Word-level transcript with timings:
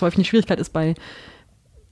ganz 0.00 0.02
häufig 0.02 0.18
eine 0.18 0.24
Schwierigkeit 0.24 0.60
ist 0.60 0.70
bei, 0.70 0.94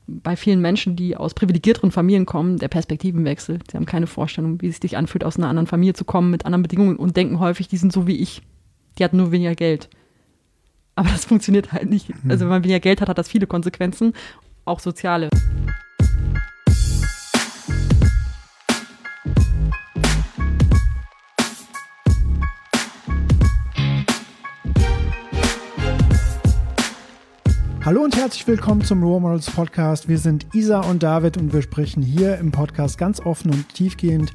bei 0.06 0.36
vielen 0.36 0.60
Menschen, 0.60 0.96
die 0.96 1.16
aus 1.16 1.34
privilegierteren 1.34 1.90
Familien 1.90 2.26
kommen, 2.26 2.56
der 2.56 2.68
Perspektivenwechsel. 2.68 3.58
Sie 3.70 3.76
haben 3.76 3.86
keine 3.86 4.06
Vorstellung, 4.06 4.60
wie 4.62 4.68
es 4.68 4.78
sich 4.78 4.96
anfühlt, 4.96 5.24
aus 5.24 5.36
einer 5.36 5.48
anderen 5.48 5.66
Familie 5.66 5.94
zu 5.94 6.04
kommen, 6.04 6.30
mit 6.30 6.46
anderen 6.46 6.62
Bedingungen 6.62 6.96
und 6.96 7.16
denken 7.16 7.38
häufig, 7.38 7.68
die 7.68 7.76
sind 7.76 7.92
so 7.92 8.06
wie 8.06 8.16
ich. 8.16 8.42
Die 8.98 9.04
hatten 9.04 9.18
nur 9.18 9.30
weniger 9.30 9.54
Geld. 9.54 9.90
Aber 10.94 11.10
das 11.10 11.24
funktioniert 11.26 11.72
halt 11.72 11.90
nicht. 11.90 12.10
Also 12.28 12.44
wenn 12.44 12.50
man 12.50 12.64
weniger 12.64 12.80
Geld 12.80 13.00
hat, 13.00 13.08
hat 13.08 13.18
das 13.18 13.28
viele 13.28 13.46
Konsequenzen, 13.46 14.14
auch 14.64 14.80
soziale. 14.80 15.28
Hallo 27.88 28.02
und 28.02 28.16
herzlich 28.16 28.46
willkommen 28.46 28.84
zum 28.84 29.02
Role 29.02 29.22
Models 29.22 29.50
Podcast. 29.50 30.10
Wir 30.10 30.18
sind 30.18 30.44
Isa 30.52 30.80
und 30.80 31.02
David 31.02 31.38
und 31.38 31.54
wir 31.54 31.62
sprechen 31.62 32.02
hier 32.02 32.36
im 32.36 32.52
Podcast 32.52 32.98
ganz 32.98 33.18
offen 33.18 33.50
und 33.50 33.66
tiefgehend 33.72 34.34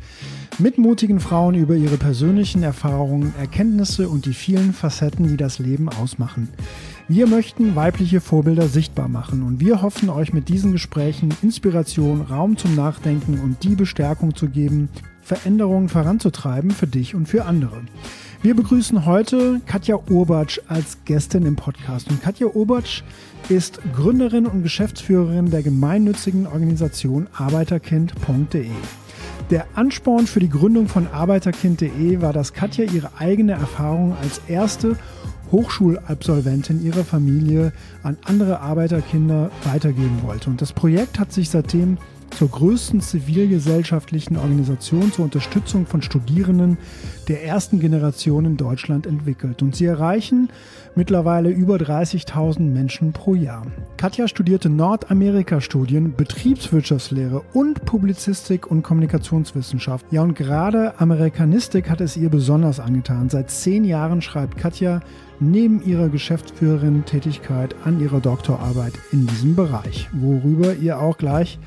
mit 0.57 0.80
mutigen 0.80 1.20
Frauen 1.20 1.53
über 1.53 1.75
ihre 1.75 1.97
persönlichen 1.97 2.63
Erfahrungen, 2.63 3.31
Erkenntnisse 3.38 4.09
und 4.09 4.25
die 4.25 4.34
vielen 4.34 4.73
Facetten, 4.73 5.27
die 5.27 5.38
das 5.38 5.59
Leben 5.59 5.88
ausmachen. 5.88 6.49
Wir 7.08 7.27
möchten 7.27 7.75
weibliche 7.75 8.21
Vorbilder 8.21 8.67
sichtbar 8.67 9.08
machen 9.08 9.44
und 9.44 9.59
wir 9.59 9.83
hoffen 9.83 10.09
euch 10.09 10.33
mit 10.33 10.49
diesen 10.49 10.72
Gesprächen 10.72 11.30
Inspiration, 11.44 12.22
Raum 12.22 12.58
zum 12.58 12.73
Nachdenken 12.73 13.39
und 13.39 13.63
die 13.63 13.75
Bestärkung 13.75 14.33
zu 14.33 14.49
geben, 14.49 14.89
Veränderungen 15.22 15.89
voranzutreiben 15.89 16.72
für 16.72 16.88
dich 16.88 17.13
und 17.13 17.27
für 17.27 17.45
andere. 17.45 17.83
Wir 18.43 18.57
begrüßen 18.57 19.05
heute 19.05 19.61
Katja 19.65 19.97
Urbatsch 20.09 20.59
als 20.67 20.97
Gästin 21.05 21.45
im 21.45 21.55
Podcast. 21.55 22.09
Und 22.09 22.21
Katja 22.21 22.47
Urbatsch 22.47 23.02
ist 23.47 23.79
Gründerin 23.95 24.47
und 24.47 24.63
Geschäftsführerin 24.63 25.49
der 25.49 25.63
gemeinnützigen 25.63 26.45
Organisation 26.45 27.27
arbeiterkind.de. 27.38 28.67
Der 29.50 29.66
Ansporn 29.75 30.27
für 30.27 30.41
die 30.41 30.50
Gründung 30.50 30.89
von 30.89 31.08
arbeiterkind.de 31.08 32.22
war, 32.22 32.33
dass 32.33 32.52
Katja 32.52 32.83
ihre 32.83 33.11
eigene 33.17 33.53
Erfahrung 33.53 34.13
als 34.22 34.41
erste 34.50 34.97
Hochschulabsolventin 35.53 36.83
ihrer 36.83 37.05
Familie 37.05 37.72
an 38.02 38.17
andere 38.25 38.59
Arbeiterkinder 38.59 39.52
weitergeben 39.63 40.19
wollte. 40.22 40.50
Und 40.50 40.61
das 40.61 40.73
Projekt 40.73 41.17
hat 41.17 41.31
sich 41.31 41.50
seitdem 41.50 41.97
zur 42.38 42.50
größten 42.50 43.02
zivilgesellschaftlichen 43.02 44.38
Organisation 44.38 45.12
zur 45.12 45.26
Unterstützung 45.26 45.86
von 45.86 46.02
Studierenden 46.02 46.78
der 47.28 47.44
ersten 47.45 47.80
Generation 47.80 48.45
in 48.45 48.58
Deutschland 48.58 49.06
entwickelt. 49.06 49.62
Und 49.62 49.75
sie 49.75 49.86
erreichen 49.86 50.50
mittlerweile 50.95 51.50
über 51.50 51.75
30.000 51.75 52.62
Menschen 52.62 53.14
pro 53.14 53.36
Jahr. 53.36 53.66
Katja 53.98 54.28
studierte 54.28 54.70
Nordamerika-Studien, 54.70 56.16
Betriebswirtschaftslehre 56.16 57.42
und 57.53 57.86
Publizistik 57.86 58.70
und 58.70 58.84
Kommunikationswissenschaft. 58.84 60.06
Ja, 60.12 60.22
und 60.22 60.36
gerade 60.36 61.00
Amerikanistik 61.00 61.90
hat 61.90 62.02
es 62.02 62.18
ihr 62.18 62.30
besonders 62.30 62.80
angetan. 62.80 63.30
Seit 63.30 63.50
zehn 63.50 63.86
Jahren 63.86 64.22
schreibt 64.22 64.58
Katja 64.58 65.02
neben 65.52 65.83
ihrer 65.86 66.09
Geschäftsführerin-Tätigkeit 66.09 67.75
an 67.83 67.99
ihrer 67.99 68.19
Doktorarbeit 68.19 68.94
in 69.11 69.27
diesem 69.27 69.55
Bereich, 69.55 70.09
worüber 70.13 70.75
ihr 70.75 71.00
auch 71.00 71.17
gleich 71.17 71.59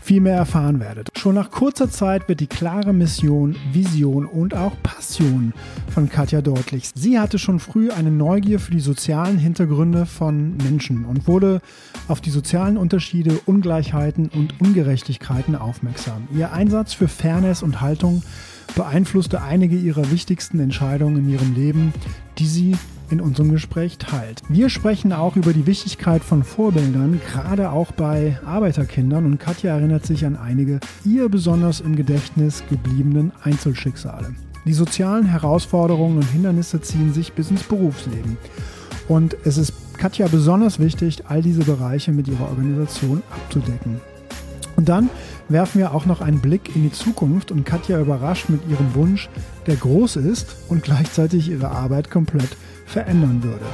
viel 0.00 0.20
mehr 0.20 0.36
erfahren 0.36 0.78
werdet. 0.78 1.08
Schon 1.18 1.34
nach 1.34 1.50
kurzer 1.50 1.90
Zeit 1.90 2.28
wird 2.28 2.40
die 2.40 2.46
klare 2.46 2.92
Mission, 2.92 3.56
Vision 3.72 4.24
und 4.24 4.54
auch 4.54 4.72
Passion 4.82 5.52
von 5.92 6.08
Katja 6.08 6.42
deutlich. 6.42 6.90
Sie 6.94 7.18
hatte 7.18 7.38
schon 7.38 7.58
früh 7.58 7.90
eine 7.90 8.10
Neugier 8.10 8.60
für 8.60 8.70
die 8.70 8.80
sozialen 8.80 9.38
Hintergründe 9.38 10.06
von 10.06 10.56
Menschen 10.58 11.04
und 11.04 11.26
wurde 11.26 11.60
auf 12.06 12.20
die 12.20 12.30
sozialen 12.30 12.76
Unterschiede, 12.76 13.40
Ungleichheiten 13.46 14.28
und 14.28 14.60
Ungerechtigkeiten 14.60 15.56
aufmerksam. 15.56 16.28
Ihr 16.32 16.52
Einsatz 16.52 16.92
für 16.92 17.08
Fairness 17.08 17.62
und 17.62 17.80
Haltung 17.80 18.22
beeinflusste 18.74 19.42
einige 19.42 19.76
ihrer 19.76 20.10
wichtigsten 20.10 20.60
Entscheidungen 20.60 21.18
in 21.18 21.28
ihrem 21.30 21.54
Leben, 21.54 21.94
die 22.38 22.46
sie 22.46 22.76
in 23.10 23.20
unserem 23.20 23.52
Gespräch 23.52 23.98
teilt. 23.98 24.42
Wir 24.48 24.68
sprechen 24.68 25.12
auch 25.12 25.36
über 25.36 25.52
die 25.52 25.66
Wichtigkeit 25.66 26.24
von 26.24 26.42
Vorbildern, 26.42 27.20
gerade 27.32 27.70
auch 27.70 27.92
bei 27.92 28.38
Arbeiterkindern 28.44 29.26
und 29.26 29.38
Katja 29.38 29.76
erinnert 29.76 30.04
sich 30.04 30.26
an 30.26 30.36
einige 30.36 30.80
ihr 31.04 31.28
besonders 31.28 31.80
im 31.80 31.96
Gedächtnis 31.96 32.64
gebliebenen 32.68 33.32
Einzelschicksale. 33.42 34.34
Die 34.64 34.72
sozialen 34.72 35.26
Herausforderungen 35.26 36.16
und 36.16 36.24
Hindernisse 36.24 36.80
ziehen 36.80 37.12
sich 37.12 37.32
bis 37.32 37.50
ins 37.50 37.62
Berufsleben. 37.62 38.36
Und 39.06 39.36
es 39.44 39.58
ist 39.58 39.72
Katja 39.96 40.26
besonders 40.26 40.80
wichtig, 40.80 41.22
all 41.28 41.40
diese 41.40 41.64
Bereiche 41.64 42.10
mit 42.10 42.26
ihrer 42.26 42.48
Organisation 42.48 43.22
abzudecken. 43.30 44.00
Und 44.74 44.88
dann 44.88 45.08
werfen 45.48 45.78
wir 45.80 45.94
auch 45.94 46.06
noch 46.06 46.20
einen 46.20 46.40
Blick 46.40 46.74
in 46.74 46.82
die 46.82 46.92
Zukunft 46.92 47.50
und 47.50 47.64
Katja 47.64 48.00
überrascht 48.00 48.48
mit 48.48 48.60
ihrem 48.68 48.94
Wunsch, 48.94 49.28
der 49.66 49.76
groß 49.76 50.16
ist 50.16 50.56
und 50.68 50.82
gleichzeitig 50.82 51.48
ihre 51.48 51.68
Arbeit 51.68 52.10
komplett 52.10 52.56
verändern 52.86 53.42
würde. 53.42 53.64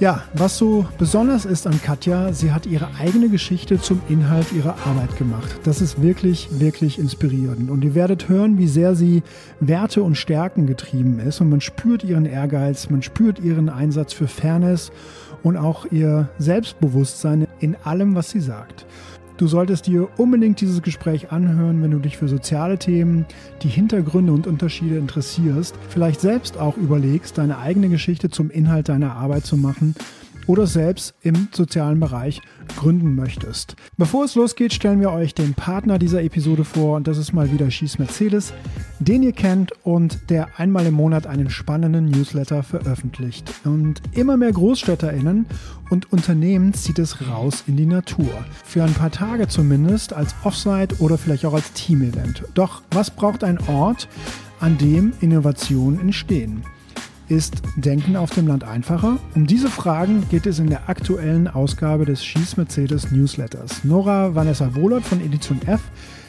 Ja, 0.00 0.24
was 0.34 0.58
so 0.58 0.86
besonders 0.98 1.44
ist 1.44 1.68
an 1.68 1.80
Katja, 1.80 2.32
sie 2.32 2.50
hat 2.50 2.66
ihre 2.66 2.88
eigene 2.98 3.28
Geschichte 3.28 3.80
zum 3.80 4.02
Inhalt 4.08 4.52
ihrer 4.52 4.74
Arbeit 4.84 5.16
gemacht. 5.16 5.60
Das 5.62 5.80
ist 5.80 6.02
wirklich, 6.02 6.48
wirklich 6.50 6.98
inspirierend. 6.98 7.70
Und 7.70 7.84
ihr 7.84 7.94
werdet 7.94 8.28
hören, 8.28 8.58
wie 8.58 8.66
sehr 8.66 8.96
sie 8.96 9.22
Werte 9.60 10.02
und 10.02 10.16
Stärken 10.16 10.66
getrieben 10.66 11.20
ist. 11.20 11.40
Und 11.40 11.48
man 11.48 11.60
spürt 11.60 12.02
ihren 12.02 12.26
Ehrgeiz, 12.26 12.90
man 12.90 13.02
spürt 13.02 13.38
ihren 13.38 13.68
Einsatz 13.68 14.12
für 14.12 14.26
Fairness 14.26 14.90
und 15.44 15.56
auch 15.56 15.86
ihr 15.92 16.28
Selbstbewusstsein 16.38 17.46
in 17.60 17.76
allem, 17.84 18.16
was 18.16 18.30
sie 18.30 18.40
sagt. 18.40 18.86
Du 19.36 19.48
solltest 19.48 19.88
dir 19.88 20.08
unbedingt 20.16 20.60
dieses 20.60 20.80
Gespräch 20.80 21.32
anhören, 21.32 21.82
wenn 21.82 21.90
du 21.90 21.98
dich 21.98 22.16
für 22.16 22.28
soziale 22.28 22.78
Themen, 22.78 23.26
die 23.62 23.68
Hintergründe 23.68 24.32
und 24.32 24.46
Unterschiede 24.46 24.96
interessierst, 24.96 25.74
vielleicht 25.88 26.20
selbst 26.20 26.56
auch 26.56 26.76
überlegst, 26.76 27.36
deine 27.36 27.58
eigene 27.58 27.88
Geschichte 27.88 28.30
zum 28.30 28.48
Inhalt 28.50 28.88
deiner 28.88 29.16
Arbeit 29.16 29.44
zu 29.44 29.56
machen 29.56 29.96
oder 30.46 30.66
selbst 30.66 31.14
im 31.22 31.48
sozialen 31.52 32.00
Bereich 32.00 32.40
gründen 32.76 33.14
möchtest. 33.14 33.76
Bevor 33.96 34.24
es 34.24 34.34
losgeht, 34.34 34.72
stellen 34.72 35.00
wir 35.00 35.10
euch 35.10 35.34
den 35.34 35.54
Partner 35.54 35.98
dieser 35.98 36.22
Episode 36.22 36.64
vor 36.64 36.96
und 36.96 37.06
das 37.06 37.18
ist 37.18 37.32
mal 37.32 37.52
wieder 37.52 37.70
Schieß 37.70 37.98
Mercedes, 37.98 38.52
den 38.98 39.22
ihr 39.22 39.32
kennt 39.32 39.72
und 39.84 40.30
der 40.30 40.58
einmal 40.58 40.86
im 40.86 40.94
Monat 40.94 41.26
einen 41.26 41.50
spannenden 41.50 42.06
Newsletter 42.06 42.62
veröffentlicht. 42.62 43.52
Und 43.64 44.02
immer 44.12 44.36
mehr 44.36 44.52
GroßstädterInnen 44.52 45.46
und 45.90 46.12
Unternehmen 46.12 46.74
zieht 46.74 46.98
es 46.98 47.28
raus 47.28 47.64
in 47.66 47.76
die 47.76 47.86
Natur. 47.86 48.32
Für 48.64 48.84
ein 48.84 48.94
paar 48.94 49.10
Tage 49.10 49.48
zumindest 49.48 50.12
als 50.12 50.34
Offsite 50.44 50.96
oder 51.00 51.18
vielleicht 51.18 51.44
auch 51.46 51.54
als 51.54 51.72
Team-Event. 51.72 52.44
Doch 52.54 52.82
was 52.90 53.10
braucht 53.10 53.44
ein 53.44 53.58
Ort, 53.68 54.08
an 54.60 54.78
dem 54.78 55.12
Innovationen 55.20 56.00
entstehen? 56.00 56.62
Ist 57.28 57.62
Denken 57.76 58.16
auf 58.16 58.34
dem 58.34 58.46
Land 58.46 58.64
einfacher? 58.64 59.18
Um 59.34 59.46
diese 59.46 59.70
Fragen 59.70 60.28
geht 60.28 60.44
es 60.44 60.58
in 60.58 60.68
der 60.68 60.90
aktuellen 60.90 61.48
Ausgabe 61.48 62.04
des 62.04 62.22
Schieß 62.22 62.58
Mercedes 62.58 63.12
Newsletters. 63.12 63.82
Nora 63.82 64.34
Vanessa 64.34 64.74
Wohlert 64.74 65.04
von 65.04 65.22
Edition 65.22 65.58
F 65.66 65.80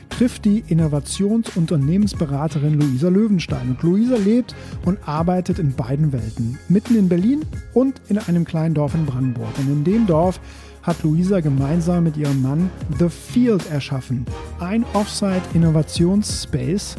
trifft 0.07 0.45
die 0.45 0.63
Innovations- 0.69 1.49
und 1.57 1.73
Unternehmensberaterin 1.73 2.79
Luisa 2.79 3.09
Löwenstein. 3.09 3.71
Und 3.71 3.83
Luisa 3.83 4.15
lebt 4.15 4.55
und 4.85 4.97
arbeitet 5.05 5.59
in 5.59 5.73
beiden 5.73 6.13
Welten, 6.13 6.57
mitten 6.69 6.95
in 6.95 7.09
Berlin 7.09 7.41
und 7.73 7.99
in 8.07 8.17
einem 8.17 8.45
kleinen 8.45 8.73
Dorf 8.73 8.95
in 8.95 9.05
Brandenburg. 9.05 9.51
Und 9.59 9.67
in 9.67 9.83
dem 9.83 10.07
Dorf 10.07 10.39
hat 10.81 11.03
Luisa 11.03 11.41
gemeinsam 11.41 12.05
mit 12.05 12.15
ihrem 12.15 12.41
Mann 12.41 12.69
The 12.99 13.09
Field 13.09 13.69
erschaffen, 13.69 14.25
ein 14.61 14.85
Offsite-Innovationsspace, 14.93 16.95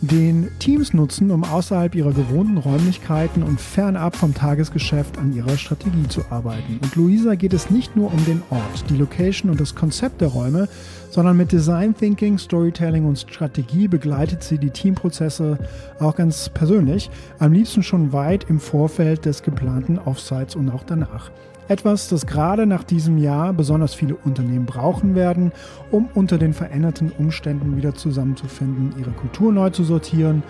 den 0.00 0.48
Teams 0.58 0.94
nutzen, 0.94 1.30
um 1.30 1.44
außerhalb 1.44 1.94
ihrer 1.94 2.12
gewohnten 2.12 2.56
Räumlichkeiten 2.56 3.42
und 3.42 3.60
fernab 3.60 4.16
vom 4.16 4.34
Tagesgeschäft 4.34 5.18
an 5.18 5.34
ihrer 5.34 5.58
Strategie 5.58 6.08
zu 6.08 6.22
arbeiten. 6.30 6.78
Und 6.82 6.96
Luisa 6.96 7.34
geht 7.34 7.52
es 7.52 7.70
nicht 7.70 7.96
nur 7.96 8.12
um 8.12 8.24
den 8.24 8.42
Ort, 8.50 8.84
die 8.88 8.96
Location 8.96 9.50
und 9.50 9.60
das 9.60 9.74
Konzept 9.74 10.20
der 10.20 10.28
Räume, 10.28 10.68
sondern 11.10 11.36
mit 11.36 11.52
Design 11.52 11.94
Thinking, 11.94 12.38
Storytelling 12.38 13.04
und 13.04 13.18
Strategie 13.18 13.88
begleitet 13.88 14.42
sie 14.42 14.58
die 14.58 14.70
Teamprozesse 14.70 15.58
auch 15.98 16.16
ganz 16.16 16.48
persönlich, 16.48 17.10
am 17.38 17.52
liebsten 17.52 17.82
schon 17.82 18.12
weit 18.12 18.48
im 18.48 18.60
Vorfeld 18.60 19.26
des 19.26 19.42
geplanten 19.42 19.98
Offsites 19.98 20.56
und 20.56 20.70
auch 20.70 20.84
danach. 20.84 21.30
Etwas, 21.70 22.08
das 22.08 22.26
gerade 22.26 22.66
nach 22.66 22.82
diesem 22.82 23.16
Jahr 23.16 23.52
besonders 23.52 23.94
viele 23.94 24.16
Unternehmen 24.16 24.66
brauchen 24.66 25.14
werden, 25.14 25.52
um 25.92 26.08
unter 26.14 26.36
den 26.36 26.52
veränderten 26.52 27.12
Umständen 27.16 27.76
wieder 27.76 27.94
zusammenzufinden, 27.94 28.92
ihre 28.98 29.12
Kultur 29.12 29.52
neu 29.52 29.70
zu 29.70 29.84
sortieren 29.84 30.42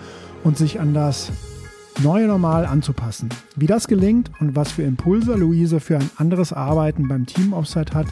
und 0.43 0.57
sich 0.57 0.79
an 0.79 0.95
das 0.95 1.31
neue 2.01 2.25
Normal 2.25 2.65
anzupassen. 2.65 3.29
Wie 3.55 3.67
das 3.67 3.87
gelingt 3.87 4.31
und 4.39 4.55
was 4.55 4.71
für 4.71 4.81
Impulse 4.81 5.35
Luise 5.35 5.79
für 5.79 5.99
ein 5.99 6.09
anderes 6.17 6.53
Arbeiten 6.53 7.07
beim 7.07 7.27
Team 7.27 7.53
Offsite 7.53 7.93
hat, 7.93 8.07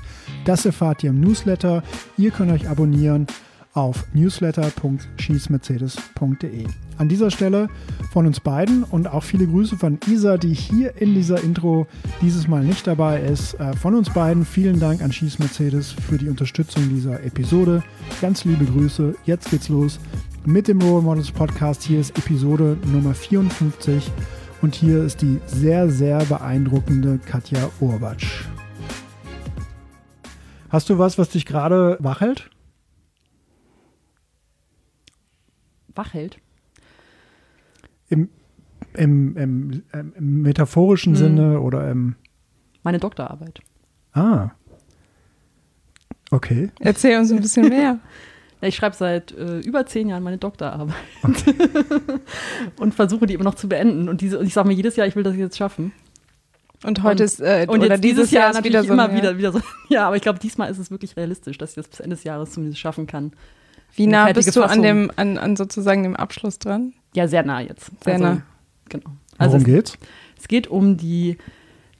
das 0.45 0.67
erfahrt 0.67 1.03
ihr 1.03 1.09
im 1.09 1.19
Newsletter. 1.19 1.81
Ihr 2.15 2.29
könnt 2.29 2.51
euch 2.51 2.69
abonnieren 2.69 3.25
auf 3.73 4.05
newsletter.schießmercedes.de. 4.13 6.67
an 6.99 7.07
dieser 7.07 7.31
Stelle 7.31 7.69
von 8.11 8.27
uns 8.27 8.39
beiden 8.39 8.83
und 8.83 9.07
auch 9.07 9.23
viele 9.23 9.47
Grüße 9.47 9.77
von 9.77 9.99
Isa, 10.07 10.37
die 10.37 10.53
hier 10.53 11.01
in 11.01 11.15
dieser 11.15 11.41
Intro 11.41 11.87
dieses 12.21 12.47
Mal 12.47 12.63
nicht 12.63 12.85
dabei 12.85 13.21
ist. 13.21 13.53
Äh, 13.55 13.73
von 13.73 13.95
uns 13.95 14.09
beiden 14.11 14.45
vielen 14.45 14.79
Dank 14.79 15.01
an 15.01 15.11
Schieß 15.11 15.39
Mercedes 15.39 15.91
für 15.91 16.17
die 16.17 16.27
Unterstützung 16.27 16.89
dieser 16.89 17.23
Episode. 17.23 17.83
Ganz 18.21 18.43
liebe 18.43 18.65
Grüße. 18.65 19.15
Jetzt 19.25 19.49
geht's 19.49 19.69
los 19.69 19.99
mit 20.45 20.67
dem 20.67 20.81
Role 20.81 21.01
Models 21.01 21.31
Podcast. 21.31 21.83
Hier 21.83 22.01
ist 22.01 22.17
Episode 22.17 22.77
Nummer 22.91 23.13
54 23.13 24.11
und 24.61 24.75
hier 24.75 25.03
ist 25.03 25.21
die 25.21 25.39
sehr, 25.45 25.89
sehr 25.89 26.19
beeindruckende 26.25 27.17
Katja 27.25 27.69
Urbatsch. 27.79 28.43
Hast 30.69 30.89
du 30.89 30.97
was, 30.97 31.17
was 31.17 31.29
dich 31.29 31.45
gerade 31.45 31.97
wachhält? 32.01 32.49
Wachhält? 35.95 36.39
Im, 38.09 38.29
im, 38.93 39.37
im, 39.37 39.83
im 39.93 40.41
metaphorischen 40.41 41.13
Hm. 41.13 41.19
Sinne 41.19 41.61
oder 41.61 41.89
im. 41.89 42.15
Meine 42.83 42.99
Doktorarbeit. 42.99 43.59
Ah. 44.13 44.51
Okay. 46.31 46.71
Erzähl 46.79 47.17
uns 47.17 47.31
ein 47.31 47.41
bisschen 47.41 47.69
mehr. 47.69 47.99
Ja, 48.61 48.67
ich 48.67 48.75
schreibe 48.75 48.93
seit 48.93 49.31
äh, 49.31 49.59
über 49.59 49.85
zehn 49.85 50.09
Jahren 50.09 50.21
meine 50.21 50.37
Doktorarbeit 50.37 50.93
und 52.77 52.93
versuche 52.93 53.25
die 53.25 53.33
immer 53.35 53.45
noch 53.45 53.55
zu 53.55 53.69
beenden. 53.69 54.09
Und, 54.09 54.19
diese, 54.19 54.37
und 54.37 54.45
ich 54.45 54.53
sage 54.53 54.67
mir 54.67 54.73
jedes 54.73 54.97
Jahr, 54.97 55.07
ich 55.07 55.15
will 55.15 55.23
das 55.23 55.37
jetzt 55.37 55.57
schaffen. 55.57 55.93
Und 56.83 57.03
heute 57.03 57.23
ist, 57.23 57.39
äh, 57.39 57.65
Und 57.69 57.79
oder 57.79 57.93
jetzt 57.93 58.03
dieses 58.03 58.31
Jahr, 58.31 58.51
ist 58.51 58.63
wieder 58.65 58.83
so 58.83 58.91
immer 58.91 59.13
wieder, 59.13 59.37
wieder 59.37 59.53
so. 59.53 59.61
Ja, 59.89 60.07
aber 60.07 60.17
ich 60.17 60.21
glaube, 60.21 60.39
diesmal 60.39 60.69
ist 60.69 60.77
es 60.77 60.91
wirklich 60.91 61.15
realistisch, 61.15 61.57
dass 61.57 61.69
ich 61.69 61.75
das 61.77 61.87
bis 61.87 62.01
Ende 62.01 62.17
des 62.17 62.25
Jahres 62.25 62.51
zumindest 62.51 62.81
schaffen 62.81 63.07
kann. 63.07 63.31
Wie 63.95 64.07
nah 64.07 64.31
bist 64.33 64.53
du 64.55 64.63
an 64.63 64.81
dem, 64.81 65.09
an, 65.15 65.37
an 65.37 65.55
sozusagen 65.55 66.03
dem 66.03 66.17
Abschluss 66.17 66.59
dran? 66.59 66.93
Ja, 67.15 67.27
sehr 67.27 67.43
nah 67.43 67.61
jetzt. 67.61 67.91
Sehr 68.03 68.13
also, 68.13 68.25
nah. 68.25 68.41
Genau. 68.89 69.09
Also 69.37 69.53
Worum 69.53 69.61
es, 69.61 69.65
geht's? 69.65 69.97
es 70.37 70.47
geht 70.47 70.67
um 70.67 70.97
die 70.97 71.37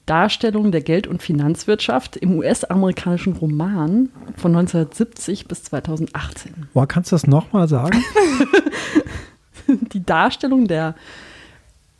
Darstellung 0.06 0.72
der 0.72 0.82
Geld- 0.82 1.06
und 1.08 1.22
Finanzwirtschaft 1.22 2.16
im 2.18 2.36
US-amerikanischen 2.38 3.34
Roman 3.34 4.10
von 4.38 4.56
1970 4.56 5.48
bis 5.48 5.64
2018. 5.66 6.68
Boah, 6.74 6.88
kannst 6.88 7.12
du 7.12 7.16
das 7.16 7.28
nochmal 7.28 7.68
sagen? 7.68 8.04
Die 9.68 10.04
Darstellung 10.04 10.68
der 10.68 10.96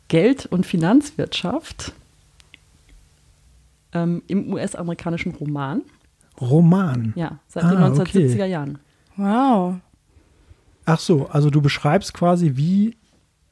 Geld- 0.08 0.46
und 0.46 0.66
Finanzwirtschaft 0.66 1.92
ähm, 3.92 4.22
im 4.26 4.52
US-amerikanischen 4.52 5.32
Roman, 5.36 5.82
Roman. 6.40 7.12
ja, 7.16 7.38
seit 7.46 7.64
Ah, 7.64 7.70
den 7.70 8.00
okay. 8.00 8.18
1970er 8.18 8.44
Jahren. 8.46 8.78
Wow. 9.16 9.76
Ach 10.84 10.98
so, 10.98 11.28
also 11.28 11.50
du 11.50 11.60
beschreibst 11.60 12.12
quasi, 12.14 12.56
wie 12.56 12.96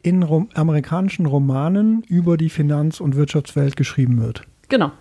in 0.02 0.22
Rom 0.22 0.48
amerikanischen 0.54 1.26
Romanen 1.26 2.02
über 2.02 2.36
die 2.36 2.50
Finanz- 2.50 3.00
und 3.00 3.16
Wirtschaftswelt 3.16 3.76
geschrieben 3.76 4.20
wird. 4.22 4.42
Genau, 4.68 4.92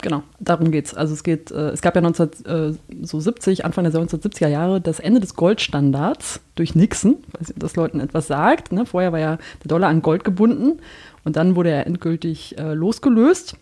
genau. 0.00 0.22
Darum 0.40 0.70
geht's. 0.70 0.94
Also 0.94 1.14
es 1.14 1.22
geht, 1.22 1.50
äh, 1.50 1.70
es 1.70 1.80
gab 1.80 1.94
ja 1.94 2.02
1970, 2.02 3.64
Anfang 3.64 3.84
der 3.84 3.92
1970er 3.92 4.48
Jahre, 4.48 4.80
das 4.80 5.00
Ende 5.00 5.20
des 5.20 5.34
Goldstandards 5.34 6.40
durch 6.54 6.74
Nixon, 6.74 7.18
weiß 7.38 7.54
das 7.56 7.76
Leuten 7.76 8.00
etwas 8.00 8.26
sagt. 8.26 8.72
Ne? 8.72 8.84
Vorher 8.84 9.12
war 9.12 9.20
ja 9.20 9.38
der 9.62 9.68
Dollar 9.68 9.88
an 9.88 10.02
Gold 10.02 10.24
gebunden 10.24 10.80
und 11.24 11.36
dann 11.36 11.56
wurde 11.56 11.70
er 11.70 11.86
endgültig 11.86 12.58
äh, 12.58 12.74
losgelöst. 12.74 13.56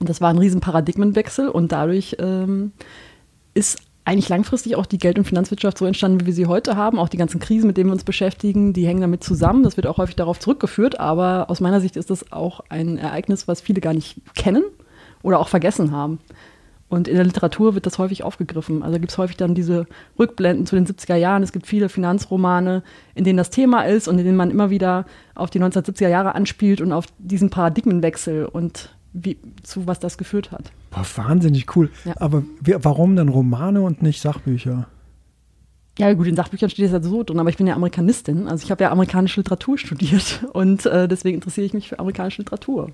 Und 0.00 0.08
das 0.08 0.20
war 0.20 0.30
ein 0.30 0.38
riesen 0.38 0.60
Paradigmenwechsel 0.60 1.48
und 1.48 1.72
dadurch 1.72 2.16
ähm, 2.20 2.72
ist 3.54 3.78
eigentlich 4.08 4.30
langfristig 4.30 4.74
auch 4.74 4.86
die 4.86 4.96
Geld- 4.96 5.18
und 5.18 5.26
Finanzwirtschaft 5.26 5.76
so 5.76 5.84
entstanden, 5.84 6.22
wie 6.22 6.26
wir 6.26 6.32
sie 6.32 6.46
heute 6.46 6.76
haben. 6.76 6.98
Auch 6.98 7.10
die 7.10 7.18
ganzen 7.18 7.40
Krisen, 7.40 7.66
mit 7.66 7.76
denen 7.76 7.90
wir 7.90 7.92
uns 7.92 8.04
beschäftigen, 8.04 8.72
die 8.72 8.86
hängen 8.86 9.02
damit 9.02 9.22
zusammen. 9.22 9.64
Das 9.64 9.76
wird 9.76 9.86
auch 9.86 9.98
häufig 9.98 10.16
darauf 10.16 10.38
zurückgeführt. 10.38 10.98
Aber 10.98 11.50
aus 11.50 11.60
meiner 11.60 11.82
Sicht 11.82 11.94
ist 11.94 12.08
das 12.08 12.32
auch 12.32 12.60
ein 12.70 12.96
Ereignis, 12.96 13.46
was 13.48 13.60
viele 13.60 13.82
gar 13.82 13.92
nicht 13.92 14.16
kennen 14.34 14.64
oder 15.22 15.38
auch 15.38 15.48
vergessen 15.48 15.92
haben. 15.92 16.20
Und 16.88 17.06
in 17.06 17.16
der 17.16 17.24
Literatur 17.24 17.74
wird 17.74 17.84
das 17.84 17.98
häufig 17.98 18.22
aufgegriffen. 18.22 18.82
Also 18.82 18.98
gibt 18.98 19.12
es 19.12 19.18
häufig 19.18 19.36
dann 19.36 19.54
diese 19.54 19.86
Rückblenden 20.18 20.64
zu 20.64 20.74
den 20.74 20.86
70er 20.86 21.16
Jahren. 21.16 21.42
Es 21.42 21.52
gibt 21.52 21.66
viele 21.66 21.90
Finanzromane, 21.90 22.82
in 23.14 23.24
denen 23.24 23.36
das 23.36 23.50
Thema 23.50 23.82
ist 23.82 24.08
und 24.08 24.18
in 24.18 24.24
denen 24.24 24.38
man 24.38 24.50
immer 24.50 24.70
wieder 24.70 25.04
auf 25.34 25.50
die 25.50 25.60
1970er 25.60 26.08
Jahre 26.08 26.34
anspielt 26.34 26.80
und 26.80 26.92
auf 26.92 27.04
diesen 27.18 27.50
Paradigmenwechsel 27.50 28.46
und 28.46 28.88
wie, 29.12 29.36
zu 29.62 29.86
was 29.86 30.00
das 30.00 30.16
geführt 30.16 30.50
hat. 30.50 30.72
Boah, 30.90 31.04
wahnsinnig 31.16 31.74
cool. 31.76 31.90
Ja. 32.04 32.14
Aber 32.16 32.42
wie, 32.60 32.74
warum 32.80 33.14
dann 33.16 33.28
Romane 33.28 33.82
und 33.82 34.02
nicht 34.02 34.20
Sachbücher? 34.20 34.88
Ja, 35.98 36.12
gut, 36.14 36.26
in 36.28 36.36
Sachbüchern 36.36 36.70
steht 36.70 36.86
es 36.86 36.92
ja 36.92 37.02
so 37.02 37.24
drin, 37.24 37.40
aber 37.40 37.50
ich 37.50 37.56
bin 37.56 37.66
ja 37.66 37.74
Amerikanistin. 37.74 38.46
Also 38.48 38.64
ich 38.64 38.70
habe 38.70 38.84
ja 38.84 38.90
amerikanische 38.92 39.40
Literatur 39.40 39.76
studiert 39.78 40.44
und 40.52 40.86
äh, 40.86 41.08
deswegen 41.08 41.34
interessiere 41.36 41.66
ich 41.66 41.74
mich 41.74 41.88
für 41.88 41.98
amerikanische 41.98 42.42
Literatur. 42.42 42.90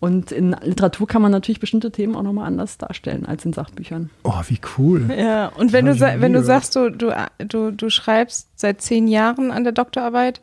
Und 0.00 0.30
in 0.30 0.52
Literatur 0.62 1.08
kann 1.08 1.22
man 1.22 1.32
natürlich 1.32 1.58
bestimmte 1.58 1.90
Themen 1.90 2.14
auch 2.14 2.22
nochmal 2.22 2.46
anders 2.46 2.78
darstellen 2.78 3.26
als 3.26 3.44
in 3.44 3.52
Sachbüchern. 3.52 4.10
Oh, 4.22 4.40
wie 4.46 4.60
cool. 4.78 5.10
Ja, 5.16 5.48
und 5.48 5.72
wenn 5.72 5.86
du, 5.86 5.94
sa- 5.94 6.20
wenn 6.20 6.32
du 6.32 6.42
sagst, 6.42 6.76
du, 6.76 6.90
du, 6.90 7.12
du, 7.46 7.72
du 7.72 7.90
schreibst 7.90 8.48
seit 8.54 8.80
zehn 8.80 9.08
Jahren 9.08 9.50
an 9.50 9.64
der 9.64 9.72
Doktorarbeit, 9.72 10.40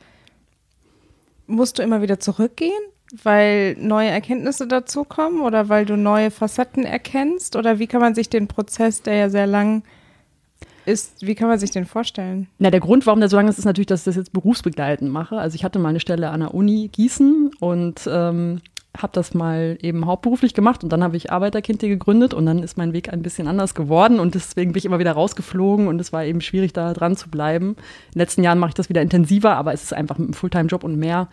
musst 1.48 1.80
du 1.80 1.84
immer 1.84 2.02
wieder 2.02 2.20
zurückgehen, 2.20 2.74
weil 3.24 3.76
neue 3.80 4.10
Erkenntnisse 4.10 4.68
dazukommen 4.68 5.42
oder 5.42 5.70
weil 5.70 5.86
du 5.86 5.98
neue 5.98 6.32
Facetten 6.32 6.86
erkennst? 6.86 7.56
Oder 7.56 7.80
wie 7.80 7.88
kann 7.88 8.02
man 8.02 8.16
sich 8.16 8.30
den 8.30 8.48
Prozess, 8.48 9.02
der 9.02 9.16
ja 9.16 9.30
sehr 9.30 9.48
lang 9.48 9.84
ist, 10.86 11.26
wie 11.26 11.36
kann 11.36 11.48
man 11.48 11.60
sich 11.60 11.72
den 11.72 11.86
vorstellen? 11.86 12.48
Na, 12.60 12.70
der 12.70 12.80
Grund, 12.80 13.06
warum 13.06 13.20
der 13.20 13.30
so 13.30 13.38
lange 13.38 13.50
ist, 13.50 13.58
ist 13.58 13.66
natürlich, 13.66 13.88
dass 13.88 14.02
ich 14.02 14.06
das 14.06 14.16
jetzt 14.16 14.34
berufsbegleitend 14.34 15.12
mache. 15.12 15.38
Also 15.38 15.56
ich 15.56 15.64
hatte 15.64 15.80
mal 15.80 15.90
eine 15.90 16.00
Stelle 16.00 16.30
an 16.30 16.42
der 16.42 16.54
Uni 16.54 16.90
Gießen 16.92 17.52
und 17.60 18.08
ähm, 18.12 18.62
habe 19.02 19.14
das 19.14 19.34
mal 19.34 19.78
eben 19.82 20.06
hauptberuflich 20.06 20.54
gemacht 20.54 20.84
und 20.84 20.92
dann 20.92 21.04
habe 21.04 21.18
ich 21.18 21.32
Arbeiterkind 21.32 21.82
hier 21.82 21.90
gegründet 21.90 22.34
und 22.34 22.46
dann 22.46 22.60
ist 22.60 22.78
mein 22.78 22.94
Weg 22.94 23.12
ein 23.12 23.22
bisschen 23.22 23.48
anders 23.48 23.76
geworden 23.76 24.20
und 24.20 24.36
deswegen 24.36 24.72
bin 24.72 24.80
ich 24.80 24.86
immer 24.86 25.00
wieder 25.00 25.12
rausgeflogen 25.14 25.88
und 25.88 26.00
es 26.00 26.14
war 26.14 26.24
eben 26.24 26.42
schwierig, 26.42 26.74
da 26.74 26.94
dran 26.94 27.18
zu 27.18 27.30
bleiben. 27.30 27.70
In 27.70 28.14
den 28.14 28.20
letzten 28.20 28.44
Jahren 28.44 28.60
mache 28.60 28.70
ich 28.70 28.76
das 28.76 28.90
wieder 28.90 29.02
intensiver, 29.02 29.56
aber 29.56 29.74
es 29.74 29.84
ist 29.84 29.94
einfach 29.94 30.18
mit 30.18 30.28
einem 30.28 30.34
Fulltime-Job 30.34 30.84
und 30.84 30.98
mehr 30.98 31.28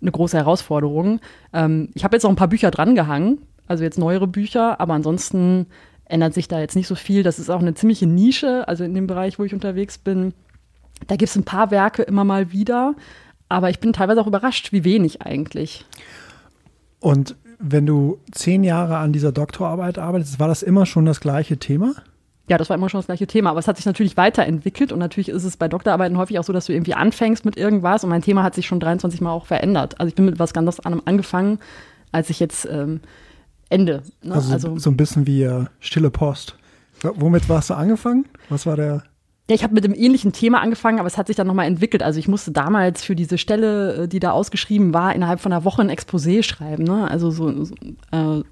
eine 0.00 0.10
große 0.10 0.36
Herausforderung. 0.36 1.20
Ähm, 1.52 1.90
ich 1.94 2.04
habe 2.04 2.16
jetzt 2.16 2.24
auch 2.24 2.30
ein 2.30 2.36
paar 2.36 2.48
Bücher 2.48 2.70
drangehangen, 2.70 3.38
also 3.66 3.84
jetzt 3.84 3.98
neuere 3.98 4.26
Bücher, 4.26 4.80
aber 4.80 4.94
ansonsten 4.94 5.66
ändert 6.04 6.34
sich 6.34 6.48
da 6.48 6.60
jetzt 6.60 6.76
nicht 6.76 6.88
so 6.88 6.94
viel. 6.94 7.22
Das 7.22 7.38
ist 7.38 7.50
auch 7.50 7.60
eine 7.60 7.74
ziemliche 7.74 8.06
Nische, 8.06 8.66
also 8.68 8.84
in 8.84 8.94
dem 8.94 9.06
Bereich, 9.06 9.38
wo 9.38 9.44
ich 9.44 9.54
unterwegs 9.54 9.98
bin. 9.98 10.34
Da 11.06 11.16
gibt 11.16 11.30
es 11.30 11.36
ein 11.36 11.44
paar 11.44 11.70
Werke 11.70 12.02
immer 12.02 12.24
mal 12.24 12.52
wieder, 12.52 12.94
aber 13.48 13.70
ich 13.70 13.80
bin 13.80 13.92
teilweise 13.92 14.20
auch 14.20 14.26
überrascht, 14.26 14.72
wie 14.72 14.84
wenig 14.84 15.22
eigentlich. 15.22 15.84
Und 16.98 17.36
wenn 17.58 17.86
du 17.86 18.18
zehn 18.32 18.64
Jahre 18.64 18.98
an 18.98 19.12
dieser 19.12 19.32
Doktorarbeit 19.32 19.98
arbeitest, 19.98 20.40
war 20.40 20.48
das 20.48 20.62
immer 20.62 20.86
schon 20.86 21.04
das 21.04 21.20
gleiche 21.20 21.58
Thema? 21.58 21.94
Ja, 22.50 22.58
das 22.58 22.68
war 22.68 22.76
immer 22.76 22.88
schon 22.88 22.98
das 22.98 23.06
gleiche 23.06 23.28
Thema, 23.28 23.50
aber 23.50 23.60
es 23.60 23.68
hat 23.68 23.76
sich 23.76 23.86
natürlich 23.86 24.16
weiterentwickelt 24.16 24.90
und 24.90 24.98
natürlich 24.98 25.28
ist 25.28 25.44
es 25.44 25.56
bei 25.56 25.68
Doktorarbeiten 25.68 26.18
häufig 26.18 26.36
auch 26.40 26.42
so, 26.42 26.52
dass 26.52 26.66
du 26.66 26.72
irgendwie 26.72 26.94
anfängst 26.94 27.44
mit 27.44 27.56
irgendwas 27.56 28.02
und 28.02 28.10
mein 28.10 28.22
Thema 28.22 28.42
hat 28.42 28.56
sich 28.56 28.66
schon 28.66 28.80
23 28.80 29.20
Mal 29.20 29.30
auch 29.30 29.46
verändert. 29.46 30.00
Also 30.00 30.08
ich 30.08 30.16
bin 30.16 30.24
mit 30.24 30.40
was 30.40 30.52
ganz 30.52 30.80
anderem 30.80 31.02
angefangen, 31.04 31.60
als 32.10 32.28
ich 32.28 32.40
jetzt 32.40 32.66
ähm, 32.68 33.02
ende. 33.68 34.02
Ne? 34.24 34.34
Also, 34.34 34.52
Also, 34.52 34.78
so 34.78 34.90
ein 34.90 34.96
bisschen 34.96 35.28
wie 35.28 35.44
äh, 35.44 35.66
Stille 35.78 36.10
Post. 36.10 36.56
Womit 37.02 37.48
warst 37.48 37.70
du 37.70 37.74
angefangen? 37.74 38.26
Was 38.48 38.66
war 38.66 38.74
der? 38.74 39.04
Ja, 39.48 39.54
ich 39.54 39.62
habe 39.62 39.74
mit 39.74 39.84
einem 39.84 39.94
ähnlichen 39.94 40.32
Thema 40.32 40.60
angefangen, 40.60 40.98
aber 40.98 41.06
es 41.06 41.16
hat 41.16 41.28
sich 41.28 41.36
dann 41.36 41.46
nochmal 41.46 41.66
entwickelt. 41.66 42.02
Also 42.02 42.18
ich 42.18 42.26
musste 42.26 42.50
damals 42.50 43.04
für 43.04 43.14
diese 43.14 43.38
Stelle, 43.38 43.94
äh, 43.94 44.08
die 44.08 44.18
da 44.18 44.32
ausgeschrieben 44.32 44.92
war, 44.92 45.14
innerhalb 45.14 45.38
von 45.38 45.52
einer 45.52 45.64
Woche 45.64 45.82
ein 45.82 45.90
Exposé 45.90 46.42
schreiben. 46.42 46.82
Ne? 46.82 47.08
Also 47.08 47.30
so, 47.30 47.64
so 47.64 47.74
äh, 48.10 48.42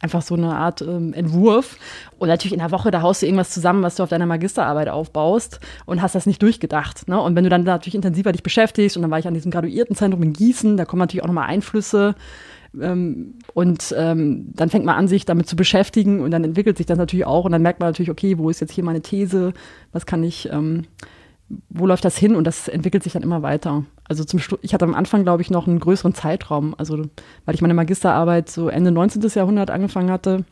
einfach 0.00 0.22
so 0.22 0.34
eine 0.34 0.56
Art 0.56 0.82
ähm, 0.82 1.12
Entwurf. 1.12 1.76
Und 2.18 2.28
natürlich 2.28 2.54
in 2.54 2.60
einer 2.60 2.70
Woche, 2.72 2.90
da 2.90 3.02
haust 3.02 3.22
du 3.22 3.26
irgendwas 3.26 3.50
zusammen, 3.50 3.82
was 3.82 3.96
du 3.96 4.02
auf 4.02 4.08
deiner 4.08 4.26
Magisterarbeit 4.26 4.88
aufbaust 4.88 5.60
und 5.86 6.02
hast 6.02 6.14
das 6.14 6.26
nicht 6.26 6.42
durchgedacht. 6.42 7.06
Ne? 7.08 7.20
Und 7.20 7.36
wenn 7.36 7.44
du 7.44 7.50
dann 7.50 7.64
natürlich 7.64 7.94
intensiver 7.94 8.32
dich 8.32 8.42
beschäftigst, 8.42 8.96
und 8.96 9.02
dann 9.02 9.10
war 9.10 9.18
ich 9.18 9.28
an 9.28 9.34
diesem 9.34 9.50
Graduiertenzentrum 9.50 10.22
in 10.22 10.32
Gießen, 10.32 10.76
da 10.76 10.84
kommen 10.84 11.00
natürlich 11.00 11.22
auch 11.22 11.28
nochmal 11.28 11.48
Einflüsse. 11.48 12.14
Ähm, 12.80 13.34
und 13.52 13.94
ähm, 13.96 14.46
dann 14.54 14.70
fängt 14.70 14.84
man 14.84 14.96
an, 14.96 15.08
sich 15.08 15.24
damit 15.24 15.48
zu 15.48 15.56
beschäftigen 15.56 16.20
und 16.20 16.30
dann 16.30 16.44
entwickelt 16.44 16.76
sich 16.76 16.86
das 16.86 16.98
natürlich 16.98 17.26
auch 17.26 17.44
und 17.44 17.52
dann 17.52 17.62
merkt 17.62 17.80
man 17.80 17.88
natürlich, 17.88 18.10
okay, 18.10 18.38
wo 18.38 18.48
ist 18.48 18.60
jetzt 18.60 18.72
hier 18.72 18.84
meine 18.84 19.00
These, 19.00 19.52
was 19.92 20.06
kann 20.06 20.22
ich, 20.22 20.48
ähm, 20.52 20.84
wo 21.68 21.86
läuft 21.86 22.04
das 22.04 22.16
hin 22.16 22.36
und 22.36 22.44
das 22.44 22.68
entwickelt 22.68 23.02
sich 23.02 23.12
dann 23.12 23.22
immer 23.22 23.42
weiter. 23.42 23.84
Also 24.10 24.24
zum 24.24 24.40
Schluss, 24.40 24.58
ich 24.62 24.74
hatte 24.74 24.84
am 24.84 24.96
Anfang, 24.96 25.22
glaube 25.22 25.40
ich, 25.40 25.50
noch 25.50 25.68
einen 25.68 25.78
größeren 25.78 26.14
Zeitraum, 26.14 26.74
also 26.76 26.98
weil 27.44 27.54
ich 27.54 27.62
meine 27.62 27.74
Magisterarbeit 27.74 28.50
so 28.50 28.68
Ende 28.68 28.90
19. 28.90 29.22
Jahrhundert 29.36 29.70
angefangen 29.70 30.10
hatte, 30.10 30.44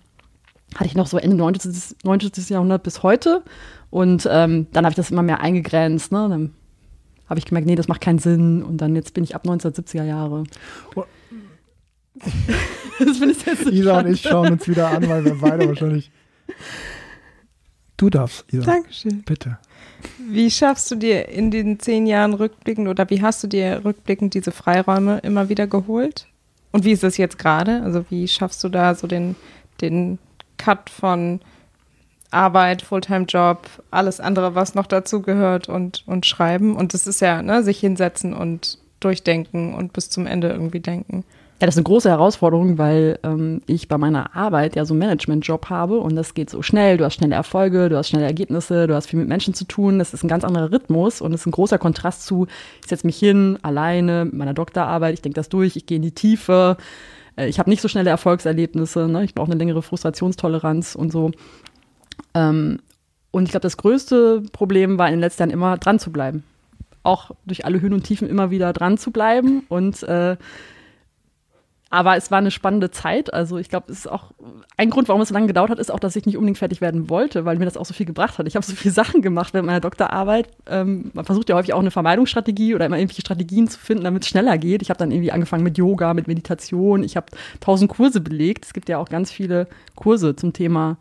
hatte 0.76 0.84
ich 0.86 0.94
noch 0.94 1.08
so 1.08 1.18
Ende 1.18 1.34
19. 1.34 1.74
19. 2.04 2.44
Jahrhundert 2.50 2.84
bis 2.84 3.02
heute 3.02 3.42
und 3.90 4.28
ähm, 4.30 4.68
dann 4.72 4.84
habe 4.84 4.92
ich 4.92 4.96
das 4.96 5.10
immer 5.10 5.24
mehr 5.24 5.40
eingegrenzt, 5.40 6.12
ne? 6.12 6.28
dann 6.28 6.54
habe 7.28 7.40
ich 7.40 7.46
gemerkt, 7.46 7.66
nee, 7.66 7.74
das 7.74 7.88
macht 7.88 8.00
keinen 8.00 8.20
Sinn 8.20 8.62
und 8.62 8.76
dann 8.76 8.94
jetzt 8.94 9.12
bin 9.12 9.24
ich 9.24 9.34
ab 9.34 9.44
1970er 9.44 10.04
Jahre. 10.04 10.44
Oh. 10.94 11.02
das 13.00 13.16
finde 13.18 13.32
ich 13.32 13.44
jetzt 13.44 13.64
so 13.64 13.70
Isa 13.70 13.98
und 13.98 14.06
ich 14.06 14.20
schauen 14.22 14.52
uns 14.52 14.68
wieder 14.68 14.88
an, 14.88 15.08
weil 15.08 15.24
wir 15.24 15.34
beide 15.34 15.66
wahrscheinlich 15.66 16.12
Du 17.96 18.08
darfst, 18.08 18.44
Isa. 18.52 18.64
Dankeschön. 18.64 19.22
Bitte. 19.24 19.58
Wie 20.18 20.50
schaffst 20.50 20.90
du 20.90 20.94
dir 20.94 21.28
in 21.28 21.50
den 21.50 21.80
zehn 21.80 22.06
Jahren 22.06 22.34
rückblickend 22.34 22.88
oder 22.88 23.08
wie 23.10 23.22
hast 23.22 23.42
du 23.42 23.46
dir 23.46 23.82
rückblickend 23.84 24.34
diese 24.34 24.52
Freiräume 24.52 25.18
immer 25.18 25.48
wieder 25.48 25.66
geholt? 25.66 26.26
Und 26.72 26.84
wie 26.84 26.92
ist 26.92 27.02
das 27.02 27.16
jetzt 27.16 27.38
gerade? 27.38 27.82
Also 27.82 28.04
wie 28.10 28.28
schaffst 28.28 28.62
du 28.62 28.68
da 28.68 28.94
so 28.94 29.06
den, 29.06 29.36
den 29.80 30.18
Cut 30.58 30.90
von 30.90 31.40
Arbeit, 32.30 32.82
Fulltime-Job, 32.82 33.66
alles 33.90 34.20
andere, 34.20 34.54
was 34.54 34.74
noch 34.74 34.86
dazu 34.86 35.22
gehört 35.22 35.68
und, 35.68 36.04
und 36.06 36.26
schreiben? 36.26 36.76
Und 36.76 36.94
das 36.94 37.06
ist 37.06 37.20
ja, 37.20 37.42
ne, 37.42 37.62
sich 37.62 37.80
hinsetzen 37.80 38.34
und 38.34 38.78
durchdenken 39.00 39.74
und 39.74 39.92
bis 39.92 40.10
zum 40.10 40.26
Ende 40.26 40.48
irgendwie 40.48 40.80
denken. 40.80 41.24
Ja, 41.60 41.66
das 41.66 41.74
ist 41.74 41.78
eine 41.78 41.84
große 41.84 42.08
Herausforderung, 42.08 42.78
weil 42.78 43.18
ähm, 43.24 43.62
ich 43.66 43.88
bei 43.88 43.98
meiner 43.98 44.36
Arbeit 44.36 44.76
ja 44.76 44.84
so 44.84 44.94
einen 44.94 45.00
Management-Job 45.00 45.68
habe 45.68 45.98
und 45.98 46.14
das 46.14 46.34
geht 46.34 46.50
so 46.50 46.62
schnell. 46.62 46.98
Du 46.98 47.04
hast 47.04 47.14
schnelle 47.14 47.34
Erfolge, 47.34 47.88
du 47.88 47.96
hast 47.96 48.10
schnelle 48.10 48.26
Ergebnisse, 48.26 48.86
du 48.86 48.94
hast 48.94 49.08
viel 49.08 49.18
mit 49.18 49.28
Menschen 49.28 49.54
zu 49.54 49.64
tun. 49.64 49.98
Das 49.98 50.14
ist 50.14 50.22
ein 50.22 50.28
ganz 50.28 50.44
anderer 50.44 50.70
Rhythmus 50.70 51.20
und 51.20 51.32
ist 51.32 51.46
ein 51.46 51.50
großer 51.50 51.78
Kontrast 51.78 52.24
zu, 52.24 52.46
ich 52.80 52.88
setze 52.88 53.08
mich 53.08 53.18
hin, 53.18 53.58
alleine, 53.62 54.26
mit 54.26 54.34
meiner 54.34 54.54
Doktorarbeit, 54.54 55.14
ich 55.14 55.22
denke 55.22 55.34
das 55.34 55.48
durch, 55.48 55.74
ich 55.74 55.86
gehe 55.86 55.96
in 55.96 56.02
die 56.02 56.14
Tiefe. 56.14 56.76
Äh, 57.34 57.48
ich 57.48 57.58
habe 57.58 57.70
nicht 57.70 57.82
so 57.82 57.88
schnelle 57.88 58.10
Erfolgserlebnisse, 58.10 59.08
ne? 59.08 59.24
ich 59.24 59.34
brauche 59.34 59.50
eine 59.50 59.58
längere 59.58 59.82
Frustrationstoleranz 59.82 60.94
und 60.94 61.10
so. 61.10 61.32
Ähm, 62.34 62.78
und 63.32 63.44
ich 63.44 63.50
glaube, 63.50 63.62
das 63.62 63.76
größte 63.76 64.44
Problem 64.52 64.96
war 64.96 65.08
in 65.08 65.14
den 65.14 65.20
letzten 65.20 65.42
Jahren 65.42 65.50
immer 65.50 65.76
dran 65.76 65.98
zu 65.98 66.12
bleiben. 66.12 66.44
Auch 67.02 67.32
durch 67.46 67.64
alle 67.64 67.80
Höhen 67.80 67.94
und 67.94 68.04
Tiefen 68.04 68.28
immer 68.28 68.52
wieder 68.52 68.72
dran 68.72 68.96
zu 68.96 69.10
bleiben 69.10 69.64
und 69.68 70.04
äh, 70.04 70.36
aber 71.90 72.16
es 72.16 72.30
war 72.30 72.38
eine 72.38 72.50
spannende 72.50 72.90
Zeit. 72.90 73.32
Also 73.32 73.56
ich 73.56 73.70
glaube, 73.70 73.90
es 73.90 74.00
ist 74.00 74.06
auch 74.06 74.32
ein 74.76 74.90
Grund, 74.90 75.08
warum 75.08 75.22
es 75.22 75.28
so 75.28 75.34
lange 75.34 75.46
gedauert 75.46 75.70
hat, 75.70 75.78
ist 75.78 75.90
auch, 75.90 76.00
dass 76.00 76.16
ich 76.16 76.26
nicht 76.26 76.36
unbedingt 76.36 76.58
fertig 76.58 76.80
werden 76.80 77.08
wollte, 77.08 77.46
weil 77.46 77.56
mir 77.56 77.64
das 77.64 77.78
auch 77.78 77.86
so 77.86 77.94
viel 77.94 78.04
gebracht 78.04 78.38
hat. 78.38 78.46
Ich 78.46 78.56
habe 78.56 78.66
so 78.66 78.74
viele 78.74 78.92
Sachen 78.98 79.22
gemacht 79.22 79.54
während 79.54 79.66
meiner 79.66 79.80
Doktorarbeit. 79.80 80.48
Ähm, 80.66 81.10
man 81.14 81.24
versucht 81.24 81.48
ja 81.48 81.56
häufig 81.56 81.72
auch 81.72 81.80
eine 81.80 81.90
Vermeidungsstrategie 81.90 82.74
oder 82.74 82.86
immer 82.86 82.98
irgendwelche 82.98 83.22
Strategien 83.22 83.68
zu 83.68 83.78
finden, 83.78 84.04
damit 84.04 84.24
es 84.24 84.28
schneller 84.28 84.58
geht. 84.58 84.82
Ich 84.82 84.90
habe 84.90 84.98
dann 84.98 85.10
irgendwie 85.10 85.32
angefangen 85.32 85.64
mit 85.64 85.78
Yoga, 85.78 86.12
mit 86.12 86.28
Meditation. 86.28 87.02
Ich 87.02 87.16
habe 87.16 87.26
tausend 87.60 87.90
Kurse 87.90 88.20
belegt. 88.20 88.66
Es 88.66 88.74
gibt 88.74 88.88
ja 88.90 88.98
auch 88.98 89.08
ganz 89.08 89.30
viele 89.30 89.66
Kurse 89.94 90.36
zum 90.36 90.52
Thema 90.52 90.98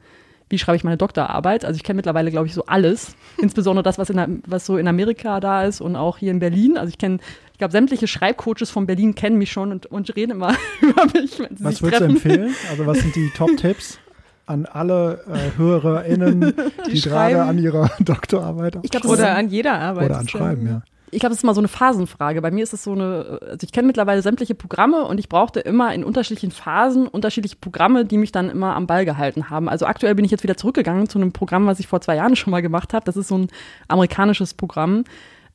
wie 0.50 0.58
schreibe 0.58 0.78
ich 0.78 0.84
meine 0.84 0.98
Doktorarbeit. 0.98 1.66
Also 1.66 1.76
ich 1.76 1.84
kenne 1.84 1.98
mittlerweile, 1.98 2.32
glaube 2.32 2.48
ich, 2.48 2.54
so 2.54 2.66
alles. 2.66 3.16
Insbesondere 3.38 3.84
das, 3.84 3.98
was, 3.98 4.10
in 4.10 4.42
was 4.46 4.66
so 4.66 4.78
in 4.78 4.88
Amerika 4.88 5.40
da 5.40 5.64
ist 5.64 5.82
und 5.82 5.96
auch 5.96 6.18
hier 6.18 6.32
in 6.32 6.40
Berlin. 6.40 6.78
Also 6.78 6.90
ich 6.90 6.98
kenne 6.98 7.20
ich 7.58 7.60
glaube, 7.60 7.72
sämtliche 7.72 8.06
Schreibcoaches 8.06 8.70
von 8.70 8.86
Berlin 8.86 9.16
kennen 9.16 9.40
mich 9.40 9.52
schon 9.52 9.72
und, 9.72 9.88
und 9.88 10.16
reden 10.16 10.34
immer 10.34 10.54
über 10.82 11.06
mich. 11.06 11.40
Wenn 11.40 11.58
sie 11.58 11.64
was 11.64 11.82
würdest 11.82 12.02
du 12.02 12.06
empfehlen? 12.06 12.56
Also, 12.70 12.86
was 12.86 13.00
sind 13.00 13.16
die 13.16 13.32
Top-Tipps 13.36 13.98
an 14.46 14.68
alle 14.68 15.24
äh, 15.28 15.58
HörerInnen, 15.58 16.54
die, 16.86 16.92
die 16.92 17.02
gerade 17.02 17.42
an 17.42 17.58
ihrer 17.58 17.90
Doktorarbeit 18.00 18.78
ich 18.84 18.92
glaub, 18.92 19.06
Oder 19.06 19.36
an 19.36 19.50
jeder 19.50 19.74
Arbeit. 19.74 20.06
Oder 20.06 20.20
an 20.20 20.28
Schreiben, 20.28 20.68
ja. 20.68 20.82
Ich 21.10 21.20
glaube, 21.20 21.32
das 21.32 21.40
ist 21.40 21.46
mal 21.46 21.56
so 21.56 21.62
eine 21.62 21.68
Phasenfrage. 21.68 22.44
Bei 22.44 22.52
mir 22.52 22.62
ist 22.62 22.74
es 22.74 22.84
so 22.84 22.92
eine, 22.92 23.40
also 23.42 23.64
ich 23.64 23.72
kenne 23.72 23.88
mittlerweile 23.88 24.22
sämtliche 24.22 24.54
Programme 24.54 25.06
und 25.06 25.18
ich 25.18 25.28
brauchte 25.28 25.60
immer 25.60 25.92
in 25.96 26.04
unterschiedlichen 26.04 26.52
Phasen 26.52 27.08
unterschiedliche 27.08 27.56
Programme, 27.56 28.06
die 28.06 28.20
mich 28.20 28.32
dann 28.32 28.52
immer 28.52 28.76
am 28.76 28.86
Ball 28.86 29.04
gehalten 29.04 29.50
haben. 29.50 29.68
Also 29.68 29.88
aktuell 29.88 30.14
bin 30.14 30.26
ich 30.26 30.32
jetzt 30.32 30.44
wieder 30.44 30.58
zurückgegangen 30.58 31.10
zu 31.10 31.18
einem 31.18 31.32
Programm, 31.32 31.66
was 31.66 31.80
ich 31.80 31.88
vor 31.88 32.02
zwei 32.02 32.18
Jahren 32.18 32.36
schon 32.36 32.52
mal 32.52 32.62
gemacht 32.62 32.94
habe. 32.94 33.04
Das 33.06 33.18
ist 33.18 33.30
so 33.30 33.38
ein 33.40 33.48
amerikanisches 33.88 34.54
Programm 34.54 35.06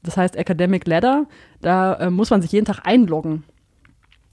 das 0.02 0.16
heißt 0.16 0.36
Academic 0.36 0.86
Ladder. 0.86 1.26
Da 1.60 1.94
äh, 1.94 2.10
muss 2.10 2.30
man 2.30 2.42
sich 2.42 2.52
jeden 2.52 2.66
Tag 2.66 2.80
einloggen. 2.84 3.44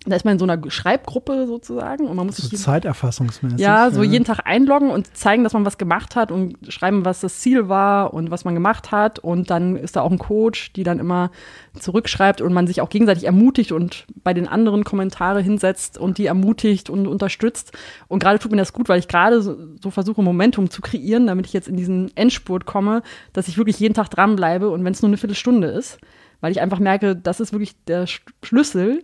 Da 0.09 0.15
ist 0.15 0.25
man 0.25 0.33
in 0.33 0.39
so 0.39 0.45
einer 0.45 0.59
Schreibgruppe 0.69 1.47
sozusagen 1.47 2.07
und 2.07 2.15
man 2.15 2.25
muss 2.25 2.37
so 2.37 2.47
sich 2.47 2.59
zeiterfassungsmäßig. 2.59 3.59
Ja, 3.59 3.91
so 3.91 4.03
ja. 4.03 4.11
jeden 4.11 4.25
Tag 4.25 4.41
einloggen 4.45 4.89
und 4.89 5.15
zeigen, 5.15 5.43
dass 5.43 5.53
man 5.53 5.65
was 5.65 5.77
gemacht 5.77 6.15
hat 6.15 6.31
und 6.31 6.57
schreiben, 6.67 7.05
was 7.05 7.21
das 7.21 7.39
Ziel 7.39 7.69
war 7.69 8.13
und 8.13 8.31
was 8.31 8.45
man 8.45 8.53
gemacht 8.53 8.91
hat 8.91 9.19
und 9.19 9.49
dann 9.49 9.75
ist 9.75 9.95
da 9.95 10.01
auch 10.01 10.11
ein 10.11 10.19
Coach, 10.19 10.73
die 10.73 10.83
dann 10.83 10.99
immer 10.99 11.31
zurückschreibt 11.79 12.41
und 12.41 12.53
man 12.53 12.67
sich 12.67 12.81
auch 12.81 12.89
gegenseitig 12.89 13.25
ermutigt 13.25 13.71
und 13.71 14.05
bei 14.23 14.33
den 14.33 14.47
anderen 14.47 14.83
Kommentare 14.83 15.41
hinsetzt 15.41 15.97
und 15.97 16.17
die 16.17 16.25
ermutigt 16.25 16.89
und 16.89 17.07
unterstützt 17.07 17.71
und 18.07 18.19
gerade 18.19 18.39
tut 18.39 18.51
mir 18.51 18.57
das 18.57 18.73
gut, 18.73 18.89
weil 18.89 18.99
ich 18.99 19.07
gerade 19.07 19.41
so, 19.41 19.55
so 19.81 19.91
versuche 19.91 20.21
Momentum 20.21 20.69
zu 20.69 20.81
kreieren, 20.81 21.27
damit 21.27 21.45
ich 21.45 21.53
jetzt 21.53 21.67
in 21.67 21.77
diesen 21.77 22.15
Endspurt 22.15 22.65
komme, 22.65 23.03
dass 23.33 23.47
ich 23.47 23.57
wirklich 23.57 23.79
jeden 23.79 23.93
Tag 23.93 24.09
dranbleibe 24.09 24.69
und 24.69 24.83
wenn 24.83 24.93
es 24.93 25.01
nur 25.01 25.09
eine 25.09 25.17
Viertelstunde 25.17 25.67
ist, 25.67 25.99
weil 26.41 26.51
ich 26.51 26.61
einfach 26.61 26.79
merke, 26.79 27.15
das 27.15 27.39
ist 27.39 27.53
wirklich 27.53 27.75
der 27.85 28.05
Schlüssel 28.43 29.03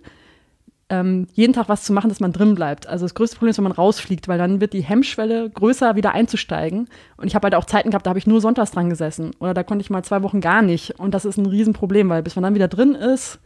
ähm, 0.89 1.27
jeden 1.33 1.53
Tag 1.53 1.67
was 1.67 1.83
zu 1.83 1.93
machen, 1.93 2.09
dass 2.09 2.19
man 2.19 2.31
drin 2.31 2.53
bleibt. 2.53 2.87
Also 2.87 3.05
das 3.05 3.15
größte 3.15 3.37
Problem 3.37 3.49
ist, 3.51 3.57
wenn 3.57 3.63
man 3.63 3.71
rausfliegt, 3.71 4.27
weil 4.27 4.37
dann 4.37 4.61
wird 4.61 4.73
die 4.73 4.83
Hemmschwelle 4.83 5.49
größer, 5.49 5.95
wieder 5.95 6.13
einzusteigen. 6.13 6.87
Und 7.17 7.27
ich 7.27 7.35
habe 7.35 7.45
halt 7.45 7.55
auch 7.55 7.65
Zeiten 7.65 7.89
gehabt, 7.89 8.05
da 8.05 8.09
habe 8.09 8.19
ich 8.19 8.27
nur 8.27 8.39
sonntags 8.39 8.71
dran 8.71 8.89
gesessen. 8.89 9.31
Oder 9.39 9.53
da 9.53 9.63
konnte 9.63 9.81
ich 9.81 9.89
mal 9.89 10.03
zwei 10.03 10.21
Wochen 10.21 10.41
gar 10.41 10.61
nicht. 10.61 10.99
Und 10.99 11.13
das 11.13 11.25
ist 11.25 11.37
ein 11.37 11.47
Riesenproblem, 11.47 12.09
weil 12.09 12.21
bis 12.21 12.35
man 12.35 12.43
dann 12.43 12.55
wieder 12.55 12.67
drin 12.67 12.93
ist, 12.93 13.39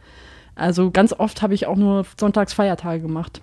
also 0.54 0.90
ganz 0.90 1.14
oft 1.14 1.40
habe 1.40 1.54
ich 1.54 1.66
auch 1.66 1.76
nur 1.76 2.04
sonntags 2.18 2.52
Feiertage 2.52 3.00
gemacht. 3.00 3.40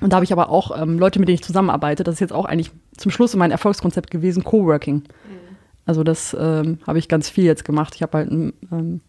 Und 0.00 0.12
da 0.12 0.16
habe 0.16 0.24
ich 0.24 0.32
aber 0.32 0.50
auch 0.50 0.80
ähm, 0.80 0.98
Leute, 0.98 1.18
mit 1.18 1.28
denen 1.28 1.36
ich 1.36 1.42
zusammenarbeite. 1.42 2.04
Das 2.04 2.14
ist 2.14 2.20
jetzt 2.20 2.32
auch 2.32 2.44
eigentlich 2.44 2.70
zum 2.96 3.10
Schluss 3.10 3.34
mein 3.34 3.50
Erfolgskonzept 3.50 4.10
gewesen, 4.10 4.44
Coworking. 4.44 4.96
Mhm. 4.96 5.56
Also 5.84 6.04
das 6.04 6.36
ähm, 6.38 6.78
habe 6.86 6.98
ich 6.98 7.08
ganz 7.08 7.28
viel 7.28 7.44
jetzt 7.44 7.64
gemacht. 7.64 7.94
Ich 7.94 8.02
habe 8.02 8.18
halt 8.18 8.30
ein 8.30 8.52
ähm, 8.70 9.00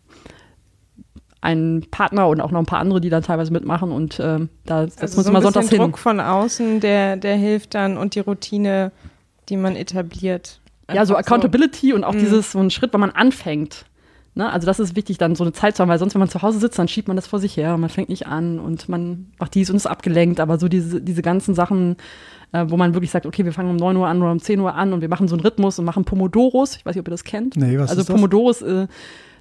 einen 1.42 1.90
Partner 1.90 2.28
und 2.28 2.42
auch 2.42 2.52
noch 2.52 2.60
ein 2.60 2.66
paar 2.66 2.80
andere, 2.80 3.02
die 3.02 3.10
dann 3.10 3.24
teilweise 3.24 3.52
mitmachen 3.52 3.92
und 3.92 4.20
äh, 4.20 4.40
da 4.66 4.84
setzen 4.84 5.02
also 5.02 5.16
wir 5.16 5.20
uns 5.20 5.32
mal 5.32 5.42
sonntags 5.42 5.70
hin. 5.70 5.80
Druck 5.80 5.98
von 5.98 6.20
außen, 6.20 6.80
der, 6.80 7.18
der 7.18 7.36
hilft 7.36 7.76
dann 7.76 7.98
und 7.98 8.16
die 8.16 8.20
Routine, 8.20 8.92
die 9.50 9.58
man 9.58 9.76
etabliert. 9.76 10.60
ja, 10.92 11.06
so 11.06 11.16
Accountability 11.16 11.90
so. 11.90 11.96
und 11.96 12.04
auch 12.04 12.14
mhm. 12.14 12.20
dieses, 12.20 12.52
so 12.52 12.60
ein 12.60 12.72
Schritt, 12.72 12.94
wenn 12.94 13.02
man 13.02 13.12
anfängt. 13.12 13.86
Ne? 14.38 14.52
Also 14.52 14.68
das 14.68 14.80
ist 14.80 14.96
wichtig, 14.96 15.18
dann 15.18 15.36
so 15.36 15.44
eine 15.44 15.52
Zeit 15.52 15.76
zu 15.76 15.82
haben, 15.82 15.90
weil 15.90 15.98
sonst, 16.00 16.14
wenn 16.14 16.20
man 16.20 16.30
zu 16.30 16.42
Hause 16.44 16.60
sitzt, 16.60 16.78
dann 16.78 16.88
schiebt 16.88 17.08
man 17.08 17.18
das 17.18 17.26
vor 17.26 17.40
sich 17.40 17.58
her 17.58 17.74
und 17.74 17.82
man 17.82 17.90
fängt 17.90 18.10
nicht 18.10 18.28
an 18.28 18.60
und 18.60 18.88
man 18.88 19.32
macht 19.40 19.56
dies 19.56 19.70
und 19.70 19.76
ist 19.76 19.88
abgelenkt, 19.88 20.40
aber 20.40 20.60
so 20.60 20.68
diese, 20.68 21.02
diese 21.02 21.24
ganzen 21.24 21.56
Sachen, 21.56 21.98
äh, 22.52 22.66
wo 22.68 22.78
man 22.78 22.94
wirklich 22.94 23.10
sagt, 23.10 23.26
okay, 23.26 23.46
wir 23.46 23.52
fangen 23.52 23.72
um 23.72 23.78
9 23.78 23.96
Uhr 23.98 24.08
an 24.08 24.22
oder 24.22 24.32
um 24.32 24.40
10 24.40 24.60
Uhr 24.60 24.76
an 24.76 24.94
und 24.94 25.02
wir 25.02 25.10
machen 25.10 25.28
so 25.28 25.36
einen 25.36 25.44
Rhythmus 25.44 25.80
und 25.80 25.86
machen 25.86 26.06
Pomodoros. 26.06 26.76
Ich 26.76 26.86
weiß 26.86 26.96
nicht, 26.96 27.02
ob 27.02 27.08
ihr 27.08 27.12
das 27.12 27.24
kennt. 27.24 27.56
Nee, 27.56 27.80
was 27.80 27.90
also 27.90 28.02
ist 28.02 28.10
das? 28.10 28.16
Pomodoros 28.16 28.62
äh, 28.62 28.88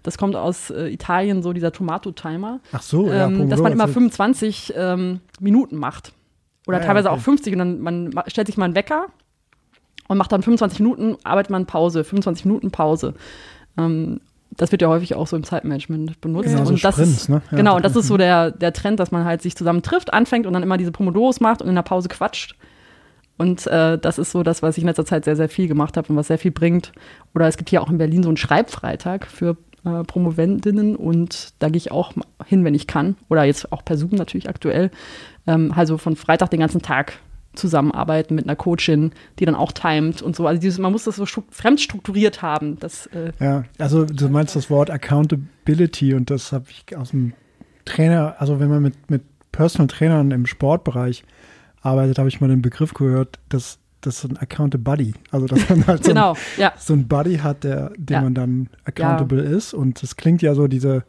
das 0.07 0.19
kommt 0.19 0.37
aus 0.37 0.71
äh, 0.71 0.89
Italien, 0.89 1.43
so 1.43 1.53
dieser 1.53 1.73
Tomato-Timer. 1.73 2.61
Ach 2.73 2.83
so, 2.83 3.09
ja. 3.09 3.27
Ähm, 3.27 3.51
dass 3.51 3.61
man 3.61 3.73
immer 3.73 3.89
25 3.89 4.75
ähm, 4.77 5.21
Minuten 5.41 5.77
macht. 5.77 6.13
Oder 6.67 6.79
ah, 6.79 6.81
teilweise 6.81 7.11
okay. 7.11 7.19
auch 7.19 7.23
50 7.23 7.53
und 7.55 7.59
dann 7.59 7.81
man 7.81 8.13
stellt 8.29 8.47
sich 8.47 8.57
mal 8.57 8.67
einen 8.67 8.75
Wecker 8.75 9.07
und 10.09 10.19
macht 10.19 10.31
dann 10.31 10.43
25 10.43 10.81
Minuten, 10.81 11.17
arbeitet 11.25 11.51
man 11.51 11.67
Pause, 11.67 12.05
25 12.05 12.45
Minuten 12.45 12.71
Pause. 12.71 13.15
Ähm, 13.77 14.21
das 14.51 14.71
wird 14.71 14.81
ja 14.81 14.89
häufig 14.89 15.17
auch 15.17 15.27
so 15.27 15.37
im 15.37 15.43
Zeitmanagement 15.43 16.21
benutzt. 16.21 16.49
Genau, 16.49 16.61
und 16.61 16.67
so 16.67 16.77
das 16.77 16.95
Sprints, 16.95 17.23
ist, 17.23 17.29
ne? 17.29 17.43
ja. 17.51 17.57
Genau, 17.57 17.77
und 17.77 17.85
das 17.85 17.97
ist 17.97 18.07
so 18.09 18.17
der, 18.17 18.53
der 18.53 18.73
Trend, 18.73 19.01
dass 19.01 19.11
man 19.11 19.25
halt 19.25 19.43
sich 19.43 19.57
zusammen 19.57 19.83
trifft, 19.83 20.13
anfängt 20.13 20.47
und 20.47 20.53
dann 20.53 20.63
immer 20.63 20.77
diese 20.77 20.93
Pomodoros 20.93 21.41
macht 21.41 21.63
und 21.63 21.69
in 21.69 21.75
der 21.75 21.83
Pause 21.83 22.09
quatscht. 22.09 22.57
Und 23.39 23.67
äh, 23.67 23.99
das 23.99 24.19
ist 24.19 24.31
so 24.31 24.43
das, 24.43 24.63
was 24.63 24.79
ich 24.79 24.83
in 24.83 24.89
letzter 24.89 25.05
Zeit 25.05 25.25
sehr, 25.25 25.37
sehr 25.37 25.49
viel 25.49 25.69
gemacht 25.69 25.97
habe 25.97 26.09
und 26.09 26.17
was 26.17 26.29
sehr 26.29 26.39
viel 26.39 26.53
bringt. 26.53 26.93
Oder 27.35 27.49
es 27.49 27.57
gibt 27.57 27.71
hier 27.71 27.83
auch 27.83 27.91
in 27.91 27.99
Berlin 27.99 28.23
so 28.23 28.31
einen 28.31 28.39
Schreibfreitag 28.39 29.27
für 29.27 29.57
äh, 29.87 30.05
Promovendinnen 30.05 30.97
und 30.97 31.55
da 31.61 31.69
gehe 31.69 31.79
ich 31.79 31.93
auch 31.93 32.13
hin, 32.45 32.65
wenn 32.65 32.75
ich 32.75 32.87
kann. 32.87 33.17
Oder 33.31 33.45
jetzt 33.45 33.73
auch 33.73 33.85
per 33.85 33.97
Zoom 33.97 34.11
natürlich 34.11 34.49
aktuell. 34.49 34.91
Ähm, 35.47 35.73
also 35.75 35.97
von 35.97 36.17
Freitag 36.17 36.51
den 36.51 36.61
ganzen 36.61 36.83
Tag 36.83 37.21
zusammenarbeiten 37.55 38.35
mit 38.35 38.45
einer 38.45 38.57
Coachin, 38.57 39.13
die 39.39 39.47
dann 39.47 39.55
auch 39.55 39.73
timet 39.73 40.21
und 40.21 40.37
so. 40.37 40.47
Also 40.47 40.61
dieses, 40.61 40.79
man 40.79 40.93
muss 40.93 41.05
das 41.05 41.17
so 41.17 41.25
fremd 41.25 41.81
strukturiert 41.81 42.43
haben. 42.43 42.79
Das, 42.79 43.07
äh 43.07 43.33
ja, 43.41 43.65
also 43.79 44.05
du 44.05 44.29
meinst 44.29 44.57
das 44.57 44.69
Wort 44.69 44.91
Accountability 44.91 46.15
und 46.15 46.31
das 46.31 46.53
habe 46.53 46.67
ich 46.69 46.97
aus 46.97 47.11
dem 47.11 47.33
Trainer, 47.85 48.35
also 48.39 48.61
wenn 48.61 48.69
man 48.69 48.83
mit, 48.83 49.11
mit 49.11 49.23
Personal 49.53 49.87
Trainern 49.87 50.33
im 50.33 50.45
Sportbereich 50.45 51.25
arbeitet, 51.81 52.19
habe 52.19 52.29
ich 52.29 52.41
mal 52.41 52.49
den 52.49 52.61
Begriff 52.61 52.93
gehört, 52.93 53.39
dass 53.49 53.79
das 54.07 54.17
ist 54.17 54.21
so 54.23 54.29
ein 54.29 54.37
Accountable 54.37 54.83
Buddy. 54.83 55.15
Also, 55.31 55.47
dass 55.47 55.69
man 55.69 55.87
halt 55.87 56.05
so, 56.05 56.11
genau, 56.11 56.33
ein, 56.33 56.39
ja. 56.57 56.73
so 56.79 56.95
ein 56.95 57.09
Buddy 57.09 57.39
hat, 57.39 57.65
der, 57.65 57.91
dem 57.97 58.15
ja. 58.15 58.21
man 58.23 58.35
dann 58.35 58.69
accountable 58.85 59.43
ja. 59.43 59.57
ist. 59.57 59.75
Und 59.75 60.03
das 60.03 60.17
klingt 60.17 60.43
ja 60.43 60.55
so, 60.55 60.69
diese, 60.69 61.05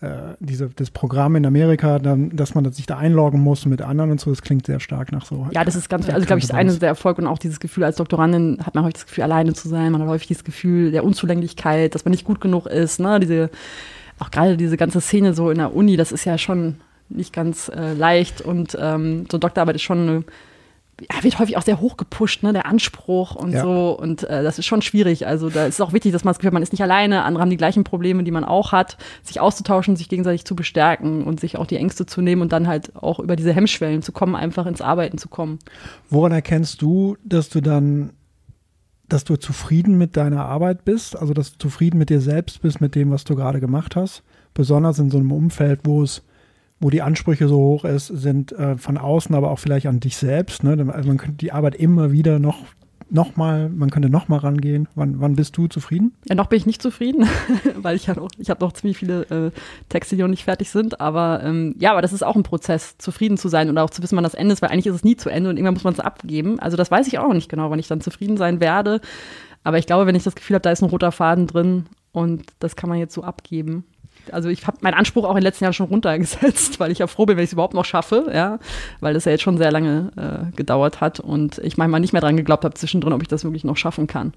äh, 0.00 0.34
diese, 0.40 0.68
das 0.70 0.90
Programm 0.90 1.36
in 1.36 1.46
Amerika, 1.46 1.98
dann, 1.98 2.34
dass 2.34 2.54
man 2.54 2.70
sich 2.72 2.86
da 2.86 2.96
einloggen 2.96 3.40
muss 3.40 3.66
mit 3.66 3.82
anderen 3.82 4.10
und 4.10 4.20
so, 4.20 4.30
das 4.30 4.42
klingt 4.42 4.66
sehr 4.66 4.80
stark 4.80 5.12
nach 5.12 5.24
so. 5.24 5.48
Ja, 5.52 5.64
das 5.64 5.76
ist 5.76 5.88
ganz, 5.88 6.08
also 6.08 6.26
glaube 6.26 6.40
ich, 6.40 6.46
das 6.46 6.56
eine 6.56 6.72
der 6.74 6.88
Erfolge 6.88 7.22
und 7.22 7.28
auch 7.28 7.38
dieses 7.38 7.60
Gefühl 7.60 7.84
als 7.84 7.96
Doktorandin 7.96 8.58
hat 8.64 8.74
man 8.74 8.84
häufig 8.84 8.94
das 8.94 9.06
Gefühl, 9.06 9.24
alleine 9.24 9.52
zu 9.52 9.68
sein. 9.68 9.92
Man 9.92 10.02
hat 10.02 10.08
häufig 10.08 10.28
das 10.28 10.44
Gefühl 10.44 10.90
der 10.90 11.04
Unzulänglichkeit, 11.04 11.94
dass 11.94 12.04
man 12.04 12.10
nicht 12.10 12.24
gut 12.24 12.40
genug 12.40 12.66
ist. 12.66 12.98
Ne? 12.98 13.20
Diese, 13.20 13.50
auch 14.18 14.30
gerade 14.30 14.56
diese 14.56 14.76
ganze 14.76 15.00
Szene 15.00 15.34
so 15.34 15.50
in 15.50 15.58
der 15.58 15.74
Uni, 15.76 15.96
das 15.96 16.12
ist 16.12 16.24
ja 16.24 16.38
schon 16.38 16.76
nicht 17.08 17.32
ganz 17.32 17.68
äh, 17.68 17.92
leicht 17.92 18.40
und 18.40 18.76
ähm, 18.80 19.26
so 19.30 19.38
Doktorarbeit 19.38 19.76
ist 19.76 19.82
schon 19.82 20.08
eine 20.08 20.24
ja, 21.00 21.22
wird 21.22 21.38
häufig 21.38 21.56
auch 21.56 21.62
sehr 21.62 21.80
hoch 21.80 21.96
gepusht, 21.96 22.42
ne, 22.42 22.52
der 22.52 22.66
Anspruch 22.66 23.34
und 23.34 23.52
ja. 23.52 23.62
so. 23.62 23.98
Und 23.98 24.24
äh, 24.24 24.42
das 24.42 24.58
ist 24.58 24.66
schon 24.66 24.82
schwierig. 24.82 25.26
Also 25.26 25.48
da 25.50 25.66
ist 25.66 25.74
es 25.74 25.80
auch 25.80 25.92
wichtig, 25.92 26.12
dass 26.12 26.24
man 26.24 26.30
das 26.30 26.38
Gefühl 26.38 26.48
hat, 26.48 26.54
man 26.54 26.62
ist 26.62 26.72
nicht 26.72 26.82
alleine, 26.82 27.24
andere 27.24 27.42
haben 27.42 27.50
die 27.50 27.56
gleichen 27.56 27.84
Probleme, 27.84 28.22
die 28.24 28.30
man 28.30 28.44
auch 28.44 28.72
hat, 28.72 28.98
sich 29.22 29.40
auszutauschen, 29.40 29.96
sich 29.96 30.08
gegenseitig 30.08 30.44
zu 30.44 30.54
bestärken 30.54 31.24
und 31.24 31.40
sich 31.40 31.56
auch 31.56 31.66
die 31.66 31.76
Ängste 31.76 32.06
zu 32.06 32.20
nehmen 32.20 32.42
und 32.42 32.52
dann 32.52 32.66
halt 32.66 32.94
auch 32.96 33.18
über 33.18 33.36
diese 33.36 33.52
Hemmschwellen 33.52 34.02
zu 34.02 34.12
kommen, 34.12 34.34
einfach 34.34 34.66
ins 34.66 34.80
Arbeiten 34.80 35.18
zu 35.18 35.28
kommen. 35.28 35.58
Woran 36.08 36.32
erkennst 36.32 36.82
du, 36.82 37.16
dass 37.24 37.48
du 37.48 37.60
dann 37.60 38.12
dass 39.08 39.24
du 39.24 39.36
zufrieden 39.36 39.98
mit 39.98 40.16
deiner 40.16 40.44
Arbeit 40.44 40.84
bist, 40.84 41.18
also 41.18 41.34
dass 41.34 41.52
du 41.52 41.58
zufrieden 41.58 41.98
mit 41.98 42.10
dir 42.10 42.20
selbst 42.20 42.62
bist, 42.62 42.80
mit 42.80 42.94
dem, 42.94 43.10
was 43.10 43.24
du 43.24 43.34
gerade 43.34 43.58
gemacht 43.58 43.96
hast. 43.96 44.22
Besonders 44.54 45.00
in 45.00 45.10
so 45.10 45.18
einem 45.18 45.32
Umfeld, 45.32 45.80
wo 45.82 46.02
es, 46.02 46.22
wo 46.80 46.90
die 46.90 47.02
Ansprüche 47.02 47.46
so 47.46 47.58
hoch 47.58 47.84
ist, 47.84 48.06
sind 48.06 48.52
äh, 48.52 48.76
von 48.76 48.98
außen, 48.98 49.34
aber 49.34 49.50
auch 49.50 49.58
vielleicht 49.58 49.86
an 49.86 50.00
dich 50.00 50.16
selbst. 50.16 50.64
Ne? 50.64 50.92
Also 50.92 51.08
man 51.08 51.18
könnte 51.18 51.36
die 51.36 51.52
Arbeit 51.52 51.74
immer 51.74 52.10
wieder 52.10 52.38
noch 52.38 52.64
noch 53.12 53.36
mal, 53.36 53.68
man 53.68 53.90
könnte 53.90 54.08
noch 54.08 54.28
mal 54.28 54.38
rangehen. 54.38 54.88
Wann, 54.94 55.20
wann 55.20 55.34
bist 55.34 55.56
du 55.56 55.66
zufrieden? 55.66 56.14
Ja, 56.28 56.34
noch 56.34 56.46
bin 56.46 56.58
ich 56.58 56.66
nicht 56.66 56.80
zufrieden, 56.80 57.28
weil 57.76 57.96
ich 57.96 58.08
habe 58.08 58.20
habe 58.22 58.64
noch 58.64 58.72
ziemlich 58.72 58.98
viele 58.98 59.22
äh, 59.30 59.50
Texte, 59.88 60.16
die 60.16 60.22
noch 60.22 60.28
nicht 60.28 60.44
fertig 60.44 60.70
sind. 60.70 61.00
Aber 61.00 61.42
ähm, 61.42 61.74
ja, 61.78 61.90
aber 61.90 62.02
das 62.02 62.12
ist 62.12 62.22
auch 62.22 62.36
ein 62.36 62.42
Prozess, 62.42 62.96
zufrieden 62.98 63.36
zu 63.36 63.48
sein 63.48 63.68
und 63.68 63.78
auch 63.78 63.90
zu 63.90 64.02
wissen, 64.02 64.16
wann 64.16 64.24
das 64.24 64.34
Ende 64.34 64.52
ist, 64.52 64.62
weil 64.62 64.70
eigentlich 64.70 64.86
ist 64.86 64.94
es 64.94 65.04
nie 65.04 65.16
zu 65.16 65.28
Ende 65.28 65.50
und 65.50 65.56
irgendwann 65.56 65.74
muss 65.74 65.84
man 65.84 65.94
es 65.94 66.00
abgeben. 66.00 66.60
Also 66.60 66.76
das 66.76 66.90
weiß 66.90 67.06
ich 67.08 67.18
auch 67.18 67.26
noch 67.26 67.34
nicht 67.34 67.48
genau, 67.48 67.70
wann 67.70 67.78
ich 67.78 67.88
dann 67.88 68.00
zufrieden 68.00 68.36
sein 68.36 68.60
werde. 68.60 69.00
Aber 69.64 69.78
ich 69.78 69.86
glaube, 69.86 70.06
wenn 70.06 70.14
ich 70.14 70.22
das 70.22 70.36
Gefühl 70.36 70.54
habe, 70.54 70.62
da 70.62 70.70
ist 70.70 70.82
ein 70.82 70.88
roter 70.88 71.12
Faden 71.12 71.46
drin 71.46 71.86
und 72.12 72.44
das 72.60 72.76
kann 72.76 72.88
man 72.88 72.98
jetzt 72.98 73.14
so 73.14 73.22
abgeben, 73.22 73.84
also 74.32 74.48
ich 74.48 74.66
habe 74.66 74.78
meinen 74.80 74.94
Anspruch 74.94 75.24
auch 75.24 75.30
in 75.30 75.36
den 75.36 75.44
letzten 75.44 75.64
Jahren 75.64 75.74
schon 75.74 75.86
runtergesetzt, 75.86 76.80
weil 76.80 76.90
ich 76.90 76.98
ja 76.98 77.06
froh 77.06 77.26
bin, 77.26 77.36
wenn 77.36 77.44
ich 77.44 77.48
es 77.50 77.52
überhaupt 77.52 77.74
noch 77.74 77.84
schaffe, 77.84 78.30
ja, 78.32 78.58
weil 79.00 79.14
das 79.14 79.24
ja 79.24 79.32
jetzt 79.32 79.42
schon 79.42 79.58
sehr 79.58 79.72
lange 79.72 80.10
äh, 80.16 80.56
gedauert 80.56 81.00
hat 81.00 81.20
und 81.20 81.58
ich 81.58 81.76
manchmal 81.76 82.00
nicht 82.00 82.12
mehr 82.12 82.22
dran 82.22 82.36
geglaubt 82.36 82.64
habe 82.64 82.74
zwischendrin, 82.74 83.12
ob 83.12 83.22
ich 83.22 83.28
das 83.28 83.44
wirklich 83.44 83.64
noch 83.64 83.76
schaffen 83.76 84.06
kann. 84.06 84.32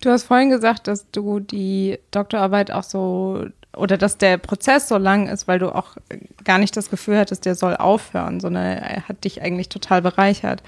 Du 0.00 0.10
hast 0.10 0.24
vorhin 0.24 0.50
gesagt, 0.50 0.86
dass 0.86 1.10
du 1.10 1.40
die 1.40 1.98
Doktorarbeit 2.12 2.70
auch 2.70 2.84
so 2.84 3.46
oder 3.76 3.96
dass 3.96 4.18
der 4.18 4.38
Prozess 4.38 4.88
so 4.88 4.96
lang 4.96 5.28
ist, 5.28 5.46
weil 5.46 5.58
du 5.58 5.74
auch 5.74 5.96
gar 6.44 6.58
nicht 6.58 6.76
das 6.76 6.90
Gefühl 6.90 7.18
hattest, 7.18 7.44
der 7.44 7.54
soll 7.54 7.76
aufhören, 7.76 8.40
sondern 8.40 8.64
er 8.64 9.08
hat 9.08 9.24
dich 9.24 9.42
eigentlich 9.42 9.68
total 9.68 10.02
bereichert. 10.02 10.62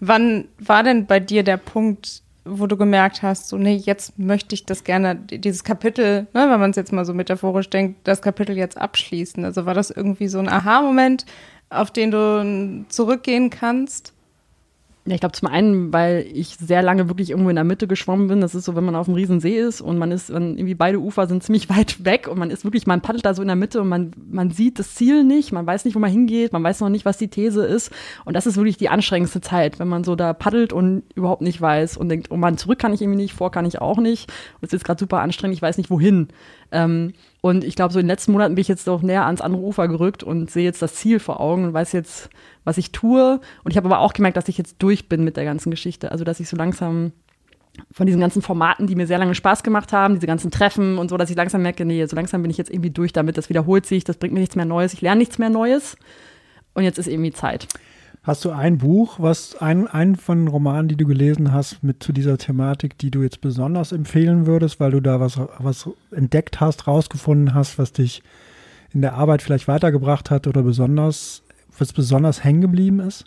Wann 0.00 0.46
war 0.58 0.82
denn 0.82 1.06
bei 1.06 1.20
dir 1.20 1.42
der 1.42 1.56
Punkt, 1.56 2.22
wo 2.48 2.66
du 2.66 2.76
gemerkt 2.76 3.22
hast, 3.22 3.48
so, 3.48 3.56
nee, 3.56 3.76
jetzt 3.76 4.18
möchte 4.18 4.54
ich 4.54 4.66
das 4.66 4.84
gerne, 4.84 5.16
dieses 5.16 5.64
Kapitel, 5.64 6.26
ne, 6.34 6.50
wenn 6.50 6.60
man 6.60 6.70
es 6.70 6.76
jetzt 6.76 6.92
mal 6.92 7.04
so 7.04 7.14
metaphorisch 7.14 7.70
denkt, 7.70 8.00
das 8.04 8.22
Kapitel 8.22 8.56
jetzt 8.56 8.78
abschließen? 8.78 9.44
Also 9.44 9.66
war 9.66 9.74
das 9.74 9.90
irgendwie 9.90 10.28
so 10.28 10.38
ein 10.38 10.48
Aha-Moment, 10.48 11.26
auf 11.70 11.90
den 11.90 12.10
du 12.10 12.84
zurückgehen 12.88 13.50
kannst? 13.50 14.12
Ja, 15.08 15.14
ich 15.14 15.20
glaube 15.20 15.32
zum 15.32 15.48
einen, 15.48 15.90
weil 15.90 16.26
ich 16.34 16.56
sehr 16.60 16.82
lange 16.82 17.08
wirklich 17.08 17.30
irgendwo 17.30 17.48
in 17.48 17.56
der 17.56 17.64
Mitte 17.64 17.86
geschwommen 17.86 18.28
bin. 18.28 18.42
Das 18.42 18.54
ist 18.54 18.66
so, 18.66 18.76
wenn 18.76 18.84
man 18.84 18.94
auf 18.94 19.08
einem 19.08 19.14
riesen 19.14 19.40
See 19.40 19.58
ist 19.58 19.80
und 19.80 19.96
man 19.96 20.12
ist, 20.12 20.30
wenn 20.30 20.58
irgendwie 20.58 20.74
beide 20.74 21.00
Ufer 21.00 21.26
sind 21.26 21.42
ziemlich 21.42 21.70
weit 21.70 22.04
weg 22.04 22.28
und 22.28 22.38
man 22.38 22.50
ist 22.50 22.64
wirklich, 22.64 22.86
man 22.86 23.00
paddelt 23.00 23.24
da 23.24 23.32
so 23.32 23.40
in 23.40 23.48
der 23.48 23.56
Mitte 23.56 23.80
und 23.80 23.88
man, 23.88 24.10
man 24.30 24.50
sieht 24.50 24.78
das 24.78 24.94
Ziel 24.94 25.24
nicht, 25.24 25.50
man 25.50 25.66
weiß 25.66 25.86
nicht, 25.86 25.94
wo 25.94 25.98
man 25.98 26.10
hingeht, 26.10 26.52
man 26.52 26.62
weiß 26.62 26.80
noch 26.80 26.90
nicht, 26.90 27.06
was 27.06 27.16
die 27.16 27.28
These 27.28 27.64
ist. 27.64 27.90
Und 28.26 28.34
das 28.34 28.46
ist 28.46 28.58
wirklich 28.58 28.76
die 28.76 28.90
anstrengendste 28.90 29.40
Zeit, 29.40 29.78
wenn 29.78 29.88
man 29.88 30.04
so 30.04 30.14
da 30.14 30.34
paddelt 30.34 30.74
und 30.74 31.04
überhaupt 31.14 31.40
nicht 31.40 31.58
weiß 31.58 31.96
und 31.96 32.10
denkt, 32.10 32.30
oh 32.30 32.36
man, 32.36 32.58
zurück 32.58 32.78
kann 32.78 32.92
ich 32.92 33.00
irgendwie 33.00 33.22
nicht, 33.22 33.32
vor 33.32 33.50
kann 33.50 33.64
ich 33.64 33.80
auch 33.80 33.96
nicht. 33.96 34.30
Und 34.60 34.66
es 34.66 34.74
ist 34.74 34.84
gerade 34.84 35.00
super 35.00 35.20
anstrengend, 35.20 35.56
ich 35.56 35.62
weiß 35.62 35.78
nicht 35.78 35.88
wohin. 35.88 36.28
Ähm, 36.70 37.14
und 37.40 37.64
ich 37.64 37.76
glaube, 37.76 37.94
so 37.94 37.98
in 37.98 38.04
den 38.04 38.10
letzten 38.10 38.32
Monaten 38.32 38.56
bin 38.56 38.62
ich 38.62 38.68
jetzt 38.68 38.86
doch 38.86 39.00
näher 39.00 39.24
ans 39.24 39.40
andere 39.40 39.62
Ufer 39.62 39.88
gerückt 39.88 40.22
und 40.22 40.50
sehe 40.50 40.64
jetzt 40.64 40.82
das 40.82 40.96
Ziel 40.96 41.18
vor 41.18 41.40
Augen 41.40 41.64
und 41.64 41.72
weiß 41.72 41.92
jetzt, 41.92 42.28
was 42.68 42.78
ich 42.78 42.92
tue. 42.92 43.40
Und 43.64 43.70
ich 43.70 43.76
habe 43.76 43.86
aber 43.86 44.00
auch 44.00 44.12
gemerkt, 44.12 44.36
dass 44.36 44.48
ich 44.48 44.58
jetzt 44.58 44.76
durch 44.78 45.08
bin 45.08 45.24
mit 45.24 45.36
der 45.36 45.44
ganzen 45.44 45.70
Geschichte. 45.70 46.12
Also, 46.12 46.22
dass 46.22 46.38
ich 46.38 46.48
so 46.48 46.56
langsam 46.56 47.12
von 47.90 48.06
diesen 48.06 48.20
ganzen 48.20 48.42
Formaten, 48.42 48.86
die 48.86 48.94
mir 48.94 49.06
sehr 49.06 49.18
lange 49.18 49.34
Spaß 49.34 49.62
gemacht 49.62 49.92
haben, 49.92 50.14
diese 50.14 50.26
ganzen 50.26 50.50
Treffen 50.50 50.98
und 50.98 51.08
so, 51.08 51.16
dass 51.16 51.30
ich 51.30 51.36
langsam 51.36 51.62
merke, 51.62 51.84
nee, 51.84 52.04
so 52.06 52.16
langsam 52.16 52.42
bin 52.42 52.50
ich 52.50 52.58
jetzt 52.58 52.70
irgendwie 52.70 52.90
durch 52.90 53.12
damit, 53.12 53.38
das 53.38 53.48
wiederholt 53.48 53.86
sich, 53.86 54.04
das 54.04 54.16
bringt 54.16 54.34
mir 54.34 54.40
nichts 54.40 54.56
mehr 54.56 54.64
Neues, 54.64 54.92
ich 54.92 55.00
lerne 55.00 55.20
nichts 55.20 55.38
mehr 55.38 55.48
Neues 55.48 55.96
und 56.74 56.82
jetzt 56.82 56.98
ist 56.98 57.06
irgendwie 57.06 57.32
Zeit. 57.32 57.68
Hast 58.24 58.44
du 58.44 58.50
ein 58.50 58.78
Buch, 58.78 59.20
was 59.20 59.56
ein, 59.56 59.86
ein 59.86 60.16
von 60.16 60.38
den 60.38 60.48
Romanen, 60.48 60.88
die 60.88 60.96
du 60.96 61.06
gelesen 61.06 61.52
hast, 61.52 61.82
mit 61.84 62.02
zu 62.02 62.12
dieser 62.12 62.36
Thematik, 62.36 62.98
die 62.98 63.10
du 63.10 63.22
jetzt 63.22 63.40
besonders 63.40 63.92
empfehlen 63.92 64.46
würdest, 64.46 64.80
weil 64.80 64.90
du 64.90 65.00
da 65.00 65.20
was, 65.20 65.38
was 65.58 65.88
entdeckt 66.10 66.60
hast, 66.60 66.88
rausgefunden 66.88 67.54
hast, 67.54 67.78
was 67.78 67.92
dich 67.92 68.22
in 68.92 69.02
der 69.02 69.14
Arbeit 69.14 69.40
vielleicht 69.40 69.68
weitergebracht 69.68 70.30
hat 70.30 70.46
oder 70.46 70.62
besonders 70.62 71.42
was 71.80 71.92
besonders 71.92 72.44
hängen 72.44 72.60
geblieben 72.60 73.00
ist? 73.00 73.24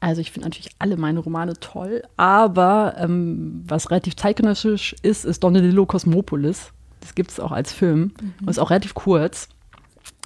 Also 0.00 0.20
ich 0.20 0.32
finde 0.32 0.48
natürlich 0.48 0.70
alle 0.78 0.96
meine 0.96 1.20
Romane 1.20 1.54
toll, 1.54 2.02
aber 2.16 2.94
ähm, 2.98 3.64
was 3.66 3.90
relativ 3.90 4.16
zeitgenössisch 4.16 4.94
ist, 5.02 5.24
ist 5.24 5.42
Dondelillo 5.42 5.86
Cosmopolis. 5.86 6.72
Das 7.00 7.14
gibt 7.14 7.30
es 7.30 7.40
auch 7.40 7.52
als 7.52 7.72
Film 7.72 8.12
mhm. 8.20 8.34
und 8.42 8.50
ist 8.50 8.58
auch 8.58 8.70
relativ 8.70 8.94
kurz. 8.94 9.48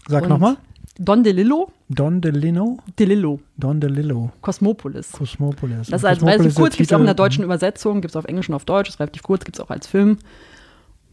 Sag 0.08 0.28
nochmal. 0.28 0.56
Don 0.98 1.22
DeLillo. 1.22 1.70
Don 1.88 2.20
DeLillo? 2.20 2.78
DeLillo. 2.98 3.38
Don 3.56 3.80
DeLillo. 3.80 4.32
Cosmopolis. 4.40 5.12
Cosmopolis. 5.12 5.86
Das 5.88 6.00
ist 6.00 6.04
also 6.04 6.26
relativ 6.26 6.56
kurz, 6.56 6.76
gibt 6.76 6.90
es 6.90 6.92
auch 6.92 6.98
in 6.98 7.06
der 7.06 7.14
deutschen 7.14 7.44
Übersetzung, 7.44 8.00
gibt 8.00 8.10
es 8.10 8.16
auf 8.16 8.24
Englisch 8.24 8.48
und 8.48 8.56
auf 8.56 8.64
Deutsch, 8.64 8.88
ist 8.88 8.98
relativ 8.98 9.22
kurz, 9.22 9.44
gibt 9.44 9.58
es 9.58 9.64
auch 9.64 9.70
als 9.70 9.86
Film. 9.86 10.18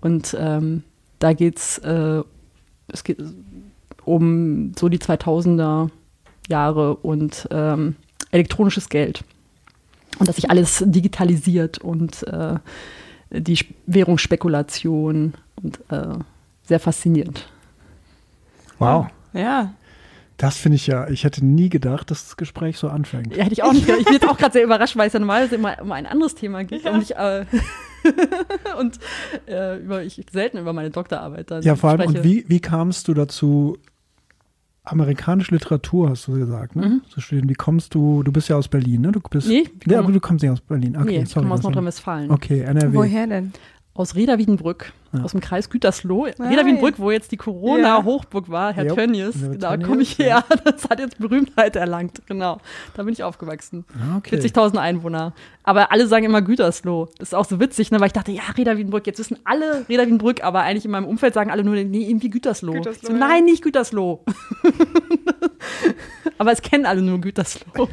Und 0.01 0.35
ähm, 0.39 0.81
da 1.19 1.33
geht's, 1.33 1.77
äh, 1.79 2.23
es 2.87 3.03
geht 3.03 3.19
um 4.05 4.73
so 4.77 4.89
die 4.89 4.99
2000er 4.99 5.89
Jahre 6.47 6.95
und 6.95 7.47
ähm, 7.51 7.95
elektronisches 8.31 8.89
Geld. 8.89 9.23
Und 10.19 10.27
dass 10.29 10.37
sich 10.37 10.49
alles 10.49 10.83
digitalisiert 10.85 11.79
und 11.79 12.23
äh, 12.27 12.55
die 13.31 13.57
Währungsspekulation 13.85 15.33
und 15.61 15.79
äh, 15.89 16.17
sehr 16.63 16.79
faszinierend. 16.79 17.47
Wow. 18.79 19.07
Ja. 19.33 19.73
Das 20.37 20.57
finde 20.57 20.75
ich 20.75 20.87
ja, 20.87 21.07
ich 21.09 21.23
hätte 21.23 21.45
nie 21.45 21.69
gedacht, 21.69 22.11
dass 22.11 22.25
das 22.25 22.37
Gespräch 22.37 22.77
so 22.77 22.89
anfängt. 22.89 23.35
Ja, 23.35 23.43
hätte 23.43 23.53
ich 23.53 23.63
auch 23.63 23.71
nicht 23.71 23.85
gedacht. 23.85 24.01
Ich 24.01 24.05
bin 24.05 24.13
jetzt 24.15 24.27
auch 24.27 24.37
gerade 24.37 24.53
sehr 24.53 24.63
überrascht, 24.63 24.97
weil 24.97 25.07
es 25.07 25.13
ja 25.13 25.19
normalerweise 25.19 25.55
immer 25.55 25.81
um 25.81 25.91
ein 25.93 26.05
anderes 26.05 26.35
Thema 26.35 26.63
geht. 26.63 26.83
Ja. 26.83 26.91
Und 26.91 27.01
ich, 27.03 27.15
äh, 27.15 27.45
und 28.79 28.99
äh, 29.47 29.77
über, 29.79 30.03
ich 30.03 30.21
selten 30.31 30.57
über 30.57 30.73
meine 30.73 30.89
Doktorarbeit 30.89 31.51
dann 31.51 31.63
Ja, 31.63 31.75
vor 31.75 31.91
allem, 31.91 32.01
spreche. 32.01 32.17
und 32.19 32.23
wie, 32.25 32.45
wie 32.47 32.59
kamst 32.59 33.07
du 33.07 33.13
dazu, 33.13 33.77
amerikanische 34.85 35.53
Literatur, 35.53 36.09
hast 36.09 36.27
du 36.27 36.33
gesagt, 36.33 36.75
ne? 36.75 36.85
Mhm. 36.87 37.01
Zu 37.09 37.21
studieren. 37.21 37.49
Wie 37.49 37.53
kommst 37.55 37.93
du, 37.95 38.23
du 38.23 38.31
bist 38.31 38.49
ja 38.49 38.55
aus 38.55 38.67
Berlin, 38.67 39.01
ne? 39.01 39.11
Du 39.11 39.19
bist, 39.19 39.47
nee, 39.47 39.65
ja, 39.85 39.99
aber 39.99 40.11
du 40.11 40.19
kommst 40.19 40.43
nicht 40.43 40.51
aus 40.51 40.61
Berlin. 40.61 40.95
Okay, 40.95 41.17
nee, 41.17 41.23
ich 41.23 41.33
komme 41.33 41.53
aus 41.53 41.63
Nordrhein-Westfalen. 41.63 42.31
Okay, 42.31 42.61
NRW. 42.61 42.93
Woher 42.93 43.27
denn? 43.27 43.53
Aus 43.97 44.13
Reda 44.13 44.37
Wiedenbrück, 44.37 44.91
ja. 45.13 45.23
aus 45.23 45.31
dem 45.31 45.39
Kreis 45.39 45.69
Gütersloh. 45.69 46.25
Reda 46.25 46.65
Wiedenbrück, 46.65 46.99
wo 46.99 47.11
jetzt 47.11 47.31
die 47.31 47.37
Corona-Hochburg 47.37 48.49
war, 48.49 48.73
Herr 48.73 48.87
jo. 48.87 48.93
Tönnies, 48.93 49.35
da 49.57 49.77
komme 49.77 50.01
ich 50.01 50.19
her. 50.19 50.27
Ja. 50.27 50.43
Das 50.65 50.89
hat 50.89 50.99
jetzt 50.99 51.19
Berühmtheit 51.19 51.75
erlangt, 51.75 52.21
genau. 52.25 52.59
Da 52.95 53.03
bin 53.03 53.13
ich 53.13 53.23
aufgewachsen. 53.23 53.85
Ah, 53.93 54.17
okay. 54.17 54.35
40.000 54.35 54.77
Einwohner. 54.77 55.33
Aber 55.63 55.91
alle 55.91 56.07
sagen 56.07 56.25
immer 56.25 56.41
Gütersloh. 56.41 57.07
Das 57.17 57.29
ist 57.29 57.33
auch 57.33 57.45
so 57.45 57.59
witzig, 57.59 57.91
ne? 57.91 57.99
weil 57.99 58.07
ich 58.07 58.13
dachte, 58.13 58.31
ja, 58.31 58.41
Reda 58.57 58.77
Wiedenbrück, 58.77 59.07
jetzt 59.07 59.19
wissen 59.19 59.37
alle 59.45 59.85
Reda 59.87 60.03
Wiedenbrück, 60.03 60.43
aber 60.43 60.61
eigentlich 60.61 60.85
in 60.85 60.91
meinem 60.91 61.05
Umfeld 61.05 61.33
sagen 61.33 61.51
alle 61.51 61.63
nur, 61.63 61.75
nee, 61.75 62.09
irgendwie 62.09 62.29
Gütersloh. 62.29 62.73
Gütersloh 62.73 63.07
so, 63.07 63.13
ja. 63.13 63.19
Nein, 63.19 63.45
nicht 63.45 63.63
Gütersloh. 63.63 64.25
aber 66.37 66.51
es 66.51 66.61
kennen 66.61 66.85
alle 66.85 67.01
nur 67.01 67.21
Gütersloh. 67.21 67.87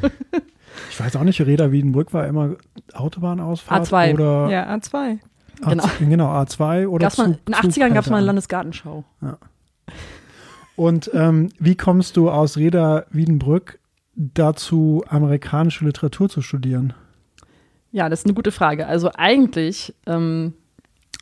Ich 0.89 0.99
weiß 0.99 1.15
auch 1.15 1.23
nicht, 1.23 1.39
Reda 1.39 1.71
Wiedenbrück 1.71 2.13
war 2.13 2.27
immer 2.27 2.55
Autobahnausfahrt 2.93 3.87
A2. 3.87 4.13
oder 4.15 4.49
ja, 4.49 4.73
A2. 4.73 5.19
Genau. 5.61 5.83
A, 5.83 5.89
genau, 5.99 6.27
A2 6.29 6.87
oder 6.87 7.05
gab's 7.05 7.17
mal, 7.17 7.25
In 7.25 7.37
den 7.47 7.55
80ern 7.55 7.93
gab 7.93 8.03
es 8.03 8.09
mal 8.09 8.17
eine 8.17 8.25
Landesgartenschau. 8.25 9.03
Ja. 9.21 9.37
Und 10.75 11.11
ähm, 11.13 11.49
wie 11.59 11.75
kommst 11.75 12.17
du 12.17 12.29
aus 12.29 12.57
Reda 12.57 13.05
Wiedenbrück 13.11 13.79
dazu, 14.15 15.03
amerikanische 15.07 15.85
Literatur 15.85 16.29
zu 16.29 16.41
studieren? 16.41 16.93
Ja, 17.91 18.09
das 18.09 18.21
ist 18.21 18.25
eine 18.25 18.33
gute 18.33 18.51
Frage. 18.51 18.87
Also 18.87 19.11
eigentlich 19.15 19.93
ähm, 20.07 20.53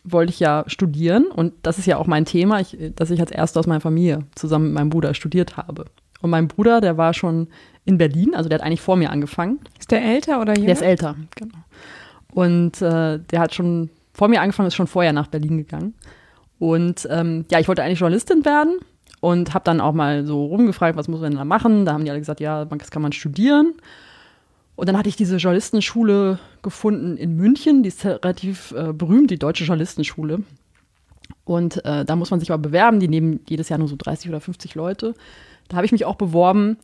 wollte 0.04 0.32
ich 0.32 0.40
ja 0.40 0.64
studieren 0.68 1.26
und 1.26 1.54
das 1.64 1.78
ist 1.78 1.86
ja 1.86 1.98
auch 1.98 2.08
mein 2.08 2.26
Thema, 2.26 2.62
ich, 2.62 2.78
dass 2.96 3.12
ich 3.12 3.20
als 3.20 3.32
Erster 3.32 3.60
aus 3.60 3.68
meiner 3.68 3.82
Familie 3.82 4.26
zusammen 4.36 4.68
mit 4.68 4.74
meinem 4.76 4.90
Bruder 4.90 5.14
studiert 5.14 5.58
habe. 5.58 5.86
Und 6.22 6.30
mein 6.30 6.48
Bruder, 6.48 6.82
der 6.82 6.98
war 6.98 7.14
schon 7.14 7.48
in 7.84 7.98
Berlin, 7.98 8.36
also 8.36 8.48
der 8.48 8.60
hat 8.60 8.66
eigentlich 8.66 8.82
vor 8.82 8.96
mir 8.96 9.10
angefangen. 9.10 9.60
Ist 9.80 9.92
der 9.92 10.04
älter 10.04 10.40
oder 10.40 10.54
jünger? 10.54 10.68
Der 10.68 10.76
ist 10.76 10.82
älter, 10.82 11.16
genau. 11.36 11.58
Und 12.34 12.82
äh, 12.82 13.20
der 13.20 13.40
hat 13.40 13.54
schon 13.54 13.90
vor 14.14 14.28
mir 14.28 14.42
angefangen, 14.42 14.68
ist 14.68 14.76
schon 14.76 14.88
vorher 14.88 15.14
nach 15.14 15.28
Berlin 15.28 15.58
gegangen. 15.58 15.94
Und 16.60 17.08
ähm, 17.10 17.46
ja, 17.50 17.60
ich 17.60 17.68
wollte 17.68 17.84
eigentlich 17.84 18.00
Journalistin 18.00 18.46
werden 18.46 18.80
und 19.20 19.54
habe 19.54 19.64
dann 19.64 19.82
auch 19.82 19.94
mal 19.94 20.26
so 20.26 20.46
rumgefragt, 20.46 20.98
was 20.98 21.08
muss 21.08 21.22
man 21.22 21.32
denn 21.32 21.40
da 21.40 21.46
machen? 21.46 21.86
Da 21.86 21.94
haben 21.94 22.04
die 22.04 22.12
alle 22.12 22.20
gesagt, 22.20 22.40
ja, 22.40 22.66
das 22.66 22.92
kann 22.92 23.02
man 23.02 23.14
studieren. 23.14 23.74
Und 24.76 24.88
dann 24.88 24.98
hatte 24.98 25.10
ich 25.10 25.16
diese 25.16 25.38
Journalistenschule 25.38 26.40
gefunden 26.62 27.18
in 27.18 27.36
München, 27.36 27.84
die 27.84 27.90
ist 27.90 28.06
relativ 28.06 28.72
äh, 28.72 28.94
berühmt, 28.94 29.32
die 29.32 29.40
Deutsche 29.40 29.64
Journalistenschule. 29.64 30.44
Und 31.46 31.84
äh, 31.86 32.06
da 32.06 32.16
muss 32.16 32.32
man 32.32 32.40
sich 32.40 32.52
aber 32.52 32.62
bewerben, 32.62 33.00
die 33.00 33.08
nehmen 33.08 33.42
jedes 33.48 33.70
Jahr 33.70 33.80
nur 33.80 33.88
so 33.88 33.96
30 33.98 34.30
oder 34.30 34.40
50 34.40 34.76
Leute. 34.76 35.14
Da 35.68 35.78
habe 35.78 35.86
ich 35.86 35.92
mich 35.92 36.06
auch 36.06 36.16
beworben 36.16 36.78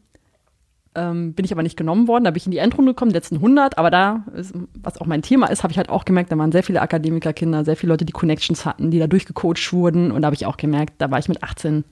ähm, 0.95 1.33
bin 1.33 1.45
ich 1.45 1.51
aber 1.51 1.63
nicht 1.63 1.77
genommen 1.77 2.07
worden. 2.07 2.23
Da 2.23 2.31
bin 2.31 2.37
ich 2.37 2.45
in 2.45 2.51
die 2.51 2.57
Endrunde 2.57 2.93
gekommen, 2.93 3.09
die 3.09 3.15
letzten 3.15 3.35
100. 3.35 3.77
Aber 3.77 3.91
da, 3.91 4.23
ist, 4.35 4.53
was 4.81 4.99
auch 4.99 5.05
mein 5.05 5.21
Thema 5.21 5.47
ist, 5.47 5.63
habe 5.63 5.71
ich 5.71 5.77
halt 5.77 5.89
auch 5.89 6.05
gemerkt, 6.05 6.31
da 6.31 6.37
waren 6.37 6.51
sehr 6.51 6.63
viele 6.63 6.81
Akademikerkinder, 6.81 7.63
sehr 7.65 7.75
viele 7.75 7.93
Leute, 7.93 8.05
die 8.05 8.13
Connections 8.13 8.65
hatten, 8.65 8.91
die 8.91 8.99
da 8.99 9.07
durchgecoacht 9.07 9.71
wurden. 9.73 10.11
Und 10.11 10.21
da 10.21 10.27
habe 10.27 10.35
ich 10.35 10.45
auch 10.45 10.57
gemerkt, 10.57 10.95
da 10.97 11.11
war 11.11 11.19
ich 11.19 11.29
mit 11.29 11.43
18 11.43 11.83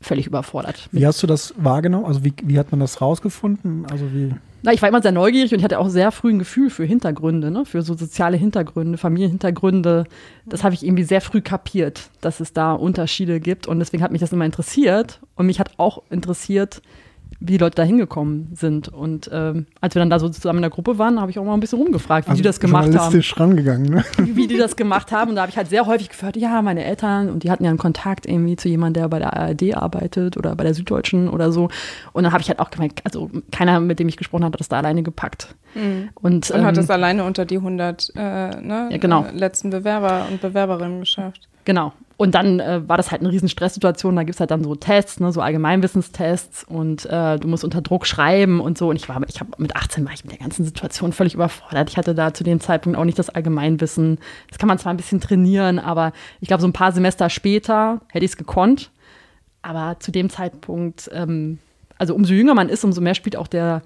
völlig 0.00 0.26
überfordert. 0.26 0.88
Wie 0.92 1.06
hast 1.06 1.22
du 1.22 1.26
das 1.26 1.54
wahrgenommen? 1.56 2.06
Also 2.06 2.24
wie, 2.24 2.32
wie 2.42 2.58
hat 2.58 2.70
man 2.70 2.80
das 2.80 3.00
rausgefunden? 3.00 3.86
Also 3.90 4.12
wie 4.12 4.32
Na, 4.62 4.72
ich 4.72 4.80
war 4.80 4.88
immer 4.88 5.02
sehr 5.02 5.12
neugierig 5.12 5.52
und 5.52 5.58
ich 5.58 5.64
hatte 5.64 5.78
auch 5.78 5.88
sehr 5.88 6.12
früh 6.12 6.30
ein 6.30 6.38
Gefühl 6.38 6.70
für 6.70 6.84
Hintergründe, 6.84 7.50
ne? 7.50 7.64
für 7.64 7.82
so 7.82 7.94
soziale 7.94 8.36
Hintergründe, 8.36 8.96
Familienhintergründe. 8.96 10.04
Das 10.46 10.62
habe 10.62 10.74
ich 10.74 10.84
irgendwie 10.84 11.04
sehr 11.04 11.20
früh 11.20 11.40
kapiert, 11.40 12.10
dass 12.20 12.40
es 12.40 12.52
da 12.52 12.74
Unterschiede 12.74 13.40
gibt. 13.40 13.66
Und 13.66 13.80
deswegen 13.80 14.02
hat 14.02 14.12
mich 14.12 14.20
das 14.20 14.32
immer 14.32 14.44
interessiert. 14.44 15.20
Und 15.34 15.46
mich 15.46 15.58
hat 15.58 15.72
auch 15.78 16.02
interessiert, 16.10 16.80
wie 17.40 17.52
die 17.52 17.58
Leute 17.58 17.76
da 17.76 17.82
hingekommen 17.84 18.48
sind. 18.54 18.88
Und 18.88 19.30
ähm, 19.32 19.66
als 19.80 19.94
wir 19.94 20.00
dann 20.00 20.10
da 20.10 20.18
so 20.18 20.28
zusammen 20.28 20.58
in 20.58 20.62
der 20.62 20.70
Gruppe 20.70 20.98
waren, 20.98 21.20
habe 21.20 21.30
ich 21.30 21.38
auch 21.38 21.44
mal 21.44 21.54
ein 21.54 21.60
bisschen 21.60 21.78
rumgefragt, 21.78 22.26
wie 22.26 22.30
Also 22.30 22.42
die 22.42 22.46
das 22.46 22.58
gemacht 22.58 22.92
haben. 22.96 23.20
rangegangen, 23.36 23.90
ne? 23.90 24.04
Wie 24.18 24.46
die 24.48 24.56
das 24.56 24.74
gemacht 24.76 25.12
haben. 25.12 25.30
Und 25.30 25.36
da 25.36 25.42
habe 25.42 25.50
ich 25.50 25.56
halt 25.56 25.68
sehr 25.68 25.86
häufig 25.86 26.08
gehört, 26.08 26.36
ja, 26.36 26.60
meine 26.62 26.84
Eltern, 26.84 27.28
und 27.30 27.44
die 27.44 27.50
hatten 27.50 27.62
ja 27.64 27.70
einen 27.70 27.78
Kontakt 27.78 28.26
irgendwie 28.26 28.56
zu 28.56 28.68
jemandem, 28.68 29.02
der 29.02 29.08
bei 29.08 29.18
der 29.20 29.36
ARD 29.36 29.76
arbeitet 29.76 30.36
oder 30.36 30.56
bei 30.56 30.64
der 30.64 30.74
Süddeutschen 30.74 31.28
oder 31.28 31.52
so. 31.52 31.68
Und 32.12 32.24
dann 32.24 32.32
habe 32.32 32.42
ich 32.42 32.48
halt 32.48 32.58
auch 32.58 32.70
gemerkt, 32.70 33.02
also 33.04 33.30
keiner, 33.52 33.78
mit 33.80 33.98
dem 34.00 34.08
ich 34.08 34.16
gesprochen 34.16 34.44
habe, 34.44 34.54
hat 34.54 34.60
das 34.60 34.68
da 34.68 34.78
alleine 34.78 35.02
gepackt. 35.02 35.54
Und, 35.74 36.10
Und 36.22 36.50
ähm, 36.52 36.64
hat 36.64 36.76
es 36.76 36.90
alleine 36.90 37.24
unter 37.24 37.44
die 37.44 37.56
100 37.58 38.12
äh, 38.16 38.20
ne, 38.60 38.88
Ja, 38.90 38.96
genau. 38.98 39.24
äh, 39.26 39.30
letzten 39.36 39.70
Bewerber 39.70 40.26
und 40.30 40.40
Bewerberinnen 40.40 41.00
geschafft. 41.00 41.48
Genau. 41.64 41.92
Und 42.20 42.34
dann 42.34 42.58
äh, 42.58 42.86
war 42.88 42.96
das 42.96 43.12
halt 43.12 43.22
eine 43.22 43.30
riesen 43.30 43.48
Stresssituation. 43.48 44.16
Da 44.16 44.24
gibt's 44.24 44.40
halt 44.40 44.50
dann 44.50 44.64
so 44.64 44.74
Tests, 44.74 45.20
ne, 45.20 45.30
so 45.30 45.40
Allgemeinwissenstests 45.40 46.64
und 46.64 47.06
äh, 47.06 47.38
du 47.38 47.46
musst 47.46 47.62
unter 47.62 47.80
Druck 47.80 48.06
schreiben 48.06 48.58
und 48.58 48.76
so. 48.76 48.90
Und 48.90 48.96
ich 48.96 49.08
war, 49.08 49.22
ich 49.28 49.38
habe 49.38 49.52
mit 49.58 49.76
18 49.76 50.04
war 50.04 50.12
ich 50.12 50.24
mit 50.24 50.32
der 50.32 50.40
ganzen 50.40 50.64
Situation 50.64 51.12
völlig 51.12 51.34
überfordert. 51.34 51.90
Ich 51.90 51.96
hatte 51.96 52.16
da 52.16 52.34
zu 52.34 52.42
dem 52.42 52.58
Zeitpunkt 52.58 52.98
auch 52.98 53.04
nicht 53.04 53.20
das 53.20 53.30
Allgemeinwissen. 53.30 54.18
Das 54.48 54.58
kann 54.58 54.66
man 54.66 54.80
zwar 54.80 54.92
ein 54.92 54.96
bisschen 54.96 55.20
trainieren, 55.20 55.78
aber 55.78 56.12
ich 56.40 56.48
glaube, 56.48 56.60
so 56.60 56.66
ein 56.66 56.72
paar 56.72 56.90
Semester 56.90 57.30
später 57.30 58.00
hätte 58.08 58.24
ich 58.24 58.32
es 58.32 58.36
gekonnt. 58.36 58.90
Aber 59.62 60.00
zu 60.00 60.10
dem 60.10 60.28
Zeitpunkt, 60.28 61.08
ähm, 61.14 61.60
also 61.98 62.16
umso 62.16 62.34
jünger 62.34 62.54
man 62.54 62.68
ist, 62.68 62.82
umso 62.82 63.00
mehr 63.00 63.14
spielt 63.14 63.36
auch 63.36 63.46
der 63.46 63.82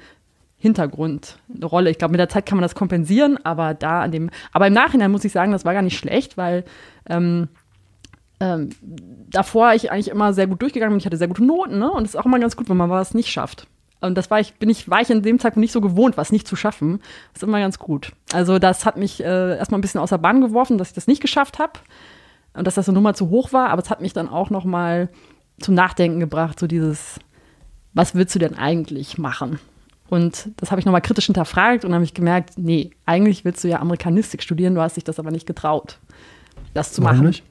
Hintergrund 0.57 1.37
eine 1.55 1.67
Rolle. 1.67 1.91
Ich 1.91 1.99
glaube, 1.99 2.13
mit 2.13 2.21
der 2.21 2.31
Zeit 2.31 2.47
kann 2.47 2.57
man 2.57 2.63
das 2.63 2.75
kompensieren, 2.75 3.39
aber 3.45 3.75
da 3.75 4.01
an 4.01 4.11
dem, 4.11 4.31
aber 4.53 4.69
im 4.69 4.73
Nachhinein 4.73 5.11
muss 5.11 5.27
ich 5.27 5.33
sagen, 5.33 5.53
das 5.53 5.67
war 5.67 5.75
gar 5.75 5.83
nicht 5.83 5.99
schlecht, 5.99 6.39
weil 6.39 6.65
ähm, 7.11 7.49
ähm, 8.43 8.71
davor 9.31 9.73
ich 9.73 9.93
eigentlich 9.93 10.09
immer 10.09 10.33
sehr 10.35 10.49
gut 10.49 10.61
durchgegangen 10.61 10.93
bin. 10.93 10.99
Ich 10.99 11.07
hatte 11.07 11.17
sehr 11.17 11.29
gute 11.29 11.45
Noten, 11.45 11.79
ne? 11.79 11.91
Und 11.91 12.03
es 12.03 12.15
ist 12.15 12.17
auch 12.21 12.27
immer 12.27 12.41
ganz 12.41 12.57
gut, 12.57 12.69
wenn 12.69 12.77
man 12.77 12.91
was 12.91 13.15
nicht 13.15 13.31
schafft. 13.31 13.69
Und 14.01 14.17
das 14.17 14.33
war 14.33 14.41
ich, 14.41 14.55
bin 14.55 14.69
ich, 14.69 14.91
war 14.91 15.01
ich 15.01 15.11
in 15.11 15.23
dem 15.23 15.39
Zeitpunkt 15.39 15.63
nicht 15.63 15.71
so 15.71 15.81
gewohnt, 15.81 16.17
was 16.17 16.33
nicht 16.33 16.49
zu 16.49 16.57
schaffen. 16.57 16.99
Das 17.33 17.43
ist 17.43 17.49
immer 17.49 17.61
ganz 17.61 17.79
gut. 17.79 18.13
Also 18.33 18.59
das 18.59 18.85
hat 18.85 18.97
mich 18.97 19.23
äh, 19.23 19.57
erstmal 19.57 19.79
ein 19.79 19.83
bisschen 19.83 20.01
aus 20.01 20.11
der 20.11 20.19
Bahn 20.19 20.41
geworfen, 20.41 20.77
dass 20.77 20.89
ich 20.89 20.95
das 20.95 21.07
nicht 21.07 21.23
geschafft 21.23 21.61
habe 21.61 21.75
und 22.55 22.67
dass 22.67 22.75
das 22.75 22.89
eine 22.89 22.97
Nummer 22.97 23.15
zu 23.15 23.31
hoch 23.31 23.53
war. 23.53 23.71
Aber 23.71 23.81
es 23.81 23.91
hat 23.91 24.01
mich 24.01 24.13
dann 24.13 24.29
auch 24.29 24.51
noch 24.51 24.65
mal 24.65 25.09
zum 25.61 25.75
Nachdenken 25.75 26.19
gebracht, 26.19 26.59
so 26.59 26.67
dieses, 26.67 27.21
was 27.95 28.17
willst 28.17 28.35
du 28.35 28.41
denn 28.41 28.57
eigentlich 28.57 29.19
machen? 29.19 29.61
Und 30.11 30.51
das 30.57 30.73
habe 30.73 30.81
ich 30.81 30.85
nochmal 30.85 31.01
kritisch 31.01 31.27
hinterfragt 31.27 31.85
und 31.85 31.95
habe 31.95 32.03
ich 32.03 32.13
gemerkt, 32.13 32.55
nee, 32.57 32.91
eigentlich 33.07 33.45
willst 33.45 33.63
du 33.63 33.69
ja 33.69 33.79
Amerikanistik 33.79 34.43
studieren, 34.43 34.75
du 34.75 34.81
hast 34.81 34.97
dich 34.97 35.05
das 35.05 35.21
aber 35.21 35.31
nicht 35.31 35.47
getraut, 35.47 36.01
das 36.75 36.93
zu 36.93 37.03
Warum 37.05 37.19
machen. 37.19 37.29
nicht? 37.29 37.45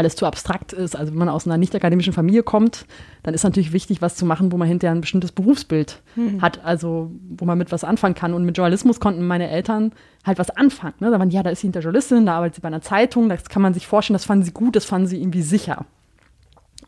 Weil 0.00 0.06
es 0.06 0.16
zu 0.16 0.24
abstrakt 0.24 0.72
ist. 0.72 0.96
Also 0.96 1.12
wenn 1.12 1.18
man 1.18 1.28
aus 1.28 1.46
einer 1.46 1.58
nicht 1.58 1.74
akademischen 1.74 2.14
Familie 2.14 2.42
kommt, 2.42 2.86
dann 3.22 3.34
ist 3.34 3.44
natürlich 3.44 3.74
wichtig, 3.74 4.00
was 4.00 4.16
zu 4.16 4.24
machen, 4.24 4.50
wo 4.50 4.56
man 4.56 4.66
hinterher 4.66 4.94
ein 4.94 5.02
bestimmtes 5.02 5.30
Berufsbild 5.30 6.00
hat, 6.40 6.64
also 6.64 7.10
wo 7.28 7.44
man 7.44 7.58
mit 7.58 7.70
was 7.70 7.84
anfangen 7.84 8.14
kann. 8.14 8.32
Und 8.32 8.46
mit 8.46 8.56
Journalismus 8.56 8.98
konnten 8.98 9.26
meine 9.26 9.50
Eltern 9.50 9.92
halt 10.24 10.38
was 10.38 10.48
anfangen. 10.48 10.94
Ne? 11.00 11.10
Da 11.10 11.18
waren, 11.18 11.28
ja, 11.30 11.42
da 11.42 11.50
ist 11.50 11.60
sie 11.60 11.66
hinter 11.66 11.80
Journalistin, 11.80 12.24
da 12.24 12.36
arbeitet 12.36 12.54
sie 12.54 12.60
bei 12.62 12.68
einer 12.68 12.80
Zeitung, 12.80 13.28
das 13.28 13.50
kann 13.50 13.60
man 13.60 13.74
sich 13.74 13.86
vorstellen, 13.86 14.14
das 14.14 14.24
fanden 14.24 14.46
sie 14.46 14.52
gut, 14.52 14.74
das 14.74 14.86
fanden 14.86 15.06
sie 15.06 15.20
irgendwie 15.20 15.42
sicher. 15.42 15.84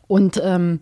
Und 0.07 0.41
ähm, 0.43 0.79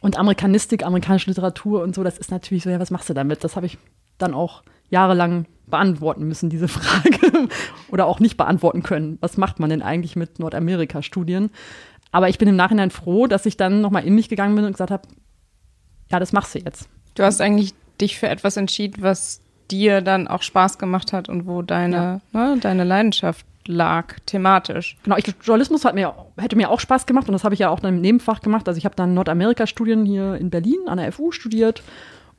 und 0.00 0.18
Amerikanistik, 0.18 0.84
amerikanische 0.84 1.30
Literatur 1.30 1.82
und 1.82 1.94
so, 1.94 2.02
das 2.04 2.18
ist 2.18 2.30
natürlich 2.30 2.62
so, 2.62 2.70
ja, 2.70 2.78
was 2.78 2.90
machst 2.90 3.08
du 3.08 3.14
damit? 3.14 3.42
Das 3.42 3.56
habe 3.56 3.66
ich 3.66 3.78
dann 4.18 4.34
auch 4.34 4.62
jahrelang 4.90 5.46
beantworten 5.66 6.24
müssen, 6.24 6.50
diese 6.50 6.68
Frage. 6.68 7.48
Oder 7.90 8.06
auch 8.06 8.20
nicht 8.20 8.36
beantworten 8.36 8.82
können. 8.82 9.18
Was 9.20 9.36
macht 9.36 9.60
man 9.60 9.70
denn 9.70 9.82
eigentlich 9.82 10.16
mit 10.16 10.38
Nordamerika-Studien? 10.38 11.50
Aber 12.12 12.28
ich 12.28 12.38
bin 12.38 12.48
im 12.48 12.56
Nachhinein 12.56 12.90
froh, 12.90 13.26
dass 13.26 13.46
ich 13.46 13.56
dann 13.56 13.80
nochmal 13.80 14.04
in 14.04 14.14
mich 14.14 14.28
gegangen 14.28 14.54
bin 14.54 14.64
und 14.64 14.72
gesagt 14.72 14.90
habe, 14.90 15.08
ja, 16.10 16.20
das 16.20 16.32
machst 16.32 16.54
du 16.54 16.60
jetzt. 16.60 16.88
Du 17.14 17.24
hast 17.24 17.40
eigentlich 17.40 17.74
dich 18.00 18.18
für 18.18 18.28
etwas 18.28 18.56
entschieden, 18.56 19.02
was 19.02 19.40
dir 19.70 20.00
dann 20.00 20.28
auch 20.28 20.42
Spaß 20.42 20.78
gemacht 20.78 21.12
hat 21.12 21.28
und 21.28 21.46
wo 21.46 21.62
deine, 21.62 22.20
ne, 22.32 22.56
deine 22.60 22.84
Leidenschaft 22.84 23.46
lag, 23.66 24.18
thematisch. 24.26 24.96
Genau, 25.04 25.16
ich, 25.16 25.24
Journalismus 25.42 25.84
hat 25.84 25.94
mir, 25.94 26.14
hätte 26.36 26.56
mir 26.56 26.70
auch 26.70 26.80
Spaß 26.80 27.06
gemacht 27.06 27.28
und 27.28 27.32
das 27.32 27.44
habe 27.44 27.54
ich 27.54 27.60
ja 27.60 27.70
auch 27.70 27.80
dann 27.80 27.96
im 27.96 28.00
Nebenfach 28.00 28.40
gemacht. 28.40 28.68
Also 28.68 28.78
ich 28.78 28.84
habe 28.84 28.94
dann 28.94 29.14
Nordamerika-Studien 29.14 30.04
hier 30.04 30.34
in 30.34 30.50
Berlin 30.50 30.80
an 30.86 30.98
der 30.98 31.10
FU 31.12 31.32
studiert 31.32 31.82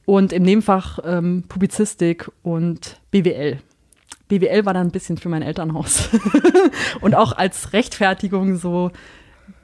und 0.06 0.34
im 0.34 0.44
Nebenfach 0.44 1.00
ähm, 1.04 1.44
Publizistik 1.48 2.30
und 2.44 3.00
BWL. 3.12 3.60
BWL 4.28 4.66
war 4.66 4.74
dann 4.74 4.88
ein 4.88 4.92
bisschen 4.92 5.18
für 5.18 5.30
mein 5.30 5.42
Elternhaus. 5.42 6.10
und 7.02 7.16
auch 7.16 7.34
als 7.34 7.74
Rechtfertigung 7.74 8.56
so, 8.56 8.92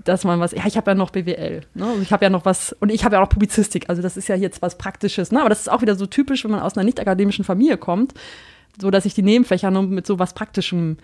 dass 0.04 0.24
man 0.24 0.40
was, 0.40 0.52
ja, 0.52 0.66
ich 0.66 0.78
habe 0.78 0.92
ja 0.92 0.96
noch 0.96 1.12
BWL, 1.12 1.62
ne? 1.74 1.86
Also 1.86 2.02
ich 2.02 2.12
habe 2.12 2.26
ja 2.26 2.30
noch 2.30 2.46
was, 2.46 2.74
und 2.80 2.92
ich 2.92 3.04
habe 3.04 3.16
ja 3.16 3.24
auch 3.24 3.30
Publizistik, 3.30 3.90
also 3.90 4.02
das 4.02 4.18
ist 4.18 4.28
ja 4.28 4.36
jetzt 4.36 4.62
was 4.62 4.78
Praktisches, 4.78 5.32
ne? 5.32 5.40
aber 5.40 5.50
das 5.50 5.62
ist 5.62 5.70
auch 5.70 5.82
wieder 5.82 5.96
so 5.96 6.06
typisch, 6.06 6.44
wenn 6.44 6.52
man 6.52 6.60
aus 6.60 6.76
einer 6.76 6.84
nicht 6.84 7.00
akademischen 7.00 7.46
Familie 7.46 7.78
kommt, 7.78 8.14
so 8.80 8.90
dass 8.90 9.06
ich 9.06 9.14
die 9.14 9.22
Nebenfächer 9.22 9.70
nur 9.72 9.84
mit 9.84 10.08
so 10.08 10.20
was 10.20 10.34
Praktischem 10.34 10.98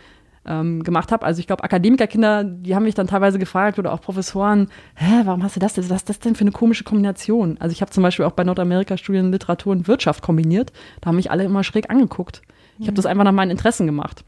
ähm, 0.47 0.83
gemacht 0.83 1.11
habe. 1.11 1.25
Also 1.25 1.39
ich 1.39 1.47
glaube, 1.47 1.63
Akademikerkinder, 1.63 2.43
die 2.43 2.73
haben 2.75 2.83
mich 2.83 2.95
dann 2.95 3.07
teilweise 3.07 3.37
gefragt 3.39 3.77
oder 3.79 3.93
auch 3.93 4.01
Professoren, 4.01 4.69
hä, 4.95 5.21
warum 5.25 5.43
hast 5.43 5.55
du 5.55 5.59
das 5.59 5.73
denn? 5.73 5.89
Was 5.89 5.97
ist 5.97 6.09
das 6.09 6.19
denn 6.19 6.35
für 6.35 6.41
eine 6.41 6.51
komische 6.51 6.83
Kombination? 6.83 7.57
Also 7.59 7.73
ich 7.73 7.81
habe 7.81 7.91
zum 7.91 8.03
Beispiel 8.03 8.25
auch 8.25 8.31
bei 8.31 8.43
Nordamerika-Studien 8.43 9.31
Literatur 9.31 9.71
und 9.73 9.87
Wirtschaft 9.87 10.21
kombiniert. 10.23 10.71
Da 11.01 11.07
haben 11.09 11.15
mich 11.17 11.29
alle 11.31 11.43
immer 11.43 11.63
schräg 11.63 11.89
angeguckt. 11.89 12.41
Ich 12.79 12.87
habe 12.87 12.95
das 12.95 13.05
einfach 13.05 13.23
nach 13.23 13.31
meinen 13.31 13.51
Interessen 13.51 13.85
gemacht. 13.87 14.23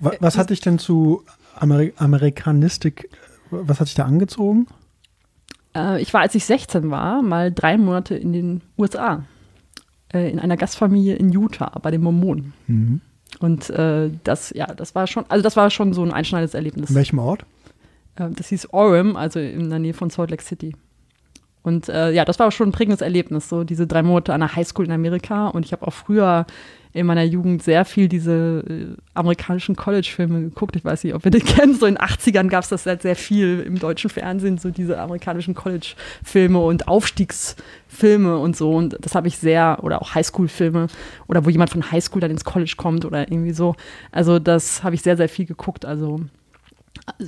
Wa- 0.00 0.12
Was 0.20 0.36
hat 0.38 0.50
dich 0.50 0.60
denn 0.60 0.78
zu 0.78 1.22
Ameri 1.56 1.92
Amerikanistik, 1.96 3.08
was 3.50 3.78
hat 3.80 3.86
dich 3.88 3.94
da 3.94 4.04
angezogen? 4.04 4.66
Äh, 5.76 6.00
ich 6.02 6.12
war, 6.14 6.20
als 6.22 6.34
ich 6.34 6.44
16 6.44 6.90
war, 6.90 7.22
mal 7.22 7.52
drei 7.52 7.76
Monate 7.78 8.14
in 8.16 8.32
den 8.32 8.62
USA. 8.78 9.24
Äh, 10.12 10.30
in 10.30 10.38
einer 10.40 10.56
Gastfamilie 10.56 11.14
in 11.16 11.30
Utah 11.30 11.78
bei 11.82 11.90
den 11.90 12.00
Mormonen. 12.02 12.54
Mhm. 12.66 13.00
Und 13.44 13.68
äh, 13.68 14.10
das, 14.24 14.54
ja, 14.56 14.64
das 14.64 14.94
war 14.94 15.06
schon, 15.06 15.26
also 15.28 15.42
das 15.42 15.54
war 15.54 15.68
schon 15.68 15.92
so 15.92 16.02
ein 16.02 16.14
einschneidendes 16.14 16.54
Erlebnis. 16.54 16.88
In 16.88 16.96
welchem 16.96 17.18
Ort? 17.18 17.44
Äh, 18.16 18.30
das 18.30 18.48
hieß 18.48 18.72
Orem, 18.72 19.16
also 19.16 19.38
in 19.38 19.68
der 19.68 19.78
Nähe 19.78 19.92
von 19.92 20.08
Salt 20.08 20.30
Lake 20.30 20.42
City. 20.42 20.74
Und 21.62 21.90
äh, 21.90 22.10
ja, 22.12 22.24
das 22.24 22.38
war 22.38 22.50
schon 22.50 22.70
ein 22.70 22.72
prägendes 22.72 23.02
Erlebnis, 23.02 23.50
so 23.50 23.62
diese 23.62 23.86
drei 23.86 24.02
Monate 24.02 24.32
an 24.32 24.40
der 24.40 24.56
Highschool 24.56 24.86
in 24.86 24.92
Amerika. 24.92 25.48
Und 25.48 25.66
ich 25.66 25.72
habe 25.72 25.86
auch 25.86 25.92
früher 25.92 26.46
in 26.94 27.06
meiner 27.06 27.24
Jugend 27.24 27.60
sehr 27.62 27.84
viel 27.84 28.08
diese 28.08 28.64
äh, 28.68 28.96
amerikanischen 29.14 29.74
College-Filme 29.74 30.42
geguckt. 30.42 30.76
Ich 30.76 30.84
weiß 30.84 31.02
nicht, 31.02 31.14
ob 31.14 31.24
ihr 31.24 31.32
die 31.32 31.40
kennt. 31.40 31.80
So 31.80 31.86
in 31.86 31.96
den 31.96 32.02
80ern 32.02 32.48
gab 32.48 32.62
es 32.62 32.70
das 32.70 32.86
halt 32.86 33.02
sehr 33.02 33.16
viel 33.16 33.60
im 33.66 33.80
deutschen 33.80 34.08
Fernsehen, 34.08 34.58
so 34.58 34.70
diese 34.70 34.98
amerikanischen 35.00 35.54
College-Filme 35.54 36.60
und 36.60 36.86
Aufstiegsfilme 36.86 38.38
und 38.38 38.56
so. 38.56 38.72
Und 38.72 38.96
das 39.00 39.16
habe 39.16 39.26
ich 39.26 39.38
sehr, 39.38 39.80
oder 39.82 40.00
auch 40.00 40.14
Highschool-Filme, 40.14 40.86
oder 41.26 41.44
wo 41.44 41.50
jemand 41.50 41.70
von 41.70 41.90
Highschool 41.90 42.20
dann 42.20 42.30
ins 42.30 42.44
College 42.44 42.74
kommt 42.76 43.04
oder 43.04 43.28
irgendwie 43.28 43.52
so. 43.52 43.74
Also 44.12 44.38
das 44.38 44.84
habe 44.84 44.94
ich 44.94 45.02
sehr, 45.02 45.16
sehr 45.16 45.28
viel 45.28 45.46
geguckt. 45.46 45.84
Also 45.84 46.20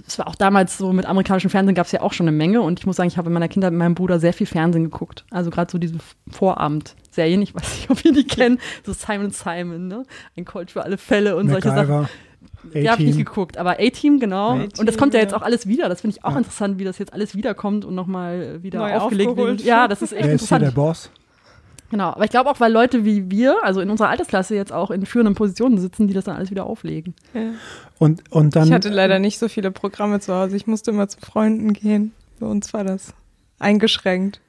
es 0.06 0.18
war 0.18 0.28
auch 0.28 0.36
damals 0.36 0.78
so, 0.78 0.92
mit 0.92 1.06
amerikanischem 1.06 1.50
Fernsehen 1.50 1.74
gab 1.74 1.86
es 1.86 1.92
ja 1.92 2.02
auch 2.02 2.12
schon 2.12 2.28
eine 2.28 2.36
Menge 2.36 2.62
und 2.62 2.78
ich 2.78 2.86
muss 2.86 2.96
sagen, 2.96 3.08
ich 3.08 3.18
habe 3.18 3.28
in 3.28 3.34
meiner 3.34 3.48
Kindheit 3.48 3.72
mit 3.72 3.80
meinem 3.80 3.96
Bruder 3.96 4.20
sehr 4.20 4.32
viel 4.32 4.46
Fernsehen 4.46 4.84
geguckt. 4.84 5.24
Also 5.30 5.50
gerade 5.50 5.70
so 5.70 5.78
diese 5.78 5.98
Vorabendserien, 7.16 7.42
ich 7.42 7.54
weiß 7.54 7.62
nicht, 7.76 7.90
ob 7.90 8.04
ihr 8.04 8.12
die 8.12 8.24
kennt, 8.26 8.60
so 8.84 8.92
Simon 8.92 9.30
Simon, 9.30 9.88
ne? 9.88 10.02
Ein 10.36 10.44
Colt 10.44 10.70
für 10.70 10.82
alle 10.84 10.98
Fälle 10.98 11.36
und 11.36 11.48
solche 11.48 11.68
Sachen. 11.68 11.88
MacGyver, 11.88 12.08
Die 12.74 12.90
habe 12.90 13.02
ich 13.02 13.08
nicht 13.08 13.18
geguckt, 13.18 13.56
aber 13.58 13.78
A-Team, 13.80 14.20
genau. 14.20 14.52
A-Team, 14.54 14.68
und 14.78 14.86
das 14.88 14.96
kommt 14.98 15.14
ja 15.14 15.20
jetzt 15.20 15.32
ja. 15.32 15.38
auch 15.38 15.42
alles 15.42 15.66
wieder. 15.66 15.88
Das 15.88 16.00
finde 16.02 16.16
ich 16.16 16.24
auch 16.24 16.32
Ja. 16.32 16.38
interessant, 16.38 16.78
wie 16.78 16.84
das 16.84 16.98
jetzt 16.98 17.12
alles 17.12 17.34
wiederkommt 17.34 17.84
und 17.84 17.94
nochmal 17.94 18.62
wieder 18.62 18.80
Neu 18.80 18.96
aufgelegt 18.96 19.30
aufgeholt. 19.30 19.58
wird. 19.58 19.66
Ja, 19.68 19.88
das 19.88 20.02
ist 20.02 20.12
echt 20.12 20.24
Wer 20.26 20.34
ist 20.34 20.48
hier 20.48 20.58
der 20.58 20.68
interessant. 20.68 20.74
Boss? 20.74 21.10
Genau, 21.88 22.08
aber 22.08 22.24
ich 22.24 22.30
glaube 22.30 22.50
auch, 22.50 22.58
weil 22.58 22.72
Leute 22.72 23.04
wie 23.04 23.30
wir, 23.30 23.58
also 23.62 23.80
in 23.80 23.90
unserer 23.90 24.08
Altersklasse 24.08 24.56
jetzt 24.56 24.72
auch 24.72 24.90
in 24.90 25.06
führenden 25.06 25.36
Positionen 25.36 25.78
sitzen, 25.78 26.08
die 26.08 26.14
das 26.14 26.24
dann 26.24 26.34
alles 26.34 26.50
wieder 26.50 26.66
auflegen. 26.66 27.14
Ja. 27.32 27.50
Und, 27.98 28.22
und 28.32 28.56
dann, 28.56 28.66
Ich 28.66 28.72
hatte 28.74 28.88
leider 28.88 29.20
nicht 29.20 29.38
so 29.38 29.48
viele 29.48 29.70
Programme 29.70 30.18
zu 30.18 30.34
Hause. 30.34 30.56
Ich 30.56 30.66
musste 30.66 30.90
immer 30.90 31.06
zu 31.06 31.18
Freunden 31.20 31.72
gehen. 31.74 32.12
Bei 32.40 32.46
uns 32.46 32.74
war 32.74 32.82
das 32.82 33.14
eingeschränkt. 33.60 34.40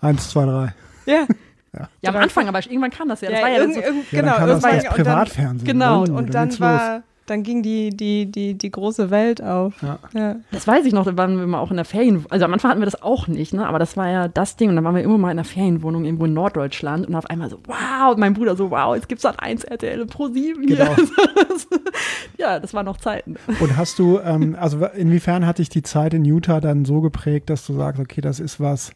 eins, 0.00 0.30
zwei, 0.30 0.44
drei. 0.46 0.74
Ja, 1.06 1.26
Ja, 1.72 2.10
am 2.10 2.16
Anfang, 2.16 2.48
aber 2.48 2.58
irgendwann 2.58 2.90
kam 2.90 3.08
das 3.08 3.20
ja. 3.20 3.30
Das 3.30 3.38
ja, 3.38 3.44
war 3.44 3.52
ja 3.52 3.62
so, 3.72 3.80
irgend, 3.80 4.12
Ja, 4.12 4.20
genau. 4.20 4.32
dann 4.32 4.38
kam 4.38 4.48
das 4.48 4.64
und 4.64 4.84
dann- 4.84 4.92
Privatfernsehen. 4.92 5.66
genau, 5.66 5.98
Oh, 6.00 6.02
Und, 6.16 6.34
dann 6.34 6.48
dann 6.50 6.60
war, 6.60 7.02
dann 7.26 7.44
ging 7.44 7.62
die, 7.62 7.90
die, 7.90 8.26
die, 8.26 8.54
die 8.54 8.70
große 8.72 9.10
Welt 9.12 9.40
auf. 9.40 9.74
Ja. 9.82 9.98
Ja. 10.14 10.36
Das 10.50 10.66
weiß 10.66 10.84
ich 10.84 10.92
noch, 10.92 11.04
da 11.04 11.16
waren 11.16 11.38
wir 11.38 11.46
mal 11.46 11.60
auch 11.60 11.70
in 11.70 11.76
der 11.76 11.84
Ferien. 11.84 12.24
Also 12.28 12.44
am 12.44 12.52
Anfang 12.52 12.72
hatten 12.72 12.80
wir 12.80 12.86
das 12.86 13.00
auch 13.02 13.28
nicht, 13.28 13.54
ne? 13.54 13.68
Aber 13.68 13.78
das 13.78 13.96
war 13.96 14.08
ja 14.10 14.26
das 14.26 14.56
Ding. 14.56 14.68
Und 14.70 14.74
dann 14.74 14.84
waren 14.84 14.96
wir 14.96 15.02
immer 15.04 15.16
mal 15.16 15.28
in 15.30 15.38
einer 15.38 15.44
Ferienwohnung 15.44 16.04
irgendwo 16.04 16.24
in 16.24 16.34
Norddeutschland 16.34 17.06
und 17.06 17.14
auf 17.14 17.26
einmal 17.26 17.48
so, 17.48 17.60
wow, 17.66 18.10
und 18.12 18.18
mein 18.18 18.34
Bruder 18.34 18.56
so, 18.56 18.72
wow, 18.72 18.96
jetzt 18.96 19.08
gibt's 19.08 19.24
halt 19.24 19.38
1 19.38 19.62
RTL 19.62 20.06
Pro 20.06 20.26
7 20.26 20.60
hier. 20.66 20.76
Genau. 20.76 20.96
ja, 22.38 22.58
das 22.58 22.74
waren 22.74 22.86
noch 22.86 22.96
Zeiten. 22.96 23.36
Und 23.60 23.76
hast 23.76 23.98
du, 23.98 24.18
ähm, 24.18 24.56
also 24.58 24.84
inwiefern 24.86 25.46
hat 25.46 25.58
dich 25.58 25.68
die 25.68 25.82
Zeit 25.82 26.14
in 26.14 26.24
Utah 26.24 26.60
dann 26.60 26.84
so 26.84 27.00
geprägt, 27.00 27.50
dass 27.50 27.64
du 27.66 27.74
sagst, 27.74 28.00
okay, 28.00 28.20
das 28.20 28.40
ist 28.40 28.58
was, 28.60 28.90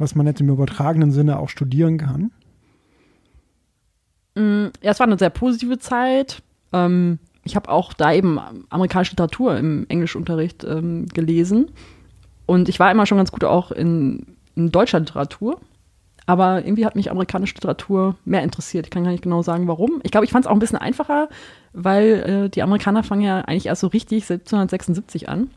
was 0.00 0.14
man 0.14 0.26
jetzt 0.26 0.40
im 0.40 0.48
übertragenen 0.48 1.12
Sinne 1.12 1.38
auch 1.38 1.48
studieren 1.48 1.98
kann? 1.98 2.32
Mm, 4.34 4.68
Ja, 4.82 4.90
es 4.90 4.98
war 5.00 5.06
eine 5.06 5.18
sehr 5.18 5.30
positive 5.30 5.78
Zeit. 5.78 6.42
Ähm, 6.72 7.18
ich 7.44 7.56
habe 7.56 7.68
auch 7.70 7.92
da 7.92 8.12
eben 8.12 8.38
amerikanische 8.68 9.12
Literatur 9.12 9.56
im 9.56 9.86
Englischunterricht 9.88 10.64
ähm, 10.64 11.06
gelesen. 11.06 11.70
Und 12.46 12.68
ich 12.68 12.80
war 12.80 12.90
immer 12.90 13.06
schon 13.06 13.18
ganz 13.18 13.30
gut 13.32 13.44
auch 13.44 13.70
in, 13.70 14.36
in 14.56 14.72
deutscher 14.72 15.00
Literatur. 15.00 15.60
Aber 16.26 16.64
irgendwie 16.64 16.86
hat 16.86 16.96
mich 16.96 17.10
amerikanische 17.10 17.54
Literatur 17.54 18.16
mehr 18.24 18.42
interessiert. 18.42 18.86
Ich 18.86 18.90
kann 18.90 19.04
gar 19.04 19.10
nicht 19.10 19.22
genau 19.22 19.42
sagen, 19.42 19.66
warum. 19.66 20.00
Ich 20.04 20.10
glaube, 20.12 20.24
ich 20.26 20.32
fand 20.32 20.44
es 20.44 20.48
auch 20.48 20.54
ein 20.54 20.60
bisschen 20.60 20.78
einfacher, 20.78 21.28
weil 21.72 22.44
äh, 22.46 22.48
die 22.50 22.62
Amerikaner 22.62 23.02
fangen 23.02 23.22
ja 23.22 23.40
eigentlich 23.40 23.66
erst 23.66 23.80
so 23.80 23.88
richtig 23.88 24.24
1776 24.30 25.28
an 25.28 25.50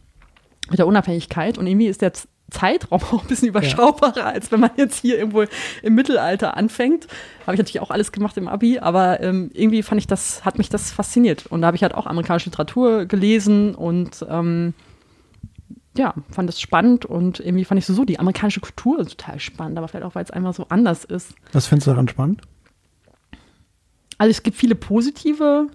mit 0.69 0.79
der 0.79 0.87
Unabhängigkeit. 0.87 1.57
Und 1.57 1.67
irgendwie 1.67 1.87
ist 1.87 2.01
der 2.01 2.13
Zeitraum 2.53 3.01
auch 3.01 3.23
ein 3.23 3.27
bisschen 3.27 3.49
überschaubarer, 3.49 4.25
als 4.25 4.51
wenn 4.51 4.61
man 4.61 4.71
jetzt 4.77 5.01
hier 5.01 5.17
irgendwo 5.17 5.43
im 5.81 5.95
Mittelalter 5.95 6.55
anfängt. 6.55 7.07
Habe 7.45 7.55
ich 7.55 7.59
natürlich 7.59 7.81
auch 7.81 7.91
alles 7.91 8.11
gemacht 8.11 8.37
im 8.37 8.47
Abi, 8.47 8.79
aber 8.79 9.19
ähm, 9.19 9.51
irgendwie 9.53 9.83
fand 9.83 9.99
ich 9.99 10.07
das, 10.07 10.45
hat 10.45 10.57
mich 10.57 10.69
das 10.69 10.91
fasziniert. 10.91 11.47
Und 11.47 11.61
da 11.61 11.67
habe 11.67 11.75
ich 11.75 11.83
halt 11.83 11.93
auch 11.93 12.05
amerikanische 12.05 12.49
Literatur 12.49 13.05
gelesen 13.05 13.75
und 13.75 14.25
ähm, 14.29 14.73
ja, 15.97 16.13
fand 16.31 16.49
das 16.49 16.59
spannend 16.59 17.05
und 17.05 17.39
irgendwie 17.39 17.65
fand 17.65 17.79
ich 17.79 17.85
so, 17.85 17.93
so 17.93 18.05
die 18.05 18.19
amerikanische 18.19 18.61
Kultur 18.61 19.05
total 19.05 19.39
spannend, 19.39 19.77
aber 19.77 19.87
vielleicht 19.87 20.05
auch, 20.05 20.15
weil 20.15 20.23
es 20.23 20.31
einfach 20.31 20.53
so 20.53 20.67
anders 20.69 21.03
ist. 21.03 21.35
Was 21.51 21.67
findest 21.67 21.87
du 21.87 21.91
daran 21.91 22.07
spannend? 22.07 22.41
Also 24.17 24.31
es 24.31 24.43
gibt 24.43 24.57
viele 24.57 24.75
positive 24.75 25.67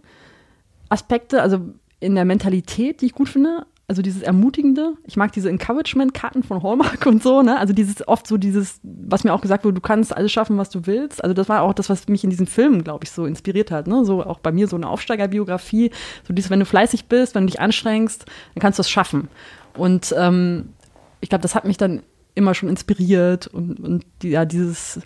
Aspekte, 0.88 1.42
also 1.42 1.60
in 2.00 2.14
der 2.14 2.24
Mentalität, 2.24 3.00
die 3.00 3.06
ich 3.06 3.12
gut 3.12 3.28
finde. 3.28 3.66
Also 3.90 4.02
dieses 4.02 4.20
Ermutigende. 4.20 4.92
Ich 5.06 5.16
mag 5.16 5.32
diese 5.32 5.48
Encouragement-Karten 5.48 6.42
von 6.42 6.62
Hallmark 6.62 7.06
und 7.06 7.22
so, 7.22 7.40
ne? 7.42 7.58
Also 7.58 7.72
dieses 7.72 8.06
oft 8.06 8.26
so 8.26 8.36
dieses, 8.36 8.80
was 8.82 9.24
mir 9.24 9.32
auch 9.32 9.40
gesagt 9.40 9.64
wurde, 9.64 9.76
du 9.76 9.80
kannst 9.80 10.14
alles 10.14 10.30
schaffen, 10.30 10.58
was 10.58 10.68
du 10.68 10.86
willst. 10.86 11.24
Also 11.24 11.32
das 11.32 11.48
war 11.48 11.62
auch 11.62 11.72
das, 11.72 11.88
was 11.88 12.06
mich 12.06 12.22
in 12.22 12.28
diesen 12.28 12.46
Filmen, 12.46 12.84
glaube 12.84 13.04
ich, 13.04 13.10
so 13.10 13.24
inspiriert 13.24 13.70
hat, 13.70 13.86
ne? 13.86 14.04
So 14.04 14.22
auch 14.22 14.40
bei 14.40 14.52
mir 14.52 14.68
so 14.68 14.76
eine 14.76 14.88
Aufsteigerbiografie. 14.88 15.90
So 16.26 16.34
dieses, 16.34 16.50
wenn 16.50 16.60
du 16.60 16.66
fleißig 16.66 17.06
bist, 17.06 17.34
wenn 17.34 17.46
du 17.46 17.50
dich 17.50 17.60
anstrengst, 17.60 18.26
dann 18.54 18.60
kannst 18.60 18.78
du 18.78 18.82
es 18.82 18.90
schaffen. 18.90 19.28
Und 19.74 20.14
ähm, 20.18 20.74
ich 21.20 21.30
glaube, 21.30 21.42
das 21.42 21.54
hat 21.54 21.64
mich 21.64 21.78
dann 21.78 22.02
immer 22.34 22.54
schon 22.54 22.68
inspiriert 22.68 23.46
und, 23.46 23.80
und 23.80 24.04
ja, 24.22 24.44
dieses, 24.44 25.00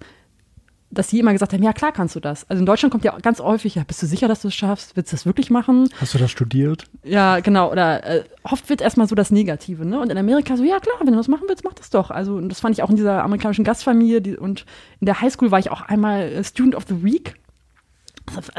dass 0.92 1.08
sie 1.08 1.18
immer 1.18 1.32
gesagt 1.32 1.52
haben, 1.52 1.62
ja 1.62 1.72
klar 1.72 1.92
kannst 1.92 2.14
du 2.14 2.20
das. 2.20 2.48
Also 2.48 2.60
in 2.60 2.66
Deutschland 2.66 2.92
kommt 2.92 3.04
ja 3.04 3.16
ganz 3.20 3.40
häufig, 3.40 3.74
ja, 3.74 3.84
bist 3.84 4.02
du 4.02 4.06
sicher, 4.06 4.28
dass 4.28 4.42
du 4.42 4.48
es 4.48 4.54
schaffst? 4.54 4.94
Willst 4.94 5.12
du 5.12 5.16
das 5.16 5.26
wirklich 5.26 5.50
machen? 5.50 5.88
Hast 6.00 6.14
du 6.14 6.18
das 6.18 6.30
studiert? 6.30 6.84
Ja, 7.02 7.40
genau. 7.40 7.72
Oder 7.72 8.04
äh, 8.04 8.24
oft 8.42 8.68
wird 8.68 8.80
erstmal 8.80 9.08
so 9.08 9.14
das 9.14 9.30
Negative, 9.30 9.84
ne? 9.86 9.98
Und 9.98 10.10
in 10.10 10.18
Amerika 10.18 10.56
so, 10.56 10.64
ja 10.64 10.78
klar, 10.78 10.96
wenn 11.00 11.12
du 11.12 11.16
das 11.16 11.28
machen 11.28 11.44
willst, 11.48 11.64
mach 11.64 11.74
das 11.74 11.90
doch. 11.90 12.10
Also 12.10 12.34
und 12.34 12.48
das 12.48 12.60
fand 12.60 12.76
ich 12.76 12.82
auch 12.82 12.90
in 12.90 12.96
dieser 12.96 13.24
amerikanischen 13.24 13.64
Gastfamilie 13.64 14.20
die, 14.20 14.36
und 14.36 14.66
in 15.00 15.06
der 15.06 15.20
Highschool 15.20 15.50
war 15.50 15.58
ich 15.58 15.70
auch 15.70 15.82
einmal 15.82 16.20
äh, 16.22 16.44
Student 16.44 16.74
of 16.74 16.84
the 16.88 17.02
Week. 17.02 17.34
Also, 18.26 18.52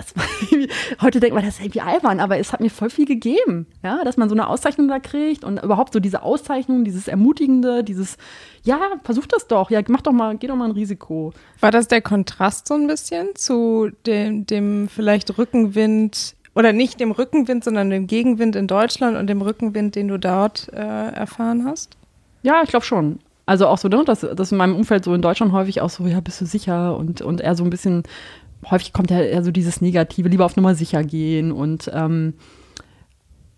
Heute 1.02 1.20
denkt 1.20 1.36
man, 1.36 1.46
das 1.46 1.56
ist 1.56 1.62
irgendwie 1.62 1.82
albern, 1.82 2.20
aber 2.20 2.38
es 2.38 2.52
hat 2.54 2.60
mir 2.60 2.70
voll 2.70 2.90
viel 2.90 3.06
gegeben, 3.06 3.68
ja, 3.84 4.04
dass 4.04 4.18
man 4.18 4.30
so 4.30 4.36
eine 4.36 4.48
Auszeichnung 4.48 4.88
da 4.88 5.00
kriegt 5.00 5.44
und 5.44 5.62
überhaupt 5.62 5.94
so 5.94 6.00
diese 6.00 6.22
Auszeichnung, 6.22 6.84
dieses 6.84 7.08
Ermutigende, 7.08 7.84
dieses, 7.84 8.18
ja, 8.64 8.80
versuch 9.04 9.26
das 9.26 9.48
doch, 9.48 9.72
ja, 9.72 9.82
mach 9.88 10.02
doch 10.02 10.12
mal, 10.12 10.38
geh 10.38 10.48
doch 10.48 10.56
mal 10.56 10.66
ein 10.66 10.72
Risiko. 10.72 11.34
War 11.60 11.72
das 11.72 11.88
der 11.88 12.02
Kontrast 12.02 12.68
so 12.68 12.74
ein 12.74 12.88
bisschen 12.88 13.30
zu 13.36 13.90
dem, 14.06 14.46
dem 14.46 14.90
vielleicht 14.90 15.38
Rückenwind 15.38 16.36
oder 16.56 16.74
nicht 16.74 17.00
dem 17.00 17.12
Rückenwind, 17.12 17.64
sondern 17.64 17.90
dem 17.90 18.08
Gegenwind 18.08 18.56
in 18.56 18.68
Deutschland 18.68 19.18
und 19.18 19.28
dem 19.28 19.42
Rückenwind, 19.42 19.96
den 19.96 20.08
du 20.08 20.20
dort 20.20 20.70
äh, 20.74 20.78
erfahren 20.78 21.66
hast? 21.66 21.98
Ja, 22.44 22.62
ich 22.64 22.70
glaube 22.70 22.86
schon. 22.86 23.20
Also 23.46 23.68
auch 23.68 23.78
so, 23.78 23.90
ne, 23.90 24.04
dass, 24.06 24.22
dass 24.22 24.52
in 24.52 24.58
meinem 24.58 24.76
Umfeld 24.76 25.04
so 25.04 25.14
in 25.14 25.22
Deutschland 25.22 25.52
häufig 25.52 25.82
auch 25.82 25.90
so, 25.90 26.06
ja, 26.06 26.22
bist 26.22 26.40
du 26.40 26.46
sicher? 26.46 26.96
Und, 26.96 27.22
und 27.22 27.42
eher 27.42 27.56
so 27.56 27.64
ein 27.64 27.70
bisschen, 27.70 28.04
häufig 28.70 28.94
kommt 28.94 29.12
ja 29.12 29.22
eher 29.22 29.44
so 29.44 29.52
dieses 29.52 29.82
Negative, 29.82 30.30
lieber 30.30 30.46
auf 30.46 30.56
Nummer 30.56 30.76
sicher 30.76 31.04
gehen. 31.04 31.52
Und, 31.52 31.90
ähm, 31.94 32.34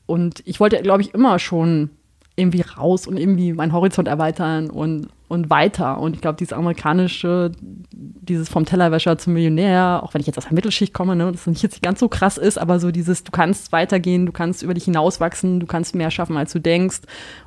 und 0.06 0.42
ich 0.46 0.60
wollte, 0.60 0.82
glaube 0.82 1.02
ich, 1.02 1.14
immer 1.14 1.40
schon 1.40 1.90
irgendwie 2.36 2.62
raus 2.62 3.08
und 3.08 3.18
irgendwie 3.18 3.54
meinen 3.54 3.72
Horizont 3.72 4.08
erweitern 4.08 4.70
und, 4.70 5.08
und 5.30 5.50
weiter. 5.50 6.00
Und 6.00 6.16
ich 6.16 6.22
glaube, 6.22 6.38
dieses 6.38 6.52
amerikanische, 6.52 7.52
dieses 7.94 8.50
vom 8.50 8.66
Tellerwäscher 8.66 9.18
zum 9.18 9.34
Millionär, 9.34 10.02
auch 10.04 10.14
wenn 10.14 10.20
ich 10.20 10.28
jetzt 10.28 10.38
aus 10.38 10.46
der 10.46 10.54
Mittelschicht 10.54 10.94
komme, 10.94 11.16
ne, 11.16 11.32
das 11.32 11.48
nicht 11.48 11.64
jetzt 11.64 11.74
nicht 11.74 11.84
ganz 11.84 12.00
so 12.00 12.10
krass 12.10 12.38
ist, 12.38 12.58
aber 12.58 12.80
so 12.80 12.92
dieses, 12.92 13.24
du 13.24 13.32
kannst 13.32 13.72
weitergehen, 13.72 14.26
du 14.26 14.34
kannst 14.34 14.64
über 14.64 14.74
dich 14.74 14.84
hinauswachsen, 14.84 15.62
du 15.62 15.66
kannst 15.66 15.96
mehr 15.96 16.12
schaffen, 16.12 16.36
als 16.36 16.52
du 16.52 16.60
denkst. 16.60 17.02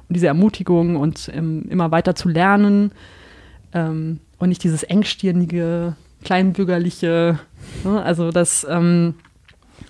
Und 0.09 0.15
diese 0.15 0.27
Ermutigung 0.27 0.97
und 0.97 1.31
ähm, 1.35 1.67
immer 1.69 1.91
weiter 1.91 2.15
zu 2.15 2.31
lernen 2.31 2.93
ähm, 3.75 4.21
und 4.39 4.49
nicht 4.49 4.65
dieses 4.65 4.85
engstirnige, 4.85 5.97
kleinbürgerliche, 6.25 7.39
ne, 7.85 8.03
also 8.03 8.31
das, 8.31 8.67
ähm, 8.69 9.15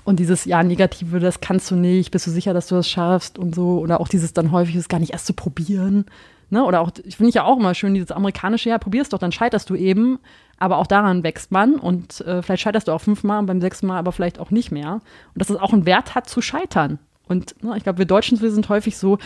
und 0.05 0.19
dieses 0.21 0.45
ja 0.45 0.63
Negative, 0.63 1.21
das 1.21 1.41
kannst 1.41 1.71
du 1.71 1.77
nicht, 1.77 2.11
bist 2.11 2.27
du 2.27 2.31
sicher, 2.31 2.55
dass 2.55 2.69
du 2.69 2.77
das 2.77 2.89
schaffst 2.89 3.39
und 3.39 3.55
so. 3.55 3.79
Oder 3.79 4.01
auch 4.01 4.09
dieses 4.09 4.33
dann 4.33 4.53
häufig, 4.53 4.75
es 4.75 4.89
gar 4.89 5.01
nicht 5.01 5.13
erst 5.13 5.27
zu 5.27 5.35
probieren. 5.35 6.07
Ne? 6.51 6.65
Oder 6.65 6.81
auch, 6.81 6.91
ich 7.05 7.17
finde 7.17 7.29
ich 7.29 7.35
ja 7.35 7.45
auch 7.45 7.59
immer 7.59 7.75
schön, 7.75 7.95
dieses 7.95 8.11
amerikanische, 8.11 8.71
ja, 8.71 8.79
probier's 8.79 9.11
doch, 9.11 9.19
dann 9.19 9.33
scheiterst 9.33 9.69
du 9.69 9.75
eben. 9.75 10.19
Aber 10.57 10.79
auch 10.79 10.87
daran 10.87 11.23
wächst 11.23 11.53
man 11.53 11.75
und 11.75 12.21
äh, 12.23 12.43
vielleicht 12.43 12.63
scheiterst 12.63 12.89
du 12.89 12.93
auch 12.93 13.01
fünfmal 13.01 13.39
und 13.39 13.47
beim 13.47 13.61
sechsten 13.61 13.87
Mal 13.87 13.99
aber 13.99 14.13
vielleicht 14.13 14.39
auch 14.39 14.51
nicht 14.51 14.73
mehr. 14.73 14.95
Und 14.95 15.03
dass 15.35 15.51
es 15.51 15.57
auch 15.57 15.73
einen 15.73 15.87
Wert 15.87 16.15
hat 16.15 16.29
zu 16.29 16.41
scheitern. 16.41 16.99
Und 17.29 17.63
ne, 17.63 17.77
ich 17.77 17.85
glaube, 17.85 17.99
wir 17.99 18.07
Deutschen, 18.07 18.41
wir 18.41 18.51
sind 18.51 18.69
häufig 18.69 18.97
so 18.97 19.19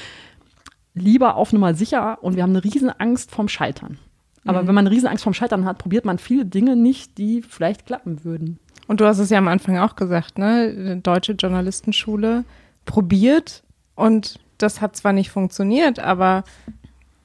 lieber 0.95 1.37
auf 1.37 1.53
Nummer 1.53 1.75
sicher 1.75 2.19
und 2.23 2.37
wir 2.37 2.43
haben 2.43 2.51
eine 2.51 2.65
riesen 2.65 2.91
Angst 2.91 3.31
vorm 3.31 3.49
Scheitern. 3.49 3.99
Aber 4.45 4.67
wenn 4.67 4.75
man 4.75 4.87
eine 4.87 4.95
riesen 4.95 5.09
Angst 5.09 5.25
vorm 5.25 5.35
Scheitern 5.35 5.65
hat, 5.65 5.79
probiert 5.79 6.05
man 6.05 6.19
viele 6.19 6.45
Dinge 6.45 6.75
nicht, 6.75 7.17
die 7.19 7.43
vielleicht 7.43 7.87
klappen 7.87 8.25
würden. 8.25 8.59
Und 8.89 9.01
du 9.01 9.07
hast 9.07 9.19
es 9.19 9.31
ja 9.31 9.39
am 9.39 9.49
Anfang 9.49 9.79
auch 9.79 9.95
gesagt, 9.95 10.39
ne? 10.39 10.99
Deutsche 11.03 11.33
Journalistenschule 11.33 12.45
probiert 12.85 13.63
und 13.95 14.41
das 14.59 14.81
hat 14.81 14.97
zwar 14.97 15.13
nicht 15.13 15.31
funktioniert, 15.31 15.99
aber 15.99 16.45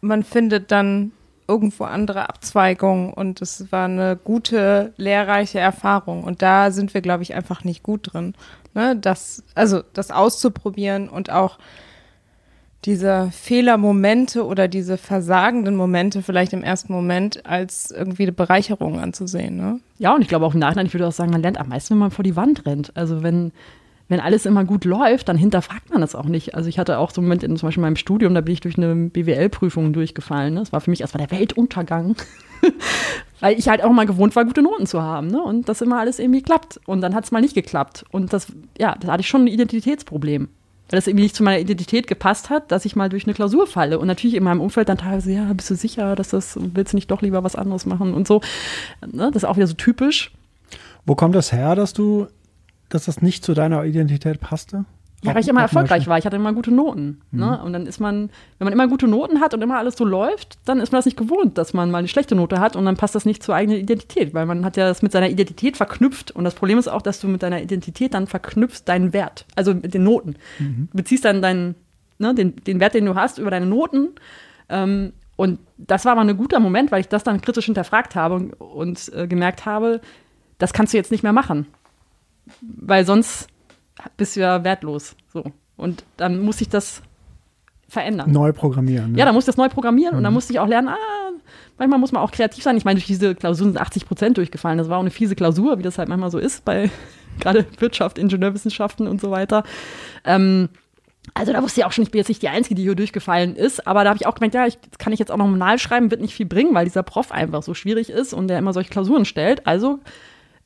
man 0.01 0.23
findet 0.23 0.71
dann 0.71 1.11
irgendwo 1.47 1.85
andere 1.85 2.29
Abzweigungen 2.29 3.13
und 3.13 3.41
es 3.41 3.71
war 3.71 3.85
eine 3.85 4.17
gute, 4.21 4.93
lehrreiche 4.97 5.59
Erfahrung. 5.59 6.23
Und 6.23 6.41
da 6.41 6.71
sind 6.71 6.93
wir, 6.93 7.01
glaube 7.01 7.23
ich, 7.23 7.33
einfach 7.33 7.63
nicht 7.63 7.83
gut 7.83 8.13
drin. 8.13 8.33
Ne? 8.73 8.95
Das, 8.97 9.43
also 9.55 9.81
das 9.93 10.11
auszuprobieren 10.11 11.07
und 11.07 11.31
auch 11.31 11.57
diese 12.85 13.29
Fehlermomente 13.31 14.45
oder 14.45 14.67
diese 14.67 14.97
versagenden 14.97 15.75
Momente 15.75 16.21
vielleicht 16.21 16.53
im 16.53 16.63
ersten 16.63 16.93
Moment 16.93 17.45
als 17.45 17.91
irgendwie 17.91 18.23
eine 18.23 18.31
Bereicherung 18.31 18.99
anzusehen. 18.99 19.57
Ne? 19.57 19.79
Ja, 19.97 20.13
und 20.13 20.21
ich 20.21 20.27
glaube 20.27 20.45
auch 20.45 20.53
im 20.53 20.59
Nachhinein, 20.59 20.85
ich 20.85 20.93
würde 20.93 21.07
auch 21.07 21.11
sagen, 21.11 21.31
man 21.31 21.41
lernt 21.41 21.59
am 21.59 21.69
meisten, 21.69 21.95
wenn 21.95 21.99
man 21.99 22.11
vor 22.11 22.23
die 22.23 22.35
Wand 22.35 22.65
rennt. 22.65 22.95
Also 22.95 23.23
wenn, 23.23 23.51
wenn 24.07 24.19
alles 24.19 24.45
immer 24.45 24.63
gut 24.63 24.85
läuft, 24.85 25.27
dann 25.27 25.37
hinterfragt 25.37 25.89
man 25.89 26.01
das 26.01 26.15
auch 26.15 26.25
nicht. 26.25 26.55
Also 26.55 26.69
ich 26.69 26.79
hatte 26.79 26.99
auch 26.99 27.11
so 27.11 27.19
einen 27.19 27.27
Moment 27.27 27.43
in 27.43 27.57
zum 27.57 27.67
Beispiel 27.67 27.81
meinem 27.81 27.95
Studium, 27.95 28.33
da 28.33 28.41
bin 28.41 28.53
ich 28.53 28.61
durch 28.61 28.77
eine 28.77 28.95
BWL-Prüfung 28.95 29.91
durchgefallen. 29.91 30.53
Ne? 30.53 30.59
Das 30.61 30.71
war 30.71 30.79
für 30.79 30.91
mich 30.91 31.01
erstmal 31.01 31.25
der 31.25 31.37
Weltuntergang. 31.37 32.15
Weil 33.39 33.59
ich 33.59 33.67
halt 33.67 33.83
auch 33.83 33.91
mal 33.91 34.05
gewohnt 34.05 34.35
war, 34.35 34.45
gute 34.45 34.63
Noten 34.63 34.87
zu 34.87 35.01
haben, 35.01 35.27
ne? 35.27 35.39
Und 35.39 35.69
dass 35.69 35.81
immer 35.81 35.99
alles 35.99 36.17
irgendwie 36.17 36.41
klappt. 36.41 36.79
Und 36.87 37.01
dann 37.01 37.13
hat 37.13 37.25
es 37.25 37.31
mal 37.31 37.41
nicht 37.41 37.53
geklappt. 37.53 38.03
Und 38.09 38.33
das, 38.33 38.47
ja, 38.79 38.95
da 38.99 39.11
hatte 39.11 39.21
ich 39.21 39.27
schon 39.27 39.43
ein 39.43 39.47
Identitätsproblem. 39.47 40.49
Weil 40.89 40.97
das 40.97 41.07
irgendwie 41.07 41.23
nicht 41.23 41.35
zu 41.35 41.43
meiner 41.43 41.59
Identität 41.59 42.07
gepasst 42.07 42.49
hat, 42.49 42.71
dass 42.71 42.85
ich 42.85 42.95
mal 42.95 43.09
durch 43.09 43.25
eine 43.25 43.33
Klausur 43.33 43.67
falle. 43.67 43.99
Und 43.99 44.07
natürlich 44.07 44.35
in 44.35 44.43
meinem 44.43 44.61
Umfeld 44.61 44.87
dann 44.87 44.97
teilweise, 44.97 45.31
ja, 45.31 45.51
bist 45.53 45.69
du 45.69 45.75
sicher, 45.75 46.15
dass 46.15 46.29
das, 46.29 46.57
willst 46.57 46.93
du 46.93 46.97
nicht 46.97 47.11
doch 47.11 47.21
lieber 47.21 47.43
was 47.43 47.55
anderes 47.55 47.85
machen 47.85 48.13
und 48.13 48.27
so. 48.27 48.41
Ne? 49.05 49.29
Das 49.33 49.43
ist 49.43 49.45
auch 49.45 49.57
wieder 49.57 49.67
so 49.67 49.73
typisch. 49.73 50.31
Wo 51.05 51.15
kommt 51.15 51.35
das 51.35 51.51
her, 51.51 51.75
dass 51.75 51.93
du, 51.93 52.27
dass 52.89 53.05
das 53.05 53.21
nicht 53.21 53.43
zu 53.43 53.53
deiner 53.53 53.83
Identität 53.83 54.39
passte? 54.39 54.85
Ja, 55.23 55.33
weil 55.33 55.41
ich 55.41 55.47
immer 55.47 55.61
erfolgreich 55.61 56.07
war. 56.07 56.19
Ich 56.19 56.25
hatte 56.25 56.35
immer 56.35 56.53
gute 56.53 56.71
Noten. 56.71 57.21
Ne? 57.31 57.59
Und 57.63 57.73
dann 57.73 57.87
ist 57.87 57.99
man, 57.99 58.29
wenn 58.59 58.65
man 58.65 58.73
immer 58.73 58.87
gute 58.87 59.07
Noten 59.07 59.41
hat 59.41 59.55
und 59.55 59.63
immer 59.63 59.77
alles 59.77 59.97
so 59.97 60.05
läuft, 60.05 60.59
dann 60.65 60.79
ist 60.79 60.91
man 60.91 60.99
das 60.99 61.05
nicht 61.05 61.17
gewohnt, 61.17 61.57
dass 61.57 61.73
man 61.73 61.89
mal 61.89 61.97
eine 61.97 62.07
schlechte 62.07 62.35
Note 62.35 62.59
hat 62.59 62.75
und 62.75 62.85
dann 62.85 62.97
passt 62.97 63.15
das 63.15 63.25
nicht 63.25 63.41
zur 63.41 63.55
eigenen 63.55 63.79
Identität, 63.79 64.35
weil 64.35 64.45
man 64.45 64.63
hat 64.63 64.77
ja 64.77 64.87
das 64.87 65.01
mit 65.01 65.11
seiner 65.11 65.27
Identität 65.27 65.75
verknüpft. 65.75 66.29
Und 66.29 66.43
das 66.43 66.53
Problem 66.53 66.77
ist 66.77 66.87
auch, 66.87 67.01
dass 67.01 67.19
du 67.19 67.27
mit 67.27 67.41
deiner 67.41 67.61
Identität 67.61 68.13
dann 68.13 68.27
verknüpfst 68.27 68.83
deinen 68.85 69.11
Wert, 69.11 69.45
also 69.55 69.73
mit 69.73 69.95
den 69.95 70.03
Noten. 70.03 70.35
Du 70.91 70.97
beziehst 70.97 71.25
dann 71.25 71.41
deinen, 71.41 71.73
ne, 72.19 72.35
den, 72.35 72.55
den 72.55 72.79
Wert, 72.79 72.93
den 72.93 73.05
du 73.05 73.15
hast, 73.15 73.39
über 73.39 73.49
deine 73.49 73.65
Noten. 73.65 74.09
Ähm, 74.69 75.13
und 75.35 75.59
das 75.77 76.05
war 76.05 76.13
mal 76.15 76.29
ein 76.29 76.37
guter 76.37 76.59
Moment, 76.59 76.91
weil 76.91 77.01
ich 77.01 77.07
das 77.07 77.23
dann 77.23 77.41
kritisch 77.41 77.65
hinterfragt 77.65 78.15
habe 78.15 78.35
und, 78.35 78.53
und 78.53 79.11
äh, 79.15 79.27
gemerkt 79.27 79.65
habe, 79.65 79.99
das 80.59 80.73
kannst 80.73 80.93
du 80.93 80.97
jetzt 80.97 81.11
nicht 81.11 81.23
mehr 81.23 81.33
machen. 81.33 81.65
Weil 82.61 83.03
sonst 83.05 83.47
bist 84.17 84.35
du 84.35 84.41
ja 84.41 84.63
wertlos. 84.63 85.15
So. 85.31 85.43
Und 85.75 86.03
dann 86.17 86.41
muss 86.41 86.61
ich 86.61 86.69
das 86.69 87.01
verändern. 87.87 88.31
Neu 88.31 88.51
programmieren. 88.51 89.13
ne? 89.13 89.19
Ja, 89.19 89.25
dann 89.25 89.33
muss 89.33 89.43
ich 89.43 89.47
das 89.47 89.57
neu 89.57 89.69
programmieren 89.69 90.15
und 90.15 90.23
dann 90.23 90.33
musste 90.33 90.51
ich 90.51 90.59
auch 90.59 90.67
lernen, 90.67 90.89
ah, 90.89 91.31
manchmal 91.77 91.99
muss 91.99 92.11
man 92.11 92.21
auch 92.21 92.31
kreativ 92.31 92.63
sein. 92.63 92.75
Ich 92.75 92.85
meine, 92.85 92.99
durch 92.99 93.07
diese 93.07 93.33
Klausuren 93.35 93.71
sind 93.71 93.81
80 93.81 94.05
Prozent 94.05 94.37
durchgefallen. 94.37 94.77
Das 94.77 94.89
war 94.89 94.97
auch 94.97 95.01
eine 95.01 95.11
fiese 95.11 95.35
Klausur, 95.35 95.77
wie 95.77 95.83
das 95.83 95.97
halt 95.97 96.09
manchmal 96.09 96.31
so 96.31 96.37
ist 96.37 96.65
bei 96.65 96.89
gerade 97.39 97.65
Wirtschaft, 97.79 98.17
Ingenieurwissenschaften 98.17 99.07
und 99.07 99.21
so 99.21 99.31
weiter. 99.31 99.63
Ähm, 100.25 100.69
also 101.33 101.53
da 101.53 101.61
wusste 101.61 101.81
ich 101.81 101.85
auch 101.85 101.91
schon, 101.91 102.03
ich 102.03 102.11
bin 102.11 102.19
jetzt 102.19 102.29
nicht 102.29 102.41
die 102.41 102.49
Einzige, 102.49 102.75
die 102.75 102.83
hier 102.83 102.95
durchgefallen 102.95 103.55
ist, 103.55 103.85
aber 103.85 104.03
da 104.03 104.09
habe 104.09 104.17
ich 104.19 104.27
auch 104.27 104.35
gemerkt, 104.35 104.55
ja, 104.55 104.65
ich, 104.65 104.77
das 104.79 104.97
kann 104.97 105.13
ich 105.13 105.19
jetzt 105.19 105.31
auch 105.31 105.37
nominal 105.37 105.77
schreiben, 105.77 106.09
wird 106.09 106.21
nicht 106.21 106.33
viel 106.33 106.45
bringen, 106.45 106.73
weil 106.73 106.85
dieser 106.85 107.03
Prof 107.03 107.31
einfach 107.31 107.63
so 107.63 107.73
schwierig 107.73 108.09
ist 108.09 108.33
und 108.33 108.47
der 108.47 108.57
immer 108.57 108.73
solche 108.73 108.89
Klausuren 108.89 109.25
stellt. 109.25 109.67
Also 109.67 109.99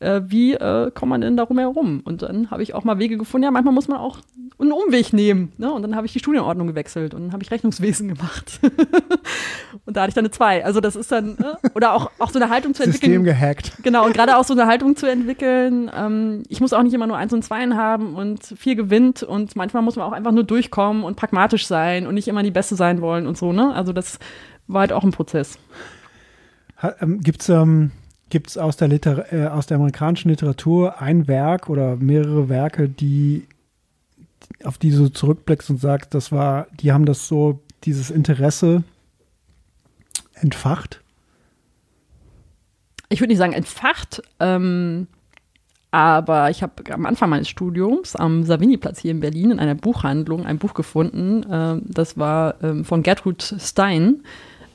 äh, 0.02 0.22
wie 0.26 0.54
äh, 0.54 0.92
kommt 0.92 1.10
man 1.10 1.22
denn 1.22 1.38
darum 1.38 1.58
herum? 1.60 2.02
Und 2.04 2.22
dann 2.22 2.52
habe 2.52 2.64
ich 2.64 2.74
auch 2.74 2.84
mal 2.84 3.00
Wege 3.00 3.18
gefunden, 3.18 3.46
ja, 3.46 3.52
manchmal 3.52 3.74
muss 3.74 3.88
man 3.88 4.00
auch 4.00 4.20
einen 4.60 4.72
Umweg 4.72 5.14
nehmen. 5.14 5.52
Ne? 5.58 5.72
Und 5.72 5.82
dann 5.82 5.96
habe 5.96 6.06
ich 6.06 6.14
die 6.14 6.20
Studienordnung 6.20 6.68
gewechselt 6.68 7.14
und 7.14 7.22
dann 7.22 7.34
habe 7.34 7.44
ich 7.44 7.52
Rechnungswesen 7.52 8.08
gemacht. 8.16 8.60
und 9.86 9.98
da 9.98 10.02
hatte 10.02 10.10
ich 10.10 10.16
dann 10.16 10.26
eine 10.26 10.32
2. 10.32 10.66
Also 10.66 10.82
das 10.82 10.96
ist 10.96 11.12
dann, 11.12 11.36
ne? 11.40 11.58
oder 11.74 11.94
auch, 11.94 12.12
auch 12.20 12.30
so 12.30 12.40
eine 12.40 12.50
Haltung 12.50 12.74
zu 12.74 12.84
entwickeln. 12.84 13.12
System 13.12 13.24
gehackt. 13.24 13.74
Genau, 13.84 14.06
und 14.06 14.14
gerade 14.14 14.38
auch 14.38 14.44
so 14.44 14.54
eine 14.54 14.68
Haltung 14.68 14.96
zu 14.96 15.10
entwickeln. 15.10 15.90
Ähm, 15.96 16.44
ich 16.50 16.62
muss 16.62 16.74
auch 16.74 16.84
nicht 16.84 16.94
immer 16.94 17.08
nur 17.08 17.18
eins 17.18 17.34
und 17.34 17.44
zwei 17.44 17.62
haben 17.62 18.16
und 18.16 18.44
viel 18.44 18.76
gewinnt 18.76 19.22
und 19.22 19.56
manchmal 19.56 19.84
muss 19.84 19.96
man 19.96 20.06
auch 20.06 20.14
einfach 20.14 20.32
nur 20.32 20.44
durchkommen 20.44 21.04
und 21.04 21.16
pragmatisch 21.16 21.68
sein 21.68 22.08
und 22.08 22.16
nicht 22.16 22.28
immer 22.28 22.42
die 22.42 22.50
Beste 22.50 22.76
sein 22.76 23.02
wollen 23.02 23.28
und 23.28 23.38
so, 23.38 23.54
ne? 23.54 23.72
Also 23.76 23.94
das 23.94 24.18
war 24.66 24.82
halt 24.82 24.94
auch 24.94 25.04
ein 25.04 25.12
Prozess. 25.12 25.60
Ähm, 27.00 27.20
Gibt 27.22 27.42
es 27.42 27.50
ähm, 27.50 27.92
gibt's 28.32 28.58
aus, 28.58 28.78
der 28.78 28.90
äh, 29.32 29.48
aus 29.48 29.68
der 29.68 29.78
amerikanischen 29.78 30.30
Literatur 30.30 31.00
ein 31.00 31.28
Werk 31.28 31.70
oder 31.70 31.98
mehrere 31.98 32.50
Werke, 32.50 32.90
die 32.90 33.48
auf 34.64 34.78
die 34.78 34.92
du 34.92 35.10
zurückblickst 35.10 35.70
und 35.70 35.80
sagst, 35.80 36.14
das 36.14 36.32
war, 36.32 36.68
die 36.80 36.92
haben 36.92 37.06
das 37.06 37.28
so, 37.28 37.60
dieses 37.84 38.12
Interesse 38.12 38.84
entfacht? 40.34 41.02
Ich 43.10 43.20
würde 43.20 43.30
nicht 43.30 43.40
sagen 43.40 43.54
entfacht, 43.54 44.22
ähm, 44.40 45.08
aber 45.92 46.50
ich 46.50 46.64
habe 46.64 46.94
am 46.94 47.06
Anfang 47.06 47.30
meines 47.30 47.50
Studiums 47.50 48.16
am 48.16 48.44
Savini-Platz 48.44 49.00
hier 49.00 49.12
in 49.12 49.20
Berlin 49.20 49.52
in 49.52 49.60
einer 49.60 49.76
Buchhandlung 49.76 50.46
ein 50.46 50.60
Buch 50.60 50.74
gefunden. 50.74 51.44
Äh, 51.44 51.82
das 51.86 52.18
war 52.18 52.64
äh, 52.64 52.84
von 52.84 53.04
Gertrud 53.04 53.56
Stein, 53.60 54.24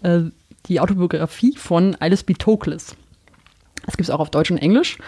äh, 0.03 0.23
die 0.67 0.81
Autobiografie 0.81 1.57
von 1.57 1.97
Alice 2.01 2.25
B. 2.25 2.35
Toklas. 2.35 2.97
Das 3.87 3.97
gibt 3.97 4.09
es 4.09 4.11
auch 4.11 4.21
auf 4.21 4.31
Deutsch 4.31 4.51
und 4.51 4.59
Englisch. 4.59 4.99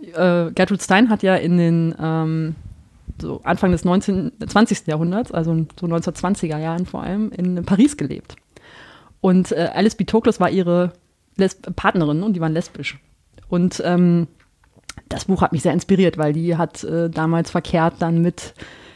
Äh, 0.00 0.50
Gertrud 0.52 0.82
Stein 0.82 1.10
hat 1.10 1.22
ja 1.22 1.36
in 1.36 1.58
den 1.58 1.94
ähm, 2.00 2.54
so 3.20 3.40
Anfang 3.44 3.72
des 3.72 3.84
19, 3.84 4.32
20. 4.46 4.86
Jahrhunderts, 4.86 5.32
also 5.32 5.66
so 5.78 5.86
1920er 5.86 6.58
Jahren 6.58 6.86
vor 6.86 7.02
allem, 7.02 7.30
in 7.32 7.64
Paris 7.64 7.96
gelebt. 7.96 8.36
Und 9.20 9.52
äh, 9.52 9.70
Alice 9.74 9.96
B. 9.96 10.04
Toklas 10.04 10.40
war 10.40 10.50
ihre 10.50 10.92
Les 11.36 11.54
Partnerin 11.76 12.22
und 12.22 12.34
die 12.34 12.40
waren 12.40 12.54
lesbisch. 12.54 12.98
Und 13.48 13.82
ähm, 13.84 14.26
das 15.08 15.26
Buch 15.26 15.42
hat 15.42 15.52
mich 15.52 15.62
sehr 15.62 15.72
inspiriert, 15.72 16.18
weil 16.18 16.32
die 16.32 16.56
hat 16.56 16.84
äh, 16.84 17.10
damals 17.10 17.50
verkehrt 17.50 17.94
dann 17.98 18.22
mit 18.22 18.54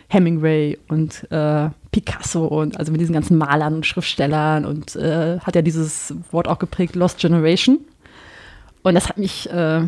Hemingway 0.08 0.78
und 0.88 1.30
äh, 1.30 1.70
Picasso 1.90 2.46
und 2.46 2.78
also 2.78 2.92
mit 2.92 3.00
diesen 3.00 3.14
ganzen 3.14 3.36
Malern 3.36 3.74
und 3.74 3.86
Schriftstellern 3.86 4.64
und 4.64 4.96
äh, 4.96 5.38
hat 5.40 5.54
ja 5.54 5.62
dieses 5.62 6.14
Wort 6.30 6.48
auch 6.48 6.58
geprägt, 6.58 6.94
Lost 6.94 7.18
Generation. 7.18 7.80
Und 8.84 8.94
das 8.94 9.08
hat 9.08 9.18
mich 9.18 9.50
äh, 9.50 9.80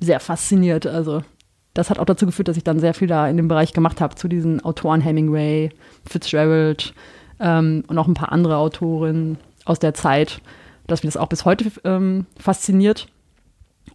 sehr 0.00 0.20
fasziniert. 0.20 0.86
Also 0.86 1.22
das 1.74 1.90
hat 1.90 1.98
auch 1.98 2.06
dazu 2.06 2.26
geführt, 2.26 2.48
dass 2.48 2.56
ich 2.56 2.64
dann 2.64 2.80
sehr 2.80 2.94
viel 2.94 3.06
da 3.06 3.28
in 3.28 3.36
dem 3.36 3.46
Bereich 3.46 3.72
gemacht 3.72 4.00
habe 4.00 4.16
zu 4.16 4.26
diesen 4.26 4.64
Autoren 4.64 5.02
Hemingway, 5.02 5.70
Fitzgerald 6.08 6.94
ähm, 7.38 7.84
und 7.86 7.98
auch 7.98 8.08
ein 8.08 8.14
paar 8.14 8.32
andere 8.32 8.56
Autorinnen 8.56 9.38
aus 9.66 9.78
der 9.78 9.94
Zeit, 9.94 10.40
dass 10.86 11.04
mich 11.04 11.12
das 11.12 11.20
auch 11.20 11.28
bis 11.28 11.44
heute 11.44 11.70
ähm, 11.84 12.26
fasziniert. 12.38 13.06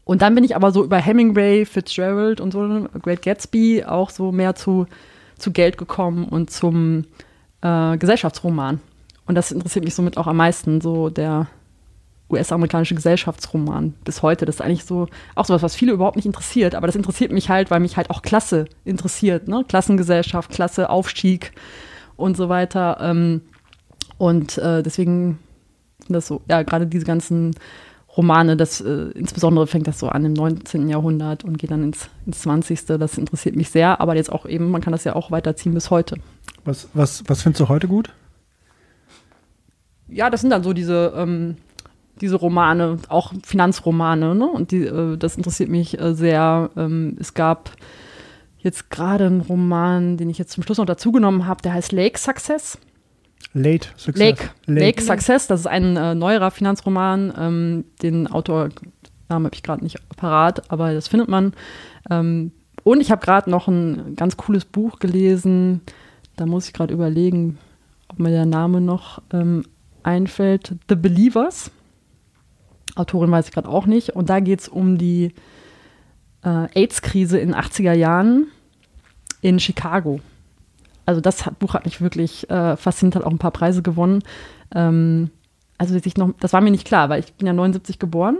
Und 0.03 0.21
dann 0.21 0.35
bin 0.35 0.43
ich 0.43 0.55
aber 0.55 0.71
so 0.71 0.83
über 0.83 0.97
Hemingway, 0.97 1.65
Fitzgerald 1.65 2.39
und 2.39 2.51
so, 2.51 2.87
Great 3.01 3.23
Gatsby, 3.23 3.85
auch 3.85 4.11
so 4.11 4.31
mehr 4.31 4.53
zu, 4.53 4.85
zu 5.37 5.51
Geld 5.51 5.79
gekommen 5.79 6.25
und 6.25 6.51
zum 6.51 7.05
äh, 7.61 7.97
Gesellschaftsroman. 7.97 8.79
Und 9.25 9.33
das 9.33 9.51
interessiert 9.51 9.83
mich 9.83 9.95
somit 9.95 10.17
auch 10.17 10.27
am 10.27 10.37
meisten, 10.37 10.79
so 10.79 11.09
der 11.09 11.47
US-amerikanische 12.29 12.95
Gesellschaftsroman 12.95 13.93
bis 14.03 14.21
heute. 14.21 14.45
Das 14.45 14.55
ist 14.55 14.61
eigentlich 14.61 14.85
so 14.85 15.07
auch 15.35 15.45
sowas, 15.45 15.61
was 15.61 15.75
viele 15.75 15.91
überhaupt 15.91 16.15
nicht 16.15 16.25
interessiert, 16.25 16.75
aber 16.75 16.87
das 16.87 16.95
interessiert 16.95 17.31
mich 17.31 17.49
halt, 17.49 17.69
weil 17.69 17.79
mich 17.79 17.97
halt 17.97 18.09
auch 18.09 18.21
Klasse 18.21 18.65
interessiert, 18.83 19.47
ne? 19.47 19.63
Klassengesellschaft, 19.67 20.49
Klasse, 20.49 20.89
Aufstieg 20.89 21.51
und 22.15 22.35
so 22.35 22.49
weiter. 22.49 22.97
Ähm, 23.01 23.41
und 24.17 24.57
äh, 24.57 24.81
deswegen 24.81 25.39
sind 25.99 26.13
das 26.13 26.27
so, 26.27 26.41
ja, 26.49 26.63
gerade 26.63 26.87
diese 26.87 27.05
ganzen 27.05 27.55
Romane, 28.15 28.55
das 28.55 28.79
äh, 28.81 29.09
insbesondere 29.13 29.67
fängt 29.67 29.87
das 29.87 29.99
so 29.99 30.07
an 30.07 30.23
im 30.23 30.33
19. 30.33 30.87
Jahrhundert 30.87 31.43
und 31.43 31.57
geht 31.57 31.71
dann 31.71 31.83
ins, 31.83 32.09
ins 32.25 32.41
20. 32.41 32.85
Das 32.85 33.17
interessiert 33.17 33.55
mich 33.55 33.69
sehr, 33.69 33.99
aber 33.99 34.15
jetzt 34.15 34.31
auch 34.31 34.45
eben, 34.45 34.71
man 34.71 34.81
kann 34.81 34.93
das 34.93 35.03
ja 35.03 35.15
auch 35.15 35.31
weiterziehen 35.31 35.73
bis 35.73 35.91
heute. 35.91 36.15
Was, 36.63 36.87
was, 36.93 37.23
was 37.27 37.41
findest 37.43 37.59
du 37.59 37.69
heute 37.69 37.87
gut? 37.87 38.11
Ja, 40.07 40.29
das 40.29 40.41
sind 40.41 40.51
dann 40.51 40.63
so 40.63 40.71
diese, 40.71 41.13
ähm, 41.15 41.57
diese 42.21 42.35
Romane, 42.35 42.99
auch 43.09 43.33
Finanzromane, 43.43 44.35
ne? 44.35 44.47
Und 44.47 44.71
die, 44.71 44.85
äh, 44.85 45.17
das 45.17 45.35
interessiert 45.35 45.69
mich 45.69 45.99
äh, 45.99 46.13
sehr. 46.13 46.69
Ähm, 46.77 47.17
es 47.19 47.33
gab 47.33 47.71
jetzt 48.59 48.89
gerade 48.89 49.27
einen 49.27 49.41
Roman, 49.41 50.17
den 50.17 50.29
ich 50.29 50.37
jetzt 50.37 50.51
zum 50.51 50.63
Schluss 50.63 50.77
noch 50.77 50.85
dazugenommen 50.85 51.45
habe, 51.45 51.61
der 51.61 51.73
heißt 51.73 51.91
Lake 51.91 52.17
Success. 52.17 52.77
Late 53.53 53.89
Success. 53.95 54.19
Lake, 54.19 54.49
Lake. 54.65 54.85
Lake 54.85 55.01
Success, 55.01 55.47
das 55.47 55.61
ist 55.61 55.67
ein 55.67 55.95
äh, 55.97 56.15
neuerer 56.15 56.51
Finanzroman. 56.51 57.33
Ähm, 57.37 57.85
den 58.01 58.27
Autor, 58.27 58.69
Namen 59.29 59.45
habe 59.45 59.55
ich 59.55 59.63
gerade 59.63 59.83
nicht 59.83 59.97
parat, 60.17 60.69
aber 60.71 60.93
das 60.93 61.07
findet 61.07 61.29
man. 61.29 61.53
Ähm, 62.09 62.51
und 62.83 63.01
ich 63.01 63.11
habe 63.11 63.25
gerade 63.25 63.49
noch 63.49 63.67
ein 63.67 64.15
ganz 64.15 64.37
cooles 64.37 64.65
Buch 64.65 64.99
gelesen. 64.99 65.81
Da 66.35 66.45
muss 66.45 66.67
ich 66.67 66.73
gerade 66.73 66.93
überlegen, 66.93 67.57
ob 68.07 68.19
mir 68.19 68.29
der 68.29 68.45
Name 68.45 68.81
noch 68.81 69.21
ähm, 69.31 69.65
einfällt. 70.03 70.75
The 70.89 70.95
Believers. 70.95 71.71
Autorin 72.95 73.31
weiß 73.31 73.47
ich 73.47 73.53
gerade 73.53 73.69
auch 73.69 73.85
nicht. 73.85 74.09
Und 74.11 74.29
da 74.29 74.39
geht 74.39 74.61
es 74.61 74.67
um 74.67 74.97
die 74.97 75.33
äh, 76.43 76.67
AIDS-Krise 76.73 77.37
in 77.37 77.49
den 77.49 77.55
80er 77.55 77.93
Jahren 77.93 78.47
in 79.41 79.59
Chicago 79.59 80.21
also 81.05 81.21
das 81.21 81.43
Buch 81.59 81.73
hat 81.73 81.85
mich 81.85 82.01
wirklich 82.01 82.49
äh, 82.49 82.75
fasziniert, 82.75 83.15
hat 83.15 83.23
auch 83.23 83.31
ein 83.31 83.37
paar 83.37 83.51
Preise 83.51 83.81
gewonnen. 83.81 84.23
Ähm, 84.73 85.29
also 85.77 85.95
ich 85.95 86.17
noch, 86.17 86.31
das 86.39 86.53
war 86.53 86.61
mir 86.61 86.71
nicht 86.71 86.87
klar, 86.87 87.09
weil 87.09 87.19
ich 87.19 87.33
bin 87.33 87.47
ja 87.47 87.53
79 87.53 87.99
geboren 87.99 88.37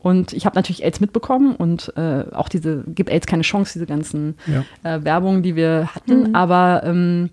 und 0.00 0.32
ich 0.32 0.44
habe 0.44 0.56
natürlich 0.56 0.84
AIDS 0.84 1.00
mitbekommen 1.00 1.54
und 1.56 1.92
äh, 1.96 2.24
auch 2.32 2.48
diese, 2.48 2.84
gibt 2.88 3.10
AIDS 3.10 3.26
keine 3.26 3.42
Chance, 3.42 3.74
diese 3.74 3.86
ganzen 3.86 4.36
ja. 4.46 4.64
äh, 4.82 5.04
Werbungen, 5.04 5.42
die 5.42 5.56
wir 5.56 5.88
hatten, 5.94 6.28
mhm. 6.28 6.34
aber 6.34 6.82
ähm, 6.84 7.30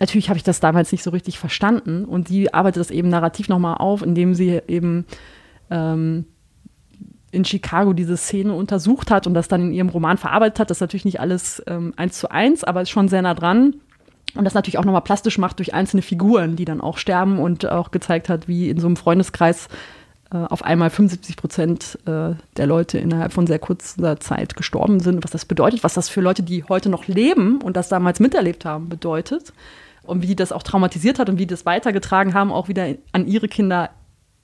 natürlich 0.00 0.30
habe 0.30 0.38
ich 0.38 0.42
das 0.42 0.58
damals 0.58 0.90
nicht 0.90 1.04
so 1.04 1.10
richtig 1.10 1.38
verstanden 1.38 2.04
und 2.04 2.28
sie 2.28 2.52
arbeitet 2.52 2.80
das 2.80 2.90
eben 2.90 3.08
narrativ 3.08 3.48
nochmal 3.48 3.76
auf, 3.76 4.02
indem 4.02 4.34
sie 4.34 4.60
eben 4.66 5.04
ähm, 5.72 6.26
in 7.30 7.44
Chicago 7.44 7.94
diese 7.94 8.16
Szene 8.16 8.52
untersucht 8.52 9.10
hat 9.10 9.26
und 9.26 9.34
das 9.34 9.48
dann 9.48 9.62
in 9.62 9.72
ihrem 9.72 9.88
Roman 9.88 10.18
verarbeitet 10.18 10.60
hat. 10.60 10.70
Das 10.70 10.76
ist 10.76 10.82
natürlich 10.82 11.06
nicht 11.06 11.20
alles 11.20 11.62
ähm, 11.66 11.94
eins 11.96 12.18
zu 12.18 12.30
eins, 12.30 12.62
aber 12.62 12.82
ist 12.82 12.90
schon 12.90 13.08
sehr 13.08 13.22
nah 13.22 13.34
dran 13.34 13.76
und 14.34 14.44
das 14.44 14.54
natürlich 14.54 14.78
auch 14.78 14.84
nochmal 14.84 15.02
plastisch 15.02 15.38
macht 15.38 15.58
durch 15.58 15.74
einzelne 15.74 16.02
Figuren, 16.02 16.56
die 16.56 16.64
dann 16.64 16.80
auch 16.80 16.98
sterben 16.98 17.38
und 17.38 17.66
auch 17.66 17.90
gezeigt 17.90 18.28
hat, 18.28 18.48
wie 18.48 18.70
in 18.70 18.78
so 18.78 18.86
einem 18.86 18.96
Freundeskreis 18.96 19.68
äh, 20.32 20.36
auf 20.36 20.64
einmal 20.64 20.90
75 20.90 21.36
Prozent 21.36 21.98
äh, 22.06 22.34
der 22.56 22.66
Leute 22.66 22.98
innerhalb 22.98 23.32
von 23.32 23.46
sehr 23.46 23.58
kurzer 23.58 24.20
Zeit 24.20 24.56
gestorben 24.56 25.00
sind. 25.00 25.24
Was 25.24 25.30
das 25.30 25.44
bedeutet, 25.44 25.84
was 25.84 25.94
das 25.94 26.08
für 26.08 26.20
Leute, 26.20 26.42
die 26.42 26.64
heute 26.64 26.88
noch 26.88 27.06
leben 27.06 27.60
und 27.60 27.76
das 27.76 27.88
damals 27.88 28.20
miterlebt 28.20 28.64
haben, 28.64 28.88
bedeutet. 28.88 29.52
Und 30.02 30.22
wie 30.22 30.26
die 30.26 30.36
das 30.36 30.50
auch 30.50 30.64
traumatisiert 30.64 31.18
hat 31.18 31.28
und 31.28 31.36
wie 31.36 31.46
die 31.46 31.54
das 31.54 31.64
weitergetragen 31.64 32.34
haben, 32.34 32.50
auch 32.50 32.68
wieder 32.68 32.86
an 33.12 33.26
ihre 33.26 33.46
Kinder 33.48 33.90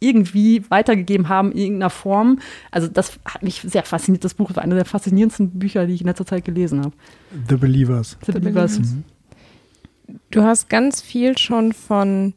irgendwie 0.00 0.62
weitergegeben 0.70 1.28
haben 1.28 1.52
in 1.52 1.58
irgendeiner 1.58 1.90
Form. 1.90 2.38
Also 2.70 2.88
das 2.88 3.18
hat 3.24 3.42
mich 3.42 3.62
sehr 3.62 3.82
fasziniert. 3.82 4.24
Das 4.24 4.34
Buch 4.34 4.54
war 4.54 4.62
eine 4.62 4.74
der 4.74 4.84
faszinierendsten 4.84 5.50
Bücher, 5.58 5.86
die 5.86 5.94
ich 5.94 6.00
in 6.00 6.06
letzter 6.06 6.26
Zeit 6.26 6.44
gelesen 6.44 6.80
habe. 6.80 6.94
The 7.48 7.56
Believers. 7.56 8.16
The, 8.24 8.32
The 8.32 8.38
Believers. 8.38 8.76
Believers. 8.76 8.94
Mhm. 8.94 9.04
Du 10.30 10.42
hast 10.42 10.68
ganz 10.68 11.02
viel 11.02 11.36
schon 11.36 11.72
von 11.72 12.34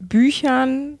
Büchern, 0.00 0.98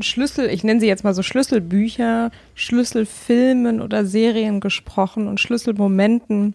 Schlüssel, 0.00 0.50
ich 0.50 0.62
nenne 0.62 0.78
sie 0.78 0.86
jetzt 0.86 1.04
mal 1.04 1.14
so 1.14 1.22
Schlüsselbücher, 1.22 2.30
Schlüsselfilmen 2.54 3.80
oder 3.80 4.04
Serien 4.04 4.60
gesprochen 4.60 5.26
und 5.26 5.40
Schlüsselmomenten 5.40 6.54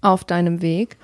auf 0.00 0.24
deinem 0.24 0.62
Weg. 0.62 0.96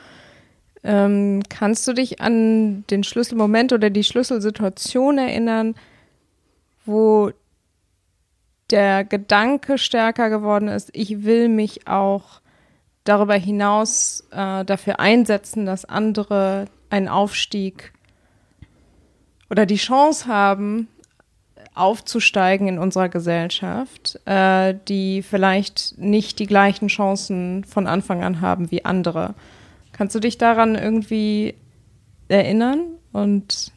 Ähm, 0.85 1.43
kannst 1.49 1.87
du 1.87 1.93
dich 1.93 2.21
an 2.21 2.85
den 2.89 3.05
Schlüsselmoment 3.05 3.73
oder 3.73 3.91
die 3.91 4.05
Schlüsselsituation 4.05 5.19
erinnern, 5.19 5.75
wo 6.85 7.31
der 8.71 9.05
Gedanke 9.05 9.79
stärker 9.79 10.31
geworden 10.31 10.69
ist, 10.69 10.91
ich 10.93 11.25
will 11.25 11.49
mich 11.49 11.87
auch 11.87 12.41
darüber 13.05 13.35
hinaus 13.35 14.25
äh, 14.31 14.65
dafür 14.65 14.99
einsetzen, 14.99 15.67
dass 15.67 15.85
andere 15.85 16.67
einen 16.89 17.09
Aufstieg 17.09 17.93
oder 19.51 19.67
die 19.67 19.77
Chance 19.77 20.27
haben, 20.27 20.89
aufzusteigen 21.75 22.69
in 22.69 22.79
unserer 22.79 23.09
Gesellschaft, 23.09 24.21
äh, 24.27 24.75
die 24.89 25.23
vielleicht 25.23 25.99
nicht 25.99 26.39
die 26.39 26.47
gleichen 26.47 26.89
Chancen 26.89 27.65
von 27.65 27.87
Anfang 27.87 28.23
an 28.23 28.41
haben 28.41 28.71
wie 28.71 28.85
andere. 28.85 29.35
Kannst 29.93 30.15
du 30.15 30.21
dich 30.21 30.39
daran 30.39 30.75
irgendwie 30.75 31.55
erinnern? 32.29 32.81
Und 33.13 33.73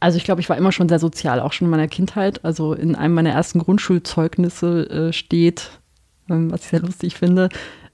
Also 0.00 0.16
ich 0.16 0.24
glaube, 0.24 0.40
ich 0.40 0.48
war 0.48 0.56
immer 0.56 0.72
schon 0.72 0.88
sehr 0.88 0.98
sozial, 0.98 1.38
auch 1.40 1.52
schon 1.52 1.66
in 1.66 1.70
meiner 1.70 1.88
Kindheit. 1.88 2.44
Also 2.44 2.74
in 2.74 2.96
einem 2.96 3.14
meiner 3.14 3.30
ersten 3.30 3.60
Grundschulzeugnisse 3.60 4.90
äh, 4.90 5.12
steht, 5.12 5.70
ähm, 6.28 6.50
was 6.50 6.62
ich 6.62 6.68
sehr 6.68 6.80
lustig 6.80 7.14
finde, 7.14 7.48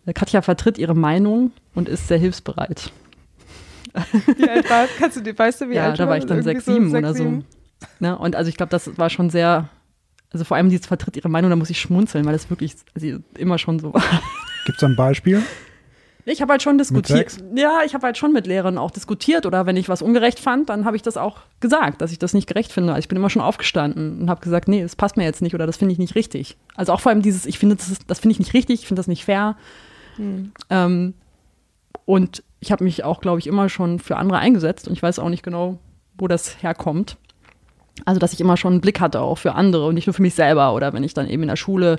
äh, 0.06 0.14
Katja 0.14 0.40
vertritt 0.40 0.78
ihre 0.78 0.94
Meinung 0.94 1.52
und 1.74 1.88
ist 1.88 2.08
sehr 2.08 2.18
hilfsbereit. 2.18 2.92
Wie 4.36 4.48
alt 4.48 4.70
war, 4.70 4.86
kannst 4.98 5.16
du 5.16 5.38
weißt 5.38 5.60
du, 5.62 5.68
wie 5.70 5.74
ja, 5.74 5.90
alt 5.90 5.98
da 5.98 6.08
war 6.08 6.16
ich 6.16 6.24
dann 6.24 6.42
sechs, 6.42 6.64
sieben 6.64 6.94
oder 6.94 7.12
so. 7.14 7.24
sieben? 7.24 7.44
Ne? 8.00 8.16
Und 8.16 8.36
also 8.36 8.48
ich 8.48 8.56
glaube, 8.56 8.70
das 8.70 8.96
war 8.96 9.10
schon 9.10 9.28
sehr, 9.30 9.68
also 10.30 10.44
vor 10.44 10.56
allem 10.56 10.70
dieses 10.70 10.86
vertritt 10.86 11.16
ihre 11.16 11.28
Meinung, 11.28 11.50
da 11.50 11.56
muss 11.56 11.70
ich 11.70 11.80
schmunzeln, 11.80 12.24
weil 12.24 12.32
das 12.32 12.48
wirklich 12.50 12.74
also 12.94 13.18
immer 13.36 13.58
schon 13.58 13.78
so 13.80 13.92
war. 13.92 14.02
Gibt 14.66 14.78
es 14.78 14.84
ein 14.84 14.96
Beispiel? 14.96 15.42
Ich 16.30 16.42
habe 16.42 16.52
halt 16.52 16.62
schon 16.62 16.76
diskutiert. 16.78 17.38
Ja, 17.54 17.80
ich 17.84 17.94
habe 17.94 18.06
halt 18.06 18.18
schon 18.18 18.32
mit 18.32 18.46
Lehrern 18.46 18.76
auch 18.76 18.90
diskutiert 18.90 19.46
oder 19.46 19.66
wenn 19.66 19.76
ich 19.76 19.88
was 19.88 20.02
ungerecht 20.02 20.38
fand, 20.38 20.68
dann 20.68 20.84
habe 20.84 20.96
ich 20.96 21.02
das 21.02 21.16
auch 21.16 21.38
gesagt, 21.60 22.02
dass 22.02 22.12
ich 22.12 22.18
das 22.18 22.34
nicht 22.34 22.46
gerecht 22.46 22.72
finde. 22.72 22.92
Also 22.92 23.00
ich 23.00 23.08
bin 23.08 23.16
immer 23.16 23.30
schon 23.30 23.42
aufgestanden 23.42 24.20
und 24.20 24.30
habe 24.30 24.40
gesagt, 24.40 24.68
nee, 24.68 24.82
das 24.82 24.94
passt 24.94 25.16
mir 25.16 25.24
jetzt 25.24 25.42
nicht 25.42 25.54
oder 25.54 25.66
das 25.66 25.78
finde 25.78 25.92
ich 25.92 25.98
nicht 25.98 26.14
richtig. 26.14 26.56
Also 26.76 26.92
auch 26.92 27.00
vor 27.00 27.10
allem 27.10 27.22
dieses, 27.22 27.46
ich 27.46 27.58
finde 27.58 27.76
das, 27.76 27.98
das 28.06 28.20
finde 28.20 28.32
ich 28.32 28.38
nicht 28.38 28.52
richtig, 28.54 28.80
ich 28.80 28.86
finde 28.86 29.00
das 29.00 29.08
nicht 29.08 29.24
fair. 29.24 29.56
Ähm, 30.70 31.14
und 32.04 32.42
ich 32.60 32.72
habe 32.72 32.84
mich 32.84 33.04
auch, 33.04 33.20
glaube 33.20 33.38
ich, 33.38 33.46
immer 33.46 33.68
schon 33.68 33.98
für 33.98 34.16
andere 34.16 34.38
eingesetzt 34.38 34.88
und 34.88 34.94
ich 34.94 35.02
weiß 35.02 35.18
auch 35.18 35.28
nicht 35.28 35.42
genau, 35.42 35.78
wo 36.18 36.28
das 36.28 36.62
herkommt. 36.62 37.16
Also, 38.04 38.20
dass 38.20 38.32
ich 38.32 38.40
immer 38.40 38.56
schon 38.56 38.74
einen 38.74 38.80
Blick 38.80 39.00
hatte 39.00 39.20
auch 39.20 39.38
für 39.38 39.54
andere 39.54 39.86
und 39.86 39.94
nicht 39.94 40.06
nur 40.06 40.14
für 40.14 40.22
mich 40.22 40.34
selber. 40.34 40.74
Oder 40.74 40.92
wenn 40.92 41.04
ich 41.04 41.14
dann 41.14 41.28
eben 41.28 41.42
in 41.42 41.48
der 41.48 41.56
Schule 41.56 41.98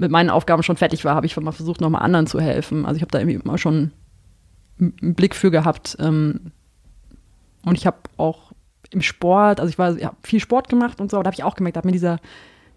mit 0.00 0.10
meinen 0.10 0.30
Aufgaben 0.30 0.62
schon 0.62 0.76
fertig 0.76 1.04
war, 1.04 1.14
habe 1.14 1.26
ich 1.26 1.36
mal 1.36 1.52
versucht, 1.52 1.80
nochmal 1.80 2.02
anderen 2.02 2.26
zu 2.26 2.40
helfen. 2.40 2.86
Also 2.86 2.96
ich 2.96 3.02
habe 3.02 3.10
da 3.10 3.18
irgendwie 3.18 3.38
immer 3.38 3.58
schon 3.58 3.92
einen 4.80 5.14
Blick 5.14 5.34
für 5.34 5.50
gehabt. 5.50 5.96
Ähm, 6.00 6.52
und 7.64 7.76
ich 7.76 7.86
habe 7.86 7.98
auch 8.16 8.52
im 8.90 9.02
Sport, 9.02 9.60
also 9.60 9.70
ich 9.70 9.78
war, 9.78 9.94
habe 10.00 10.16
viel 10.22 10.40
Sport 10.40 10.68
gemacht 10.68 11.00
und 11.00 11.10
so, 11.10 11.18
da 11.18 11.26
habe 11.26 11.34
ich 11.34 11.44
auch 11.44 11.54
gemerkt, 11.54 11.76
da 11.76 11.78
hat 11.78 11.84
mir 11.84 11.92
dieser, 11.92 12.18